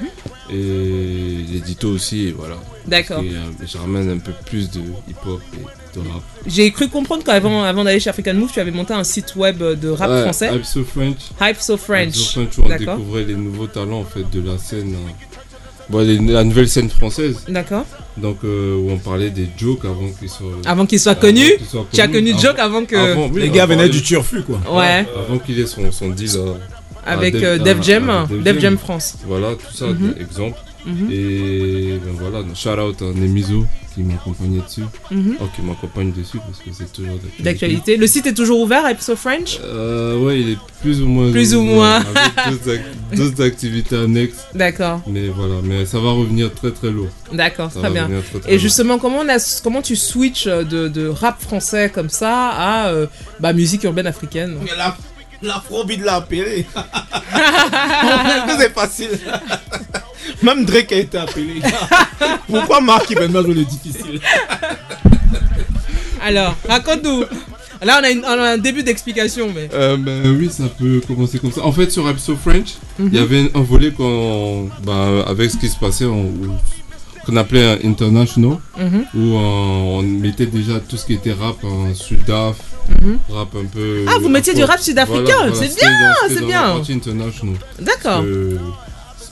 et 0.50 1.44
l'édito 1.52 1.88
aussi. 1.90 2.26
Et 2.28 2.32
voilà. 2.32 2.56
D'accord. 2.86 3.22
Je 3.64 3.78
ramène 3.78 4.10
un 4.10 4.18
peu 4.18 4.32
plus 4.46 4.68
de 4.70 4.80
hip-hop 5.08 5.40
et. 5.54 5.64
J'ai 6.46 6.70
cru 6.70 6.88
comprendre 6.88 7.22
qu'avant 7.24 7.62
avant 7.62 7.84
d'aller 7.84 8.00
chez 8.00 8.10
African 8.10 8.34
Move, 8.34 8.50
tu 8.52 8.60
avais 8.60 8.70
monté 8.70 8.94
un 8.94 9.04
site 9.04 9.34
web 9.36 9.58
de 9.62 9.88
rap 9.88 10.10
Ouais, 10.10 10.22
français. 10.22 10.50
Hype 10.54 10.64
So 10.64 10.84
French. 10.84 11.16
Hype 11.40 11.60
So 11.60 11.76
French. 11.76 12.08
Hype 12.08 12.14
So 12.14 12.32
French, 12.40 12.58
où 12.58 12.62
on 12.64 12.76
découvrait 12.78 13.24
les 13.24 13.34
nouveaux 13.34 13.66
talents 13.66 14.00
en 14.00 14.04
fait 14.04 14.28
de 14.30 14.40
la 14.48 14.58
scène. 14.58 14.94
euh, 14.94 15.10
bon, 15.88 15.98
les- 16.00 16.18
la 16.18 16.44
nouvelle 16.44 16.68
scène 16.68 16.88
française. 16.90 17.44
D'accord. 17.48 17.84
Donc 18.16 18.38
euh, 18.44 18.76
où 18.76 18.90
on 18.90 18.98
parlait 18.98 19.30
des 19.30 19.48
jokes 19.56 19.84
avant 19.84 20.10
qu'ils 20.18 20.28
soient. 20.28 20.48
Avant 20.66 20.86
qu'ils 20.86 21.00
soient 21.00 21.14
connus 21.14 21.50
soient 21.70 21.86
Tu 21.92 22.00
as 22.00 22.06
connus. 22.08 22.32
connu 22.32 22.42
Joke 22.42 22.58
avant 22.58 22.84
que- 22.84 23.28
oui, 23.30 23.40
Les 23.42 23.50
gars 23.50 23.66
venaient 23.66 23.88
du 23.88 24.02
turfu, 24.02 24.42
quoi. 24.42 24.60
Ouais. 24.70 25.06
Avant 25.18 25.38
qu'il 25.38 25.58
ait 25.60 25.66
son, 25.66 25.90
son 25.92 26.08
deal. 26.10 26.30
euh, 26.36 26.54
à 27.04 27.12
Avec, 27.14 27.34
Def- 27.34 27.42
euh, 27.44 27.82
Jam, 27.82 28.10
à 28.10 28.26
Def 28.30 28.60
Jam 28.60 28.78
France. 28.78 29.16
Voilà, 29.26 29.54
tout 29.54 29.74
ça, 29.74 29.86
Mhm. 29.86 30.14
exemple. 30.20 30.56
Mhm. 30.86 31.08
Et 31.10 31.98
ben 32.04 32.12
voilà, 32.18 32.44
shout 32.54 32.68
out 32.80 33.02
à 33.02 33.18
Nemizo 33.18 33.64
qui 33.94 34.02
m'accompagnait 34.02 34.60
dessus. 34.60 34.84
Mhm. 35.10 35.36
Oh, 35.40 35.44
qui 35.54 35.62
m'accompagne 35.62 36.12
dessus 36.12 36.38
parce 36.38 36.58
que 36.58 36.70
c'est 36.72 36.92
toujours 36.92 37.14
d'actualité. 37.16 37.42
D'actualité. 37.42 37.96
Le 37.96 38.06
site 38.06 38.26
est 38.26 38.34
toujours 38.34 38.60
ouvert, 38.60 38.84
So 39.00 39.16
French 39.16 39.58
Euh, 39.62 40.18
ouais, 40.18 40.40
il 40.40 40.48
est 40.50 40.58
plus 40.80 41.00
ou 41.02 41.06
moins. 41.08 41.30
Plus 41.32 41.54
ou 41.54 41.62
moins. 41.62 41.96
Avec 41.96 42.50
d'autres 42.50 42.70
ac- 42.74 43.16
d'autres 43.16 43.42
activités 43.44 43.96
annexes. 43.96 44.46
D'accord. 44.54 45.00
Mais 45.06 45.28
voilà, 45.28 45.56
mais 45.62 45.84
ça 45.86 45.98
va 45.98 46.10
revenir 46.12 46.52
très 46.54 46.70
très 46.70 46.90
lourd. 46.90 47.08
D'accord, 47.32 47.70
Ça 47.72 47.80
très 47.80 47.88
va 47.88 47.94
bien. 47.94 48.02
revenir 48.04 48.22
très, 48.30 48.38
très 48.40 48.48
Et 48.50 48.54
lourd. 48.54 48.62
justement, 48.62 48.98
comment, 48.98 49.18
on 49.20 49.28
a, 49.28 49.38
comment 49.62 49.82
tu 49.82 49.96
switches 49.96 50.46
de, 50.46 50.88
de 50.88 51.06
rap 51.08 51.40
français 51.40 51.90
comme 51.92 52.08
ça 52.08 52.48
à 52.50 52.88
euh, 52.88 53.06
bah, 53.40 53.52
musique 53.52 53.84
urbaine 53.84 54.06
africaine? 54.06 54.56
La, 54.76 54.96
l'afrobeat 55.42 56.00
l'a 56.02 56.16
appelé. 56.16 56.66
c'est 58.58 58.72
facile. 58.72 59.10
Même 60.42 60.64
Drake 60.64 60.92
a 60.92 60.96
été 60.96 61.18
appelé. 61.18 61.62
Pourquoi 62.48 62.80
Mark 62.80 63.08
Ibenma 63.10 63.42
joue 63.42 63.52
le 63.54 63.64
difficile 63.64 64.20
Alors, 66.20 66.54
raconte-nous. 66.68 67.24
Là, 67.84 67.98
on 68.00 68.04
a, 68.04 68.10
une- 68.10 68.24
on 68.24 68.28
a 68.28 68.50
un 68.52 68.58
début 68.58 68.84
d'explication, 68.84 69.50
mais. 69.52 69.68
Euh, 69.74 69.96
ben 69.96 70.36
oui, 70.38 70.48
ça 70.52 70.64
peut 70.78 71.00
commencer 71.06 71.40
comme 71.40 71.50
ça. 71.50 71.62
En 71.64 71.72
fait, 71.72 71.90
sur 71.90 72.08
Episode 72.08 72.36
French, 72.38 72.74
il 73.00 73.06
Mhm. 73.06 73.14
y 73.14 73.18
avait 73.18 73.50
un 73.54 73.62
volet 73.62 73.90
qu'on, 73.90 74.68
ben, 74.84 75.24
avec 75.26 75.50
ce 75.50 75.56
qui 75.56 75.68
se 75.68 75.76
passait, 75.76 76.04
on- 76.04 76.32
qu'on 77.26 77.36
appelait 77.36 77.72
un 77.84 77.88
international, 77.88 78.58
Mhm. 78.78 79.04
où 79.16 79.36
euh, 79.36 79.98
on 79.98 80.02
mettait 80.02 80.46
déjà 80.46 80.78
tout 80.78 80.96
ce 80.96 81.06
qui 81.06 81.14
était 81.14 81.32
rap 81.32 81.56
en 81.64 81.92
sudaf, 81.92 82.56
Mhm. 83.00 83.18
rap 83.30 83.48
un 83.56 83.64
peu. 83.64 84.04
Ah, 84.06 84.18
vous 84.20 84.28
mettiez 84.28 84.54
du 84.54 84.62
rap 84.62 84.78
sud-africain, 84.78 85.24
c'est 85.52 85.74
bien, 85.74 85.90
dans- 85.90 86.28
c'était 86.28 86.34
c'est 86.40 86.46
bien. 86.46 86.62
la 86.68 86.72
partie 86.74 86.92
international. 86.92 87.56
D'accord. 87.80 88.22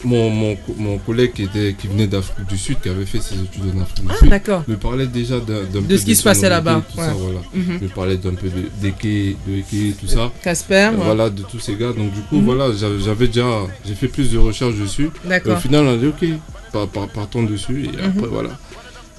Mon, 0.03 0.31
mon, 0.31 0.57
mon 0.79 0.97
collègue 0.99 1.35
qui, 1.35 1.43
était, 1.43 1.75
qui 1.79 1.87
venait 1.87 2.07
d'Afrique 2.07 2.47
du 2.49 2.57
Sud, 2.57 2.81
qui 2.81 2.89
avait 2.89 3.05
fait 3.05 3.21
ses 3.21 3.35
études 3.35 3.65
en 3.77 3.83
Afrique 3.83 4.01
du 4.07 4.11
Ah, 4.11 4.17
Sud, 4.19 4.63
me 4.69 4.77
parlait 4.77 5.07
déjà 5.07 5.39
d'un 5.41 5.63
d'un 5.65 5.81
De 5.83 5.87
peu 5.87 5.97
ce 5.99 6.05
qui 6.07 6.17
se 6.17 6.23
passait 6.23 6.49
là-bas, 6.49 6.83
tout 6.91 6.99
ouais. 6.99 7.07
ça, 7.07 7.13
voilà. 7.13 7.41
Mhm. 7.53 7.79
Me 7.83 7.89
parlait 7.89 8.17
d'un 8.17 8.33
peu 8.35 8.49
de 8.49 8.63
d'Eke, 8.81 9.37
de 9.47 9.57
Eke, 9.59 9.99
tout 10.01 10.07
ça. 10.07 10.33
Casper, 10.43 10.75
Euh, 10.75 10.91
ouais. 10.93 11.05
Voilà, 11.05 11.29
de 11.29 11.43
tous 11.43 11.59
ces 11.61 11.75
gars. 11.77 11.93
Donc 11.93 12.13
du 12.15 12.21
coup, 12.23 12.37
Mhm. 12.37 12.45
voilà, 12.47 12.73
j'avais 12.75 12.99
j'avais 13.01 13.27
déjà, 13.27 13.45
j'ai 13.87 13.95
fait 13.95 14.09
plus 14.09 14.31
de 14.33 14.39
recherches 14.39 14.77
dessus. 14.77 15.11
D'accord. 15.27 15.53
Et 15.53 15.57
Au 15.57 15.59
final, 15.61 15.85
on 15.85 15.93
a 15.93 15.97
dit 15.99 16.07
ok, 16.07 16.25
par- 16.73 16.89
par- 16.89 17.09
partons 17.09 17.43
dessus. 17.43 17.85
Et 17.85 17.89
Mhm. 18.03 18.13
après, 18.17 18.29
voilà, 18.29 18.59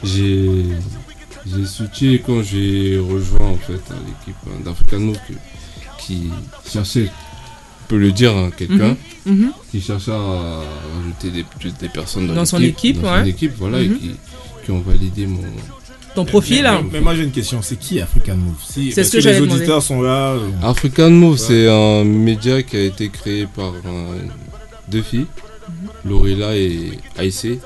j'ai 0.03 0.49
j'ai 1.45 1.65
switché 1.65 2.21
quand 2.25 2.41
j'ai 2.43 2.97
rejoint 2.99 3.49
en 3.49 3.57
fait 3.57 3.73
l'équipe 4.07 4.63
d'African 4.65 4.99
Move 4.99 5.17
que- 5.27 5.34
qui 6.03 6.29
cherchait, 6.71 7.07
le 7.97 8.11
dire, 8.11 8.35
hein, 8.35 8.49
quelqu'un 8.55 8.95
Mhm. 9.25 9.35
Mhm. 9.35 9.51
qui 9.71 9.81
cherchait 9.81 10.11
à 10.11 10.61
rajouter 10.95 11.29
des, 11.31 11.45
des 11.79 11.89
personnes 11.89 12.27
dans, 12.27 12.33
Dans 12.35 12.45
son 12.45 12.61
équipe, 12.61 13.01
dans 13.01 13.11
ouais. 13.13 13.19
son 13.21 13.25
équipe, 13.27 13.53
voilà, 13.57 13.79
Mhm. 13.79 13.83
et 13.85 13.97
qui, 13.97 14.11
qui 14.65 14.71
ont 14.71 14.81
validé 14.81 15.25
mon 15.27 15.41
Ton 16.15 16.25
profil, 16.25 16.63
Mais, 16.63 16.67
hein. 16.67 16.81
mais- 16.83 16.89
mais 16.93 17.01
moi 17.01 17.15
j'ai 17.15 17.23
une 17.23 17.31
question, 17.31 17.61
c'est 17.61 17.77
qui 17.79 18.01
African 18.01 18.35
Move 18.35 18.55
si, 18.67 18.91
C'est 18.91 19.03
ce 19.05 19.17
que 19.17 19.23
les 19.29 19.39
auditeurs 19.39 19.81
sont 19.81 20.01
là. 20.01 20.31
euh, 20.33 20.39
African 20.61 21.09
Move, 21.09 21.33
Ouais. 21.33 21.37
c'est 21.37 21.69
un 21.69 22.03
média 22.03 22.61
qui 22.63 22.75
a 22.75 22.83
été 22.83 23.07
créé 23.09 23.45
par 23.47 23.71
euh, 23.85 24.17
deux 24.89 25.03
filles. 25.03 25.27
Lorilla 26.03 26.55
et 26.57 26.91
Aïssé, 27.17 27.59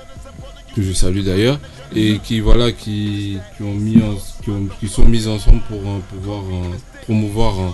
que 0.76 0.82
je 0.84 0.91
salue 0.91 1.21
d'ailleurs, 1.21 1.59
et 1.95 2.19
qui 2.23 2.39
voilà 2.39 2.71
qui, 2.71 3.38
qui 3.57 3.63
ont 3.63 3.73
mis 3.73 3.97
en- 3.97 4.15
qui, 4.43 4.49
ont- 4.51 4.67
qui 4.80 4.88
sont 4.88 5.05
mises 5.05 5.28
ensemble 5.28 5.61
pour 5.67 5.80
euh, 5.80 5.99
pouvoir 6.11 6.41
euh, 6.41 6.76
promouvoir 7.03 7.59
euh, 7.59 7.69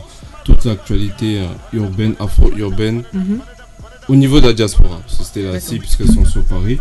toute 0.46 0.66
l'actualité 0.66 1.40
euh, 1.40 1.46
urbaine, 1.78 2.16
afro-urbaine. 2.20 3.04
Mhm. 3.14 3.40
Au 4.10 4.16
niveau 4.16 4.40
de 4.42 4.48
la 4.48 4.54
diaspora, 4.54 5.00
c'était 5.08 5.44
la 5.44 5.60
cible 5.60 5.82
puisqu'elles 5.82 6.12
sont 6.12 6.26
sur 6.26 6.44
Paris. 6.44 6.80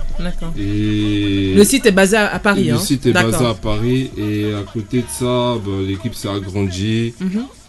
Et 0.58 1.52
Le 1.54 1.62
site 1.64 1.86
est 1.86 1.92
basé 1.92 2.16
à, 2.16 2.38
Paris, 2.38 2.64
Le 2.64 2.74
hein. 2.74 2.78
site 2.78 3.06
est 3.06 3.12
basé 3.12 3.44
à 3.44 3.54
Paris 3.54 4.10
et 4.16 4.52
à 4.54 4.62
côté 4.62 4.98
de 5.02 5.06
ça, 5.08 5.54
ben, 5.64 5.86
l'équipe 5.86 6.14
s'est 6.14 6.28
agrandie. 6.30 7.14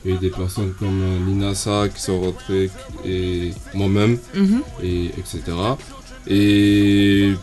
Il 0.03 0.09
y 0.09 0.13
a 0.13 0.15
eu 0.15 0.19
des 0.19 0.29
personnes 0.29 0.73
comme 0.79 1.01
euh, 1.01 1.27
Lina 1.27 1.53
Sa 1.53 1.87
qui 1.89 2.01
sont 2.01 2.19
rentrées 2.21 2.71
et 3.05 3.51
moi-même, 3.75 4.17
Mhm. 4.33 4.61
et 4.83 5.05
etc. 5.19 5.41
Et 6.27 7.33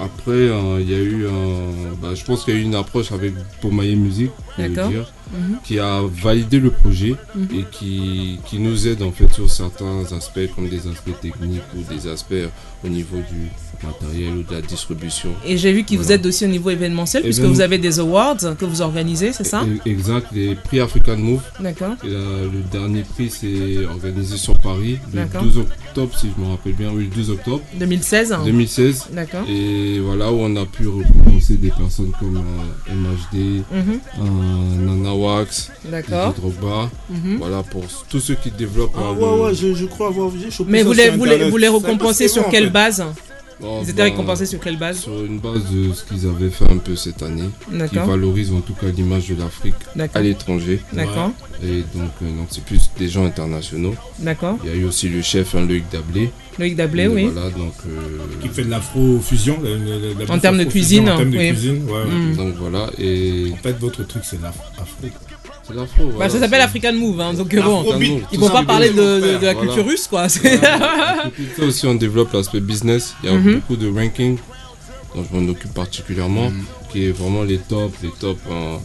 après, 0.00 0.30
euh, 0.32 0.80
il 0.80 0.90
y 0.90 0.94
a 0.94 0.98
eu, 0.98 1.26
un- 1.26 1.94
bah, 2.00 2.14
je 2.14 2.24
pense 2.24 2.44
qu'il 2.44 2.54
y 2.54 2.56
a 2.56 2.60
eu 2.60 2.64
une 2.64 2.74
approche 2.74 3.12
avec 3.12 3.32
Pomaye 3.60 3.96
Music, 3.96 4.30
dire, 4.58 5.10
Mhm. 5.32 5.56
qui 5.64 5.78
a 5.78 6.02
validé 6.12 6.58
le 6.60 6.70
projet 6.70 7.14
Mhm. 7.34 7.48
et 7.58 7.64
qui, 7.70 8.38
qui 8.46 8.58
nous 8.58 8.86
aide 8.86 9.02
en 9.02 9.12
fait 9.12 9.32
sur 9.32 9.48
certains 9.50 10.04
aspects, 10.16 10.46
comme 10.54 10.68
des 10.68 10.86
aspects 10.86 11.18
techniques 11.20 11.62
ou 11.76 11.82
des 11.94 12.06
aspects 12.06 12.34
au 12.84 12.88
niveau 12.88 13.16
du 13.16 13.48
matériel 13.86 14.34
ou 14.38 14.42
de 14.42 14.52
la 14.54 14.60
distribution. 14.60 15.30
Et 15.46 15.56
j'ai 15.56 15.72
vu 15.72 15.84
qu'ils 15.84 15.98
vous 15.98 16.12
aident 16.12 16.26
aussi 16.26 16.44
au 16.44 16.48
niveau 16.48 16.70
événementiel, 16.70 17.22
puisque 17.22 17.38
Événement- 17.38 17.54
vous 17.56 17.60
avez 17.62 17.78
des 17.78 17.98
awards 17.98 18.36
que 18.58 18.64
vous 18.64 18.82
organisez, 18.82 19.32
c'est 19.32 19.44
ça 19.44 19.62
E- 19.64 19.78
Exact, 19.88 20.26
les 20.32 20.54
prix 20.54 20.80
African 20.80 21.16
Move. 21.16 21.40
D'accord. 21.60 21.94
Euh, 22.04 22.44
le 22.52 22.60
dernier 22.70 23.02
prix 23.02 23.30
c'est 23.30 23.84
organisé 23.86 24.36
sur 24.36 24.56
Paris 24.58 24.98
le 25.12 25.20
D'accord. 25.20 25.42
12 25.44 25.58
octobre, 25.58 25.81
si 26.16 26.28
je 26.36 26.42
me 26.42 26.48
rappelle 26.48 26.72
bien, 26.74 26.90
oui, 26.92 27.04
le 27.04 27.14
12 27.14 27.30
octobre 27.30 27.60
2016 27.74 28.36
2016. 28.44 29.08
D'accord. 29.12 29.44
Et 29.48 29.98
voilà 30.00 30.32
où 30.32 30.36
on 30.40 30.56
a 30.56 30.64
pu 30.66 30.86
récompenser 30.88 31.56
des 31.56 31.70
personnes 31.70 32.12
comme 32.18 32.36
euh, 32.36 32.94
MHD, 32.94 33.62
euh, 33.72 33.82
Nana 34.80 35.14
Wax, 35.14 35.70
D'accord. 35.84 36.34
Drogba. 36.34 36.90
Mhm. 37.10 37.36
Voilà 37.38 37.62
pour 37.62 37.84
tous 38.08 38.20
ceux 38.20 38.34
qui 38.34 38.50
développent. 38.50 38.92
Ah 38.96 39.10
euh, 39.10 39.14
ouais, 39.14 39.44
ouais, 39.46 39.54
je, 39.54 39.74
je 39.74 39.86
crois 39.86 40.08
avoir 40.08 40.30
chopé 40.50 40.70
Mais 40.70 40.82
vous 40.82 40.92
les, 40.92 41.10
vous 41.10 41.24
les, 41.24 41.50
vous 41.50 41.56
les 41.56 41.68
récompensez 41.68 42.28
sur 42.28 42.48
quelle 42.48 42.64
fait. 42.64 42.70
base? 42.70 43.04
Bon, 43.62 43.80
Ils 43.84 43.90
étaient 43.90 44.02
récompensés 44.02 44.44
sur 44.46 44.58
quelle 44.58 44.76
base 44.76 44.98
Sur 45.02 45.24
une 45.24 45.38
base 45.38 45.62
de 45.70 45.92
ce 45.92 46.02
qu'ils 46.04 46.26
avaient 46.26 46.50
fait 46.50 46.68
un 46.70 46.78
peu 46.78 46.96
cette 46.96 47.22
année. 47.22 47.48
Qui 47.88 47.96
valorise 47.96 48.52
en 48.52 48.60
tout 48.60 48.74
cas 48.74 48.88
l'image 48.88 49.28
de 49.28 49.36
l'Afrique 49.36 49.74
à 50.14 50.20
l'étranger. 50.20 50.80
D'accord. 50.92 51.30
Et 51.62 51.82
donc, 51.96 52.10
euh, 52.22 52.36
donc 52.36 52.48
c'est 52.50 52.64
plus 52.64 52.90
des 52.98 53.08
gens 53.08 53.24
internationaux. 53.24 53.94
D'accord. 54.18 54.58
Il 54.64 54.70
y 54.70 54.72
a 54.72 54.76
eu 54.76 54.84
aussi 54.84 55.08
le 55.08 55.22
chef, 55.22 55.54
hein, 55.54 55.64
Loïc 55.64 55.84
Dablé. 55.92 56.30
Loïc 56.58 56.74
Dablé, 56.74 57.06
oui. 57.06 57.26
Voilà, 57.32 57.50
donc. 57.50 57.72
euh, 57.86 58.18
Qui 58.42 58.48
fait 58.48 58.64
de 58.64 58.70
l'afro-fusion. 58.70 59.58
la- 59.62 59.70
la- 59.70 59.98
la- 60.18 60.24
la 60.26 60.34
En 60.34 60.38
termes 60.40 60.58
de 60.58 60.64
cuisine, 60.64 61.08
En 61.08 61.16
termes 61.18 61.30
de 61.30 61.38
oui. 61.38 61.48
cuisine, 61.50 61.84
ouais. 61.88 62.04
Mm. 62.04 62.36
Donc 62.36 62.54
voilà, 62.58 62.90
et. 62.98 63.52
En 63.52 63.56
fait, 63.62 63.78
votre 63.78 64.02
truc, 64.02 64.22
c'est 64.24 64.40
l'afro. 64.42 64.64
C'est 65.66 65.74
l'afro. 65.74 66.04
Bah, 66.18 66.28
ça 66.28 66.40
s'appelle 66.40 66.60
African 66.60 66.92
Move, 66.92 67.20
hein, 67.20 67.34
donc 67.34 67.54
euh, 67.54 67.62
bon, 67.62 67.84
ils 68.32 68.38
vont 68.40 68.48
pas 68.48 68.64
parler 68.64 68.90
de, 68.90 69.20
la 69.22 69.38
voilà. 69.38 69.54
culture 69.54 69.86
russe, 69.86 70.06
quoi. 70.08 70.28
c'est- 70.28 70.62
À 70.64 71.24
côté 71.24 71.42
de 71.42 71.56
ça 71.56 71.64
aussi, 71.64 71.86
on 71.86 71.94
développe 71.94 72.32
l'aspect 72.32 72.60
business. 72.60 73.14
Il 73.22 73.30
y 73.30 73.32
a 73.32 73.36
Mhm. 73.36 73.54
beaucoup 73.54 73.76
de 73.76 73.88
rankings 73.88 74.38
dont 75.14 75.24
je 75.30 75.36
m'en 75.38 75.48
occupe 75.50 75.72
particulièrement, 75.72 76.50
Mhm. 76.50 76.64
qui 76.90 77.06
est 77.06 77.10
vraiment 77.12 77.42
les 77.44 77.58
tops, 77.58 77.94
les 78.02 78.10
tops, 78.10 78.40
hein, 78.50 78.78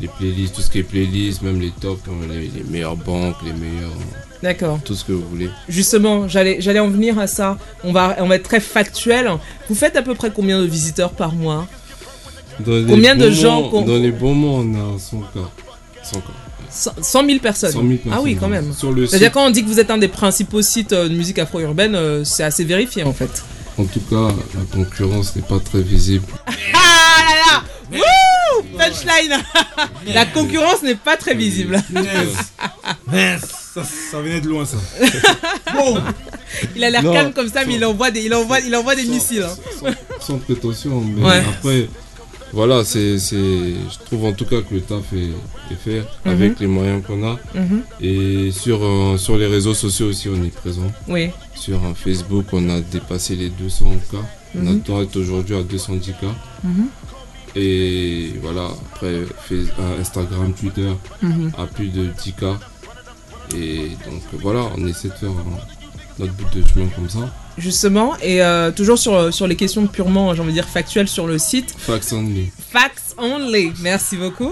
les 0.00 0.08
playlists, 0.08 0.56
tout 0.56 0.60
ce 0.62 0.70
qui 0.70 0.78
est 0.80 0.82
playlist, 0.82 1.42
même 1.42 1.60
les 1.60 1.70
tops, 1.70 2.00
hein, 2.08 2.26
les, 2.28 2.48
les 2.48 2.64
meilleures 2.68 2.96
banques, 2.96 3.36
les 3.44 3.52
meilleurs, 3.52 3.92
D'accord. 4.42 4.80
tout 4.84 4.94
ce 4.96 5.04
que 5.04 5.12
vous 5.12 5.24
voulez. 5.30 5.50
Justement, 5.68 6.26
j'allais, 6.26 6.56
j'allais 6.60 6.80
en 6.80 6.88
venir 6.88 7.16
à 7.20 7.28
ça. 7.28 7.58
On 7.84 7.92
va, 7.92 8.16
on 8.18 8.26
va 8.26 8.34
être 8.36 8.42
très 8.42 8.58
factuel. 8.60 9.30
Vous 9.68 9.76
faites 9.76 9.94
à 9.94 10.02
peu 10.02 10.14
près 10.16 10.32
combien 10.34 10.58
de 10.60 10.66
visiteurs 10.66 11.10
par 11.12 11.32
mois? 11.32 11.68
Dans 12.58 12.72
les 12.72 12.84
Combien 12.86 13.14
de 13.14 13.30
gens 13.30 13.68
mois- 13.70 13.82
Dans 13.82 13.96
les 13.96 14.10
bons 14.12 14.34
mois, 14.34 14.60
on 14.64 14.96
a 14.96 14.98
100 14.98 15.20
cas. 15.32 15.48
100 16.04 16.20
cas. 16.20 16.26
100 16.70 16.92
100 17.02 17.26
000 17.26 17.38
personnes. 17.40 17.72
100 17.72 17.80
000 17.82 17.92
Ah 18.10 18.20
oui, 18.20 18.34
personnes, 18.34 18.40
quand 18.40 18.48
même. 18.48 18.72
C'est-à-dire 19.08 19.32
quand 19.32 19.46
on 19.46 19.50
dit 19.50 19.62
que 19.62 19.68
vous 19.68 19.78
êtes 19.80 19.90
un 19.90 19.98
des 19.98 20.08
principaux 20.08 20.62
sites 20.62 20.92
euh, 20.92 21.08
de 21.08 21.14
musique 21.14 21.38
afro-urbaine, 21.38 21.94
euh, 21.94 22.24
c'est 22.24 22.42
assez 22.42 22.64
vérifié 22.64 23.04
en 23.04 23.12
fait. 23.12 23.42
En 23.78 23.84
tout 23.84 24.00
cas, 24.00 24.32
la 24.54 24.64
concurrence 24.72 25.34
n'est 25.36 25.42
pas 25.42 25.58
très 25.60 25.82
visible. 25.82 26.26
Ah 27.16 27.22
là 27.22 27.34
là 27.46 27.98
Wouh 27.98 28.62
Punchline 28.76 29.40
La 30.14 30.26
concurrence 30.26 30.82
n'est 30.82 30.94
pas 30.96 31.16
très 31.16 31.34
visible. 31.34 31.80
Ça, 33.74 33.82
ça 34.10 34.20
venait 34.20 34.40
de 34.40 34.48
loin, 34.48 34.64
ça. 34.64 34.76
Il 36.76 36.84
a 36.84 36.90
l'air 36.90 37.02
calme 37.02 37.32
comme 37.32 37.48
ça, 37.48 37.64
mais 37.64 37.74
il 37.74 37.84
envoie 37.84 38.10
des, 38.10 38.20
il 38.22 38.34
envoie, 38.34 38.60
il 38.60 38.74
envoie 38.76 38.94
des 38.94 39.04
missiles. 39.04 39.44
hein. 39.44 39.90
Sans 40.20 40.38
prétention, 40.38 41.00
mais 41.00 41.22
Ouais. 41.26 41.42
après, 41.56 41.88
voilà, 42.54 42.84
c'est, 42.84 43.18
c'est, 43.18 43.36
je 43.36 43.98
trouve 44.06 44.24
en 44.26 44.32
tout 44.32 44.44
cas 44.46 44.62
que 44.62 44.74
le 44.74 44.80
taf 44.80 45.12
est, 45.12 45.32
est 45.72 45.76
fait 45.76 46.00
Mhm. 46.24 46.32
avec 46.32 46.60
les 46.60 46.66
moyens 46.66 47.02
qu'on 47.06 47.22
a. 47.26 47.38
Mhm. 47.54 47.82
Et 48.00 48.50
sur, 48.52 48.78
euh, 48.82 49.16
sur 49.18 49.36
les 49.36 49.46
réseaux 49.46 49.74
sociaux 49.74 50.08
aussi, 50.08 50.28
on 50.28 50.42
est 50.44 50.54
présent. 50.54 50.90
Oui. 51.08 51.30
Sur 51.54 51.84
un 51.84 51.94
Facebook, 51.94 52.46
on 52.52 52.68
a 52.70 52.80
dépassé 52.80 53.36
les 53.36 53.50
200 53.50 53.92
cas. 54.10 54.18
On 54.56 54.60
Mhm. 54.62 54.80
doit 54.80 55.02
être 55.02 55.16
aujourd'hui 55.16 55.56
à 55.56 55.62
210 55.62 56.12
cas. 56.12 56.34
Mhm. 56.62 56.86
Et 57.56 58.32
voilà, 58.42 58.68
après 58.92 59.14
euh, 59.52 60.00
Instagram, 60.00 60.52
Twitter, 60.54 60.90
Mhm. 61.22 61.52
à 61.58 61.66
plus 61.66 61.88
de 61.88 62.06
10 62.22 62.32
cas. 62.32 62.58
Et 63.54 63.90
donc 64.06 64.22
voilà, 64.42 64.62
on 64.76 64.86
essaie 64.86 65.08
de 65.08 65.14
faire 65.14 65.30
euh, 65.30 65.58
notre 66.18 66.32
bout 66.34 66.46
de 66.58 66.66
chemin 66.66 66.86
comme 66.96 67.08
ça. 67.08 67.32
Justement, 67.56 68.14
et 68.20 68.42
euh, 68.42 68.72
toujours 68.72 68.98
sur, 68.98 69.32
sur 69.32 69.46
les 69.46 69.54
questions 69.54 69.86
purement, 69.86 70.34
j'ai 70.34 70.40
envie 70.40 70.48
de 70.50 70.54
dire, 70.54 70.66
factuelles 70.68 71.06
sur 71.08 71.26
le 71.26 71.38
site. 71.38 71.72
Facts 71.78 72.12
only. 72.12 72.50
Facts 72.72 73.14
only, 73.16 73.72
merci 73.80 74.16
beaucoup. 74.16 74.50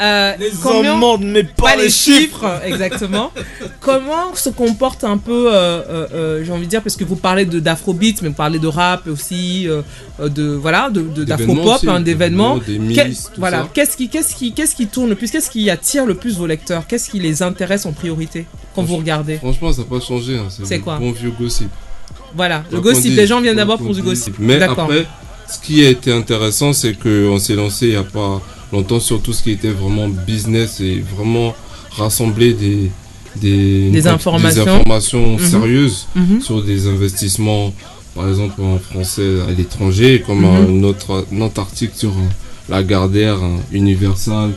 Euh, 0.00 0.32
Les 0.38 0.50
combien- 0.60 1.00
hommes 1.00 1.24
mais 1.24 1.44
pas, 1.44 1.76
les 1.76 1.88
chiffres. 1.90 2.60
exactement. 2.64 3.30
Comment 3.80 4.34
se 4.34 4.48
comporte 4.50 5.04
un 5.04 5.16
peu, 5.16 5.46
euh, 5.48 5.52
euh, 5.88 6.06
euh, 6.12 6.44
j'ai 6.44 6.50
envie 6.52 6.64
de 6.64 6.70
dire, 6.70 6.82
parce 6.82 6.96
que 6.96 7.04
vous 7.04 7.14
parlez 7.16 7.44
de 7.46 7.60
d'afrobeat, 7.60 8.20
mais 8.22 8.28
vous 8.28 8.34
parlez 8.34 8.58
de 8.58 8.66
rap 8.66 9.06
aussi, 9.06 9.68
euh, 9.68 9.82
euh, 10.20 10.28
de 10.28 10.44
voilà, 10.52 10.90
de 10.90 11.02
de- 11.02 11.22
D'événements 11.24 11.54
d'afropop, 11.64 11.88
hein, 11.88 12.00
d'événements. 12.00 12.58
tout 12.58 12.64
voilà, 13.38 13.68
qu'est-ce 13.72 13.96
qui, 13.96 14.08
qu'est-ce 14.08 14.34
qui, 14.34 14.52
qu'est-ce 14.52 14.74
qui 14.74 14.88
tourne 14.88 15.08
le 15.08 15.14
plus, 15.14 15.30
qu'est-ce 15.30 15.50
qui 15.50 15.70
attire 15.70 16.04
le 16.04 16.14
plus 16.14 16.36
vos 16.36 16.46
lecteurs, 16.48 16.86
qu'est-ce 16.88 17.08
qui 17.10 17.20
les 17.20 17.42
intéresse 17.44 17.86
en 17.86 17.92
priorité 17.92 18.46
quand 18.74 18.82
vous 18.82 18.96
regardez? 18.96 19.36
Franchement, 19.36 19.72
ça 19.72 19.82
n'a 19.82 19.86
pas 19.88 20.00
changé. 20.00 20.36
hein, 20.36 20.48
C'est 20.64 20.80
quoi? 20.80 20.96
bon 20.98 21.12
vieux 21.12 21.32
gossip. 21.38 21.68
Voilà, 22.36 22.64
le 22.70 22.80
gossip, 22.80 23.14
les 23.16 23.26
gens 23.26 23.40
viennent 23.40 23.56
d'abord 23.56 23.78
pour 23.78 23.94
du 23.94 24.02
gossip. 24.02 24.34
Mais 24.38 24.60
après, 24.62 25.06
ce 25.52 25.58
qui 25.60 25.84
a 25.84 25.90
été 25.90 26.12
intéressant, 26.12 26.72
c'est 26.72 26.94
qu'on 26.94 27.38
s'est 27.38 27.54
lancé 27.56 27.86
il 27.86 27.90
n'y 27.92 27.96
a 27.96 28.02
pas 28.04 28.40
longtemps 28.72 29.00
sur 29.00 29.20
tout 29.20 29.32
ce 29.32 29.42
qui 29.42 29.50
était 29.52 29.70
vraiment 29.70 30.08
business 30.08 30.80
et 30.80 31.02
vraiment 31.16 31.54
rassembler 31.96 32.52
des, 32.52 32.90
des, 33.36 33.90
Des 33.90 34.06
informations. 34.06 34.62
informations 34.62 35.32
Mhm. 35.32 35.38
sérieuses 35.50 36.06
Mhm. 36.14 36.40
sur 36.40 36.62
des 36.62 36.86
investissements, 36.86 37.72
par 38.14 38.28
exemple 38.28 38.60
en 38.62 38.78
français 38.78 39.40
à 39.48 39.50
l'étranger, 39.52 40.22
comme 40.24 40.40
Mhm. 40.42 40.80
un, 40.80 40.82
autre, 40.84 41.26
un 41.32 41.40
autre 41.40 41.60
article 41.60 41.94
sur 41.96 42.12
la 42.68 42.82
Gardère 42.84 43.38
Universal. 43.72 44.50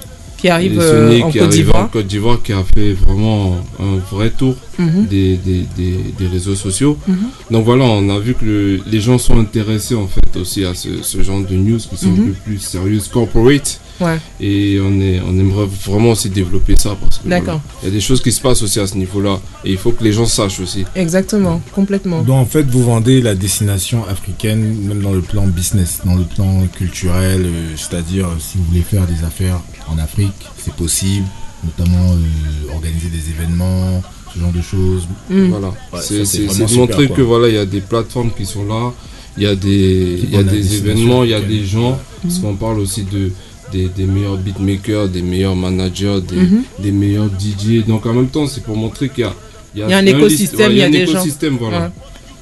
Qui 0.43 0.49
arrive, 0.49 0.77
euh, 0.77 1.21
en 1.21 1.31
qui 1.31 1.39
Côte 1.39 1.47
arrive 1.47 1.55
d'Ivoire. 1.55 1.83
en 1.85 1.87
Côte 1.87 2.05
d'Ivoire, 2.07 2.41
qui 2.43 2.51
a 2.51 2.63
fait 2.75 2.91
vraiment 2.91 3.55
un 3.79 3.95
vrai 4.13 4.29
tour 4.29 4.55
Mhm. 4.77 5.05
des, 5.09 5.37
des, 5.37 5.63
des, 5.77 5.97
des 6.19 6.27
réseaux 6.27 6.55
sociaux. 6.55 6.97
Mhm. 7.07 7.15
Donc 7.51 7.63
voilà, 7.63 7.85
on 7.85 8.09
a 8.09 8.19
vu 8.19 8.33
que 8.33 8.43
le- 8.43 8.79
les 8.91 8.99
gens 8.99 9.17
sont 9.19 9.39
intéressés 9.39 9.95
en 9.95 10.07
fait 10.07 10.35
aussi 10.37 10.65
à 10.65 10.73
ce, 10.73 11.01
ce 11.01 11.21
genre 11.23 11.41
de 11.41 11.55
news 11.55 11.77
qui 11.77 11.95
sont 11.95 12.09
Mhm. 12.09 12.19
un 12.21 12.25
peu 12.25 12.33
plus 12.43 12.57
sérieuses, 12.59 13.07
corporate. 13.07 13.79
Ouais. 14.01 14.17
Et 14.41 14.79
on, 14.83 14.99
est, 14.99 15.21
on 15.25 15.37
aimerait 15.39 15.67
vraiment 15.85 16.09
aussi 16.11 16.27
développer 16.29 16.75
ça 16.75 16.97
parce 16.99 17.19
que 17.19 17.29
D'accord. 17.29 17.61
voilà, 17.61 17.61
il 17.83 17.85
y 17.85 17.91
a 17.91 17.91
des 17.93 18.01
choses 18.01 18.21
qui 18.21 18.31
se 18.31 18.41
passent 18.41 18.63
aussi 18.63 18.79
à 18.81 18.87
ce 18.87 18.97
niveau-là 18.97 19.39
et 19.63 19.71
il 19.71 19.77
faut 19.77 19.91
que 19.91 20.03
les 20.03 20.11
gens 20.11 20.25
sachent 20.25 20.59
aussi. 20.59 20.83
Exactement, 20.95 21.61
complètement. 21.71 22.21
Donc 22.23 22.35
en 22.37 22.45
fait, 22.45 22.63
vous 22.63 22.83
vendez 22.83 23.21
la 23.21 23.35
destination 23.35 24.03
africaine, 24.09 24.61
même 24.89 25.01
dans 25.03 25.13
le 25.13 25.21
plan 25.21 25.45
business, 25.45 25.99
dans 26.03 26.15
le 26.15 26.23
plan 26.23 26.65
culturel, 26.75 27.43
euh, 27.45 27.73
c'est-à-dire 27.77 28.25
euh, 28.25 28.39
si 28.39 28.57
vous 28.57 28.63
voulez 28.65 28.81
faire 28.81 29.05
des 29.05 29.23
affaires 29.23 29.59
en 29.89 29.97
Afrique, 29.97 30.33
c'est 30.57 30.73
possible, 30.73 31.25
notamment 31.63 32.13
euh, 32.13 32.73
organiser 32.73 33.09
des 33.09 33.29
événements, 33.29 34.01
ce 34.33 34.39
genre 34.39 34.51
de 34.51 34.61
choses. 34.61 35.07
Mm. 35.29 35.47
Voilà, 35.49 35.67
Ouais, 35.91 35.99
c'est 36.01 36.19
de 36.19 36.23
super, 36.25 36.69
montrer 36.77 37.07
quoi. 37.07 37.15
que 37.17 37.21
voilà, 37.21 37.49
il 37.49 37.55
y 37.55 37.57
a 37.57 37.65
des 37.65 37.81
plateformes 37.81 38.31
qui 38.35 38.45
sont 38.45 38.65
là, 38.65 38.91
il 39.37 39.43
y 39.43 39.47
a 39.47 39.55
des, 39.55 40.19
il 40.23 40.31
y 40.31 40.37
a 40.37 40.43
des 40.43 40.77
événements, 40.77 41.23
il 41.23 41.31
y 41.31 41.33
a 41.33 41.41
des 41.41 41.65
gens, 41.65 41.91
Mhm. 41.91 41.97
parce 42.23 42.39
qu'on 42.39 42.55
parle 42.55 42.79
aussi 42.79 43.03
de 43.03 43.31
des, 43.71 43.87
des 43.87 44.03
meilleurs 44.05 44.37
beatmakers, 44.37 45.07
des 45.09 45.23
meilleurs 45.23 45.55
managers, 45.55 46.19
des, 46.27 46.35
Mhm. 46.35 46.63
des 46.79 46.91
meilleurs 46.91 47.29
DJ. 47.39 47.83
Donc 47.87 48.05
en 48.05 48.13
même 48.13 48.27
temps, 48.27 48.45
c'est 48.45 48.61
pour 48.63 48.77
montrer 48.77 49.09
qu'il 49.09 49.23
y 49.23 49.27
a, 49.27 49.33
Il 49.75 49.79
y 49.79 49.93
a 49.93 49.97
un 49.97 50.05
écosystème, 50.05 50.67
ouais, 50.67 50.73
il 50.75 50.77
y 50.77 50.83
a 50.83 50.85
un 50.85 50.89
des 50.91 51.05
gens. 51.07 51.13
écosystème, 51.13 51.57
voilà. 51.59 51.79
Ouais. 51.85 51.89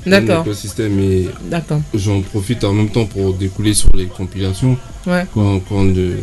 Il 0.06 0.12
y 0.12 0.16
a 0.16 0.18
un 0.18 0.22
D'accord. 0.24 0.46
écosystème 0.46 1.00
et 1.00 1.28
D'accord. 1.50 1.80
j'en 1.94 2.20
profite 2.22 2.64
en 2.66 2.74
même 2.74 2.90
temps 2.90 3.06
pour 3.06 3.34
découler 3.36 3.74
sur 3.74 3.90
les 3.96 4.08
compilations 4.08 4.76
Ouais. 5.08 5.26
qu'on 5.34 5.86
de- 5.86 6.18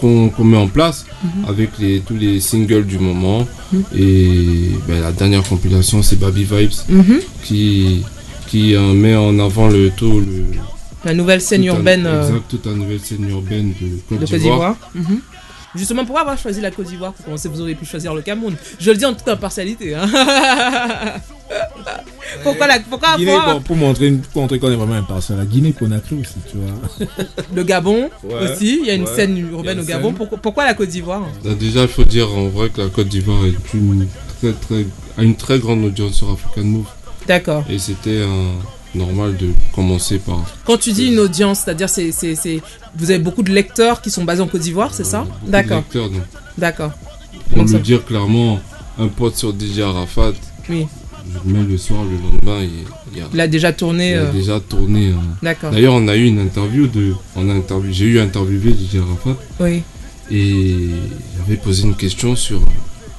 qu'on- 0.00 0.32
met 0.44 0.56
en 0.56 0.68
place 0.68 1.04
avec 1.46 1.70
les, 1.78 2.00
tous 2.00 2.16
les 2.16 2.40
singles 2.40 2.86
du 2.86 2.98
moment. 2.98 3.46
Et 3.96 4.70
ben, 4.88 5.00
la 5.00 5.12
dernière 5.12 5.42
compilation, 5.42 6.02
c'est 6.02 6.18
Baby 6.18 6.44
Vibes 6.44 6.72
qui, 7.44 8.02
qui 8.48 8.74
euh, 8.74 8.92
met 8.94 9.14
en 9.14 9.38
avant 9.38 9.68
le 9.68 9.90
tout. 9.90 10.20
Le, 10.20 10.44
La 11.04 11.14
nouvelle 11.14 11.40
scène 11.40 11.62
un- 11.62 11.74
urbaine 11.76 12.04
euh, 12.06 12.26
Exact, 12.28 12.44
toute 12.48 12.66
la 12.66 12.72
nouvelle 12.74 13.00
scène 13.00 13.28
urbaine 13.30 13.72
de 13.80 13.86
Côte 14.08 14.20
de 14.20 14.26
Côte 14.26 14.40
d'Ivoire. 14.40 14.76
Justement, 15.74 16.04
pourquoi 16.04 16.22
avoir 16.22 16.38
choisi 16.38 16.60
la 16.60 16.70
Côte 16.70 16.86
d'Ivoire 16.86 17.12
pour 17.12 17.24
commencer 17.24 17.48
Vous 17.48 17.60
auriez 17.60 17.74
pu 17.76 17.84
choisir 17.86 18.12
le 18.14 18.22
Cameroun. 18.22 18.54
Je 18.80 18.90
le 18.90 18.96
dis 18.96 19.04
en 19.04 19.14
toute 19.14 19.28
impartialité. 19.28 19.94
hein. 19.94 20.06
pourquoi 22.42 22.66
la, 22.66 22.80
pourquoi, 22.80 23.16
Guinée, 23.16 23.32
pourquoi- 23.32 23.52
pour, 23.54 23.62
pour 23.62 23.76
montrer, 23.76 24.14
montrer 24.34 24.58
qu'on 24.58 24.70
est 24.70 24.76
vraiment 24.76 24.94
impartial. 24.94 25.38
La 25.38 25.44
Guinée 25.44 25.72
Conakry 25.72 26.16
aussi, 26.20 26.34
tu 26.50 26.56
vois. 26.56 27.06
le 27.54 27.62
Gabon 27.62 28.10
Ouais, 28.24 28.50
aussi 28.52 28.78
Il 28.82 28.86
y 28.86 28.90
a 28.90 28.94
une 28.94 29.04
ouais. 29.04 29.14
scène 29.14 29.38
urbaine 29.38 29.80
au 29.80 29.84
Gabon. 29.84 30.08
scène. 30.08 30.16
Pourquoi, 30.16 30.38
pourquoi 30.38 30.64
la 30.64 30.74
Côte 30.74 30.88
d'Ivoire? 30.88 31.22
Euh, 31.46 31.54
Déjà, 31.54 31.82
il 31.82 31.88
faut 31.88 32.04
dire 32.04 32.28
en 32.36 32.48
vrai 32.48 32.68
que 32.70 32.80
la 32.80 32.88
Côte 32.88 33.08
d'Ivoire 33.08 33.44
est 33.46 33.74
une 33.74 34.06
très, 34.40 34.52
très, 34.52 34.86
a 35.18 35.22
une 35.22 35.36
très 35.36 35.58
grande 35.58 35.84
audience 35.84 36.14
sur 36.14 36.30
African 36.30 36.64
Move. 36.64 36.86
D'accord. 37.26 37.64
Et 37.70 37.78
c'était 37.78 38.10
euh, 38.10 38.50
normal 38.94 39.36
de 39.36 39.48
commencer 39.74 40.18
par. 40.18 40.44
Quand 40.64 40.76
tu 40.78 40.92
dis 40.92 41.06
une 41.08 41.18
audience, 41.18 41.60
c'est-à-dire 41.60 41.88
c'est, 41.88 42.12
c'est, 42.12 42.34
c'est- 42.34 42.60
vous 42.96 43.10
avez 43.10 43.20
beaucoup 43.20 43.42
de 43.42 43.52
lecteurs 43.52 44.00
qui 44.02 44.10
sont 44.10 44.24
basés 44.24 44.42
en 44.42 44.48
Côte 44.48 44.60
d'Ivoire, 44.62 44.92
c'est 44.94 45.04
ça 45.04 45.20
beaucoup 45.22 45.46
de 45.46 45.50
D'accord. 45.52 45.76
lecteurs, 45.78 46.10
donc. 46.10 46.22
D'accord. 46.58 46.92
Pour 47.48 47.58
Donc 47.58 47.66
le 47.68 47.72
ça- 47.74 47.78
dire 47.78 48.04
clairement, 48.04 48.60
un 48.98 49.08
pote 49.08 49.36
sur 49.36 49.52
DJ 49.52 49.80
Arafat, 49.80 50.32
Oui. 50.68 50.86
je 51.32 51.48
le 51.52 51.58
mets 51.58 51.64
le 51.68 51.78
soir, 51.78 52.00
le 52.04 52.16
lendemain, 52.16 52.62
il, 52.64 52.70
il 53.12 53.18
y 53.18 53.22
a, 53.22 53.26
Il 53.32 53.40
a 53.40 53.46
déjà 53.48 53.72
tourné. 53.72 54.10
il 54.10 54.16
a 54.16 54.20
euh, 54.22 54.32
déjà 54.32 54.60
tourné. 54.60 55.08
hein. 55.10 55.20
D'accord. 55.42 55.70
D'ailleurs, 55.70 55.94
on 55.94 56.06
a 56.08 56.16
eu 56.16 56.24
une 56.26 56.40
interview 56.40 56.86
de. 56.86 57.14
On 57.36 57.48
a 57.48 57.54
interview, 57.54 57.92
j'ai 57.92 58.06
eu 58.06 58.20
interviewé 58.20 58.72
DJ 58.72 58.96
Arafat 58.96 59.36
Oui. 59.60 59.82
et 60.30 60.76
j'avais 61.38 61.56
posé 61.56 61.84
une 61.84 61.94
question 61.94 62.34
sur. 62.36 62.60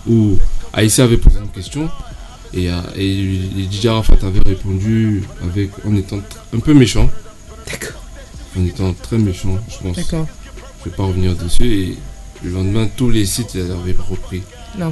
Ou 0.08 0.38
Aïssa 0.74 1.04
avait 1.04 1.18
posé 1.18 1.38
une 1.40 1.50
question 1.50 1.90
et, 2.54 2.70
euh, 2.70 2.74
et, 2.96 3.20
et 3.22 3.68
DJ 3.72 3.86
Arafat 3.88 4.18
avait 4.24 4.42
répondu 4.46 5.24
avec, 5.44 5.70
en 5.86 5.96
étant 5.96 6.20
un 6.54 6.60
peu 6.60 6.74
méchant. 6.74 7.10
D'accord. 7.70 8.02
En 8.60 8.66
étant 8.66 8.94
très 8.94 9.18
méchant, 9.18 9.58
je 9.70 9.78
pense. 9.88 9.96
D'accord. 9.98 10.28
Je 10.84 10.90
vais 10.90 10.96
pas 10.96 11.04
revenir 11.04 11.36
dessus 11.36 11.66
et 11.66 11.98
le 12.44 12.52
lendemain, 12.52 12.88
tous 12.98 13.10
les 13.10 13.26
sites 13.26 13.56
avaient 13.56 13.96
repris. 14.10 14.42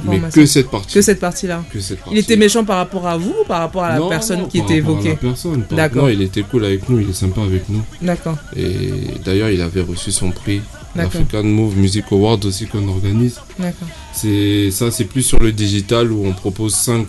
Mais 0.04 0.20
que 0.32 0.46
cette 0.46 0.70
partie. 0.70 0.94
Que 0.94 1.02
cette 1.02 1.20
partie-là. 1.20 1.64
Que 1.72 1.80
cette 1.80 1.98
Il 1.98 2.02
partie. 2.04 2.18
était 2.18 2.36
méchant 2.36 2.64
par 2.64 2.76
rapport 2.76 3.06
à 3.08 3.16
vous 3.16 3.34
ou 3.40 3.44
par 3.46 3.60
rapport 3.60 3.82
à 3.82 3.88
la 3.94 3.98
Non, 3.98 4.08
personne 4.08 4.40
non, 4.40 4.46
qui 4.48 4.58
était 4.58 4.76
évoquée 4.76 5.16
personne. 5.16 5.64
D'accord. 5.70 6.04
Non, 6.04 6.08
il 6.10 6.22
était 6.22 6.42
cool 6.42 6.64
avec 6.66 6.88
nous, 6.88 7.00
il 7.00 7.10
est 7.10 7.14
sympa 7.14 7.40
avec 7.42 7.68
nous. 7.68 7.82
D'accord. 8.02 8.36
Et 8.56 8.90
d'ailleurs, 9.24 9.50
il 9.50 9.60
avait 9.62 9.80
reçu 9.80 10.12
son 10.12 10.30
prix. 10.30 10.60
D'accord. 10.94 11.12
L'African 11.20 11.44
Move 11.44 11.76
Music 11.76 12.04
Award 12.10 12.44
aussi 12.44 12.66
qu'on 12.66 12.86
organise. 12.88 13.40
D'accord. 13.58 13.88
C'est 14.12 14.70
ça, 14.70 14.90
c'est 14.90 15.04
plus 15.04 15.22
sur 15.22 15.38
le 15.38 15.50
digital 15.52 16.12
où 16.12 16.26
on 16.26 16.32
propose 16.32 16.74
5 16.74 17.06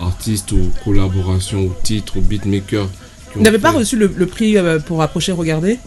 artistes 0.00 0.52
ou 0.52 0.70
collaborations 0.84 1.62
ou 1.64 1.72
titres 1.82 2.16
ou 2.18 2.20
beatmakers. 2.20 2.88
Vous 3.34 3.42
n'avez 3.42 3.58
pas 3.58 3.70
reçu 3.70 3.96
le, 3.96 4.12
le 4.14 4.26
prix 4.26 4.56
euh, 4.56 4.78
pour 4.80 5.02
approcher, 5.02 5.32
regarder 5.32 5.78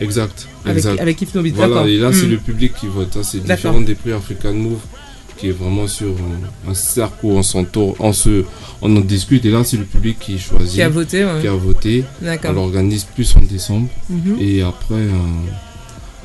Exact. 0.00 0.48
Avec, 0.64 0.84
avec 0.86 1.22
Voilà, 1.54 1.86
et 1.86 1.98
là, 1.98 2.12
c'est 2.12 2.26
Hmm. 2.26 2.30
le 2.30 2.36
public 2.38 2.72
qui 2.74 2.86
vote. 2.86 3.16
C'est 3.22 3.42
différent 3.44 3.80
des 3.80 3.94
prix 3.94 4.12
African 4.12 4.52
Move 4.54 4.80
qui 5.36 5.48
est 5.48 5.52
vraiment 5.52 5.86
sur 5.88 6.14
un, 6.66 6.70
un 6.70 6.74
cercle 6.74 7.16
où 7.24 7.30
on 7.32 7.42
s'entoure, 7.42 7.96
on, 7.98 8.12
se, 8.12 8.44
on 8.82 8.96
en 8.96 9.00
discute. 9.00 9.44
Et 9.44 9.50
là, 9.50 9.62
c'est 9.64 9.76
le 9.76 9.84
public 9.84 10.18
qui 10.20 10.38
choisit. 10.38 10.74
Qui 10.74 10.82
a 10.82 10.88
voté, 10.88 11.24
ouais. 11.24 11.40
Qui 11.40 11.48
a 11.48 11.52
voté. 11.52 12.04
On 12.44 12.52
l'organise 12.52 13.04
plus 13.04 13.34
en 13.36 13.40
décembre. 13.40 13.88
Mhm. 14.08 14.36
Et 14.40 14.62
après. 14.62 14.94
euh, 14.94 15.10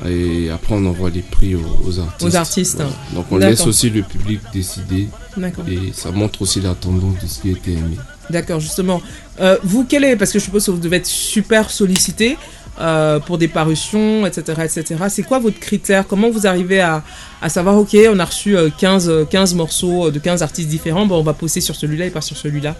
et 0.08 0.50
après, 0.50 0.74
on 0.74 0.84
envoie 0.86 1.10
les 1.10 1.22
prix 1.22 1.54
aux, 1.54 1.60
aux 1.86 1.98
artistes. 1.98 2.28
Aux 2.28 2.36
artistes. 2.36 2.76
Voilà. 2.76 2.92
Donc, 3.14 3.26
on 3.30 3.36
laisse 3.36 3.66
aussi 3.66 3.90
le 3.90 4.02
public 4.02 4.40
décider. 4.52 5.08
D'accord. 5.36 5.64
Et 5.68 5.92
ça 5.92 6.10
montre 6.10 6.42
aussi 6.42 6.60
la 6.60 6.74
tendance 6.74 7.22
de 7.22 7.26
ce 7.26 7.40
qui 7.40 7.48
a 7.48 7.52
été 7.52 7.72
aimé. 7.72 7.96
D'accord, 8.30 8.60
justement. 8.60 9.02
Euh, 9.40 9.56
vous, 9.62 9.84
quel 9.84 10.04
est, 10.04 10.16
parce 10.16 10.32
que 10.32 10.38
je 10.38 10.44
suppose 10.44 10.64
que 10.64 10.70
vous 10.70 10.78
devez 10.78 10.98
être 10.98 11.06
super 11.06 11.70
sollicité 11.70 12.36
euh, 12.80 13.18
pour 13.18 13.36
des 13.36 13.48
parutions, 13.48 14.24
etc., 14.24 14.62
etc. 14.64 15.04
C'est 15.10 15.22
quoi 15.22 15.38
votre 15.38 15.58
critère? 15.58 16.06
Comment 16.06 16.30
vous 16.30 16.46
arrivez 16.46 16.80
à, 16.80 17.02
à 17.42 17.48
savoir, 17.50 17.76
ok, 17.76 17.94
on 18.10 18.18
a 18.18 18.24
reçu 18.24 18.56
euh, 18.56 18.70
15, 18.78 19.08
euh, 19.10 19.24
15 19.26 19.54
morceaux 19.54 20.10
de 20.10 20.18
15 20.18 20.42
artistes 20.42 20.68
différents, 20.68 21.04
bon, 21.04 21.18
on 21.18 21.22
va 21.22 21.34
poster 21.34 21.60
sur 21.60 21.74
celui-là 21.74 22.06
et 22.06 22.10
pas 22.10 22.22
sur 22.22 22.36
celui-là 22.38 22.76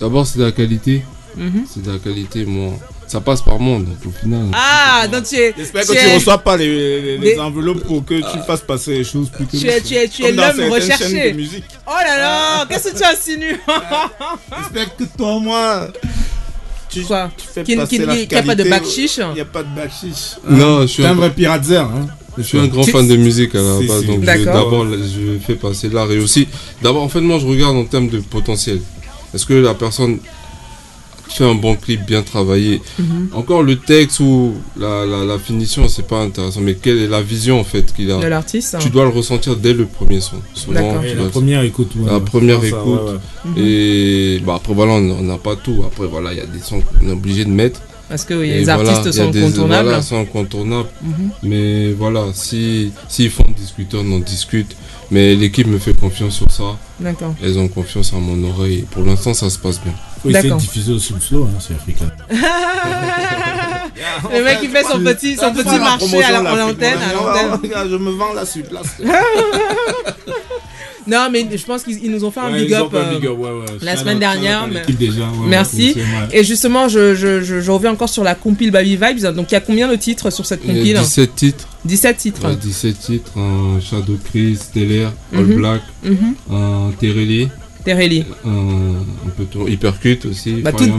D'abord, 0.00 0.26
c'est 0.26 0.38
de 0.38 0.44
la 0.44 0.52
qualité. 0.52 1.04
Mhm. 1.36 1.64
C'est 1.68 1.82
de 1.82 1.92
la 1.92 1.98
qualité, 1.98 2.44
moi. 2.44 2.72
Ça 3.06 3.20
passe 3.20 3.42
par 3.42 3.58
moi, 3.58 3.78
donc 3.78 3.96
au 4.06 4.10
final. 4.10 4.46
Ah, 4.54 5.06
donc 5.08 5.24
tu 5.24 5.36
es. 5.36 5.54
J'espère 5.56 5.86
que 5.86 5.92
tu 5.92 5.98
es- 5.98 6.14
reçois 6.14 6.38
pas 6.38 6.56
les, 6.56 6.66
les- 6.66 7.18
les 7.18 7.34
Des- 7.34 7.38
enveloppes 7.40 7.84
pour 7.84 8.04
que 8.04 8.14
tu 8.14 8.38
fasses 8.46 8.62
passer 8.62 8.98
les 8.98 9.04
choses 9.04 9.28
plus 9.30 9.44
que 9.46 9.56
Tu 9.56 9.68
es, 9.68 9.80
tu 9.80 9.94
es, 9.94 10.08
tu 10.08 10.24
es 10.24 10.32
l'homme 10.32 10.70
recherché. 10.70 11.04
chaînes 11.10 11.32
de 11.32 11.36
musique. 11.36 11.64
Oh 11.86 11.90
là 12.04 12.18
là, 12.18 12.66
qu'est-ce 12.68 12.90
que 12.90 12.96
tu 12.98 13.04
insinues 13.04 13.60
J'espère 14.58 14.96
que 14.96 15.04
toi, 15.16 15.38
moi, 15.40 15.88
tu, 16.88 17.02
Quoi? 17.02 17.30
tu 17.36 17.46
fais 17.52 17.62
Qu'il- 17.62 17.76
passer 17.76 17.96
qu'il- 17.96 18.06
la 18.06 18.16
qu'il 18.16 18.32
y 18.32 18.36
a 18.36 18.42
pas 18.42 18.54
de 18.54 18.64
backchiche 18.64 19.18
Il 19.18 19.34
n'y 19.34 19.40
a 19.40 19.44
pas 19.44 19.62
de 19.62 19.68
backchiche. 19.74 20.36
Non, 20.48 20.82
je 20.82 20.86
suis 20.86 21.02
T'es 21.02 21.08
un- 21.08 21.14
vrai 21.14 21.30
piratzer. 21.30 21.76
Hein? 21.76 22.06
Je 22.36 22.42
suis 22.42 22.58
un 22.58 22.66
grand 22.66 22.82
Tu- 22.82 22.90
fan 22.90 23.06
de 23.06 23.16
musique 23.16 23.54
à 23.54 23.62
la 23.62 23.78
Si, 23.80 23.86
base, 23.86 24.00
si. 24.00 24.06
donc 24.06 24.20
d'abord 24.22 24.86
je 24.88 25.38
fais 25.46 25.54
passer 25.54 25.88
l'art 25.88 26.10
et 26.10 26.18
aussi, 26.18 26.48
d'abord 26.82 27.02
en 27.04 27.08
fait 27.08 27.20
moi 27.20 27.38
je 27.38 27.46
regarde 27.46 27.76
en 27.76 27.84
termes 27.84 28.08
de 28.08 28.18
potentiel. 28.18 28.80
Est-ce 29.32 29.46
que 29.46 29.54
la 29.54 29.74
personne 29.74 30.18
fait 31.28 31.44
un 31.44 31.54
bon 31.54 31.74
clip 31.76 32.04
bien 32.06 32.22
travaillé 32.22 32.80
Mhm. 32.98 33.28
Encore 33.32 33.62
le 33.62 33.76
texte 33.76 34.20
ou 34.20 34.54
la, 34.78 35.04
la, 35.06 35.24
la 35.24 35.38
finition 35.38 35.88
c'est 35.88 36.06
pas 36.06 36.20
intéressant, 36.22 36.60
mais 36.60 36.74
quelle 36.74 36.98
est 36.98 37.08
la 37.08 37.22
vision 37.22 37.58
en 37.60 37.64
fait 37.64 37.92
qu'il 37.94 38.10
a 38.10 38.18
De 38.18 38.26
l'artiste 38.26 38.76
Tu 38.80 38.90
dois 38.90 39.04
le 39.04 39.10
ressentir 39.10 39.56
dès 39.56 39.72
le 39.72 39.86
premier 39.86 40.20
son. 40.20 40.36
Souvent, 40.54 41.00
tu 41.00 41.14
dois- 41.14 41.24
la 41.24 41.30
première 41.30 41.62
écoute, 41.62 41.90
ouais. 41.96 42.10
la 42.10 42.20
première 42.20 42.60
Ça, 42.60 42.66
écoute. 42.68 42.84
ouais, 42.84 43.12
ouais. 43.12 43.18
Mhm. 43.46 43.54
Et 43.58 44.40
bah 44.46 44.54
après 44.56 44.74
voilà 44.74 44.92
on 44.94 45.10
on 45.10 45.22
n'a 45.22 45.38
pas 45.38 45.56
tout. 45.56 45.82
Après 45.86 46.06
voilà 46.06 46.32
il 46.32 46.38
y 46.38 46.42
a 46.42 46.46
des 46.46 46.60
sons 46.60 46.80
qu'on 46.80 47.08
est 47.08 47.12
obligé 47.12 47.44
de 47.44 47.50
mettre. 47.50 47.80
Parce 48.08 48.24
que 48.24 48.34
les 48.34 48.64
voilà, 48.64 48.90
artistes 48.92 49.12
sont 49.16 49.30
des- 49.30 49.42
incontournables. 49.42 49.88
Voilà, 49.88 50.02
sont 50.02 50.20
incontournables. 50.20 50.88
Mhm. 51.02 51.30
Mais 51.42 51.92
voilà, 51.92 52.24
si 52.34 52.92
s'ils 53.08 53.30
font 53.30 53.46
discuter, 53.56 53.96
on 54.00 54.12
en 54.12 54.18
discute. 54.18 54.76
Mais 55.10 55.34
l'équipe 55.34 55.66
me 55.66 55.78
fait 55.78 55.98
confiance 55.98 56.34
sur 56.36 56.50
ça. 56.50 56.76
D'accord. 57.00 57.34
Elles 57.42 57.58
ont 57.58 57.68
confiance 57.68 58.12
en 58.12 58.20
mon 58.20 58.48
oreille. 58.50 58.84
Pour 58.90 59.02
l'instant, 59.04 59.34
ça 59.34 59.48
se 59.50 59.58
passe 59.58 59.80
bien. 59.80 59.92
Faut 60.22 60.28
essayer 60.30 60.44
de 60.44 60.48
D'accord. 60.48 60.60
diffuser 60.60 60.92
aussi 60.92 61.14
le 61.30 61.42
hein, 61.42 61.48
c'est 61.60 61.74
africain. 61.74 62.10
Le 64.32 64.42
mec 64.44 64.58
il 64.62 64.70
fait 64.70 64.82
son 64.84 64.98
petit, 65.00 65.36
son 65.36 65.52
petit 65.52 65.78
marché 65.78 66.22
à 66.24 66.30
la- 66.32 66.40
en 66.52 66.68
antenne, 66.70 66.98
à 66.98 67.12
l'antenne. 67.12 67.60
Je 67.90 67.96
me 67.96 68.10
vends 68.12 68.32
là 68.32 68.44
sur 68.46 68.62
place. 68.64 68.96
Non, 71.06 71.28
mais 71.30 71.46
je 71.54 71.64
pense 71.64 71.82
qu'ils 71.82 72.02
ils 72.02 72.10
nous 72.10 72.24
ont 72.24 72.30
fait 72.30 72.40
un 72.40 72.50
Ouais, 72.52 72.62
big 72.64 72.72
up, 72.74 72.86
euh, 72.94 73.14
big 73.14 73.26
up, 73.26 73.36
ouais, 73.38 73.50
ouais. 73.50 73.64
la 73.82 73.96
semaine 73.96 74.16
out, 74.16 74.20
dernière. 74.20 74.68
Merci. 75.46 75.94
Et 76.32 76.44
justement, 76.44 76.88
je, 76.88 77.14
je, 77.14 77.42
je, 77.42 77.60
je 77.60 77.70
reviens 77.70 77.92
encore 77.92 78.08
sur 78.08 78.24
la 78.24 78.34
compile 78.34 78.70
Baby 78.70 78.96
Vibes. 78.96 79.20
Donc, 79.34 79.50
il 79.50 79.54
y 79.54 79.56
a 79.56 79.60
combien 79.60 79.88
de 79.88 79.96
titres 79.96 80.30
sur 80.30 80.46
cette 80.46 80.60
Il 80.64 80.68
y 80.68 80.70
a 80.70 80.74
compile 80.78 80.98
17 80.98 81.34
titres. 81.34 81.68
17 81.84 82.16
titres. 82.16 82.48
Ouais, 82.48 82.56
17 82.56 82.98
titres. 82.98 83.32
Un 83.38 83.80
Shadow 83.80 84.18
Chris, 84.24 84.56
Stellaire, 84.56 85.12
All 85.34 85.44
Mhm. 85.44 85.54
Black, 85.56 85.82
un 86.50 86.90
Terrelli, 86.98 87.48
Terrelli. 87.84 88.24
un, 88.46 88.48
un 88.50 89.30
peu 89.36 89.44
tout, 89.44 89.68
Hypercut 89.68 90.20
aussi. 90.30 90.54
Bah, 90.62 90.72
tout- 90.72 90.90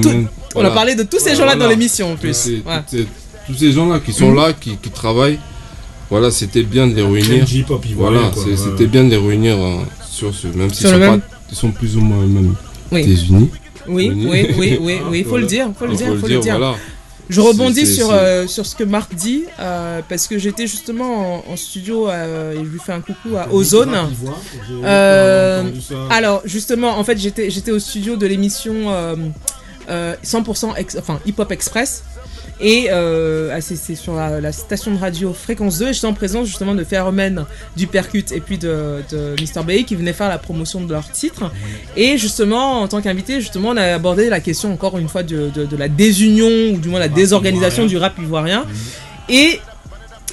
on 0.55 0.63
a 0.63 0.69
parlé 0.71 0.93
de 0.95 1.03
tous 1.03 1.19
ces 1.19 1.35
gens-là 1.35 1.55
dans 1.55 1.67
l'émission 1.67 2.11
en 2.13 2.15
plus. 2.15 2.29
Tous 2.29 2.35
ces- 2.37 2.51
Ouais. 2.57 2.77
toutes 2.77 2.89
ces- 2.99 3.07
tous 3.47 3.53
ces 3.55 3.71
gens-là 3.71 3.99
qui 3.99 4.13
sont 4.13 4.29
Mhm. 4.31 4.35
là, 4.37 4.53
qui, 4.53 4.77
qui 4.77 4.89
travaillent. 4.89 5.39
Voilà, 6.09 6.29
c'était 6.31 6.63
bien 6.63 6.87
de 6.87 6.93
les 6.95 7.01
réunir. 7.01 7.45
Voilà, 7.95 8.31
c'était 8.55 8.85
bien 8.87 9.03
de 9.05 9.09
les 9.09 9.17
réunir 9.17 9.57
sur 10.09 10.33
ce, 10.33 10.47
même 10.47 10.71
s'ils 10.73 10.87
sont, 10.87 10.99
pas- 10.99 11.19
ils 11.51 11.55
sont 11.57 11.71
plus 11.71 11.97
ou 11.97 12.01
moins 12.01 12.25
même 12.25 12.53
Oui. 12.91 13.05
des 13.05 13.25
unis. 13.27 13.49
Oui, 13.87 14.05
Unis. 14.07 14.27
oui, 14.29 14.47
oui, 14.57 14.77
oui, 14.81 14.99
oui, 15.11 15.19
il 15.19 15.25
faut 15.25 15.37
le 15.37 15.45
dire, 15.45 15.67
faut 15.77 15.85
le 15.85 15.91
Il 15.93 15.97
dire, 15.97 16.07
faut 16.19 16.27
le 16.27 16.39
dire. 16.39 16.57
voilà. 16.57 16.75
Je 17.27 17.41
rebondis 17.41 17.87
sur, 17.87 18.09
euh, 18.11 18.45
sur 18.45 18.67
ce 18.67 18.75
que 18.75 18.83
Marc 18.83 19.15
dit, 19.15 19.45
euh, 19.59 20.01
parce 20.07 20.27
que 20.27 20.37
j'étais 20.37 20.67
justement 20.67 21.43
en, 21.47 21.53
en 21.53 21.55
studio 21.55 22.07
euh, 22.07 22.53
et 22.53 22.57
je 22.57 22.69
lui 22.69 22.79
fais 22.79 22.91
un 22.93 23.01
coucou 23.01 23.35
à 23.35 23.51
Ozone. 23.51 23.95
Euh, 24.83 25.63
alors, 26.09 26.41
justement, 26.45 26.97
en 26.99 27.03
fait, 27.03 27.17
j'étais 27.17 27.49
j'étais 27.49 27.71
au 27.71 27.79
studio 27.79 28.15
de 28.15 28.27
l'émission 28.27 28.73
euh, 28.91 29.15
euh, 29.89 30.15
100% 30.23 30.75
ex- 30.77 30.97
enfin, 30.99 31.19
Hip 31.25 31.35
Hop 31.39 31.51
Express. 31.51 32.03
Et 32.61 32.87
euh, 32.89 33.51
ah, 33.53 33.59
c'est 33.59 33.95
sur 33.95 34.15
la, 34.15 34.39
la 34.39 34.51
station 34.53 34.93
de 34.93 34.97
radio 34.99 35.33
Fréquence 35.33 35.79
2 35.79 35.89
et 35.89 35.93
j'étais 35.93 36.07
en 36.07 36.13
présence 36.13 36.47
justement 36.47 36.73
de 36.73 36.83
Phénomène 36.85 37.45
du 37.75 37.85
Percute 37.85 38.31
et 38.31 38.39
puis 38.39 38.57
de, 38.57 39.01
de 39.11 39.35
Mr. 39.41 39.63
Bay 39.65 39.83
qui 39.83 39.95
venaient 39.95 40.13
faire 40.13 40.29
la 40.29 40.37
promotion 40.37 40.81
de 40.81 40.91
leur 40.93 41.09
titre. 41.11 41.51
Et 41.97 42.17
justement, 42.17 42.81
en 42.81 42.87
tant 42.87 43.01
qu'invité, 43.01 43.41
justement, 43.41 43.69
on 43.69 43.77
a 43.77 43.83
abordé 43.95 44.29
la 44.29 44.39
question 44.39 44.71
encore 44.71 44.97
une 44.97 45.09
fois 45.09 45.23
de, 45.23 45.49
de- 45.53 45.65
de 45.65 45.75
la 45.75 45.89
désunion 45.89 46.73
ou 46.73 46.77
du 46.77 46.87
moins 46.87 46.99
la 46.99 47.09
désorganisation 47.09 47.85
du 47.87 47.97
rap 47.97 48.17
ivoirien. 48.19 48.65
Et 49.27 49.59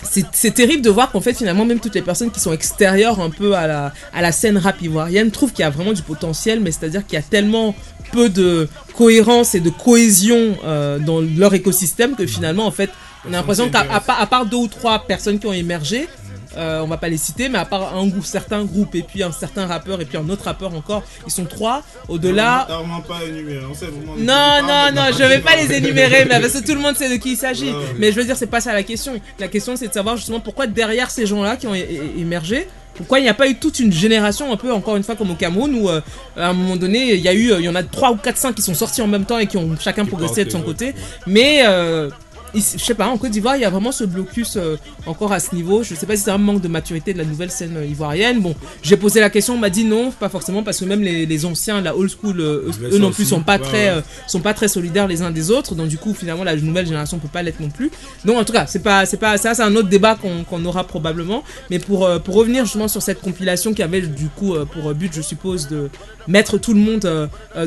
c'est 0.03 0.25
c'est 0.33 0.53
terrible 0.53 0.83
de 0.83 0.91
voir 0.91 1.11
qu'en 1.11 1.21
fait 1.21 1.35
finalement 1.35 1.65
même 1.65 1.81
toutes 1.81 1.95
les 1.95 2.03
personnes 2.03 2.31
qui 2.31 2.41
sont 2.41 2.53
extérieures 2.53 3.21
un 3.21 3.31
peu 3.31 3.55
à 3.55 3.67
la, 3.67 3.93
à 4.13 4.23
la 4.23 4.33
scène 4.33 4.59
rap 4.59 4.81
ivoirienne 4.83 5.31
trouvent 5.31 5.53
qu'il 5.53 5.63
y 5.63 5.67
a 5.67 5.71
vraiment 5.71 5.93
du 5.93 6.03
potentiel 6.03 6.61
mais 6.61 6.73
c'est 6.73 6.85
à 6.85 6.89
dire 6.89 7.07
qu'il 7.07 7.15
y 7.15 7.19
a 7.19 7.23
tellement 7.23 7.75
peu 8.13 8.29
de 8.29 8.69
cohérence 8.95 9.55
et 9.55 9.61
de 9.61 9.71
cohésion 9.71 10.57
euh, 10.65 10.99
dans 10.99 11.21
leur 11.21 11.55
écosystème 11.55 12.15
que 12.15 12.27
finalement 12.27 12.67
en 12.67 12.71
fait 12.71 12.91
on 13.25 13.33
a 13.33 13.37
l'impression 13.37 13.71
qu'à 13.71 13.87
à 13.89 14.27
part, 14.27 14.47
deux 14.47 14.57
ou 14.57 14.67
trois 14.67 14.99
personnes 15.07 15.39
qui 15.39 15.47
ont 15.47 15.53
émergé 15.53 16.09
on 16.57 16.87
va 16.87 16.97
pas 16.97 17.09
les 17.09 17.17
citer, 17.17 17.49
mais 17.49 17.59
à 17.59 17.65
part 17.65 17.97
un 17.97 18.07
groupe, 18.07 18.25
certains 18.25 18.65
groupes, 18.65 18.95
et 18.95 19.03
puis 19.03 19.23
un 19.23 19.33
certain 19.33 19.67
rappeur, 19.67 20.01
et 20.01 20.05
puis 20.05 20.17
un 20.19 20.29
autre 20.29 20.45
rappeur 20.45 20.75
encore, 20.75 21.03
ils 21.27 21.33
sont 21.33 21.45
trois. 21.45 21.83
Au-delà, 22.09 22.67
vraiment 22.69 23.01
pas 23.01 23.21
énuméré, 23.27 23.65
on 23.71 23.75
sait 23.75 23.87
vraiment- 23.87 24.15
non, 24.17 24.67
non, 24.67 24.93
non, 24.95 25.09
je 25.17 25.25
vais 25.25 25.41
pas 25.41 25.57
les 25.57 25.73
énumérer, 25.75 26.25
mais 26.25 26.41
parce 26.41 26.53
que 26.55 26.65
tout 26.67 26.75
le 26.75 26.81
monde 26.81 26.97
sait 26.97 27.09
de 27.11 27.17
qui 27.17 27.33
il 27.33 27.37
s'agit. 27.37 27.71
Ouais, 27.71 27.77
ouais. 27.77 27.95
Mais 27.99 28.13
je 28.13 28.17
veux 28.17 28.25
dire, 28.25 28.37
c'est 28.37 28.47
pas 28.47 28.61
ça 28.61 28.73
la 28.73 28.83
question. 28.83 29.19
La 29.39 29.49
question, 29.49 29.77
c'est 29.77 29.89
de 29.89 29.93
savoir 29.93 30.17
justement 30.17 30.41
pourquoi 30.41 30.67
derrière 30.67 31.11
ces 31.11 31.27
gens-là 31.27 31.57
qui 31.57 31.67
ont 31.67 31.75
émergé, 31.75 32.69
pourquoi 32.95 33.19
il 33.19 33.23
n'y 33.23 33.29
a 33.29 33.35
pas 33.35 33.49
eu 33.49 33.55
toute 33.57 33.79
une 33.81 33.93
génération, 33.93 34.53
un 34.53 34.57
peu 34.57 34.73
encore 34.73 34.97
une 34.97 35.03
fois 35.03 35.17
comme 35.17 35.31
au 35.31 35.35
Cameroun, 35.35 35.75
où 35.75 35.89
euh, 35.89 36.01
à 36.37 36.49
un 36.51 36.53
moment 36.53 36.77
donné, 36.77 37.15
il 37.15 37.21
y 37.21 37.29
a 37.29 37.33
eu, 37.33 37.51
euh, 37.53 37.57
il 37.59 37.65
y 37.65 37.69
en 37.69 37.75
a 37.75 37.83
trois 37.83 38.11
ou 38.13 38.17
quatre, 38.17 38.37
cinq 38.37 38.55
qui 38.55 38.63
sont 38.63 38.75
sortis 38.75 39.01
en 39.01 39.07
même 39.07 39.25
temps 39.25 39.39
et 39.39 39.47
qui 39.47 39.57
ont 39.57 39.71
chacun 39.81 40.05
progressé 40.05 40.45
de 40.45 40.51
son 40.51 40.61
côté. 40.61 40.95
Mais 41.27 41.63
euh, 41.67 42.11
ici- 42.55 42.77
je 42.79 42.85
sais 42.85 42.95
pas, 42.95 43.07
en 43.09 43.17
Côte 43.19 43.31
d'Ivoire, 43.31 43.57
il 43.57 43.63
y 43.63 43.65
a 43.65 43.71
vraiment 43.71 43.93
ce 43.93 44.05
blocus 44.05 44.57
euh, 44.57 44.77
encore 45.07 45.33
à 45.33 45.41
ce 45.41 45.55
niveau. 45.55 45.83
Je 45.83 45.95
sais 45.95 46.07
pas 46.07 46.17
si 46.17 46.23
c'est 46.25 46.31
un 46.31 46.39
manque 46.39 46.61
de 46.61 46.69
maturité 46.69 47.13
de 47.13 47.19
la 47.19 47.25
nouvelle 47.25 47.51
scène 47.51 47.77
euh, 47.77 47.85
ivoirienne. 47.87 48.41
Bon, 48.41 48.55
j'ai 48.83 48.97
posé 48.97 49.21
la 49.21 49.31
question, 49.31 49.55
on 49.55 49.59
m'a 49.59 49.71
dit 49.71 49.85
non, 49.85 50.11
pas 50.11 50.29
forcément, 50.29 50.63
parce 50.63 50.79
que 50.81 50.85
même 50.85 51.03
les, 51.03 51.27
les 51.27 51.45
anciens, 51.45 51.81
la 51.81 51.97
old 51.97 52.11
school, 52.11 52.41
euh, 52.41 52.71
eux, 52.93 52.99
non 52.99 53.11
plus 53.11 53.23
aussi. 53.23 53.31
sont 53.31 53.43
pas 53.43 53.53
Ouais, 53.59 53.59
très, 53.65 53.95
ouais. 53.97 54.03
sont 54.27 54.41
pas 54.41 54.55
très 54.55 54.69
solidaires 54.69 55.07
les 55.09 55.23
uns 55.23 55.31
des 55.31 55.51
autres. 55.51 55.75
Donc 55.75 55.89
du 55.89 55.99
coup, 55.99 56.15
finalement, 56.15 56.45
la 56.45 56.57
nouvelle 56.57 56.87
génération 56.87 57.19
peut 57.19 57.29
pas 57.29 57.43
l'être 57.43 57.61
non 57.61 57.71
plus. 57.71 57.91
Donc 58.25 58.37
en 58.37 58.45
tout 58.45 58.53
cas, 58.53 58.67
c'est 58.67 58.83
pas, 58.83 59.07
c'est 59.07 59.17
pas, 59.19 59.37
ça, 59.39 59.55
c'est 59.55 59.63
un 59.63 59.75
autre 59.77 59.89
débat 59.89 60.17
qu'on 60.17 60.65
aura 60.65 60.85
probablement. 60.85 61.43
Mais 61.71 61.79
pour 61.79 62.09
pour 62.25 62.35
revenir 62.35 62.65
justement 62.65 62.89
sur 62.89 63.03
cette 63.03 63.21
compilation 63.21 63.73
qui 63.75 63.83
avait 63.83 64.01
du 64.03 64.29
coup 64.29 64.55
pour 64.73 64.93
but, 64.95 65.13
je 65.15 65.23
suppose, 65.23 65.69
de 65.69 65.91
mettre 66.29 66.59
tout 66.59 66.73
le 66.75 66.81
monde 66.81 67.01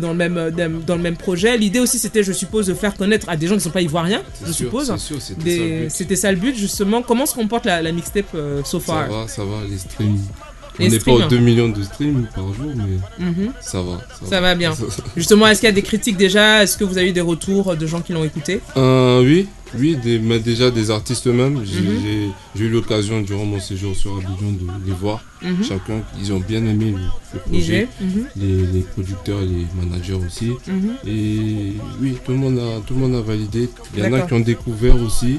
dans 0.02 0.10
le 0.10 0.14
même 0.16 0.52
dans 0.86 0.96
le 0.96 1.02
même 1.02 1.18
projet. 1.18 1.58
L'idée 1.58 1.80
aussi, 1.80 2.00
c'était, 2.00 2.24
je 2.24 2.32
suppose, 2.34 2.68
de 2.68 2.74
faire 2.74 2.96
connaître 2.96 3.30
à 3.30 3.36
des 3.38 3.48
gens 3.48 3.56
qui 3.56 3.62
sont 3.62 3.70
pas 3.70 3.82
ivoiriens, 3.82 4.22
C'est 4.34 4.48
je 4.48 4.52
sûr, 4.52 4.66
suppose. 4.66 4.75
C'était 5.20 5.58
ça 5.58 5.64
le 5.66 5.82
but. 5.84 5.90
C'était 5.92 6.16
ça 6.16 6.32
le 6.32 6.38
but 6.38 6.56
justement. 6.56 7.02
Comment 7.02 7.26
se 7.26 7.34
comporte 7.36 7.66
la, 7.66 7.82
la 7.82 7.92
mixtape 7.92 8.26
euh, 8.36 8.64
so 8.64 8.80
Ça 8.80 8.86
far? 8.86 9.10
va, 9.10 9.28
ça 9.28 9.44
va, 9.44 9.64
les 9.70 9.78
streams 9.78 10.20
On 10.80 10.84
n'est 10.88 11.00
pas 11.00 11.12
aux 11.12 11.16
streams. 11.22 11.30
2 11.30 11.38
millions 11.40 11.70
de 11.70 11.84
streams 11.84 12.28
par 12.36 12.46
jour, 12.54 12.72
mais 12.76 13.26
Mhm. 13.26 13.52
ça 13.62 13.82
va. 13.82 14.02
Ça 14.28 14.42
va 14.42 14.56
bien. 14.56 14.74
Justement, 15.18 15.48
est-ce 15.48 15.60
qu'il 15.62 15.68
y 15.70 15.72
a 15.72 15.76
des 15.76 15.82
critiques 15.82 16.18
déjà? 16.18 16.64
Est-ce 16.64 16.78
que 16.78 16.84
vous 16.84 16.98
avez 16.98 17.10
eu 17.10 17.14
des 17.14 17.22
retours 17.22 17.76
de 17.76 17.86
gens 17.88 18.02
qui 18.02 18.14
l'ont 18.14 18.24
écouté? 18.26 18.60
Euh, 18.78 19.22
oui, 19.24 19.48
oui, 19.80 19.96
des, 20.04 20.20
mais 20.20 20.40
déjà 20.40 20.72
des 20.72 20.92
artistes 20.92 21.28
eux-mêmes. 21.28 21.62
J'ai 21.66 21.80
Mhm. 21.82 22.00
j'ai- 22.56 22.64
eu 22.66 22.70
l'occasion 22.70 23.22
durant 23.22 23.46
mon 23.46 23.60
séjour 23.60 23.96
sur 23.96 24.14
Abidjan 24.18 24.52
de 24.54 24.88
les 24.88 24.94
voir. 24.94 25.22
Mhm. 25.42 25.64
Chacun, 25.64 26.02
ils 26.20 26.32
ont 26.34 26.40
bien 26.40 26.66
aimé 26.66 26.94
le, 27.34 27.40
projet. 27.40 27.88
les, 28.36 28.66
les 28.74 28.80
producteurs 28.82 29.42
et 29.42 29.46
les 29.46 29.66
managers 29.80 30.14
aussi. 30.26 30.52
Et 31.06 31.74
oui, 32.02 32.18
tout 32.26 32.32
le, 32.32 32.38
monde 32.38 32.60
a, 32.60 32.80
tout 32.86 32.94
le 32.94 33.00
monde 33.02 33.16
a 33.16 33.22
validé. 33.22 33.70
Il 33.96 34.04
y 34.04 34.08
en 34.08 34.14
a 34.14 34.22
qui 34.22 34.34
ont 34.34 34.40
découvert 34.40 34.96
aussi. 35.02 35.38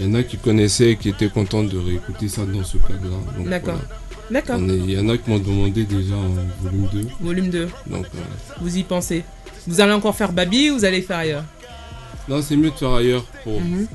Il 0.00 0.06
y 0.06 0.10
en 0.10 0.14
a 0.14 0.22
qui 0.22 0.36
connaissaient 0.36 0.90
et 0.92 0.96
qui 0.96 1.08
étaient 1.08 1.28
contents 1.28 1.62
de 1.62 1.78
réécouter 1.78 2.28
ça 2.28 2.42
dans 2.44 2.64
ce 2.64 2.76
cadre-là. 2.78 3.44
D'accord. 3.48 3.74
voilà. 3.74 3.99
D'accord. 4.30 4.58
Il 4.60 4.90
y 4.90 4.98
en 4.98 5.08
a 5.08 5.16
qui 5.18 5.28
m'ont 5.30 5.38
demandé 5.38 5.84
déjà 5.84 6.14
en 6.14 6.28
volume 6.62 6.88
2. 6.92 7.06
Volume 7.20 7.50
2. 7.50 7.68
Donc, 7.86 8.06
euh, 8.06 8.18
Vous 8.60 8.76
y 8.76 8.82
pensez 8.84 9.24
Vous 9.66 9.80
allez 9.80 9.92
encore 9.92 10.14
faire 10.16 10.32
Babi 10.32 10.70
ou 10.70 10.74
vous 10.78 10.84
allez 10.84 11.02
faire 11.02 11.18
ailleurs 11.18 11.44
Non, 12.28 12.40
c'est 12.42 12.56
mieux 12.56 12.70
de 12.70 12.76
faire 12.76 12.92
ailleurs 12.94 13.24
pour, 13.44 13.60
Mhm. 13.60 13.86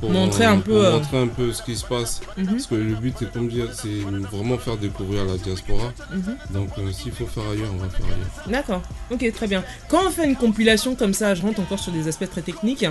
pour, 0.00 0.10
Montrer 0.10 0.46
euh, 0.46 0.50
un 0.52 0.58
peu, 0.58 0.72
pour 0.72 0.80
euh, 0.82 0.92
montrer 0.94 1.18
un 1.18 1.26
peu 1.28 1.52
ce 1.52 1.62
qui 1.62 1.76
se 1.76 1.84
passe. 1.84 2.20
Mhm. 2.36 2.46
Parce 2.46 2.66
que 2.66 2.74
le 2.74 2.94
but, 2.94 3.14
c'est 3.18 3.30
comme 3.32 3.48
dire, 3.48 3.68
c'est 3.74 4.00
vraiment 4.32 4.58
faire 4.58 4.76
découvrir 4.76 5.24
la 5.26 5.36
diaspora. 5.36 5.92
Mhm. 6.12 6.36
Donc, 6.50 6.70
euh, 6.78 6.90
s'il 6.90 7.12
faut 7.12 7.26
faire 7.26 7.44
ailleurs, 7.52 7.68
on 7.74 7.76
va 7.82 7.88
faire 7.90 8.06
ailleurs. 8.06 8.48
D'accord, 8.48 8.82
ok, 9.10 9.32
très 9.32 9.46
bien. 9.46 9.62
Quand 9.88 10.00
on 10.06 10.10
fait 10.10 10.24
une 10.26 10.36
compilation 10.36 10.94
comme 10.96 11.14
ça, 11.14 11.34
je 11.34 11.42
rentre 11.42 11.60
encore 11.60 11.78
sur 11.78 11.92
des 11.92 12.08
aspects 12.08 12.28
très 12.30 12.42
techniques. 12.42 12.84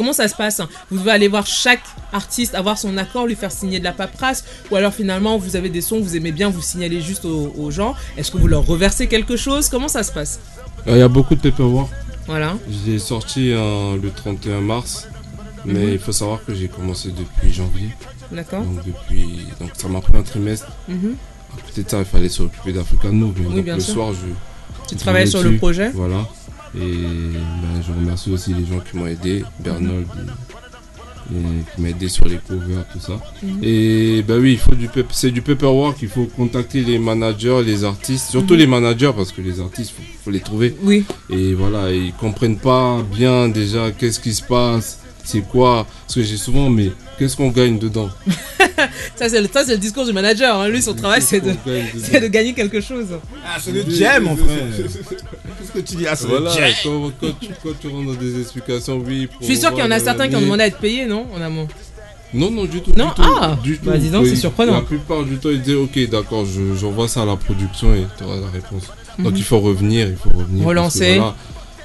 Comment 0.00 0.14
ça 0.14 0.28
se 0.28 0.34
passe 0.34 0.62
Vous 0.90 0.96
devez 0.98 1.10
aller 1.10 1.28
voir 1.28 1.46
chaque 1.46 1.82
artiste, 2.14 2.54
avoir 2.54 2.78
son 2.78 2.96
accord, 2.96 3.26
lui 3.26 3.34
faire 3.34 3.52
signer 3.52 3.80
de 3.80 3.84
la 3.84 3.92
paperasse 3.92 4.44
Ou 4.70 4.76
alors 4.76 4.94
finalement, 4.94 5.36
vous 5.36 5.56
avez 5.56 5.68
des 5.68 5.82
sons, 5.82 6.00
vous 6.00 6.16
aimez 6.16 6.32
bien, 6.32 6.48
vous 6.48 6.62
signalez 6.62 7.02
juste 7.02 7.26
aux, 7.26 7.52
aux 7.54 7.70
gens 7.70 7.94
Est-ce 8.16 8.30
que 8.30 8.38
vous 8.38 8.46
leur 8.48 8.64
reversez 8.64 9.08
quelque 9.08 9.36
chose? 9.36 9.68
Comment 9.68 9.88
ça 9.88 10.02
se 10.02 10.10
passe? 10.10 10.40
Euh, 10.86 10.92
Il 10.92 10.98
y 11.00 11.02
a 11.02 11.08
beaucoup 11.08 11.34
de 11.34 11.40
paperwork. 11.42 11.90
Voilà. 12.26 12.56
J'ai 12.86 12.98
sorti 12.98 13.52
euh, 13.52 13.98
le 14.02 14.10
31 14.10 14.62
mars, 14.62 15.06
mais 15.66 15.74
Mhm. 15.84 15.92
il 15.92 15.98
faut 15.98 16.12
savoir 16.12 16.42
que 16.46 16.54
j'ai 16.54 16.68
commencé 16.68 17.10
depuis 17.10 17.52
janvier. 17.52 17.90
D'accord. 18.32 18.62
Donc 18.62 18.82
depuis, 18.86 19.48
donc 19.60 19.68
ça 19.74 19.86
m'a 19.88 20.00
pris 20.00 20.16
un 20.16 20.22
trimestre. 20.22 20.68
Mhm. 20.88 21.14
À 21.58 21.60
côté 21.66 21.82
de 21.82 21.90
ça, 21.90 21.98
il 21.98 22.06
fallait 22.06 22.30
s'occuper 22.30 22.72
d'African 22.72 23.12
Move. 23.12 23.34
Oui, 23.40 23.54
donc 23.56 23.64
bien 23.66 23.74
le 23.74 23.80
sûr. 23.82 23.92
soir, 23.96 24.12
je 24.14 24.88
Tu 24.88 24.96
travailles 24.96 25.28
sur 25.28 25.42
le 25.42 25.58
projet? 25.58 25.90
Voilà. 25.90 26.26
Et 26.76 26.80
ben, 26.80 27.82
je 27.86 27.92
remercie 27.92 28.30
aussi 28.30 28.54
les 28.54 28.64
gens 28.66 28.78
qui 28.80 28.96
m'ont 28.96 29.06
aidé, 29.06 29.44
Bernold, 29.58 30.06
et- 31.32 31.36
et 31.36 31.64
qui 31.74 31.80
m'a 31.82 31.88
aidé 31.90 32.08
sur 32.08 32.26
les 32.26 32.38
covers, 32.38 32.84
tout 32.92 33.00
ça. 33.00 33.20
Mhm. 33.42 33.58
Et 33.62 34.22
bah 34.26 34.34
oui, 34.38 34.52
il 34.52 34.58
faut 34.58 34.74
du 34.74 34.88
c'est 35.10 35.30
du 35.30 35.42
paperwork, 35.42 35.98
il 36.02 36.08
faut 36.08 36.26
contacter 36.26 36.82
les 36.82 36.98
managers, 36.98 37.62
les 37.64 37.84
artistes, 37.84 38.30
surtout 38.30 38.54
Mhm. 38.54 38.60
les 38.60 38.66
managers 38.66 39.12
parce 39.16 39.32
que 39.32 39.40
les 39.42 39.60
artistes, 39.60 39.92
faut, 39.96 40.02
faut 40.24 40.30
les 40.30 40.40
trouver. 40.40 40.74
Oui. 40.82 41.04
Et 41.28 41.54
voilà, 41.54 41.92
ils 41.92 42.12
comprennent 42.14 42.58
pas 42.58 43.02
bien 43.02 43.48
déjà 43.48 43.90
qu'est-ce 43.90 44.20
qui 44.20 44.34
se 44.34 44.42
passe, 44.42 44.99
c'est 45.24 45.40
quoi? 45.42 45.86
Parce 46.06 46.14
que 46.16 46.22
j'ai 46.22 46.36
souvent, 46.36 46.68
mais 46.70 46.90
qu'est-ce 47.18 47.36
qu'on 47.36 47.50
gagne 47.50 47.78
dedans? 47.78 48.08
Ça, 49.16 49.28
c'est 49.28 49.40
le, 49.42 49.48
ça, 49.52 49.62
c'est 49.64 49.72
le 49.72 49.78
discours 49.78 50.06
du 50.06 50.12
manager. 50.12 50.58
hein. 50.58 50.68
Lui, 50.68 50.80
son 50.80 50.94
travail, 50.94 51.20
c'est 51.20 51.40
de, 51.40 51.50
de 52.20 52.26
gagner 52.28 52.54
quelque 52.54 52.80
chose. 52.80 53.06
Ah, 53.44 53.58
c'est 53.60 53.72
le 53.72 53.84
jam, 53.90 54.22
mon 54.24 54.34
frère. 54.36 54.64
Qu'est-ce 54.76 55.72
que 55.72 55.78
tu 55.80 55.96
dis? 55.96 56.06
Ah, 56.06 56.16
c'est 56.16 56.26
Voilà, 56.26 56.50
le 56.54 56.72
quand, 56.82 57.12
quand 57.20 57.38
tu, 57.40 57.48
quand 57.62 57.70
tu 57.78 57.88
rentres 57.88 58.06
dans 58.06 58.14
des 58.14 58.40
explications, 58.40 59.02
oui. 59.06 59.28
Je 59.40 59.46
suis 59.46 59.56
sûr 59.58 59.70
qu'il 59.70 59.80
y 59.80 59.86
en 59.86 59.90
a 59.90 59.98
certains 59.98 60.28
qui 60.28 60.36
ont 60.36 60.40
demandé 60.40 60.62
à 60.62 60.66
être 60.68 60.78
payés, 60.78 61.06
non 61.06 61.26
En 61.36 61.42
amont? 61.42 61.68
Non, 62.32 62.50
non, 62.50 62.64
du 62.64 62.80
tout. 62.80 62.92
Non? 62.96 63.08
du 63.08 63.14
tout, 63.14 63.22
Ah 63.40 63.58
du 63.62 63.78
tout. 63.78 63.84
Bah, 63.90 63.98
dis 63.98 64.08
donc, 64.08 64.26
c'est 64.26 64.36
surprenant. 64.36 64.72
La 64.74 64.80
plupart 64.82 65.24
du 65.24 65.36
temps, 65.36 65.50
ils 65.50 65.60
disent 65.60 65.74
Ok, 65.74 65.98
d'accord, 66.08 66.46
je- 66.46 66.74
j'envoie 66.78 67.08
ça 67.08 67.22
à 67.22 67.26
la 67.26 67.36
production 67.36 67.92
et 67.94 68.06
tu 68.16 68.24
auras 68.24 68.36
la 68.36 68.48
réponse. 68.48 68.84
Donc 69.18 69.32
Mhm. 69.32 69.36
il 69.36 69.44
faut 69.44 69.58
revenir, 69.60 70.08
il 70.08 70.16
faut 70.16 70.30
revenir. 70.38 70.64
Relancer. 70.64 70.98
Parce 71.00 71.10
que, 71.10 71.16
voilà, 71.18 71.34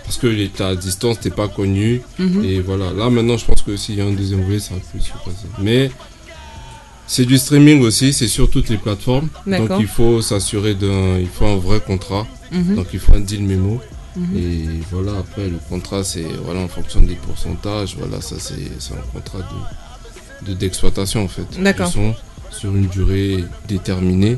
parce 0.05 0.17
que 0.17 0.61
à 0.63 0.75
distance, 0.75 1.19
t'es 1.19 1.29
pas 1.31 1.47
connu. 1.47 2.01
Mhm. 2.19 2.43
Et 2.45 2.59
voilà, 2.61 2.91
là 2.93 3.09
maintenant, 3.09 3.37
je 3.37 3.45
pense 3.45 3.61
que 3.61 3.75
s'il 3.75 3.95
y 3.95 4.01
a 4.01 4.05
un 4.05 4.11
deuxième 4.13 4.43
volet, 4.43 4.59
ça 4.59 4.75
plus 4.91 5.01
se 5.01 5.09
passer. 5.25 5.47
Mais 5.59 5.89
c'est 7.07 7.25
du 7.25 7.37
streaming 7.37 7.81
aussi, 7.81 8.13
c'est 8.13 8.27
sur 8.27 8.49
toutes 8.49 8.69
les 8.69 8.77
plateformes. 8.77 9.29
Donc 9.59 9.69
il 9.79 9.87
faut 9.87 10.21
s'assurer 10.21 10.73
d'un. 10.75 11.17
Il 11.19 11.27
faut 11.27 11.45
un 11.45 11.57
vrai 11.57 11.79
contrat. 11.79 12.25
Mhm. 12.51 12.75
Donc 12.75 12.87
il 12.93 12.99
faut 12.99 13.13
un 13.15 13.19
deal 13.19 13.43
mémo. 13.43 13.81
Mhm. 14.15 14.37
Et 14.37 14.65
voilà, 14.91 15.17
après 15.19 15.49
le 15.49 15.59
contrat, 15.69 16.03
c'est 16.03 16.25
voilà, 16.43 16.61
en 16.61 16.67
fonction 16.67 17.01
des 17.01 17.15
pourcentages. 17.15 17.95
Voilà, 17.99 18.21
ça 18.21 18.35
c'est 18.39 18.93
un 18.93 19.01
contrat 19.13 19.39
de 19.39 20.47
de- 20.47 20.53
d'exploitation 20.53 21.23
en 21.23 21.27
fait. 21.27 21.47
D'accord. 21.61 21.91
Sur 22.57 22.75
une 22.75 22.87
durée 22.87 23.43
déterminée 23.67 24.37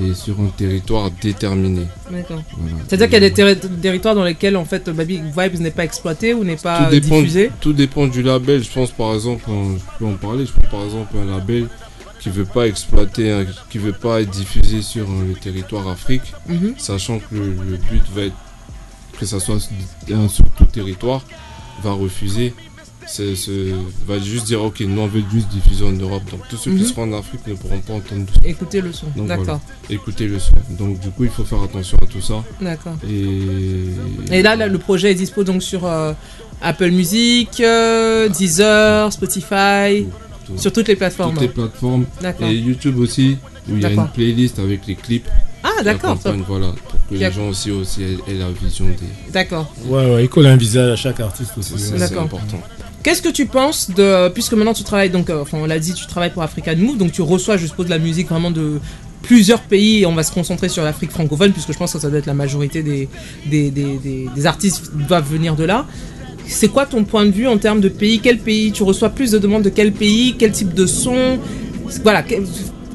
et 0.00 0.14
sur 0.14 0.40
un 0.40 0.48
territoire 0.48 1.10
déterminé. 1.22 1.82
D'accord. 2.10 2.42
Voilà. 2.58 2.76
C'est-à-dire 2.88 3.06
qu'il 3.06 3.14
y 3.22 3.24
a 3.24 3.28
des 3.28 3.34
terri- 3.34 3.80
territoires 3.80 4.14
dans 4.14 4.24
lesquels 4.24 4.56
en 4.56 4.64
fait 4.64 4.90
Baby 4.90 5.20
Vibes 5.36 5.60
n'est 5.60 5.70
pas 5.70 5.84
exploité 5.84 6.34
ou 6.34 6.42
n'est 6.44 6.56
pas 6.56 6.84
tout 6.86 6.90
dépend, 6.90 7.18
diffusé? 7.20 7.50
tout 7.60 7.72
dépend 7.72 8.06
du 8.08 8.22
label. 8.22 8.62
Je 8.64 8.70
pense 8.70 8.90
par 8.90 9.14
exemple, 9.14 9.44
hein, 9.48 9.76
je 9.78 9.98
peux 9.98 10.06
en 10.10 10.14
parler. 10.16 10.44
Je 10.44 10.52
pense 10.52 10.70
par 10.70 10.84
exemple 10.84 11.16
un 11.18 11.24
label 11.36 11.68
qui 12.18 12.30
veut 12.30 12.44
pas 12.44 12.66
exploiter, 12.66 13.44
qui 13.70 13.78
veut 13.78 13.92
pas 13.92 14.20
être 14.22 14.30
diffusé 14.30 14.82
sur 14.82 15.04
euh, 15.08 15.28
le 15.28 15.34
territoire 15.34 15.86
Afrique, 15.88 16.32
Mhm. 16.48 16.74
sachant 16.78 17.18
que 17.20 17.26
le, 17.34 17.44
le 17.46 17.76
but 17.90 18.02
va 18.14 18.22
être 18.22 18.34
que 19.20 19.24
ça 19.24 19.38
soit 19.40 19.60
sur 19.60 20.44
tout 20.56 20.64
territoire, 20.64 21.24
va 21.82 21.92
refuser. 21.92 22.52
C'est, 23.08 23.36
c'est- 23.36 23.72
va 24.06 24.18
juste 24.18 24.46
dire 24.46 24.62
ok, 24.62 24.80
nous 24.80 25.00
on 25.00 25.06
veut 25.06 25.22
juste 25.32 25.48
diffuser 25.48 25.84
en 25.84 25.92
Europe. 25.92 26.22
Donc 26.30 26.40
tous 26.48 26.56
ceux 26.56 26.70
Mhm. 26.72 26.78
qui 26.78 26.84
seront 26.86 27.02
en 27.02 27.18
Afrique 27.18 27.46
ne 27.46 27.54
pourront 27.54 27.78
pas 27.80 27.92
entendre. 27.94 28.24
Écoutez 28.44 28.80
le 28.80 28.92
son. 28.92 29.06
Donc, 29.16 29.28
D'accord. 29.28 29.44
voilà. 29.44 29.60
Écoutez 29.90 30.26
le 30.26 30.38
son. 30.40 30.52
Donc 30.70 30.98
du 30.98 31.10
coup 31.10 31.24
il 31.24 31.30
faut 31.30 31.44
faire 31.44 31.62
attention 31.62 31.96
à 32.02 32.06
tout 32.06 32.20
ça. 32.20 32.42
D'accord. 32.60 32.96
Et, 33.08 34.34
Et 34.38 34.42
là, 34.42 34.56
là, 34.56 34.66
le 34.66 34.78
projet 34.78 35.12
est 35.12 35.14
dispo 35.14 35.44
donc 35.44 35.62
sur 35.62 35.86
euh, 35.86 36.12
Apple 36.62 36.90
Music, 36.90 37.60
euh, 37.60 38.28
Deezer, 38.28 39.12
Spotify, 39.12 40.06
tout. 40.46 40.58
sur 40.58 40.72
toutes 40.72 40.88
les 40.88 40.96
plateformes. 40.96 41.32
toutes 41.34 41.42
les 41.42 41.48
plateformes. 41.48 42.06
D'accord. 42.20 42.48
Et 42.48 42.56
YouTube 42.56 42.98
aussi, 42.98 43.36
où 43.68 43.76
il 43.76 43.82
y 43.82 43.86
a 43.86 43.90
une 43.92 44.08
playlist 44.08 44.58
avec 44.58 44.86
les 44.86 44.96
clips. 44.96 45.28
Ah, 45.62 45.82
d'accord. 45.82 46.16
Voilà, 46.48 46.68
pour 46.88 46.92
que 47.08 47.14
Qui 47.14 47.20
les 47.20 47.30
gens 47.32 47.48
aussi, 47.48 47.70
aussi 47.70 48.02
aient, 48.02 48.18
aient 48.28 48.34
la 48.38 48.50
vision 48.50 48.86
des. 48.86 49.32
D'accord. 49.32 49.72
Ouais, 49.86 50.14
ouais, 50.14 50.24
il 50.24 50.28
colle 50.28 50.46
un 50.46 50.56
visage 50.56 50.90
à 50.92 50.96
chaque 50.96 51.20
artiste 51.20 51.52
aussi. 51.58 51.74
C'est, 51.76 52.00
important. 52.16 52.60
Qu'est-ce 53.06 53.22
que 53.22 53.28
tu 53.28 53.46
penses 53.46 53.88
de. 53.92 54.28
Puisque 54.30 54.54
maintenant 54.54 54.74
tu 54.74 54.82
travailles, 54.82 55.10
donc, 55.10 55.30
euh, 55.30 55.40
enfin 55.42 55.58
on 55.62 55.66
l'a 55.66 55.78
dit, 55.78 55.94
tu 55.94 56.08
travailles 56.08 56.32
pour 56.32 56.42
African 56.42 56.74
Move, 56.76 56.98
donc 56.98 57.12
tu 57.12 57.22
reçois, 57.22 57.56
je 57.56 57.64
suppose, 57.64 57.84
de 57.86 57.90
la 57.90 58.00
musique 58.00 58.28
vraiment 58.28 58.50
de 58.50 58.80
plusieurs 59.22 59.60
pays 59.60 60.02
et 60.02 60.06
on 60.06 60.12
va 60.16 60.24
se 60.24 60.32
concentrer 60.32 60.68
sur 60.68 60.82
l'Afrique 60.82 61.12
francophone, 61.12 61.52
puisque 61.52 61.72
je 61.72 61.78
pense 61.78 61.92
que 61.92 62.00
ça 62.00 62.10
doit 62.10 62.18
être 62.18 62.26
la 62.26 62.34
majorité 62.34 62.82
des, 62.82 63.08
des, 63.48 63.70
des, 63.70 63.98
des- 64.02 64.28
des 64.34 64.46
artistes 64.46 64.90
doivent 65.08 65.30
venir 65.30 65.54
de 65.54 65.62
là. 65.62 65.86
C'est 66.48 66.66
quoi 66.66 66.84
ton 66.84 67.04
point 67.04 67.24
de 67.26 67.30
vue 67.30 67.46
en 67.46 67.58
termes 67.58 67.80
de 67.80 67.88
pays? 67.88 68.18
Quel 68.18 68.38
pays? 68.38 68.72
Tu 68.72 68.82
reçois 68.82 69.10
plus 69.10 69.30
de 69.30 69.38
demandes 69.38 69.62
de 69.62 69.68
quel 69.70 69.92
pays? 69.92 70.34
Quel 70.36 70.50
type 70.50 70.74
de 70.74 70.86
son? 70.86 71.38
Voilà. 72.02 72.24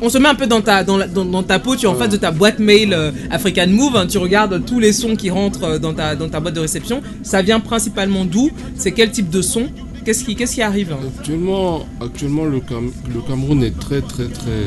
On 0.02 0.10
se 0.10 0.18
met 0.18 0.28
un 0.28 0.36
peu 0.36 0.46
dans 0.46 0.60
ta, 0.60 0.84
dans, 0.84 0.98
la- 0.98 1.08
dans, 1.08 1.24
dans 1.24 1.44
ta 1.44 1.58
peau, 1.60 1.78
tu 1.78 1.86
es 1.86 1.88
en 1.88 1.96
face 1.96 2.10
de 2.10 2.18
ta 2.18 2.32
boîte 2.32 2.60
mail 2.60 2.94
euh, 2.94 3.12
African 3.30 3.68
Move, 3.70 3.96
hein, 3.96 4.08
tu 4.08 4.18
regardes 4.18 4.66
tous 4.66 4.82
les 4.82 4.92
sons 4.92 5.16
qui 5.16 5.30
rentrent 5.30 5.64
euh, 5.64 5.80
dans 5.80 5.94
ta, 5.94 6.18
dans 6.18 6.28
ta 6.28 6.42
boîte 6.42 6.56
de 6.56 6.60
réception. 6.60 7.02
Ça 7.24 7.42
vient 7.42 7.62
principalement 7.62 8.26
d'où? 8.26 8.50
C'est 8.76 8.92
quel 8.92 9.10
type 9.10 9.30
de 9.30 9.42
son? 9.42 9.68
Qu'est-ce 10.04 10.24
qui, 10.24 10.36
qu'est-ce 10.36 10.56
qui 10.56 10.62
arrive 10.62 10.94
Actuellement, 11.18 11.86
actuellement 12.00 12.46
le, 12.46 12.60
Cam- 12.60 12.92
le 13.14 13.22
Cameroun 13.22 13.64
est 13.64 13.78
très, 13.80 14.02
très, 14.02 14.28
très 14.28 14.64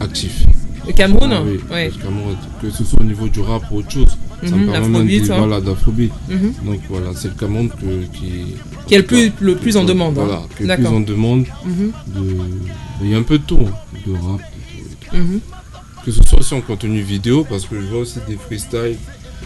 actif. 0.00 0.44
Le 0.86 0.92
Cameroun 0.92 1.30
Ah 1.32 1.42
oui, 1.44 1.60
Ouais. 1.70 1.90
le 1.96 2.02
Cameroun, 2.02 2.36
que 2.60 2.70
ce 2.70 2.84
soit 2.84 3.00
au 3.00 3.04
niveau 3.04 3.28
du 3.28 3.40
rap 3.40 3.62
ou 3.70 3.76
autre 3.76 3.90
chose. 3.90 4.06
Ça 4.42 4.56
Mhm, 4.56 4.66
me 4.66 4.72
permet 4.72 4.88
même 4.88 4.92
l'afrobeat, 5.06 5.26
de- 5.26 5.32
hein. 5.32 5.38
Voilà, 5.38 5.60
d'afrobeat. 5.60 6.12
Mhm. 6.28 6.52
Donc 6.64 6.80
voilà, 6.88 7.10
c'est 7.14 7.28
le 7.28 7.34
Cameroun 7.34 7.68
que- 7.68 8.16
qui. 8.16 8.54
Qui 8.86 8.94
est 8.94 8.98
le 8.98 9.04
plus- 9.04 9.32
le 9.40 9.54
plus 9.56 9.76
en 9.76 9.84
demande, 9.84 10.18
hein. 10.18 10.24
Voilà, 10.24 10.42
qui 10.56 10.62
est 10.62 10.66
le 10.66 10.74
plus 10.76 10.86
en 10.86 11.00
demande. 11.00 11.44
Mhm. 11.64 11.92
de- 12.08 12.36
Il 13.02 13.10
y 13.10 13.14
a 13.14 13.18
un 13.18 13.22
peu 13.22 13.38
de 13.38 13.44
tout, 13.44 13.58
hein, 13.60 13.72
de 14.06 14.12
rap, 14.12 14.40
de 14.40 14.78
tout 14.80 14.88
et 14.90 15.06
tout. 15.10 15.16
Mhm. 15.16 15.40
Que 16.04 16.10
ce 16.10 16.22
soit 16.26 16.38
aussi 16.40 16.54
en 16.54 16.62
contenu 16.62 17.00
vidéo, 17.02 17.44
parce 17.48 17.66
que 17.66 17.76
je 17.80 17.86
vois 17.86 18.00
aussi 18.00 18.18
des 18.26 18.36
freestyles. 18.36 18.96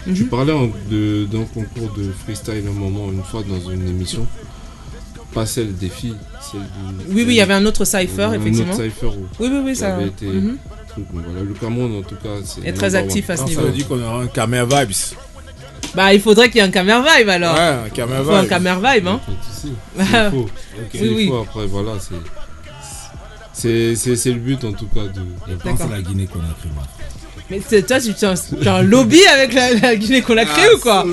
Je 0.07 0.23
Mhm. 0.23 0.29
parlais 0.29 0.53
d'un 0.53 1.43
concours 1.53 1.91
de 1.97 2.11
freestyle 2.23 2.63
un 2.69 2.79
moment, 2.79 3.11
une 3.11 3.23
fois 3.23 3.43
dans 3.43 3.69
une 3.71 3.87
émission. 3.89 4.25
Pas 5.35 5.45
celle 5.45 5.75
des 5.75 5.89
filles, 5.89 6.15
celle 6.41 6.61
du- 6.61 7.13
Oui, 7.13 7.23
oui, 7.27 7.33
il 7.33 7.35
y 7.35 7.41
avait 7.41 7.53
un 7.53 7.65
autre 7.65 7.85
cypher, 7.85 8.23
un 8.23 8.33
effectivement. 8.33 8.73
autre 8.73 8.83
cypher 8.83 9.05
où- 9.07 9.27
Oui, 9.39 9.49
oui, 9.51 9.59
oui, 9.65 9.71
qui 9.73 9.75
ça- 9.79 9.95
avait 9.95 10.07
été 10.07 10.25
mhm. 10.25 10.57
truc, 10.87 11.05
donc 11.13 11.23
voilà, 11.25 11.41
le 11.43 11.53
Cameroun 11.53 11.97
en 11.99 12.01
tout 12.01 12.15
cas, 12.15 12.29
c'est 12.45 12.65
Est 12.65 12.71
très 12.73 12.95
actif 12.95 13.29
à 13.29 13.35
ce 13.35 13.41
Non, 13.41 13.47
niveau. 13.49 13.61
Ça 13.61 13.67
veut 13.67 13.73
dire 13.73 13.87
qu'on 13.87 14.01
aura 14.01 14.21
un 14.21 14.27
Camer 14.27 14.63
Vibes. 14.65 14.95
Bah, 15.93 16.13
il 16.13 16.21
faudrait 16.21 16.47
qu'il 16.49 16.57
y 16.57 16.59
ait 16.59 16.67
un 16.67 16.71
camera 16.71 17.03
vibe 17.17 17.29
alors. 17.29 17.53
Ouais, 17.55 17.61
un 17.85 17.89
camera 17.89 18.19
Il 18.19 18.25
faut 18.25 18.31
un 18.31 18.39
vibe. 18.41 18.49
camera 18.49 18.93
vibe, 18.95 19.07
hein. 19.07 19.19
Faut. 20.31 20.49
oui, 20.93 21.13
oui. 21.15 21.31
après, 21.41 21.67
voilà, 21.67 21.91
c'est. 21.99 22.15
C'est, 23.53 23.95
c'est, 23.95 24.15
c'est 24.17 24.31
le 24.31 24.39
but 24.39 24.63
en 24.65 24.73
tout 24.73 24.87
cas 24.87 25.03
de. 25.03 25.21
Je 25.49 25.55
pense 25.55 25.81
à 25.81 25.87
la 25.87 26.01
Guinée-Conakry, 26.01 26.69
moi. 26.73 26.83
Mais 27.49 27.59
toi, 27.59 27.99
tu 27.99 28.13
tu 28.13 28.25
as, 28.25 28.31
un- 28.31 28.35
tu 28.61 28.67
as 28.67 28.73
un 28.75 28.81
lobby 28.81 29.19
avec 29.27 29.53
la, 29.53 29.73
la 29.75 29.95
Guinée 29.95 30.21
qu'on 30.23 30.35
a 30.37 30.45
créé 30.45 30.73
ou 30.73 30.79
quoi 30.79 31.05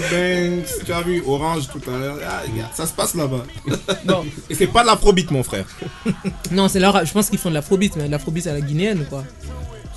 Tu 0.87 0.93
as 0.93 1.01
vu 1.03 1.23
Orange 1.27 1.69
tout 1.71 1.91
à 1.91 1.99
l'heure. 1.99 2.19
Ah, 2.27 2.43
ça 2.75 2.87
se 2.87 2.93
passe 2.93 3.15
là-bas. 3.15 3.45
Bon. 4.05 4.25
Et 4.49 4.55
c'est 4.55 4.67
pas 4.67 4.83
de 4.83 4.87
l'afrobeat, 4.87 5.31
mon 5.31 5.43
frère. 5.43 5.65
Non, 6.51 6.69
c'est 6.69 6.81
leur. 6.81 7.05
Je 7.05 7.13
pense 7.13 7.29
qu'ils 7.29 7.39
font 7.39 7.51
de 7.51 7.55
l'afrobeat, 7.55 7.97
mais 7.97 8.07
de 8.07 8.11
l'afrobeat 8.11 8.47
à 8.47 8.53
la 8.55 8.61
guinéenne, 8.61 9.05
quoi. 9.09 9.25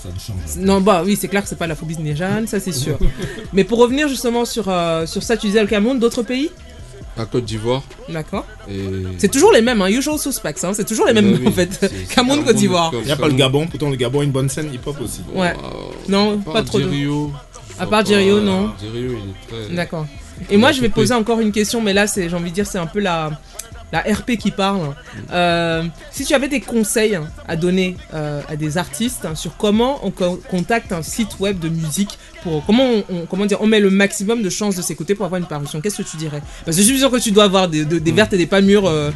Ça 0.02 0.10
change. 0.20 0.57
Non, 0.64 0.82
bah 0.82 1.02
oui, 1.06 1.18
c'est 1.20 1.28
clair 1.30 1.41
que 1.41 1.49
c'est 1.49 1.57
pas 1.57 1.66
la 1.68 1.76
phobie 1.76 1.98
nigériane, 1.98 2.45
ça 2.48 2.60
c'est 2.60 2.72
sûr. 2.74 2.99
Mais 3.53 3.64
pour 3.64 3.80
revenir 3.80 4.07
justement 4.07 4.45
sur, 4.45 4.66
euh, 4.70 5.07
sur 5.07 5.24
ça, 5.24 5.36
tu 5.36 5.48
disais 5.48 5.62
le 5.62 5.68
Cameroun, 5.68 5.98
d'autres 5.98 6.22
pays? 6.22 6.52
La 7.17 7.25
Côte 7.25 7.45
d'Ivoire. 7.45 7.83
D'accord. 8.09 8.45
Et... 8.69 8.81
C'est 9.17 9.31
toujours 9.31 9.51
les 9.53 9.61
mêmes, 9.61 9.81
hein, 9.81 9.87
usual 9.87 10.19
suspects, 10.19 10.63
hein, 10.63 10.73
c'est 10.73 10.85
toujours 10.85 11.05
les 11.05 11.13
mêmes 11.13 11.37
oui, 11.39 11.47
en 11.47 11.51
fait. 11.51 11.91
Cameroun, 12.13 12.43
Côte 12.43 12.57
d'Ivoire. 12.57 12.91
Il 12.93 13.05
n'y 13.05 13.11
a 13.11 13.15
pas 13.15 13.27
le 13.27 13.33
Gabon, 13.33 13.67
pourtant 13.67 13.89
le 13.89 13.95
Gabon 13.95 14.19
a 14.19 14.23
une 14.23 14.31
bonne 14.31 14.49
scène 14.49 14.73
hip-hop 14.73 14.97
aussi. 15.01 15.21
Ouais. 15.33 15.53
Non, 16.09 16.39
pas 16.39 16.63
trop 16.63 16.79
de. 16.79 16.85
Rio. 16.85 17.31
À 17.79 17.87
part 17.87 18.05
Jirio, 18.05 18.39
non. 18.39 18.71
Jirio, 18.79 19.11
il 19.11 19.29
est 19.29 19.65
très. 19.67 19.75
D'accord. 19.75 20.07
Et 20.49 20.57
moi, 20.57 20.71
je 20.71 20.81
vais 20.81 20.89
poser 20.89 21.13
encore 21.13 21.39
une 21.39 21.51
question, 21.51 21.81
mais 21.81 21.93
là, 21.93 22.07
c'est, 22.07 22.29
j'ai 22.29 22.35
envie 22.35 22.49
de 22.49 22.55
dire, 22.55 22.67
c'est 22.67 22.77
un 22.77 22.85
peu 22.85 22.99
la, 22.99 23.31
la 23.95 24.13
RP 24.13 24.38
qui 24.38 24.51
parle. 24.51 24.93
Euh, 25.31 25.84
si 26.11 26.26
tu 26.26 26.34
avais 26.34 26.47
des 26.47 26.59
conseils 26.61 27.17
à 27.47 27.55
donner 27.55 27.95
euh, 28.13 28.41
à 28.49 28.55
des 28.55 28.77
artistes 28.77 29.26
sur 29.35 29.55
comment 29.57 29.99
on 30.03 30.11
co- 30.11 30.41
contacte 30.49 30.91
un 30.91 31.01
site 31.01 31.39
web 31.39 31.59
de 31.59 31.69
musique, 31.69 32.17
pour 32.43 32.65
comment 32.65 32.84
on, 32.84 33.03
on- 33.15 33.26
comment 33.26 33.45
dire, 33.45 33.59
on 33.61 33.67
met 33.67 33.80
le 33.80 33.89
maximum 33.89 34.41
de 34.43 34.49
chances 34.49 34.76
de 34.76 34.93
côtés 34.93 35.15
pour 35.15 35.26
avoir 35.26 35.39
une 35.39 35.47
parution, 35.47 35.81
qu'est-ce 35.81 35.97
que 36.03 36.09
tu 36.09 36.17
dirais? 36.17 36.41
Parce 36.65 36.76
que 36.77 36.84
je 36.84 36.88
suis 36.88 36.99
sûr 36.99 37.09
que 37.11 37.17
tu 37.19 37.31
dois 37.31 37.45
avoir 37.45 37.67
des, 37.69 37.85
de- 37.85 37.99
des 37.99 38.11
vertes 38.11 38.34
et 38.34 38.38
des 38.38 38.47
pas 38.47 38.61
mûres. 38.61 38.88
euh, 38.88 39.11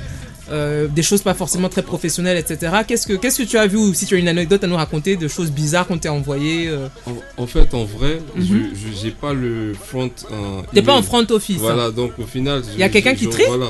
des 0.88 1.04
choses 1.04 1.22
pas 1.22 1.36
forcément 1.36 1.70
très 1.70 1.84
professionnelles, 1.84 2.38
etc. 2.38 2.78
Qu'est-ce 2.88 3.06
que, 3.06 3.14
qu'est-ce 3.14 3.38
que 3.44 3.48
tu 3.48 3.56
as 3.60 3.68
vu 3.68 3.78
ou 3.78 3.94
si 3.94 4.08
tu 4.08 4.16
as 4.16 4.18
une 4.18 4.28
anecdote 4.28 4.64
à 4.64 4.68
nous 4.68 4.78
raconter 4.78 5.16
de 5.16 5.28
choses 5.28 5.52
bizarres 5.52 5.86
qu'on 5.86 6.00
t'a 6.00 6.12
envoyées 6.12 6.68
euh, 6.70 6.88
En, 7.06 7.44
en 7.44 7.46
fait, 7.46 7.72
en 7.76 7.86
vrai, 7.86 8.20
Mhm. 8.36 8.44
je 8.48 8.54
je- 8.80 9.00
j'ai 9.00 9.12
pas 9.12 9.34
le 9.34 9.74
front. 9.90 10.10
euh, 10.32 10.62
T'es 10.74 10.82
pas 10.82 10.96
en 10.96 11.04
front 11.04 11.24
office, 11.30 11.58
hein. 11.58 11.62
Voilà, 11.62 11.92
donc 11.92 12.14
au 12.18 12.26
final. 12.26 12.64
Y 12.80 12.82
a 12.82 12.90
quelqu'un 12.90 13.14
qui 13.14 13.28
trie 13.30 13.44
Voilà. 13.48 13.68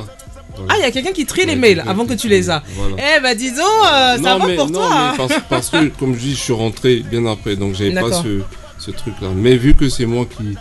Ah, 0.67 0.73
il 0.77 0.81
y 0.81 0.85
a 0.85 0.91
quelqu'un 0.91 1.11
qui 1.13 1.25
trie 1.25 1.45
les 1.45 1.55
mails 1.55 1.83
avant 1.87 2.05
que 2.05 2.13
tu 2.13 2.27
les 2.27 2.49
as. 2.49 2.63
Voilà. 2.75 2.95
Eh 3.17 3.21
bah 3.21 3.35
disons, 3.35 3.61
euh, 3.63 4.17
ça 4.21 4.37
va 4.37 4.47
mais, 4.47 4.55
pour 4.55 4.65
non, 4.69 4.79
toi. 4.79 5.11
mais 5.11 5.17
parce, 5.17 5.33
parce 5.49 5.69
que, 5.69 5.85
comme 5.99 6.13
je 6.15 6.19
dis, 6.19 6.31
je 6.31 6.39
suis 6.39 6.53
rentré 6.53 7.03
bien 7.09 7.25
après, 7.25 7.55
donc 7.55 7.75
j'avais 7.75 7.93
pas 7.93 8.11
ce, 8.11 8.41
ce 8.77 8.91
truc-là. 8.91 9.29
Mais 9.35 9.55
vu 9.55 9.73
que 9.75 9.87
c'est 9.89 10.05
moi 10.05 10.25
qui, 10.25 10.55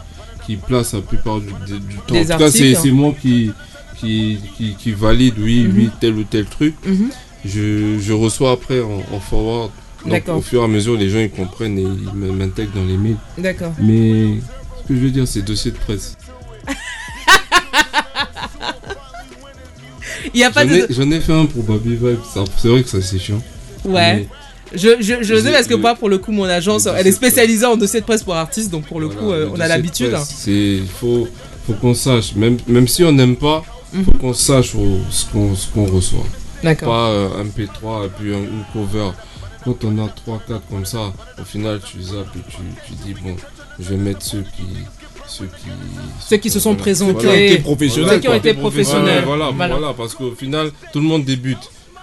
qui 0.46 0.56
place 0.56 0.92
la 0.94 1.00
plupart 1.00 1.40
du, 1.40 1.46
du- 1.66 1.80
du 1.80 1.96
temps, 2.06 2.14
Des 2.14 2.30
en 2.32 2.36
tout 2.38 2.44
cas, 2.44 2.50
c'est 2.50 2.90
moi 2.90 3.14
qui, 3.20 3.50
qui, 3.98 4.38
qui, 4.56 4.74
qui 4.76 4.92
valide, 4.92 5.34
oui, 5.38 5.64
Mhm. 5.64 5.72
oui, 5.76 5.90
tel 6.00 6.14
ou 6.14 6.24
tel 6.24 6.44
truc. 6.46 6.74
Mhm. 6.86 7.10
je, 7.44 7.98
je 8.00 8.12
reçois 8.12 8.52
après 8.52 8.80
en, 8.80 9.02
en 9.14 9.20
forward. 9.20 9.70
Donc, 10.04 10.12
D'accord. 10.12 10.38
au 10.38 10.42
fur 10.42 10.60
et 10.62 10.64
à 10.64 10.68
mesure, 10.68 10.96
les 10.96 11.08
gens 11.08 11.18
ils 11.18 11.30
comprennent 11.30 11.76
et 11.78 11.82
ils 11.82 12.14
m'intègrent 12.32 12.72
dans 12.74 12.84
les 12.84 12.96
mails. 12.96 13.16
D'accord. 13.36 13.72
Mais 13.80 14.36
ce 14.82 14.88
que 14.88 14.94
je 14.94 15.00
veux 15.00 15.10
dire, 15.10 15.26
c'est 15.26 15.42
dossier 15.42 15.72
de 15.72 15.76
presse. 15.76 16.16
Il 20.34 20.40
y 20.40 20.44
a 20.44 20.50
pas 20.50 20.64
J'en 20.66 20.70
de. 20.72 20.76
ai, 20.76 20.86
j'en 20.90 21.10
ai 21.10 21.20
fait 21.20 21.32
un 21.32 21.46
pour 21.46 21.62
Baby 21.64 21.90
Vibe, 21.96 22.18
c'est 22.56 22.68
vrai 22.68 22.82
que 22.82 22.88
ça 22.88 23.00
c'est 23.02 23.18
chiant. 23.18 23.42
Ouais. 23.84 24.16
Mais- 24.16 24.28
Je, 24.74 24.96
je, 25.00 25.14
je 25.22 25.32
le 25.34 25.40
sais 25.42 25.50
parce 25.50 25.66
que 25.66 25.74
moi, 25.74 25.94
pour 25.94 26.10
le 26.10 26.18
coup, 26.18 26.30
mon 26.30 26.44
agence, 26.44 26.84
le 26.86 26.92
elle 26.96 27.06
est 27.06 27.12
spécialisée 27.12 27.64
en 27.64 27.76
dossier 27.76 28.00
de 28.00 28.04
presse 28.04 28.22
pour 28.22 28.34
artistes, 28.34 28.70
donc 28.70 28.84
pour 28.86 29.00
le 29.00 29.08
coup, 29.08 29.32
euh, 29.32 29.48
on 29.54 29.58
a 29.60 29.66
l'habitude. 29.66 30.10
presse, 30.10 30.28
C'est, 30.36 30.50
il 30.52 30.86
faut, 30.86 31.26
faut 31.66 31.72
qu'on 31.72 31.94
sache, 31.94 32.34
même, 32.34 32.58
même 32.66 32.86
si 32.86 33.02
on 33.02 33.12
n'aime 33.12 33.36
pas, 33.36 33.62
Mhm. 33.94 34.04
faut 34.04 34.10
qu'on 34.18 34.34
sache 34.34 34.72
ce 35.10 35.24
qu'on, 35.32 35.54
ce 35.54 35.66
qu'on 35.72 35.86
reçoit. 35.86 36.26
D'accord. 36.62 36.88
Pas 36.88 37.08
euh, 37.08 37.28
un 37.40 37.44
P3 37.46 38.04
et 38.06 38.10
puis 38.20 38.34
un- 38.34 38.38
une 38.40 38.64
cover. 38.74 39.10
Quand 39.64 39.84
on 39.84 40.04
a 40.04 40.08
3-4 40.08 40.60
comme 40.70 40.84
ça, 40.84 41.12
au 41.40 41.44
final 41.44 41.80
tu 41.84 42.02
zappes 42.02 42.36
et 42.36 42.50
tu, 42.50 42.58
tu 42.86 42.92
dis 43.06 43.14
bon, 43.22 43.36
je 43.80 43.88
vais 43.88 43.96
mettre 43.96 44.20
ceux 44.22 44.44
qui. 44.56 44.64
Ceux 45.28 45.44
qui, 45.46 45.66
Ceux 46.20 46.36
qui 46.38 46.50
se 46.50 46.58
sont 46.60 46.74
présentés. 46.74 47.12
Voilà. 47.26 47.32
Ceux 47.32 47.38
qui 47.38 47.48
ont 47.48 47.54
été 47.54 47.58
professionnels, 47.62 48.04
Voilà. 48.06 48.14
Ceux 48.16 48.20
qui 48.20 48.28
ont 48.28 48.34
été 48.34 48.54
professionnels. 48.54 49.24
Voilà, 49.26 49.50
Voilà. 49.50 49.76
voilà, 49.76 49.94
parce 49.94 50.14
qu'au 50.14 50.30
final, 50.32 50.70
tout 50.92 51.00
le 51.00 51.06
monde 51.06 51.24
débute. 51.24 51.58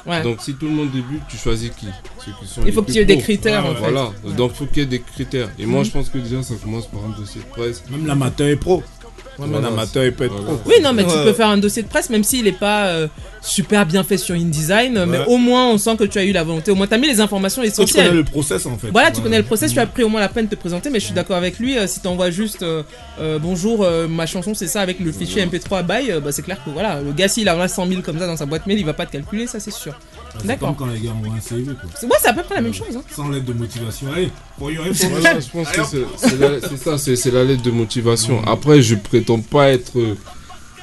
Ouais. 0.06 0.22
Donc 0.22 0.38
si 0.42 0.54
tout 0.54 0.66
le 0.68 0.72
monde 0.72 0.92
débute, 0.92 1.24
tu 1.28 1.36
choisis 1.36 1.72
qui? 1.72 1.88
Ceux 2.24 2.32
qui 2.40 2.48
sont 2.48 2.62
Il 2.66 2.72
faut 2.72 2.84
qu'il 2.84 2.94
y 2.96 3.00
ait 3.00 3.06
des 3.06 3.18
critères, 3.18 3.66
en 3.66 3.74
fait. 3.74 3.80
Voilà, 3.80 4.12
Ouais. 4.24 4.34
donc 4.34 4.52
il 4.54 4.58
faut 4.58 4.66
qu'il 4.68 4.78
y 4.78 4.82
ait 4.82 4.86
des 4.86 5.00
critères. 5.02 5.50
Et 5.58 5.66
moi 5.66 5.80
Mhm. 5.80 5.86
je 5.86 5.92
pense 5.92 6.10
que 6.10 6.20
déjà 6.20 6.44
ça 6.44 6.54
commence 6.64 6.86
par 6.86 7.02
un 7.06 7.20
dossier 7.20 7.42
de 7.42 7.48
presse. 7.48 7.84
Même 7.90 8.06
l'amateur 8.06 8.48
est 8.48 8.56
pro. 8.56 8.84
Voilà, 9.38 9.58
un 9.68 9.72
amateur 9.72 10.06
il 10.06 10.14
peut 10.14 10.26
être 10.26 10.34
voilà. 10.34 10.58
pro. 10.60 10.62
Oui, 10.70 10.76
non, 10.82 10.94
mais 10.94 11.04
tu 11.04 11.10
peux 11.24 11.34
faire 11.34 11.50
un 11.50 11.58
dossier 11.58 11.84
de 11.84 11.88
presse, 11.88 12.10
même 12.10 12.24
s'il 12.24 12.46
n'est 12.46 12.52
pas 12.52 12.86
euh, 12.88 13.08
super 13.42 13.86
bien 13.86 14.04
fait 14.04 14.18
sur 14.18 14.34
InDesign, 14.36 15.06
mais 15.06 15.20
au 15.28 15.38
moins 15.38 15.68
on 15.70 15.78
sent 15.78 15.98
que 15.98 16.06
tu 16.06 16.18
as 16.18 16.24
eu 16.24 16.32
la 16.32 16.44
volonté, 16.44 16.72
au 16.72 16.76
moins 16.76 16.88
tu 16.88 16.94
as 16.94 16.98
mis 16.98 17.08
les 17.08 17.20
informations 17.22 17.62
Toi, 17.62 17.70
tu 17.70 17.74
essentielles. 17.82 18.06
connais 18.08 18.18
le 18.18 18.24
process 18.24 18.66
en 18.66 18.78
fait. 18.78 18.90
Voilà, 18.92 19.12
tu 19.12 19.18
Ouais. 19.18 19.24
connais 19.24 19.38
le 19.38 19.44
process, 19.44 19.72
tu 19.74 19.80
as 19.80 19.86
pris 19.86 20.04
au 20.04 20.10
moins 20.10 20.22
la 20.22 20.30
peine 20.30 20.46
de 20.46 20.50
te 20.52 20.56
présenter, 20.60 20.90
mais 20.90 21.00
je 21.00 21.06
suis 21.06 21.14
d'accord 21.14 21.36
avec 21.38 21.60
lui. 21.60 21.78
euh, 21.78 21.86
si 21.88 22.00
tu 22.00 22.08
envoies 22.08 22.32
juste 22.32 22.64
euh, 22.64 22.84
euh, 23.20 23.38
bonjour, 23.40 23.84
euh, 23.84 24.08
ma 24.08 24.26
chanson 24.26 24.54
c'est 24.54 24.68
ça 24.68 24.82
avec 24.82 25.00
le 25.00 25.12
fichier 25.12 25.46
MP3 25.46 25.84
by, 25.86 26.12
euh, 26.12 26.20
bah, 26.20 26.32
c'est 26.32 26.42
clair 26.42 26.58
que 26.64 26.70
voilà, 26.70 27.02
le 27.02 27.12
gars 27.12 27.28
s'il 27.28 27.48
a 27.50 27.68
100 27.68 27.88
000 27.88 28.02
comme 28.02 28.18
ça 28.20 28.28
dans 28.28 28.38
sa 28.38 28.46
boîte 28.46 28.66
mail, 28.68 28.80
il 28.80 28.86
va 28.86 28.94
pas 28.94 29.06
te 29.06 29.12
calculer, 29.12 29.48
ça 29.48 29.60
c'est 29.60 29.72
sûr. 29.74 29.94
C'est 30.42 30.48
D'accord. 30.48 30.76
quand 30.78 30.86
les 30.88 31.00
gars 31.00 31.12
envoient 31.12 31.36
un 31.36 31.42
CV 31.42 31.64
quoi. 31.66 31.90
C'est- 32.00 32.06
Ouais, 32.06 32.18
c'est 32.22 32.28
à 32.30 32.34
peu 32.34 32.44
près 32.44 32.56
la 32.56 32.62
même 32.62 32.74
chose. 32.74 32.96
hein. 32.96 33.02
Sans 33.16 33.30
lettre 33.30 33.46
de 33.46 33.54
motivation. 33.54 34.08
Allez, 34.14 34.30
pour 34.58 34.72
y 34.72 34.76
Voilà, 34.76 35.40
je 35.40 35.50
pense 35.50 35.70
que 35.72 35.84
c'est- 35.84 36.06
c'est 36.30 36.40
la- 36.40 36.62
c'est 36.62 36.78
ça, 36.78 36.98
c'est 36.98 37.16
c'est 37.16 37.32
la 37.32 37.44
lettre 37.44 37.64
de 37.64 37.72
motivation. 37.72 38.44
Après, 38.46 38.82
je 38.82 38.96
prétends 38.96 39.40
pas 39.42 39.70
être. 39.70 39.98
euh, 40.00 40.16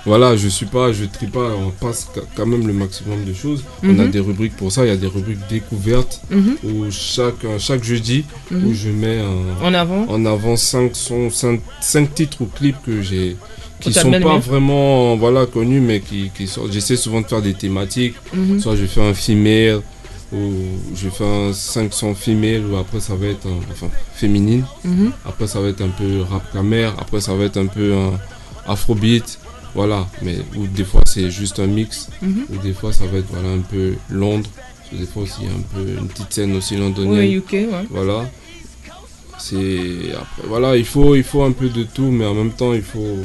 Voilà, 0.04 0.36
je 0.36 0.48
suis 0.48 0.66
pas, 0.66 0.92
je 0.92 1.04
trie 1.04 1.28
pas, 1.28 1.50
on 1.54 1.70
passe 1.70 2.08
quand 2.34 2.44
même 2.44 2.66
le 2.66 2.72
maximum 2.72 3.24
de 3.24 3.32
choses. 3.32 3.62
On 3.84 3.90
a 4.00 4.04
Mhm. 4.06 4.10
des 4.10 4.18
rubriques 4.18 4.56
pour 4.56 4.72
ça, 4.72 4.84
il 4.84 4.88
y 4.88 4.90
a 4.90 4.96
des 4.96 5.06
rubriques 5.06 5.46
découvertes 5.48 6.20
Mhm. 6.28 6.56
où 6.64 6.90
chaque, 6.90 7.46
chaque 7.60 7.84
jeudi, 7.84 8.24
Mhm. 8.50 8.66
où 8.66 8.74
je 8.74 8.88
mets 8.88 9.20
un- 9.20 9.64
En 9.64 9.72
avant. 9.72 10.04
en 10.08 10.24
avant 10.26 10.56
5 10.56 10.96
sons, 10.96 11.30
5, 11.30 11.60
titres 12.16 12.38
ou 12.40 12.46
clips 12.46 12.82
que 12.84 13.00
j'ai 13.00 13.36
qui 13.82 13.92
t'as 13.92 14.02
sont 14.02 14.10
pas 14.20 14.38
vraiment 14.38 15.16
voilà 15.16 15.46
connus 15.46 15.80
mais 15.80 16.00
qui, 16.00 16.30
qui 16.36 16.46
sortent. 16.46 16.72
J'essaie 16.72 16.96
souvent 16.96 17.20
de 17.20 17.26
faire 17.26 17.42
des 17.42 17.54
thématiques. 17.54 18.14
Mhm. 18.34 18.60
Soit 18.60 18.76
je 18.76 18.86
fais 18.86 19.02
un 19.02 19.14
female 19.14 19.82
ou 20.32 20.38
je 20.94 21.08
fais 21.10 21.24
un 21.24 21.52
5 21.52 21.92
sons 21.92 22.14
female 22.14 22.62
ou 22.70 22.76
après 22.76 23.00
ça 23.00 23.14
va 23.14 23.26
être 23.26 23.46
un- 23.46 23.60
enfin 23.70 23.88
féminine. 24.14 24.64
Mhm. 24.84 25.12
Après 25.26 25.46
ça 25.46 25.60
va 25.60 25.68
être 25.68 25.82
un 25.82 25.88
peu 25.88 26.22
rap 26.22 26.50
camère, 26.52 26.94
après 26.98 27.20
ça 27.20 27.34
va 27.34 27.44
être 27.44 27.58
un 27.58 27.66
peu 27.66 27.92
un 27.94 28.12
afrobeat. 28.66 29.38
Voilà, 29.74 30.06
mais 30.20 30.36
ou 30.56 30.66
des 30.66 30.84
fois 30.84 31.00
c'est 31.06 31.30
juste 31.30 31.58
un 31.58 31.66
mix, 31.66 32.08
Mhm. 32.20 32.44
ou 32.52 32.56
des 32.58 32.74
fois 32.74 32.92
ça 32.92 33.04
va 33.06 33.18
être 33.18 33.28
voilà 33.30 33.48
un 33.48 33.60
peu 33.60 33.94
Londres, 34.10 34.48
des 34.92 35.06
fois 35.06 35.22
aussi 35.22 35.42
un 35.46 35.62
peu 35.74 35.80
une 35.98 36.08
petite 36.08 36.30
scène 36.32 36.54
aussi 36.54 36.76
londonienne. 36.76 37.18
Oui, 37.20 37.32
UK, 37.36 37.52
ouais. 37.52 37.86
Voilà. 37.90 38.28
C'est 39.38 39.78
voilà, 40.46 40.76
il 40.76 40.84
faut 40.84 41.14
il 41.16 41.24
faut 41.24 41.42
un 41.42 41.52
peu 41.52 41.68
de 41.68 41.82
tout, 41.84 42.10
mais 42.10 42.24
en 42.26 42.34
même 42.34 42.52
temps 42.52 42.74
il 42.74 42.82
faut 42.82 43.16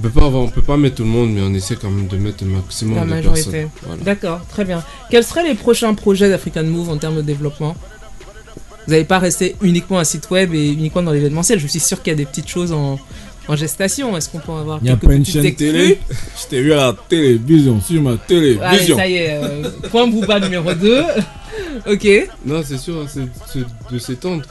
on 0.00 0.08
peut 0.08 0.10
pas 0.20 0.26
avoir, 0.26 0.42
on 0.42 0.48
peut 0.48 0.62
pas 0.62 0.76
mettre 0.78 0.96
tout 0.96 1.02
le 1.04 1.08
monde, 1.10 1.30
mais 1.32 1.42
on 1.42 1.52
essaie 1.54 1.76
quand 1.76 1.90
même 1.90 2.06
de 2.08 2.16
mettre 2.16 2.42
le 2.44 2.50
maximum 2.50 2.96
La 2.96 3.04
de 3.04 3.10
majorité. 3.10 3.50
personnes. 3.50 3.70
Voilà. 3.86 4.02
D'accord, 4.02 4.40
très 4.48 4.64
bien. 4.64 4.82
Quels 5.10 5.24
seraient 5.24 5.44
les 5.46 5.54
prochains 5.54 5.92
projets 5.94 6.28
d'African 6.30 6.64
Move 6.64 6.88
en 6.90 6.96
termes 6.96 7.16
de 7.16 7.22
développement? 7.22 7.76
Vous 8.86 8.92
n'allez 8.92 9.04
pas 9.04 9.18
rester 9.18 9.56
uniquement 9.62 9.98
un 9.98 10.04
site 10.04 10.30
web 10.30 10.54
et 10.54 10.70
uniquement 10.72 11.02
dans 11.02 11.12
l'événementiel. 11.12 11.58
Je 11.60 11.66
suis 11.66 11.80
sûr 11.80 12.02
qu'il 12.02 12.12
y 12.12 12.14
a 12.14 12.16
des 12.16 12.24
petites 12.24 12.48
choses 12.48 12.72
en, 12.72 12.98
en 13.46 13.56
gestation. 13.56 14.16
Est-ce 14.16 14.30
qu'on 14.30 14.38
peut 14.38 14.52
avoir 14.52 14.78
Il 14.80 14.84
n'y 14.84 14.90
a 14.90 14.92
quelques 14.94 15.06
pas 15.06 15.14
une 15.14 15.24
chaîne 15.26 15.54
télé. 15.54 15.98
Je 16.42 16.46
t'ai 16.48 16.62
vu 16.62 16.72
à 16.72 16.76
la 16.76 16.96
télévision, 17.08 17.80
sur 17.80 18.00
ma 18.02 18.10
Allez, 18.10 18.18
télévision. 18.26 18.96
ça 18.96 19.06
y 19.06 19.14
est, 19.16 19.34
euh, 19.42 19.68
point 19.90 20.06
Booba 20.08 20.40
numéro 20.40 20.72
2. 20.72 21.02
ok. 21.90 22.08
Non, 22.46 22.62
c'est 22.64 22.78
sûr, 22.78 23.06
c'est 23.06 23.92
de 23.92 23.98
s'étendre. 23.98 24.44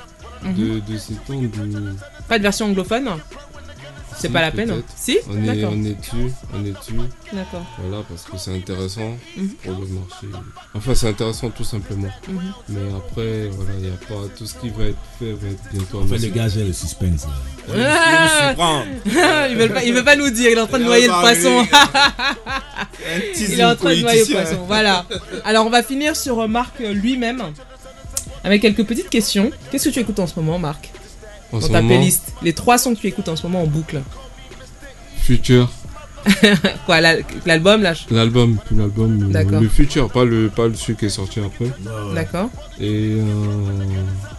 Mhm. 0.43 0.53
De, 0.53 0.93
de 0.93 0.97
s'étendre. 0.97 1.41
de- 1.41 1.95
Pas 2.29 2.37
de 2.37 2.43
version 2.43 2.67
anglophone? 2.67 3.09
C'est 4.19 4.27
Si, 4.27 4.33
pas 4.33 4.41
la 4.41 4.51
peine 4.51 4.67
peut-être. 4.69 4.85
Si 4.95 5.17
on 5.29 5.37
est, 5.43 5.45
D'accord. 5.55 5.73
on 5.73 5.83
est 5.85 5.93
dessus, 5.97 6.33
on 6.53 6.65
est 6.65 6.71
dessus. 6.71 6.93
D'accord. 7.33 7.65
Voilà, 7.81 8.03
parce 8.07 8.23
que 8.23 8.37
c'est 8.37 8.53
intéressant 8.55 9.17
Mhm. 9.37 9.49
pour 9.63 9.71
le 9.73 9.87
marché. 9.87 10.27
Enfin, 10.75 10.93
c'est 10.95 11.07
intéressant 11.07 11.49
tout 11.49 11.63
simplement. 11.63 12.09
Mhm. 12.27 12.53
Mais 12.69 12.81
après, 12.97 13.47
voilà, 13.49 13.71
il 13.79 13.85
n'y 13.85 13.93
a 13.93 13.97
pas 13.97 14.27
tout 14.37 14.45
ce 14.45 14.55
qui 14.55 14.69
va 14.69 14.85
être 14.85 14.97
fait 15.17 15.31
va 15.33 15.47
être 15.49 15.63
bientôt 15.71 16.01
En 16.01 16.07
fait, 16.07 16.29
gars, 16.31 16.49
j'ai 16.49 16.65
le 16.65 16.73
suspense. 16.73 17.25
Ah 17.73 18.83
il, 19.49 19.55
veut 19.55 19.69
pas, 19.69 19.83
il 19.83 19.93
veut 19.93 20.03
pas 20.03 20.15
nous 20.15 20.29
dire, 20.29 20.49
il 20.51 20.57
est 20.57 20.61
en 20.61 20.67
train 20.67 20.79
de 20.79 20.83
noyer 20.83 21.07
le 21.07 21.13
poisson. 21.13 21.65
il 23.39 23.59
est 23.59 23.63
en 23.63 23.75
train 23.75 23.95
de 23.95 24.01
noyer 24.01 24.25
le 24.25 24.33
poisson. 24.33 24.59
Voilà. 24.67 25.05
Alors 25.45 25.65
on 25.65 25.69
va 25.69 25.83
finir 25.83 26.15
sur 26.15 26.39
euh, 26.41 26.47
Marc 26.47 26.81
euh, 26.81 26.91
lui-même 26.93 27.41
avec 28.43 28.61
quelques 28.61 28.83
petites 28.85 29.09
questions. 29.09 29.51
Qu'est-ce 29.71 29.89
que 29.89 29.93
tu 29.93 29.99
écoutes 29.99 30.19
en 30.19 30.27
ce 30.27 30.33
moment, 30.39 30.59
Marc? 30.59 30.91
En 31.51 31.59
Dans 31.59 31.67
ta 31.67 31.81
moment, 31.81 31.95
playlist. 31.95 32.33
Les 32.43 32.53
trois 32.53 32.77
sons 32.77 32.93
que 32.95 32.99
tu 32.99 33.07
écoutes 33.07 33.27
en 33.29 33.35
ce 33.35 33.43
moment 33.43 33.63
en 33.63 33.67
boucle. 33.67 34.01
Future, 35.17 35.69
Quoi, 36.85 36.99
la- 36.99 37.15
l'album 37.45 37.81
là 37.81 37.93
je- 37.93 38.13
l'album, 38.13 38.57
l'album, 38.75 39.23
euh, 39.23 39.31
D'accord. 39.31 39.61
le 39.61 39.69
futur, 39.69 40.11
pas 40.11 40.25
le, 40.25 40.49
pas 40.49 40.67
le 40.67 40.73
celui 40.75 40.97
qui 40.97 41.05
est 41.05 41.09
sorti 41.09 41.39
après. 41.39 41.71
D'accord. 42.13 42.49
Et 42.79 43.15
euh, 43.17 43.23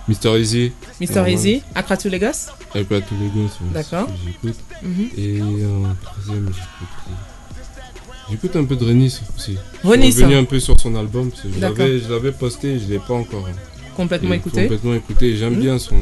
Mr. 0.08 0.38
Easy. 0.38 0.72
Mr. 1.00 1.06
normal. 1.14 1.32
Easy, 1.32 1.62
Accra 1.74 1.96
to 1.96 2.08
Lagos 2.10 2.50
Avec 2.74 2.88
pas 2.88 3.00
tous 3.00 3.14
les 3.20 3.28
gosses, 3.28 3.56
D'accord. 3.72 4.08
j'écoute. 4.26 4.58
Mhm. 4.82 5.08
Et 5.16 5.40
euh, 5.40 5.66
troisième, 6.02 6.46
j'écoute. 6.48 6.88
qui 7.06 8.30
J'écoute 8.32 8.56
un 8.56 8.64
peu 8.64 8.76
de 8.76 8.84
Renis 8.84 9.18
aussi. 9.36 9.56
Renis, 9.82 10.06
Je 10.06 10.10
suis 10.12 10.22
revenu 10.24 10.36
hein. 10.36 10.42
un 10.42 10.44
peu 10.44 10.60
sur 10.60 10.78
son 10.78 10.94
album. 10.96 11.30
parce 11.30 11.42
que 11.42 11.48
Je 11.54 11.58
D'accord. 11.60 11.78
l'avais, 11.78 11.98
je 11.98 12.12
l'avais 12.12 12.32
posté, 12.32 12.78
je 12.78 12.92
l'ai 12.92 12.98
pas 12.98 13.14
encore 13.14 13.46
hein, 13.48 13.52
Complètement 13.96 14.30
euh, 14.32 14.34
écouté. 14.34 14.62
Complètement 14.64 14.94
écouté. 14.94 15.36
J'aime 15.36 15.54
Mhm. 15.54 15.60
bien 15.60 15.78
son, 15.78 15.96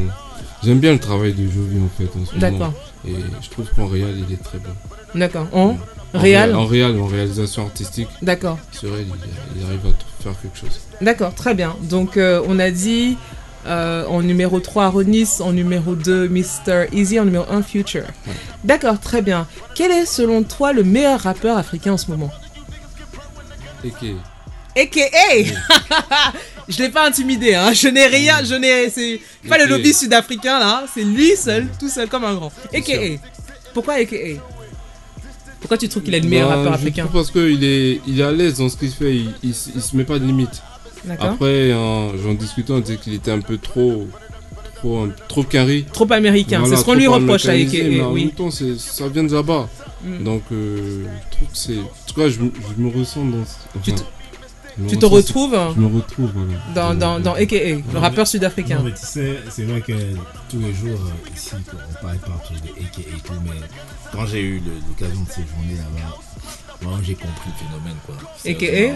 j'aime 0.65 0.79
bien 0.81 0.93
le 0.93 0.99
travail 0.99 1.33
de 1.33 1.45
Jovi 1.51 1.79
en 1.79 1.89
fait 1.97 2.05
en 2.19 2.25
ce 2.27 2.35
moment. 2.35 2.41
D'accord. 2.59 2.73
Et 3.07 3.15
je 3.43 3.49
trouve 3.51 3.67
qu'en 3.77 3.87
réel 3.87 4.25
il 4.29 4.33
est 4.35 4.43
très 4.43 4.59
bon. 4.59 4.71
D'accord. 5.15 5.47
En 5.53 5.77
En 6.15 6.19
réel 6.19 6.51
ré- 6.51 6.55
En 6.57 6.67
réel, 6.67 6.99
en 7.01 7.07
réalisation 7.07 7.65
artistique. 7.67 8.09
D'accord. 8.23 8.59
Sur 8.73 8.95
elle, 8.97 9.07
il, 9.07 9.61
il 9.61 9.65
arrive 9.67 9.81
à 9.87 10.23
faire 10.23 10.33
quelque 10.43 10.57
chose. 10.59 10.81
D'accord, 11.01 11.35
très 11.35 11.55
bien. 11.55 11.77
Donc 11.83 12.17
euh, 12.17 12.43
on 12.49 12.59
a 12.59 12.71
dit 12.71 13.17
Euh, 13.67 14.07
en 14.07 14.23
numéro 14.23 14.61
3, 14.61 14.89
Ronis. 14.89 15.29
En 15.41 15.53
numéro 15.53 15.95
2, 15.95 16.29
Mr. 16.29 16.87
Easy. 16.93 17.19
En 17.21 17.25
numéro 17.27 17.45
1, 17.51 17.63
Future. 17.63 18.05
D'accord, 18.65 18.99
très 19.01 19.21
bien. 19.21 19.47
Quel 19.75 19.91
est 19.91 20.07
selon 20.07 20.43
toi 20.45 20.73
le 20.73 20.85
meilleur 20.85 21.21
rappeur 21.21 21.59
africain 21.59 21.93
en 21.93 21.99
ce 21.99 22.11
moment? 22.11 22.31
AKA 24.81 25.53
Je 26.69 26.79
l'ai 26.83 26.91
pas 26.91 27.07
intimidé, 27.09 27.55
hein. 27.55 27.73
je 27.73 27.89
n'ai 27.89 28.07
rien, 28.07 28.45
je 28.45 28.55
n'ai. 28.55 28.91
C'est 28.91 29.21
pas 29.49 29.57
le 29.59 29.65
lobby 29.65 29.95
sud-africain 29.95 30.59
là, 30.59 30.85
c'est 30.93 31.03
lui 31.05 31.35
seul, 31.37 31.67
tout 31.81 31.89
seul 31.89 32.09
comme 32.09 32.25
un 32.25 32.35
grand. 32.35 32.53
AKA. 32.75 33.19
Pourquoi 33.73 33.95
AKA 33.95 34.41
Pourquoi 35.61 35.79
tu 35.79 35.89
trouves 35.89 36.03
qu'il 36.03 36.15
est 36.15 36.21
le 36.21 36.29
meilleur 36.29 36.49
Bah, 36.49 36.57
rappeur 36.57 36.73
je 36.73 36.79
africain? 36.79 37.09
Parce 37.13 37.31
qu'il 37.31 37.65
est, 37.65 38.01
il 38.07 38.21
est 38.21 38.23
à 38.23 38.33
l'aise 38.33 38.59
dans 38.59 38.69
ce 38.69 38.77
qu'il 38.77 38.91
fait, 38.91 39.17
il, 39.17 39.31
il, 39.43 39.55
se 39.55 39.97
met 39.97 40.05
pas 40.05 40.19
de 40.19 40.27
limite. 40.27 40.63
Après, 41.19 41.73
hein, 41.73 42.09
j'en 42.23 42.35
discutais, 42.35 42.73
on 42.73 42.81
disait 42.81 42.99
qu'il 42.99 43.15
était 43.15 43.31
un 43.31 43.41
peu 43.41 43.57
trop. 43.59 44.07
Trop, 44.77 45.09
trop 45.27 45.43
carré. 45.43 45.85
Trop 45.93 46.07
américain, 46.13 46.61
Voilà, 46.61 46.77
c'est 46.77 46.81
ce 46.83 46.85
qu'on 46.87 46.95
lui 46.95 47.09
reproche 47.09 47.47
à 47.47 47.53
AKA, 47.53 47.79
mais 47.89 48.01
en 48.01 48.13
oui. 48.13 48.27
même 48.27 48.31
temps, 48.33 48.51
ça 48.53 49.09
vient 49.09 49.25
de 49.25 49.35
là-bas. 49.35 49.69
Mm. 50.05 50.23
Donc, 50.23 50.43
euh, 50.53 51.03
je 51.33 51.37
trouve 51.37 51.49
que 51.49 51.57
c'est. 51.57 51.79
En 51.79 52.07
tout 52.07 52.15
cas, 52.15 52.29
je, 52.29 52.39
me- 52.39 52.53
je 52.77 52.81
me 52.81 52.89
ressens 52.97 53.25
dans. 53.25 53.41
enfin, 53.77 53.93
tu 54.87 54.99
te 54.99 55.07
retrouves 55.07 55.57
Je 55.75 55.81
me 55.81 55.87
retrouve, 55.97 56.31
voilà. 56.35 56.61
Dans, 56.75 56.95
dans, 56.99 57.21
dans 57.21 57.35
AKA, 57.35 57.57
le 57.93 57.99
rappeur 57.99 58.27
sud-africain. 58.27 58.77
Non, 58.79 58.85
mais 58.85 58.93
tu 58.93 59.05
sais, 59.05 59.39
c'est 59.51 59.65
vrai 59.65 59.81
que 59.81 59.93
tous 60.49 60.61
les 60.61 60.73
jours, 60.75 60.99
euh, 61.01 61.35
ici, 61.37 61.51
on 61.55 62.03
parle 62.03 62.19
partout 62.19 62.55
de 62.55 62.85
AK 62.85 62.99
et 63.01 63.21
tout, 63.25 63.33
mais 63.45 63.61
quand 64.13 64.27
j'ai 64.27 64.43
eu 64.43 64.63
l'occasion 64.89 65.23
de 65.23 65.29
séjourner 65.29 65.75
là-bas, 65.77 66.17
moi 66.83 66.99
j'ai 67.03 67.15
compris 67.15 67.51
le 67.51 67.67
phénomène, 67.67 67.97
quoi. 68.07 68.15
Ouais. 68.91 68.91
ouais, 68.91 68.95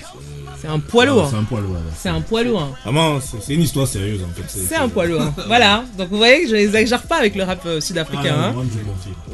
c'est- 0.00 0.60
C'est 0.62 0.68
un 0.68 0.78
poids 0.78 1.04
lourd. 1.06 1.28
C'est 1.30 1.36
un 1.38 1.44
poids 1.44 1.60
lourd. 1.60 1.72
ouais. 1.72 1.78
C'est 1.96 2.08
un 2.10 2.20
poids 2.20 2.42
lourd. 2.42 2.60
hein. 2.62 2.72
Vraiment, 2.84 3.18
c'est 3.20 3.54
une 3.54 3.62
histoire 3.62 3.86
sérieuse 3.86 4.22
en 4.22 4.28
fait. 4.34 4.44
C'est 4.48 4.76
un 4.76 4.88
poids 4.88 5.06
lourd. 5.06 5.22
Voilà, 5.46 5.84
donc 5.96 6.08
vous 6.10 6.18
voyez 6.18 6.42
que 6.42 6.48
je 6.50 6.54
n'exagère 6.56 7.02
pas 7.02 7.16
avec 7.16 7.34
le 7.34 7.44
rap 7.44 7.62
euh, 7.66 7.80
sud-africain. 7.80 8.34
Ah, 8.38 8.48
hein. 8.48 8.54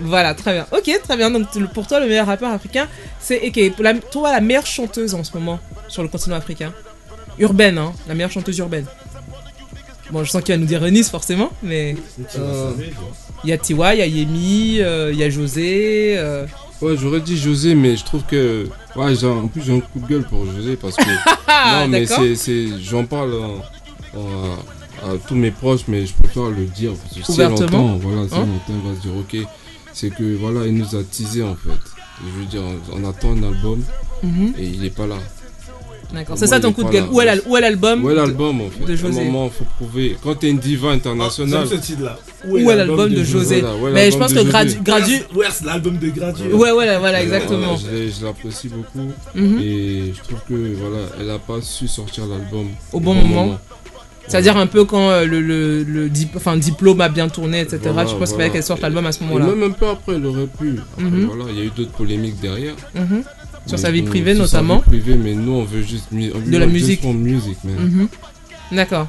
Voilà, 0.03 0.35
très 0.35 0.53
bien. 0.53 0.67
Ok, 0.73 0.91
très 1.03 1.17
bien. 1.17 1.31
Donc 1.31 1.47
pour 1.73 1.87
toi, 1.87 1.99
le 2.01 2.07
meilleur 2.07 2.27
rappeur 2.27 2.53
africain, 2.53 2.87
c'est 3.19 3.53
la- 3.81 3.95
toi, 3.95 4.33
la 4.33 4.41
meilleure 4.41 4.67
chanteuse 4.67 5.15
en 5.15 5.25
ce 5.25 5.33
moment 5.35 5.59
sur 5.89 6.03
le 6.03 6.09
continent 6.09 6.37
africain? 6.37 6.73
Urbaine, 7.39 7.77
hein 7.79 7.93
La 8.09 8.15
meilleure 8.15 8.31
chanteuse 8.31 8.59
urbaine. 8.59 8.87
Bon, 10.13 10.23
je 10.23 10.31
sens 10.31 10.43
qu'il 10.43 10.55
va 10.55 10.59
nous 10.59 10.67
dire 10.67 10.81
Renis 10.81 11.03
forcément, 11.05 11.51
mais. 11.63 11.97
Euh. 12.39 12.71
Il 13.45 13.51
y 13.51 13.53
a 13.53 13.59
Tiwa, 13.59 13.95
il 13.95 13.99
y 13.99 14.03
a 14.03 14.07
Yemi, 14.07 14.77
euh, 14.81 15.11
il 15.13 15.19
y 15.19 15.25
a 15.25 15.31
José. 15.31 16.15
euh, 16.17 16.47
Ouais, 16.82 16.97
j'aurais 16.97 17.20
dit 17.20 17.36
José, 17.36 17.74
mais 17.74 17.97
je 17.97 18.05
trouve 18.05 18.23
que. 18.24 18.69
Ouais, 18.97 19.24
en 19.24 19.48
plus, 19.48 19.62
j'ai 19.62 19.74
un 19.77 19.81
coup 19.81 19.98
de 20.01 20.07
gueule 20.07 20.24
pour 20.24 20.44
José 20.47 20.77
parce 20.77 20.97
que. 20.97 21.03
non, 21.82 21.89
mais 21.89 22.07
c'est-. 22.36 22.78
J'en 22.81 23.05
parle 23.05 23.35
en- 23.35 24.19
à, 25.03 25.11
à 25.12 25.16
tous 25.28 25.35
mes 25.35 25.51
proches, 25.51 25.82
mais 25.89 26.07
je 26.07 26.15
préfère 26.15 26.51
le 26.51 26.65
dire. 26.66 26.93
Parce 26.93 27.15
que 27.27 27.32
si 27.32 27.44
entend, 27.44 27.97
voilà, 27.97 28.28
si 28.28 28.35
Hein 28.35 28.47
elle 28.69 28.90
va 28.90 28.97
se 28.97 29.01
dire, 29.07 29.16
ok, 29.16 29.48
c'est 29.93 30.11
que 30.11 30.36
voilà, 30.36 30.66
il 30.66 30.74
nous 30.74 30.94
a 30.97 31.03
teasé 31.03 31.43
en 31.43 31.55
fait. 31.55 31.70
Je 32.24 32.40
veux 32.40 32.47
dire, 32.47 32.62
on, 32.93 33.01
on 33.05 33.09
attend 33.09 33.32
un 33.32 33.43
album 33.43 33.82
Mhm. 34.23 34.55
et 34.59 34.65
il 34.66 34.85
est 34.85 34.90
pas 34.97 35.07
là. 35.07 35.16
D'accord, 36.12 36.39
c'est 36.39 36.47
ça 36.47 36.61
ton 36.61 36.73
coup 36.73 36.85
de 36.85 36.91
gueule. 36.91 37.05
là. 37.05 37.35
Où 37.47 37.57
est 37.57 37.61
l'album 37.61 38.05
Où 38.05 38.11
est 38.11 38.12
de- 38.12 38.19
l'album 38.19 38.61
en 38.61 38.70
fait 38.70 38.85
de 38.85 38.91
À 38.91 38.93
un 38.93 38.97
José 38.97 39.24
moment, 39.24 39.51
faut 39.51 39.65
prouver. 39.77 40.16
Quand 40.23 40.35
t'es 40.37 40.51
une 40.51 40.59
diva 40.59 40.91
internationale. 40.91 41.66
Ce 41.66 41.74
titre-là. 41.74 42.19
Où 42.49 42.57
est 42.70 42.77
l'album 42.77 43.11
de 43.12 43.24
José 43.24 43.61
Voilà, 43.78 43.95
Mais 43.95 44.11
je 44.11 44.16
pense 44.19 44.33
que 44.33 44.39
José 44.39 44.51
Gradu. 44.51 44.78
Gradu... 44.83 45.12
Ouais, 45.35 45.47
c'est 45.51 45.65
l'album 45.65 45.99
de 45.99 46.09
Gradu? 46.11 46.43
Ouais, 46.53 46.70
ouais, 46.73 46.99
voilà, 46.99 47.23
exactement. 47.23 47.74
voilà, 47.77 47.99
je 48.19 48.24
l'apprécie 48.24 48.69
beaucoup 48.69 49.11
Mhm. 49.35 49.59
et 49.61 50.12
je 50.16 50.23
trouve 50.23 50.39
que 50.49 50.74
voilà, 50.77 51.05
elle 51.20 51.31
a 51.31 51.39
pas 51.39 51.61
su 51.61 51.89
sortir 51.89 52.27
l'album 52.27 52.69
Au 52.93 53.01
bon 53.01 53.15
moment. 53.15 53.59
C'est-à-dire 54.28 54.57
un 54.57 54.66
peu 54.66 54.85
quand 54.85 55.09
euh, 55.11 55.24
le, 55.24 55.41
le, 55.41 55.85
le 55.85 56.09
dip- 56.09 56.35
enfin, 56.35 56.57
diplôme 56.57 57.01
a 57.01 57.09
bien 57.09 57.28
tourné, 57.28 57.61
etc. 57.61 57.78
Voilà, 57.93 58.07
je 58.07 58.07
pense 58.07 58.11
qu'il 58.11 58.16
voilà. 58.16 58.37
fallait 58.37 58.51
qu'elle 58.51 58.62
sorte 58.65 58.81
l'album 58.81 59.07
à 59.07 59.12
ce 59.12 59.23
moment-là? 59.23 59.47
même 59.47 59.62
un 59.62 59.70
peu 59.70 59.87
après, 59.87 60.15
elle 60.16 60.27
aurait 60.27 60.49
pu. 60.49 60.74
Après, 60.95 61.05
Mhm. 61.05 61.27
voilà, 61.27 61.45
il 61.53 61.59
y 61.59 61.61
a 61.61 61.65
eu 61.65 61.70
d'autres 61.70 61.93
polémiques 61.93 62.41
derrière. 62.41 62.74
Mhm. 62.97 63.23
Sur 63.66 63.78
sa 63.78 63.90
vie 63.90 64.02
privée, 64.02 64.34
sur 64.34 64.44
notamment. 64.44 64.82
Sa 64.84 64.90
vie 64.90 65.01
privée, 65.01 65.18
mais 65.18 65.34
nous, 65.34 65.52
on 65.52 65.64
veut 65.64 65.82
juste 65.82 66.12
mu- 66.12 66.30
on 66.34 66.38
De 66.38 66.56
la 66.59 66.66
musique. 66.66 67.02
Mhm. 67.05 68.09
D'accord. 68.72 69.09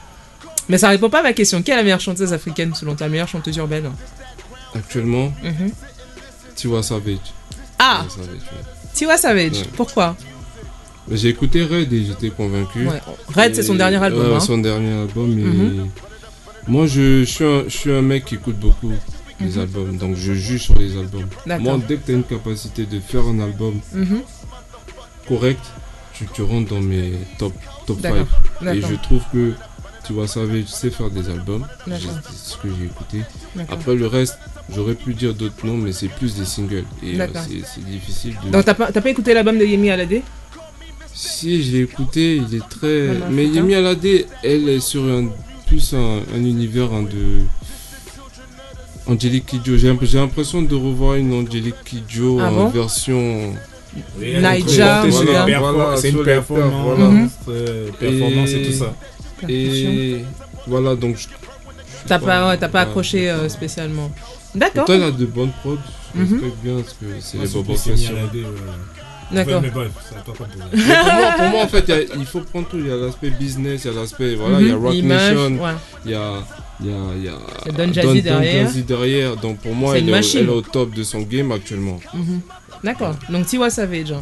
Mais 0.70 0.78
ça 0.78 0.90
répond 0.90 1.10
pas 1.10 1.20
à 1.20 1.24
ma 1.24 1.34
question. 1.34 1.62
Quelle 1.62 1.76
est 1.76 1.78
la 1.78 1.84
meilleure 1.84 2.02
chanteuse 2.02 2.34
africaine 2.34 2.74
selon 2.76 2.96
ta 2.96 3.08
meilleure 3.08 3.28
chanteuse 3.28 3.56
urbaine? 3.58 3.90
Actuellement, 4.76 5.32
Mhm. 5.44 5.72
Tiwa 6.56 6.84
Savage. 6.84 7.18
Ah 7.80 8.06
Tiwa 8.10 8.16
Savage, 8.26 8.42
ouais. 8.42 8.64
Tiwa 8.94 9.18
Savage. 9.18 9.52
Ouais. 9.60 9.70
Pourquoi? 9.76 10.16
J'ai 11.12 11.30
écouté 11.30 11.64
Red 11.64 11.94
et 11.94 12.04
j'étais 12.04 12.30
convaincu. 12.32 12.86
Ouais. 12.86 13.00
Red, 13.34 13.56
c'est 13.56 13.64
son 13.64 13.76
dernier 13.76 13.96
album, 14.04 14.28
Ouais, 14.30 14.36
hein. 14.36 14.40
son 14.40 14.58
dernier 14.58 14.92
album. 14.94 15.32
Et 15.40 15.44
Mhm. 15.44 15.88
Moi, 16.68 16.86
je, 16.86 17.20
je 17.24 17.24
suis 17.24 17.46
un, 17.46 17.64
je 17.68 17.78
suis 17.78 17.92
un 17.92 18.02
mec 18.02 18.26
qui 18.26 18.36
écoute 18.36 18.58
beaucoup 18.60 18.92
les 19.40 19.46
Mhm. 19.52 19.60
albums, 19.62 19.98
donc 19.98 20.16
je 20.18 20.34
juge 20.34 20.64
sur 20.64 20.76
les 20.76 20.98
albums. 20.98 21.28
D'accord. 21.46 21.64
Moi, 21.64 21.80
dès 21.88 21.96
que 21.96 22.06
tu 22.08 22.12
as 22.12 22.16
une 22.16 22.24
capacité 22.24 22.86
de 22.86 23.00
faire 23.00 23.22
un 23.24 23.40
album. 23.40 23.76
Correct, 25.28 25.60
tu, 26.14 26.26
tu 26.34 26.42
rentres 26.42 26.70
dans 26.74 26.82
mes 26.82 27.14
top, 27.38 27.54
top 27.86 28.02
5. 28.02 28.14
D'accord, 28.62 28.74
Et 28.74 28.82
je 28.82 28.96
trouve 29.02 29.22
que 29.32 29.54
tu 30.06 30.14
vas 30.14 30.26
Savage 30.28 30.66
sait 30.68 30.90
faire 30.90 31.10
des 31.10 31.30
albums. 31.30 31.66
C'est 31.86 32.00
ce 32.34 32.58
que 32.58 32.70
j'ai 32.70 32.86
écouté. 32.86 33.22
Après, 33.70 33.96
le 33.96 34.08
reste, 34.08 34.38
j'aurais 34.74 34.96
pu 34.96 35.14
dire 35.14 35.34
d'autres 35.34 35.66
noms, 35.66 35.78
mais 35.78 35.92
c'est 35.92 36.08
plus 36.08 36.36
des 36.36 36.46
singles. 36.46 36.86
Et 37.04 37.20
euh, 37.20 37.28
c'est 37.36 37.86
difficile 37.86 38.36
de. 38.46 38.52
Donc 38.52 38.64
t'as 38.66 38.74
pas, 38.74 38.92
t'as 38.92 39.02
pas 39.02 39.10
écouté 39.10 39.34
l'album 39.34 39.58
de 39.58 39.66
Yemi 39.66 39.90
Alade? 39.92 40.22
Si, 41.14 41.64
je 41.64 41.72
l'ai 41.72 41.82
écouté, 41.84 42.38
il 42.38 42.56
est 42.56 42.70
très. 42.70 43.18
Mais. 43.32 43.46
Yemi 43.48 43.76
Alade, 43.76 44.06
elle 44.44 44.70
est 44.70 44.80
sur 44.80 45.04
un, 45.04 45.28
plus 45.66 45.94
un, 45.94 46.22
un 46.34 46.38
univers 46.40 46.94
hein, 46.94 47.04
de. 47.04 47.42
Angélique 49.08 49.46
Kidjo. 49.48 49.78
J'ai 49.78 49.88
l'impression 50.18 50.62
de 50.62 50.76
revoir 50.76 51.16
une 51.16 51.34
Angélique 51.34 51.82
Kidjo 51.86 52.40
Ah 52.42 52.50
en 52.50 52.54
bon? 52.56 52.70
version. 52.70 53.54
Oui, 54.20 54.32
est 54.32 54.40
Naija, 54.42 55.04
Voilà, 55.08 55.60
voilà, 55.72 55.98
C'est 55.98 56.10
une 56.10 56.24
performance, 56.24 56.84
voilà. 56.86 57.06
Mhm. 57.06 57.30
euh, 57.50 57.90
performance 58.00 58.50
et, 58.50 58.62
Et- 58.62 58.66
tout 58.66 58.74
ça. 58.74 58.94
Et 59.50 60.16
voilà, 60.68 60.96
donc. 60.96 61.18
T'as 62.08 62.20
pas, 62.20 62.48
ouais, 62.50 62.58
t'as 62.58 62.70
pas 62.70 62.80
Ouais, 62.84 62.88
accroché 62.88 63.30
euh, 63.30 63.50
spécialement. 63.50 64.12
D'accord. 64.56 64.86
Pourtant, 64.86 64.94
il 64.96 65.04
a 65.04 65.12
de 65.12 65.26
bonnes 65.26 65.52
prods. 65.62 65.78
Je 66.16 66.22
Mhm. 66.22 66.34
respecte 66.34 66.58
bien 66.64 66.76
parce 66.78 66.94
que 66.94 67.06
c'est 67.20 67.38
Moi, 67.38 67.46
les 67.46 67.52
bobos 67.52 67.74
ouais. 67.74 67.96
D'accord. 69.30 69.62
Toi 69.62 69.72
pour, 70.24 70.48
moi, 70.48 71.32
pour 71.38 71.48
moi, 71.50 71.64
en 71.64 71.68
fait, 71.68 71.84
il 71.86 71.90
y 71.90 71.98
a- 71.98 72.16
il 72.18 72.26
faut 72.26 72.40
prendre 72.40 72.68
tout. 72.70 72.78
Il 72.78 72.88
y 72.88 72.92
a 72.92 72.96
l'aspect 72.96 73.30
business, 73.30 73.82
il 73.84 73.92
y 73.94 73.98
a 73.98 74.00
l'aspect. 74.00 74.36
Voilà, 74.36 74.62
il 74.62 74.68
y 74.68 74.72
a 74.72 74.76
Mhm, 74.78 74.84
Rock 74.86 74.94
l'image, 74.94 75.32
Nation, 75.34 75.64
ouais. 75.64 75.72
il 76.06 76.12
y 76.12 76.16
a. 76.16 76.32
Il 76.80 76.86
y 76.86 76.90
a, 76.94 76.96
il 77.18 77.24
y 77.24 77.28
a 77.28 77.32
Il 77.66 77.72
y 77.72 77.76
a 77.82 77.86
Don 77.88 77.92
Jazzy 77.94 78.22
derrière. 78.22 78.68
Jazzy 78.68 78.84
derrière. 78.84 79.36
Donc 79.36 79.58
pour 79.58 79.74
moi, 79.76 79.94
C'est 79.94 80.00
elle 80.00 80.10
est, 80.10 80.14
au- 80.14 80.40
elle 80.40 80.46
est 80.46 80.52
au 80.52 80.62
top 80.62 80.94
de 80.94 81.04
son 81.04 81.22
game 81.22 81.52
actuellement. 81.52 82.00
Mhm. 82.14 82.40
D'accord. 82.84 83.16
Donc 83.30 83.46
Tiwa 83.48 83.70
Savage. 83.70 84.14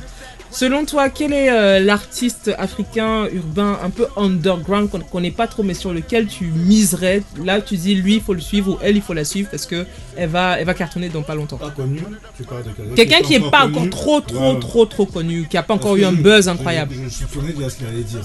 Selon 0.52 0.86
toi, 0.86 1.10
quel 1.10 1.34
est 1.34 1.49
euh, 1.52 1.80
l'artiste 1.82 2.49
africain 2.57 3.26
urbain 3.34 3.77
un 3.84 3.90
peu 3.90 4.07
underground 4.15 4.90
qu'on 4.90 4.99
ne 4.99 5.03
connaît 5.03 5.32
pas 5.32 5.48
trop, 5.48 5.64
mais 5.64 5.73
sur 5.73 5.91
lequel 5.91 6.27
tu 6.27 6.45
miserais? 6.45 7.23
Là, 7.44 7.60
tu 7.60 7.76
dis 7.76 7.94
lui, 7.94 8.15
il 8.15 8.22
faut 8.22 8.34
le 8.34 8.40
suivre 8.40 8.72
ou 8.73 8.77
elle, 8.82 8.95
il 8.95 9.02
faut 9.02 9.14
la 9.14 9.26
suivre 9.26 9.49
parce 9.49 9.65
que 9.65 9.86
elle 10.15 10.30
va, 10.30 10.57
elle 10.57 10.65
va 10.65 10.73
cartonner 10.73 11.10
dans 11.10 11.23
pas 11.23 11.36
longtemps. 11.36 11.57
Pas 11.57 11.72
connu, 11.72 11.99
de 11.99 12.95
quelqu'un 12.95 13.19
qui 13.22 13.34
est 13.34 13.52
pas 13.52 13.65
encore 13.65 13.90
trop, 13.90 14.22
trop, 14.22 14.53
Ouais. 14.53 14.60
trop, 14.61 14.86
trop 14.86 15.06
connu, 15.06 15.45
qui 15.49 15.57
a 15.57 15.64
pas 15.64 15.73
encore 15.73 15.98
eu 15.98 16.06
un 16.06 16.11
je- 16.11 16.22
buzz 16.22 16.45
je- 16.45 16.49
incroyable. 16.52 16.94
Je, 16.95 17.03
je 17.03 17.10
soupçonnais 17.10 17.52
déjà 17.52 17.69
ce 17.69 17.76
qu'il 17.77 17.88
allait 17.88 18.03
dire. 18.03 18.22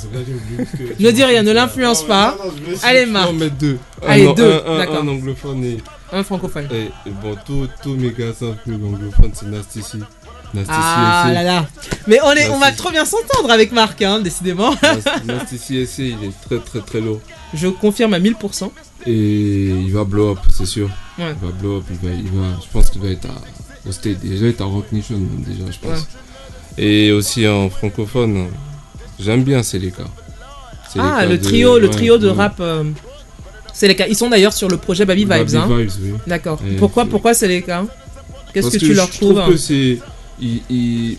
Que 0.78 1.02
Ne 1.02 1.11
dis 1.11 1.24
rien, 1.24 1.43
ne 1.43 1.51
l'influence 1.52 2.07
pas. 2.07 2.36
non, 2.39 2.44
non, 2.52 2.77
suis- 2.77 2.86
Allez, 2.86 3.07
Marc. 3.07 3.32
Deux. 3.59 3.78
Allez, 4.07 4.23
Ah 4.23 4.27
non, 4.27 4.32
deux, 4.35 4.52
un, 4.66 4.73
un, 4.74 4.78
d'accord. 4.78 4.97
un 5.02 5.09
anglophone 5.09 5.65
et. 5.65 5.78
Un 6.12 6.24
francophone. 6.24 6.66
et- 6.73 7.09
et 7.09 7.12
bon, 7.23 7.36
tous 7.47 7.94
mes 7.94 8.11
gars 8.11 8.32
l'anglophone 8.66 9.31
c'est. 9.32 9.47
Nasty 9.47 9.81
Ah 10.68 11.31
là 11.32 11.43
là. 11.43 11.66
Mais 12.06 12.18
on, 12.24 12.32
est, 12.32 12.48
on 12.51 12.59
va 12.59 12.72
trop 12.72 12.90
bien 12.90 13.05
s'entendre 13.05 13.51
avec 13.51 13.72
Marc, 13.72 14.02
hein, 14.02 14.20
décidément. 14.20 14.72
C, 15.48 15.86
SC, 15.86 15.98
il 15.98 16.24
est 16.24 16.40
très 16.48 16.59
très 16.59 16.81
très 16.81 17.01
lourd. 17.01 17.20
Je 17.55 17.68
confirme 17.68 18.14
à 18.14 18.18
1000%. 18.18 18.70
Et 19.06 19.12
il 19.12 19.93
va 19.93 20.05
blow 20.05 20.32
up, 20.32 20.39
c'est 20.52 20.66
sûr. 20.66 20.89
Ouais. 21.18 21.35
Il 21.43 21.47
va 21.47 21.52
blow 21.52 21.78
up, 21.78 21.85
il 21.90 22.09
va, 22.09 22.14
il 22.14 22.24
va, 22.31 22.47
je 22.62 22.66
pense 22.72 22.90
qu'il 22.90 23.01
va 23.01 23.09
être 23.09 23.27
à, 23.27 23.89
au 23.89 23.93
State, 23.93 24.18
déjà 24.20 24.44
il 24.44 24.51
être 24.51 24.60
à 24.60 24.64
Rock 24.64 24.86
Nation 24.93 25.16
même 25.16 25.43
déjà, 25.47 25.70
je 25.70 25.78
pense. 25.78 26.06
Et 26.77 27.10
aussi 27.12 27.47
en 27.48 27.70
francophone, 27.70 28.48
j'aime 29.18 29.43
bien 29.43 29.62
Seleka. 29.62 30.05
Ah, 30.05 30.89
Seleka 30.93 31.27
le 31.27 31.39
de- 31.39 31.43
trio, 31.43 31.78
le 31.78 31.86
ouais, 31.86 31.93
trio 31.93 32.18
de 32.18 32.28
ouais. 32.28 32.36
rap. 32.36 32.56
euh, 32.60 32.85
c'est 33.72 33.89
les 33.89 33.97
cas. 33.97 34.06
Ils 34.09 34.16
sont 34.16 34.28
d'ailleurs 34.28 34.52
sur 34.52 34.68
le 34.68 34.77
projet 34.77 35.05
Baby 35.06 35.22
Vibes. 35.22 35.31
Baby 35.31 35.56
hein. 35.56 35.66
Vibes, 35.68 35.90
oui. 36.02 36.12
D'accord. 36.27 36.60
Pourquoi, 36.78 37.06
pourquoi 37.06 37.35
c'est 37.35 37.48
les 37.48 37.62
cas 37.62 37.85
Qu'est-ce 38.52 38.70
que, 38.70 38.78
tu 38.78 38.94
leur 38.94 39.06
je 39.06 39.12
trouves 39.18 39.36
trouve 39.40 39.52
que 39.52 39.56
c'est. 39.56 39.98
Il- 40.40 40.62
il- 40.70 41.18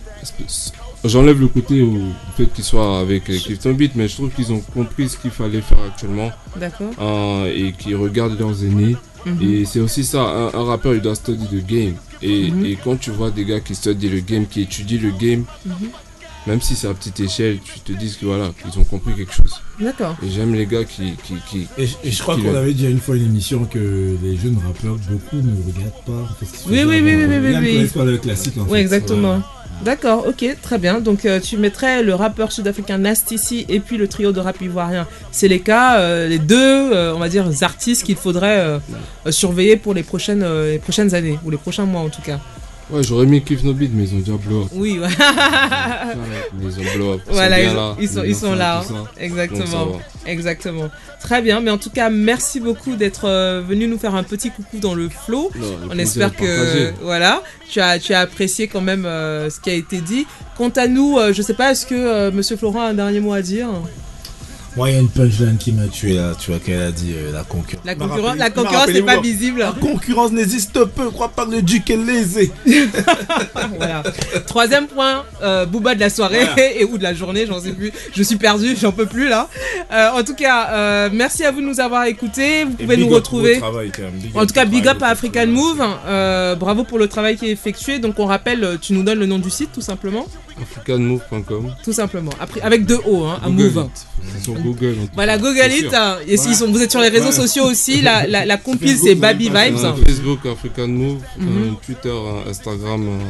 J'enlève 1.03 1.39
le 1.39 1.47
côté 1.47 1.81
au 1.81 1.97
fait 2.37 2.45
qu'ils 2.53 2.63
soient 2.63 2.99
avec 2.99 3.27
euh, 3.29 3.37
Clifton 3.37 3.73
Beat, 3.73 3.93
mais 3.95 4.07
je 4.07 4.15
trouve 4.15 4.29
qu'ils 4.29 4.51
ont 4.53 4.59
compris 4.59 5.09
ce 5.09 5.17
qu'il 5.17 5.31
fallait 5.31 5.61
faire 5.61 5.79
actuellement 5.87 6.31
D'accord. 6.55 6.91
hein, 6.99 7.45
et 7.51 7.71
qu'ils 7.73 7.95
regardent 7.95 8.37
leurs 8.39 8.63
aînés. 8.63 8.95
Mhm. 9.25 9.37
Et 9.41 9.65
c'est 9.65 9.79
aussi 9.79 10.03
ça, 10.03 10.21
un, 10.21 10.47
un 10.53 10.63
rappeur 10.63 10.93
il 10.93 11.01
doit 11.01 11.15
study 11.15 11.47
le 11.51 11.61
game. 11.61 11.95
Et, 12.21 12.51
Mhm. 12.51 12.65
et 12.67 12.77
quand 12.83 12.99
tu 12.99 13.09
vois 13.09 13.31
des 13.31 13.45
gars 13.45 13.59
qui 13.59 13.73
studient 13.73 14.11
le 14.11 14.19
game, 14.19 14.45
qui 14.45 14.61
étudient 14.61 14.99
le 15.01 15.09
game, 15.11 15.43
Mhm. 15.65 15.73
Même 16.47 16.61
si 16.61 16.75
c'est 16.75 16.87
à 16.87 16.93
petite 16.93 17.19
échelle, 17.19 17.59
tu 17.63 17.79
te 17.79 17.91
dis 17.91 18.15
que 18.19 18.25
voilà, 18.25 18.49
qu'ils 18.61 18.79
ont 18.79 18.83
compris 18.83 19.13
quelque 19.15 19.33
chose. 19.33 19.53
D'accord. 19.79 20.15
Et 20.25 20.29
j'aime 20.29 20.53
les 20.53 20.65
gars 20.65 20.83
qui. 20.83 21.13
qui, 21.23 21.35
qui 21.49 21.67
Et, 21.77 21.87
je- 21.87 21.95
et 22.03 22.11
je 22.11 22.21
crois 22.21 22.35
qu'on 22.35 22.55
avait 22.55 22.73
dit 22.73 22.85
une 22.89 22.99
fois 22.99 23.15
une 23.15 23.25
émission 23.25 23.65
que 23.65 24.15
les 24.23 24.37
jeunes 24.37 24.57
rappeurs, 24.65 24.95
beaucoup 25.09 25.35
ne 25.37 25.55
regardent 25.65 26.03
pas. 26.05 26.35
Oui, 26.69 26.83
oui, 26.83 27.01
oui, 27.01 27.01
oui, 27.01 27.25
oui, 27.25 27.35
Ils 27.35 27.43
oui. 27.43 27.51
ne 27.53 27.73
connaissent 27.75 27.91
pas 27.93 28.05
le 28.05 28.17
classique 28.17 28.57
en 28.57 28.61
Oui, 28.63 28.69
fait. 28.73 28.79
exactement. 28.81 29.41
D'accord, 29.85 30.27
ok, 30.27 30.45
très 30.61 30.77
bien. 30.77 30.99
Donc 30.99 31.25
euh, 31.25 31.39
tu 31.39 31.57
mettrais 31.57 32.03
le 32.03 32.13
rappeur 32.13 32.51
sud-africain 32.51 32.99
Nasty 32.99 33.65
et 33.67 33.79
puis 33.79 33.97
le 33.97 34.07
trio 34.07 34.31
de 34.31 34.39
rap 34.39 34.61
ivoirien 34.61 35.07
Seleka, 35.31 35.97
euh, 35.97 36.27
les 36.27 36.37
deux, 36.37 36.55
euh, 36.93 37.15
on 37.15 37.19
va 37.19 37.29
dire, 37.29 37.45
artistes 37.61 38.03
qu'il 38.03 38.15
faudrait 38.15 38.59
euh, 38.59 38.79
euh, 39.25 39.31
surveiller 39.31 39.77
pour 39.77 39.95
les 39.95 40.03
prochaines, 40.03 40.43
euh, 40.43 40.73
les 40.73 40.77
prochaines 40.79 41.15
années, 41.15 41.39
ou 41.43 41.49
les 41.49 41.57
prochains 41.57 41.85
mois 41.85 42.01
en 42.01 42.09
tout 42.09 42.21
cas. 42.21 42.39
Ouais, 42.91 43.03
j'aurais 43.03 43.25
mis 43.25 43.41
Cliff 43.41 43.63
No 43.63 43.73
Beat, 43.73 43.91
mais 43.93 44.03
ils 44.03 44.15
ont 44.15 44.19
déjà 44.19 44.33
blow 44.37 44.63
up. 44.63 44.67
Oui, 44.73 44.99
ouais. 44.99 45.07
Mais 46.53 46.65
ils 46.65 46.79
ont 46.79 46.95
blow 46.97 47.13
up. 47.13 47.21
Ils 47.27 47.33
Voilà, 47.33 47.55
sont 47.55 47.61
ils, 47.61 47.75
là, 47.75 47.95
ils 47.99 48.35
sont, 48.35 48.53
ils 48.53 48.57
là. 48.57 48.79
hein. 48.79 48.83
Donc, 48.89 49.07
Exactement. 49.17 49.99
Exactement. 50.25 50.89
Très 51.21 51.41
bien, 51.41 51.61
mais 51.61 51.71
en 51.71 51.77
tout 51.77 51.89
cas, 51.89 52.09
merci 52.09 52.59
beaucoup 52.59 52.95
d'être 52.95 53.25
euh, 53.25 53.61
venu 53.65 53.87
nous 53.87 53.97
faire 53.97 54.15
un 54.15 54.23
petit 54.23 54.49
coucou 54.51 54.79
dans 54.79 54.93
le 54.93 55.07
flow. 55.09 55.51
Non, 55.55 55.67
On 55.91 55.97
espère 55.97 56.35
que 56.35 56.91
voilà, 57.01 57.41
tu 57.69 57.79
as, 57.79 57.97
tu 57.99 58.13
as 58.13 58.19
apprécié 58.21 58.67
quand 58.67 58.81
même 58.81 59.05
euh, 59.05 59.49
ce 59.49 59.59
qui 59.59 59.69
a 59.69 59.73
été 59.73 60.01
dit. 60.01 60.25
Quant 60.57 60.69
à 60.69 60.87
nous, 60.87 61.17
euh, 61.17 61.31
je 61.33 61.41
sais 61.41 61.53
pas, 61.53 61.71
est-ce 61.71 61.85
que 61.85 61.95
euh, 61.95 62.31
Monsieur 62.31 62.57
Florent 62.57 62.81
a 62.81 62.85
un 62.89 62.93
dernier 62.93 63.19
mot 63.19 63.33
à 63.33 63.41
dire? 63.41 63.69
Moi, 64.77 64.89
il 64.89 64.93
y 64.93 64.97
a 64.97 65.01
une 65.01 65.09
punchline 65.09 65.57
qui 65.57 65.73
m'a 65.73 65.87
tué 65.87 66.13
là, 66.13 66.31
tu 66.39 66.51
vois, 66.51 66.59
qu'elle 66.59 66.81
a 66.81 66.91
dit 66.91 67.11
euh, 67.13 67.33
la 67.33 67.43
concurrence. 67.43 67.85
La 67.85 67.93
concurrence, 67.95 68.37
la 68.37 68.49
concurrence 68.49 68.87
n'est 68.87 69.01
pas 69.01 69.19
visible. 69.19 69.59
La 69.59 69.73
concurrence 69.73 70.31
n'existe 70.31 70.85
pas, 70.85 71.11
crois 71.11 71.27
pas 71.27 71.45
que 71.45 71.51
le 71.51 71.61
duc 71.61 71.89
est 71.89 71.97
lésé. 71.97 72.53
voilà. 73.77 74.01
Troisième 74.47 74.87
point, 74.87 75.25
euh, 75.43 75.65
Booba 75.65 75.93
de 75.93 75.99
la 75.99 76.09
soirée 76.09 76.47
et 76.79 76.85
ou 76.85 76.97
de 76.97 77.03
la 77.03 77.13
journée, 77.13 77.45
j'en 77.45 77.59
sais 77.59 77.73
plus. 77.73 77.91
Je 78.15 78.23
suis 78.23 78.37
perdu, 78.37 78.77
j'en 78.79 78.93
peux 78.93 79.07
plus 79.07 79.27
là. 79.27 79.49
Euh, 79.91 80.11
en 80.11 80.23
tout 80.23 80.35
cas, 80.35 81.09
merci 81.09 81.43
à 81.43 81.51
vous 81.51 81.59
de 81.59 81.65
nous 81.65 81.81
avoir 81.81 82.05
écoutés. 82.05 82.63
Vous 82.63 82.71
pouvez 82.71 82.95
nous 82.95 83.09
retrouver. 83.09 83.57
travail, 83.57 83.91
quand 83.91 84.03
même. 84.03 84.13
Big 84.13 84.37
En 84.37 84.45
tout 84.45 84.53
cas, 84.53 84.63
big 84.63 84.87
up 84.87 85.03
à 85.03 85.07
African 85.07 85.47
Move. 85.47 85.83
Bravo 86.57 86.85
pour 86.85 86.97
le 86.97 87.07
travail 87.09 87.35
qui 87.35 87.47
est 87.47 87.51
effectué. 87.51 87.99
Donc, 87.99 88.19
on 88.19 88.25
rappelle, 88.25 88.77
tu 88.81 88.93
nous 88.93 89.03
donnes 89.03 89.19
le 89.19 89.25
nom 89.25 89.39
du 89.39 89.49
site 89.49 89.71
tout 89.73 89.81
simplement. 89.81 90.27
Africanmove.com. 90.61 91.75
Tout 91.83 91.93
simplement. 91.93 92.31
Après, 92.39 92.61
avec 92.61 92.85
deux 92.85 92.99
O, 93.05 93.23
hein, 93.25 93.39
à 93.43 93.49
Google 93.49 93.63
Move. 93.73 93.85
it. 93.95 94.43
Sur 94.43 94.53
Google. 94.55 94.95
en 95.01 95.05
tout 95.05 95.11
Voilà, 95.15 95.37
Google 95.37 95.71
it. 95.71 95.93
hein. 95.93 96.17
Et 96.27 96.37
s'ils 96.37 96.55
sont, 96.55 96.71
vous 96.71 96.81
êtes 96.81 96.91
sur 96.91 97.01
les 97.01 97.09
réseaux 97.09 97.25
Ouais. 97.27 97.31
sociaux 97.31 97.65
aussi, 97.65 98.01
la, 98.01 98.27
la, 98.27 98.45
la 98.45 98.57
compile 98.57 98.97
c'est 98.97 99.15
Baby 99.15 99.49
Vibes. 99.49 99.77
Facebook 100.05 100.45
African 100.45 100.87
Move, 100.87 101.21
Mhm. 101.37 101.47
euh, 101.47 101.71
Twitter, 101.85 102.09
euh, 102.09 102.49
Instagram. 102.49 103.07
euh, 103.07 103.23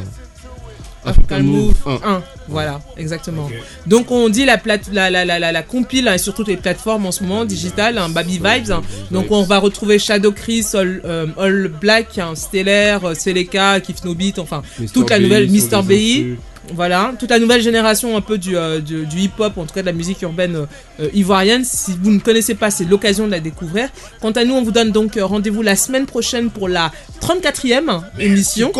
African 1.04 1.42
Move 1.42 1.74
1. 1.84 1.98
1. 2.04 2.22
Voilà, 2.48 2.80
exactement. 2.96 3.50
Donc 3.88 4.12
on 4.12 4.28
dit 4.28 4.44
la, 4.44 4.56
plate, 4.56 4.88
la, 4.92 5.10
la, 5.10 5.24
la, 5.24 5.40
la, 5.40 5.50
la 5.50 5.62
compile 5.64 6.06
hein, 6.06 6.16
sur 6.16 6.32
toutes 6.32 6.46
les 6.46 6.56
plateformes 6.56 7.06
en 7.06 7.10
ce 7.12 7.24
moment, 7.24 7.44
digitales, 7.44 7.98
hein, 7.98 8.08
Baby 8.08 8.34
Vibes. 8.34 8.70
hein. 8.70 8.82
Donc 9.10 9.26
on 9.30 9.42
va 9.42 9.58
retrouver 9.58 9.98
Shadow 9.98 10.30
Chris, 10.30 10.64
All, 10.74 11.00
euh, 11.04 11.26
All 11.38 11.68
Black, 11.80 12.18
hein, 12.18 12.34
Stellaire, 12.36 13.16
Seleka, 13.16 13.80
Kif 13.80 14.04
No 14.04 14.14
Beat, 14.14 14.38
enfin 14.38 14.62
toute 14.94 15.10
la 15.10 15.18
nouvelle 15.18 15.50
Mr. 15.50 15.82
BI. 15.82 16.36
Voilà, 16.74 17.12
toute 17.18 17.30
la 17.30 17.38
nouvelle 17.40 17.60
génération 17.60 18.16
un 18.16 18.20
peu 18.20 18.38
du, 18.38 18.56
euh, 18.56 18.80
du, 18.80 19.04
du 19.06 19.18
hip-hop, 19.18 19.58
en 19.58 19.64
tout 19.66 19.74
cas 19.74 19.80
de 19.82 19.86
la 19.86 19.92
musique 19.92 20.22
urbaine 20.22 20.54
euh, 20.56 20.66
euh, 21.00 21.08
ivoirienne. 21.12 21.64
Si 21.64 21.92
vous 22.00 22.10
ne 22.12 22.20
connaissez 22.20 22.54
pas, 22.54 22.70
c'est 22.70 22.84
l'occasion 22.84 23.26
de 23.26 23.32
la 23.32 23.40
découvrir. 23.40 23.88
Quant 24.20 24.30
à 24.30 24.44
nous, 24.44 24.54
on 24.54 24.62
vous 24.62 24.70
donne 24.70 24.92
donc 24.92 25.18
rendez-vous 25.20 25.62
la 25.62 25.74
semaine 25.76 26.06
prochaine 26.06 26.50
pour 26.50 26.68
la 26.68 26.92
34e 27.20 28.02
émission. 28.18 28.70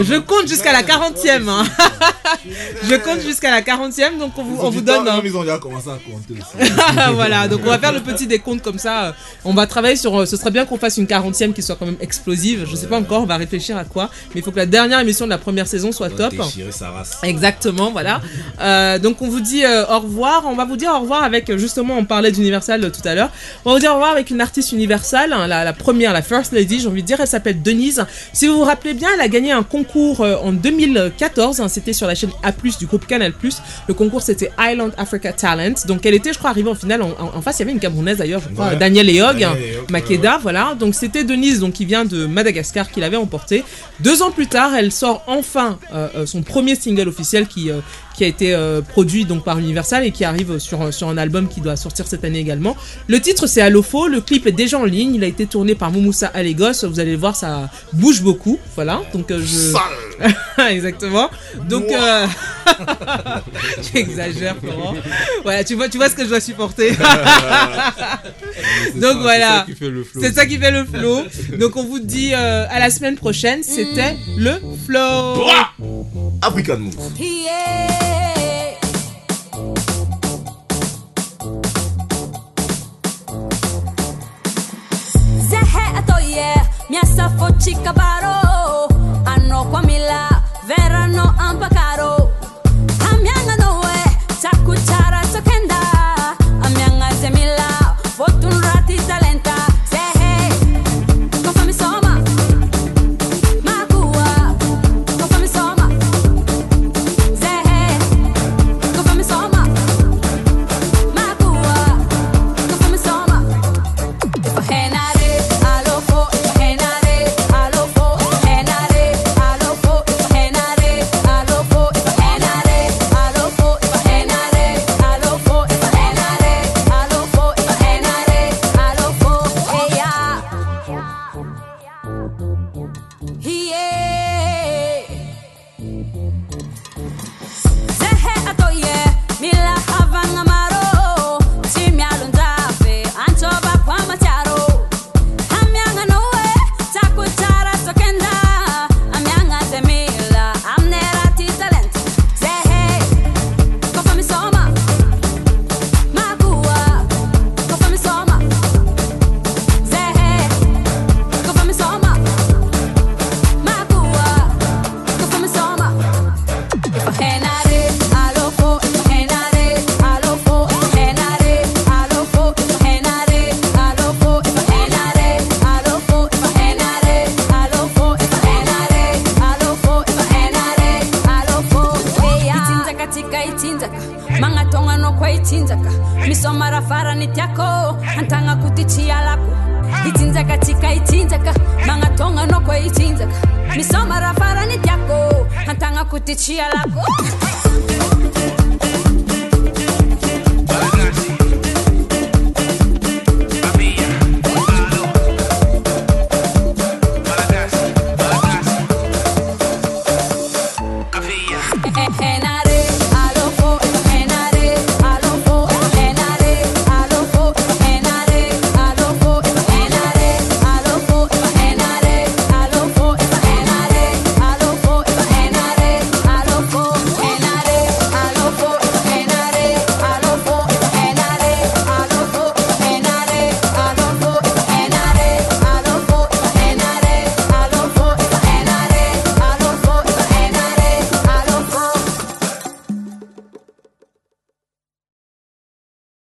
Je 0.00 0.14
compte 0.20 0.48
jusqu'à 0.48 0.72
la 0.72 0.82
40e. 0.82 1.48
hein. 1.48 1.64
Je 2.88 2.94
compte 2.96 3.20
jusqu'à 3.20 3.50
la 3.50 3.62
40e, 3.62 4.18
donc 4.18 4.32
on 4.38 4.42
vous, 4.44 4.56
on 4.60 4.70
vous 4.70 4.80
donne... 4.80 5.08
hein. 5.08 5.20
Ils 5.24 5.36
ont 5.36 5.42
déjà 5.42 5.58
commencé 5.58 5.88
à 5.88 5.98
compter 5.98 6.34
aussi. 6.40 6.70
voilà, 7.14 7.48
donc 7.48 7.60
on 7.64 7.68
va 7.68 7.78
faire 7.78 7.92
le 7.92 8.00
petit 8.00 8.26
décompte 8.26 8.62
comme 8.62 8.78
ça. 8.78 9.14
On 9.44 9.54
va 9.54 9.66
travailler 9.66 9.96
sur. 9.96 10.26
Ce 10.26 10.36
serait 10.36 10.50
bien 10.50 10.66
qu'on 10.66 10.78
fasse 10.78 10.98
une 10.98 11.06
40e 11.06 11.52
qui 11.52 11.62
soit 11.62 11.76
quand 11.76 11.86
même 11.86 11.96
explosive. 12.00 12.66
Je 12.70 12.76
sais 12.76 12.86
pas 12.86 12.98
encore, 12.98 13.22
on 13.22 13.26
va 13.26 13.36
réfléchir 13.36 13.76
à 13.76 13.84
quoi. 13.84 14.10
Mais 14.34 14.40
il 14.40 14.44
faut 14.44 14.50
que 14.50 14.56
la 14.56 14.66
dernière 14.66 15.00
émission 15.00 15.24
de 15.24 15.30
la 15.30 15.38
première 15.38 15.66
saison 15.66 15.90
soit 15.92 16.10
top. 16.10 16.32
déchirer 16.34 16.72
sa 16.72 16.90
race. 16.90 17.18
Exactement, 17.24 17.90
voilà. 17.90 18.20
Euh, 18.60 18.98
donc 18.98 19.20
on 19.22 19.28
vous 19.28 19.40
dit 19.40 19.64
euh, 19.64 19.84
au 19.86 20.00
revoir. 20.00 20.44
On 20.46 20.54
va 20.54 20.64
vous 20.64 20.76
dire 20.76 20.90
au 20.94 21.00
revoir 21.00 21.24
avec 21.24 21.50
euh, 21.50 21.58
justement, 21.58 21.96
on 21.98 22.04
parlait 22.04 22.30
d'Universal 22.30 22.90
tout 22.92 23.06
à 23.08 23.14
l'heure. 23.14 23.30
On 23.64 23.70
va 23.70 23.74
vous 23.76 23.80
dire 23.80 23.90
au 23.90 23.94
revoir 23.94 24.12
avec 24.12 24.30
une 24.30 24.40
artiste 24.40 24.72
Universal, 24.72 25.32
hein, 25.32 25.46
la, 25.46 25.64
la 25.64 25.72
première, 25.72 26.12
la 26.12 26.22
First 26.22 26.52
Lady. 26.52 26.80
J'ai 26.80 26.88
envie 26.88 27.02
de 27.02 27.06
dire, 27.06 27.20
elle 27.20 27.26
s'appelle 27.26 27.62
Denise. 27.62 28.04
Si 28.32 28.46
vous 28.46 28.54
vous 28.58 28.64
rappelez 28.64 28.94
bien, 28.94 29.08
elle 29.14 29.20
a 29.20 29.28
gagné 29.28 29.52
un 29.52 29.62
concours 29.62 30.20
euh, 30.20 30.36
en 30.42 30.52
2014. 30.52 31.60
hein, 31.60 31.68
c'était 31.68 31.92
sur 31.92 32.06
la 32.06 32.14
chaîne 32.14 32.30
A+ 32.42 32.52
du 32.78 32.86
groupe 32.86 33.06
Canal+. 33.06 33.32
Le 33.88 33.94
concours 33.94 34.22
c'était 34.22 34.50
Island 34.58 34.92
Africa 34.96 35.32
Talent. 35.32 35.74
Donc 35.86 36.04
elle 36.06 36.14
était, 36.14 36.32
je 36.32 36.38
crois, 36.38 36.50
arrivée 36.50 36.70
en 36.70 36.74
finale. 36.74 37.02
En, 37.02 37.08
en- 37.10 37.36
en 37.36 37.42
face, 37.42 37.56
il 37.58 37.60
y 37.60 37.62
avait 37.64 37.72
une 37.72 37.80
Camerounaise 37.80 38.18
d'ailleurs, 38.18 38.40
je 38.40 38.52
crois, 38.54 38.68
Ouais. 38.68 38.76
Daniel 38.76 39.08
Eog, 39.10 39.42
hein, 39.44 39.54
Makeda, 39.90 40.38
voilà. 40.40 40.74
Donc 40.78 40.94
c'était 40.94 41.24
Denise, 41.24 41.60
donc 41.60 41.72
qui 41.74 41.84
vient 41.84 42.04
de 42.04 42.26
Madagascar, 42.26 42.90
qui 42.90 43.00
l'avait 43.00 43.16
emporté. 43.16 43.62
Deux 44.00 44.22
ans 44.22 44.30
plus 44.30 44.46
tard, 44.46 44.74
elle 44.74 44.92
sort 44.92 45.22
enfin 45.26 45.78
son 46.24 46.42
premier 46.42 46.74
single 46.74 47.12
officiel 47.14 47.46
qui 47.46 47.70
euh, 47.70 47.80
qui 48.16 48.24
a 48.24 48.26
été 48.26 48.54
euh, 48.54 48.80
produit 48.80 49.24
donc 49.24 49.44
par 49.44 49.58
Universal 49.58 50.04
et 50.04 50.10
qui 50.10 50.24
arrive 50.24 50.58
sur 50.58 50.92
sur 50.92 51.08
un 51.08 51.16
album 51.18 51.48
qui 51.48 51.60
doit 51.60 51.76
sortir 51.76 52.06
cette 52.06 52.24
année 52.24 52.38
également. 52.40 52.76
Le 53.08 53.20
titre 53.20 53.46
c'est 53.46 53.60
Alofo, 53.60 54.06
le 54.08 54.20
clip 54.20 54.46
est 54.46 54.52
déjà 54.52 54.78
en 54.78 54.84
ligne, 54.84 55.14
il 55.14 55.24
a 55.24 55.26
été 55.26 55.46
tourné 55.46 55.74
par 55.74 55.90
Moumoussa 55.90 56.26
à 56.34 56.42
Lagos. 56.42 56.86
Vous 56.88 57.00
allez 57.00 57.12
le 57.12 57.18
voir, 57.18 57.34
ça 57.36 57.70
bouge 57.92 58.20
beaucoup, 58.22 58.58
voilà. 58.74 59.02
Donc 59.12 59.30
euh, 59.30 59.40
je 59.42 59.74
exactement. 60.70 61.28
Donc 61.68 61.84
euh... 61.90 62.26
j'exagère 63.94 64.56
Florent. 64.62 64.94
Voilà, 65.42 65.64
tu 65.64 65.74
vois, 65.74 65.88
tu 65.88 65.96
vois 65.98 66.08
ce 66.08 66.14
que 66.14 66.24
je 66.24 66.28
dois 66.28 66.40
supporter. 66.40 66.90
Donc 68.94 69.12
ça- 69.12 69.18
voilà, 69.20 69.66
c'est 70.20 70.34
ça 70.34 70.46
qui 70.46 70.56
fait 70.58 70.70
le 70.70 70.84
flow. 70.84 71.22
Donc 71.58 71.76
on 71.76 71.84
vous 71.84 71.98
dit 71.98 72.30
euh, 72.32 72.66
à 72.70 72.78
la 72.78 72.90
semaine 72.90 73.16
prochaine. 73.16 73.62
C'était 73.62 74.16
le 74.36 74.52
flow. 74.86 75.44
African 76.44 76.80
Move. 76.82 77.12
Atoye, 85.96 86.54
miasa. 86.90 87.28
Ano 89.26 89.64
kwa 89.64 89.82
mila, 89.82 90.33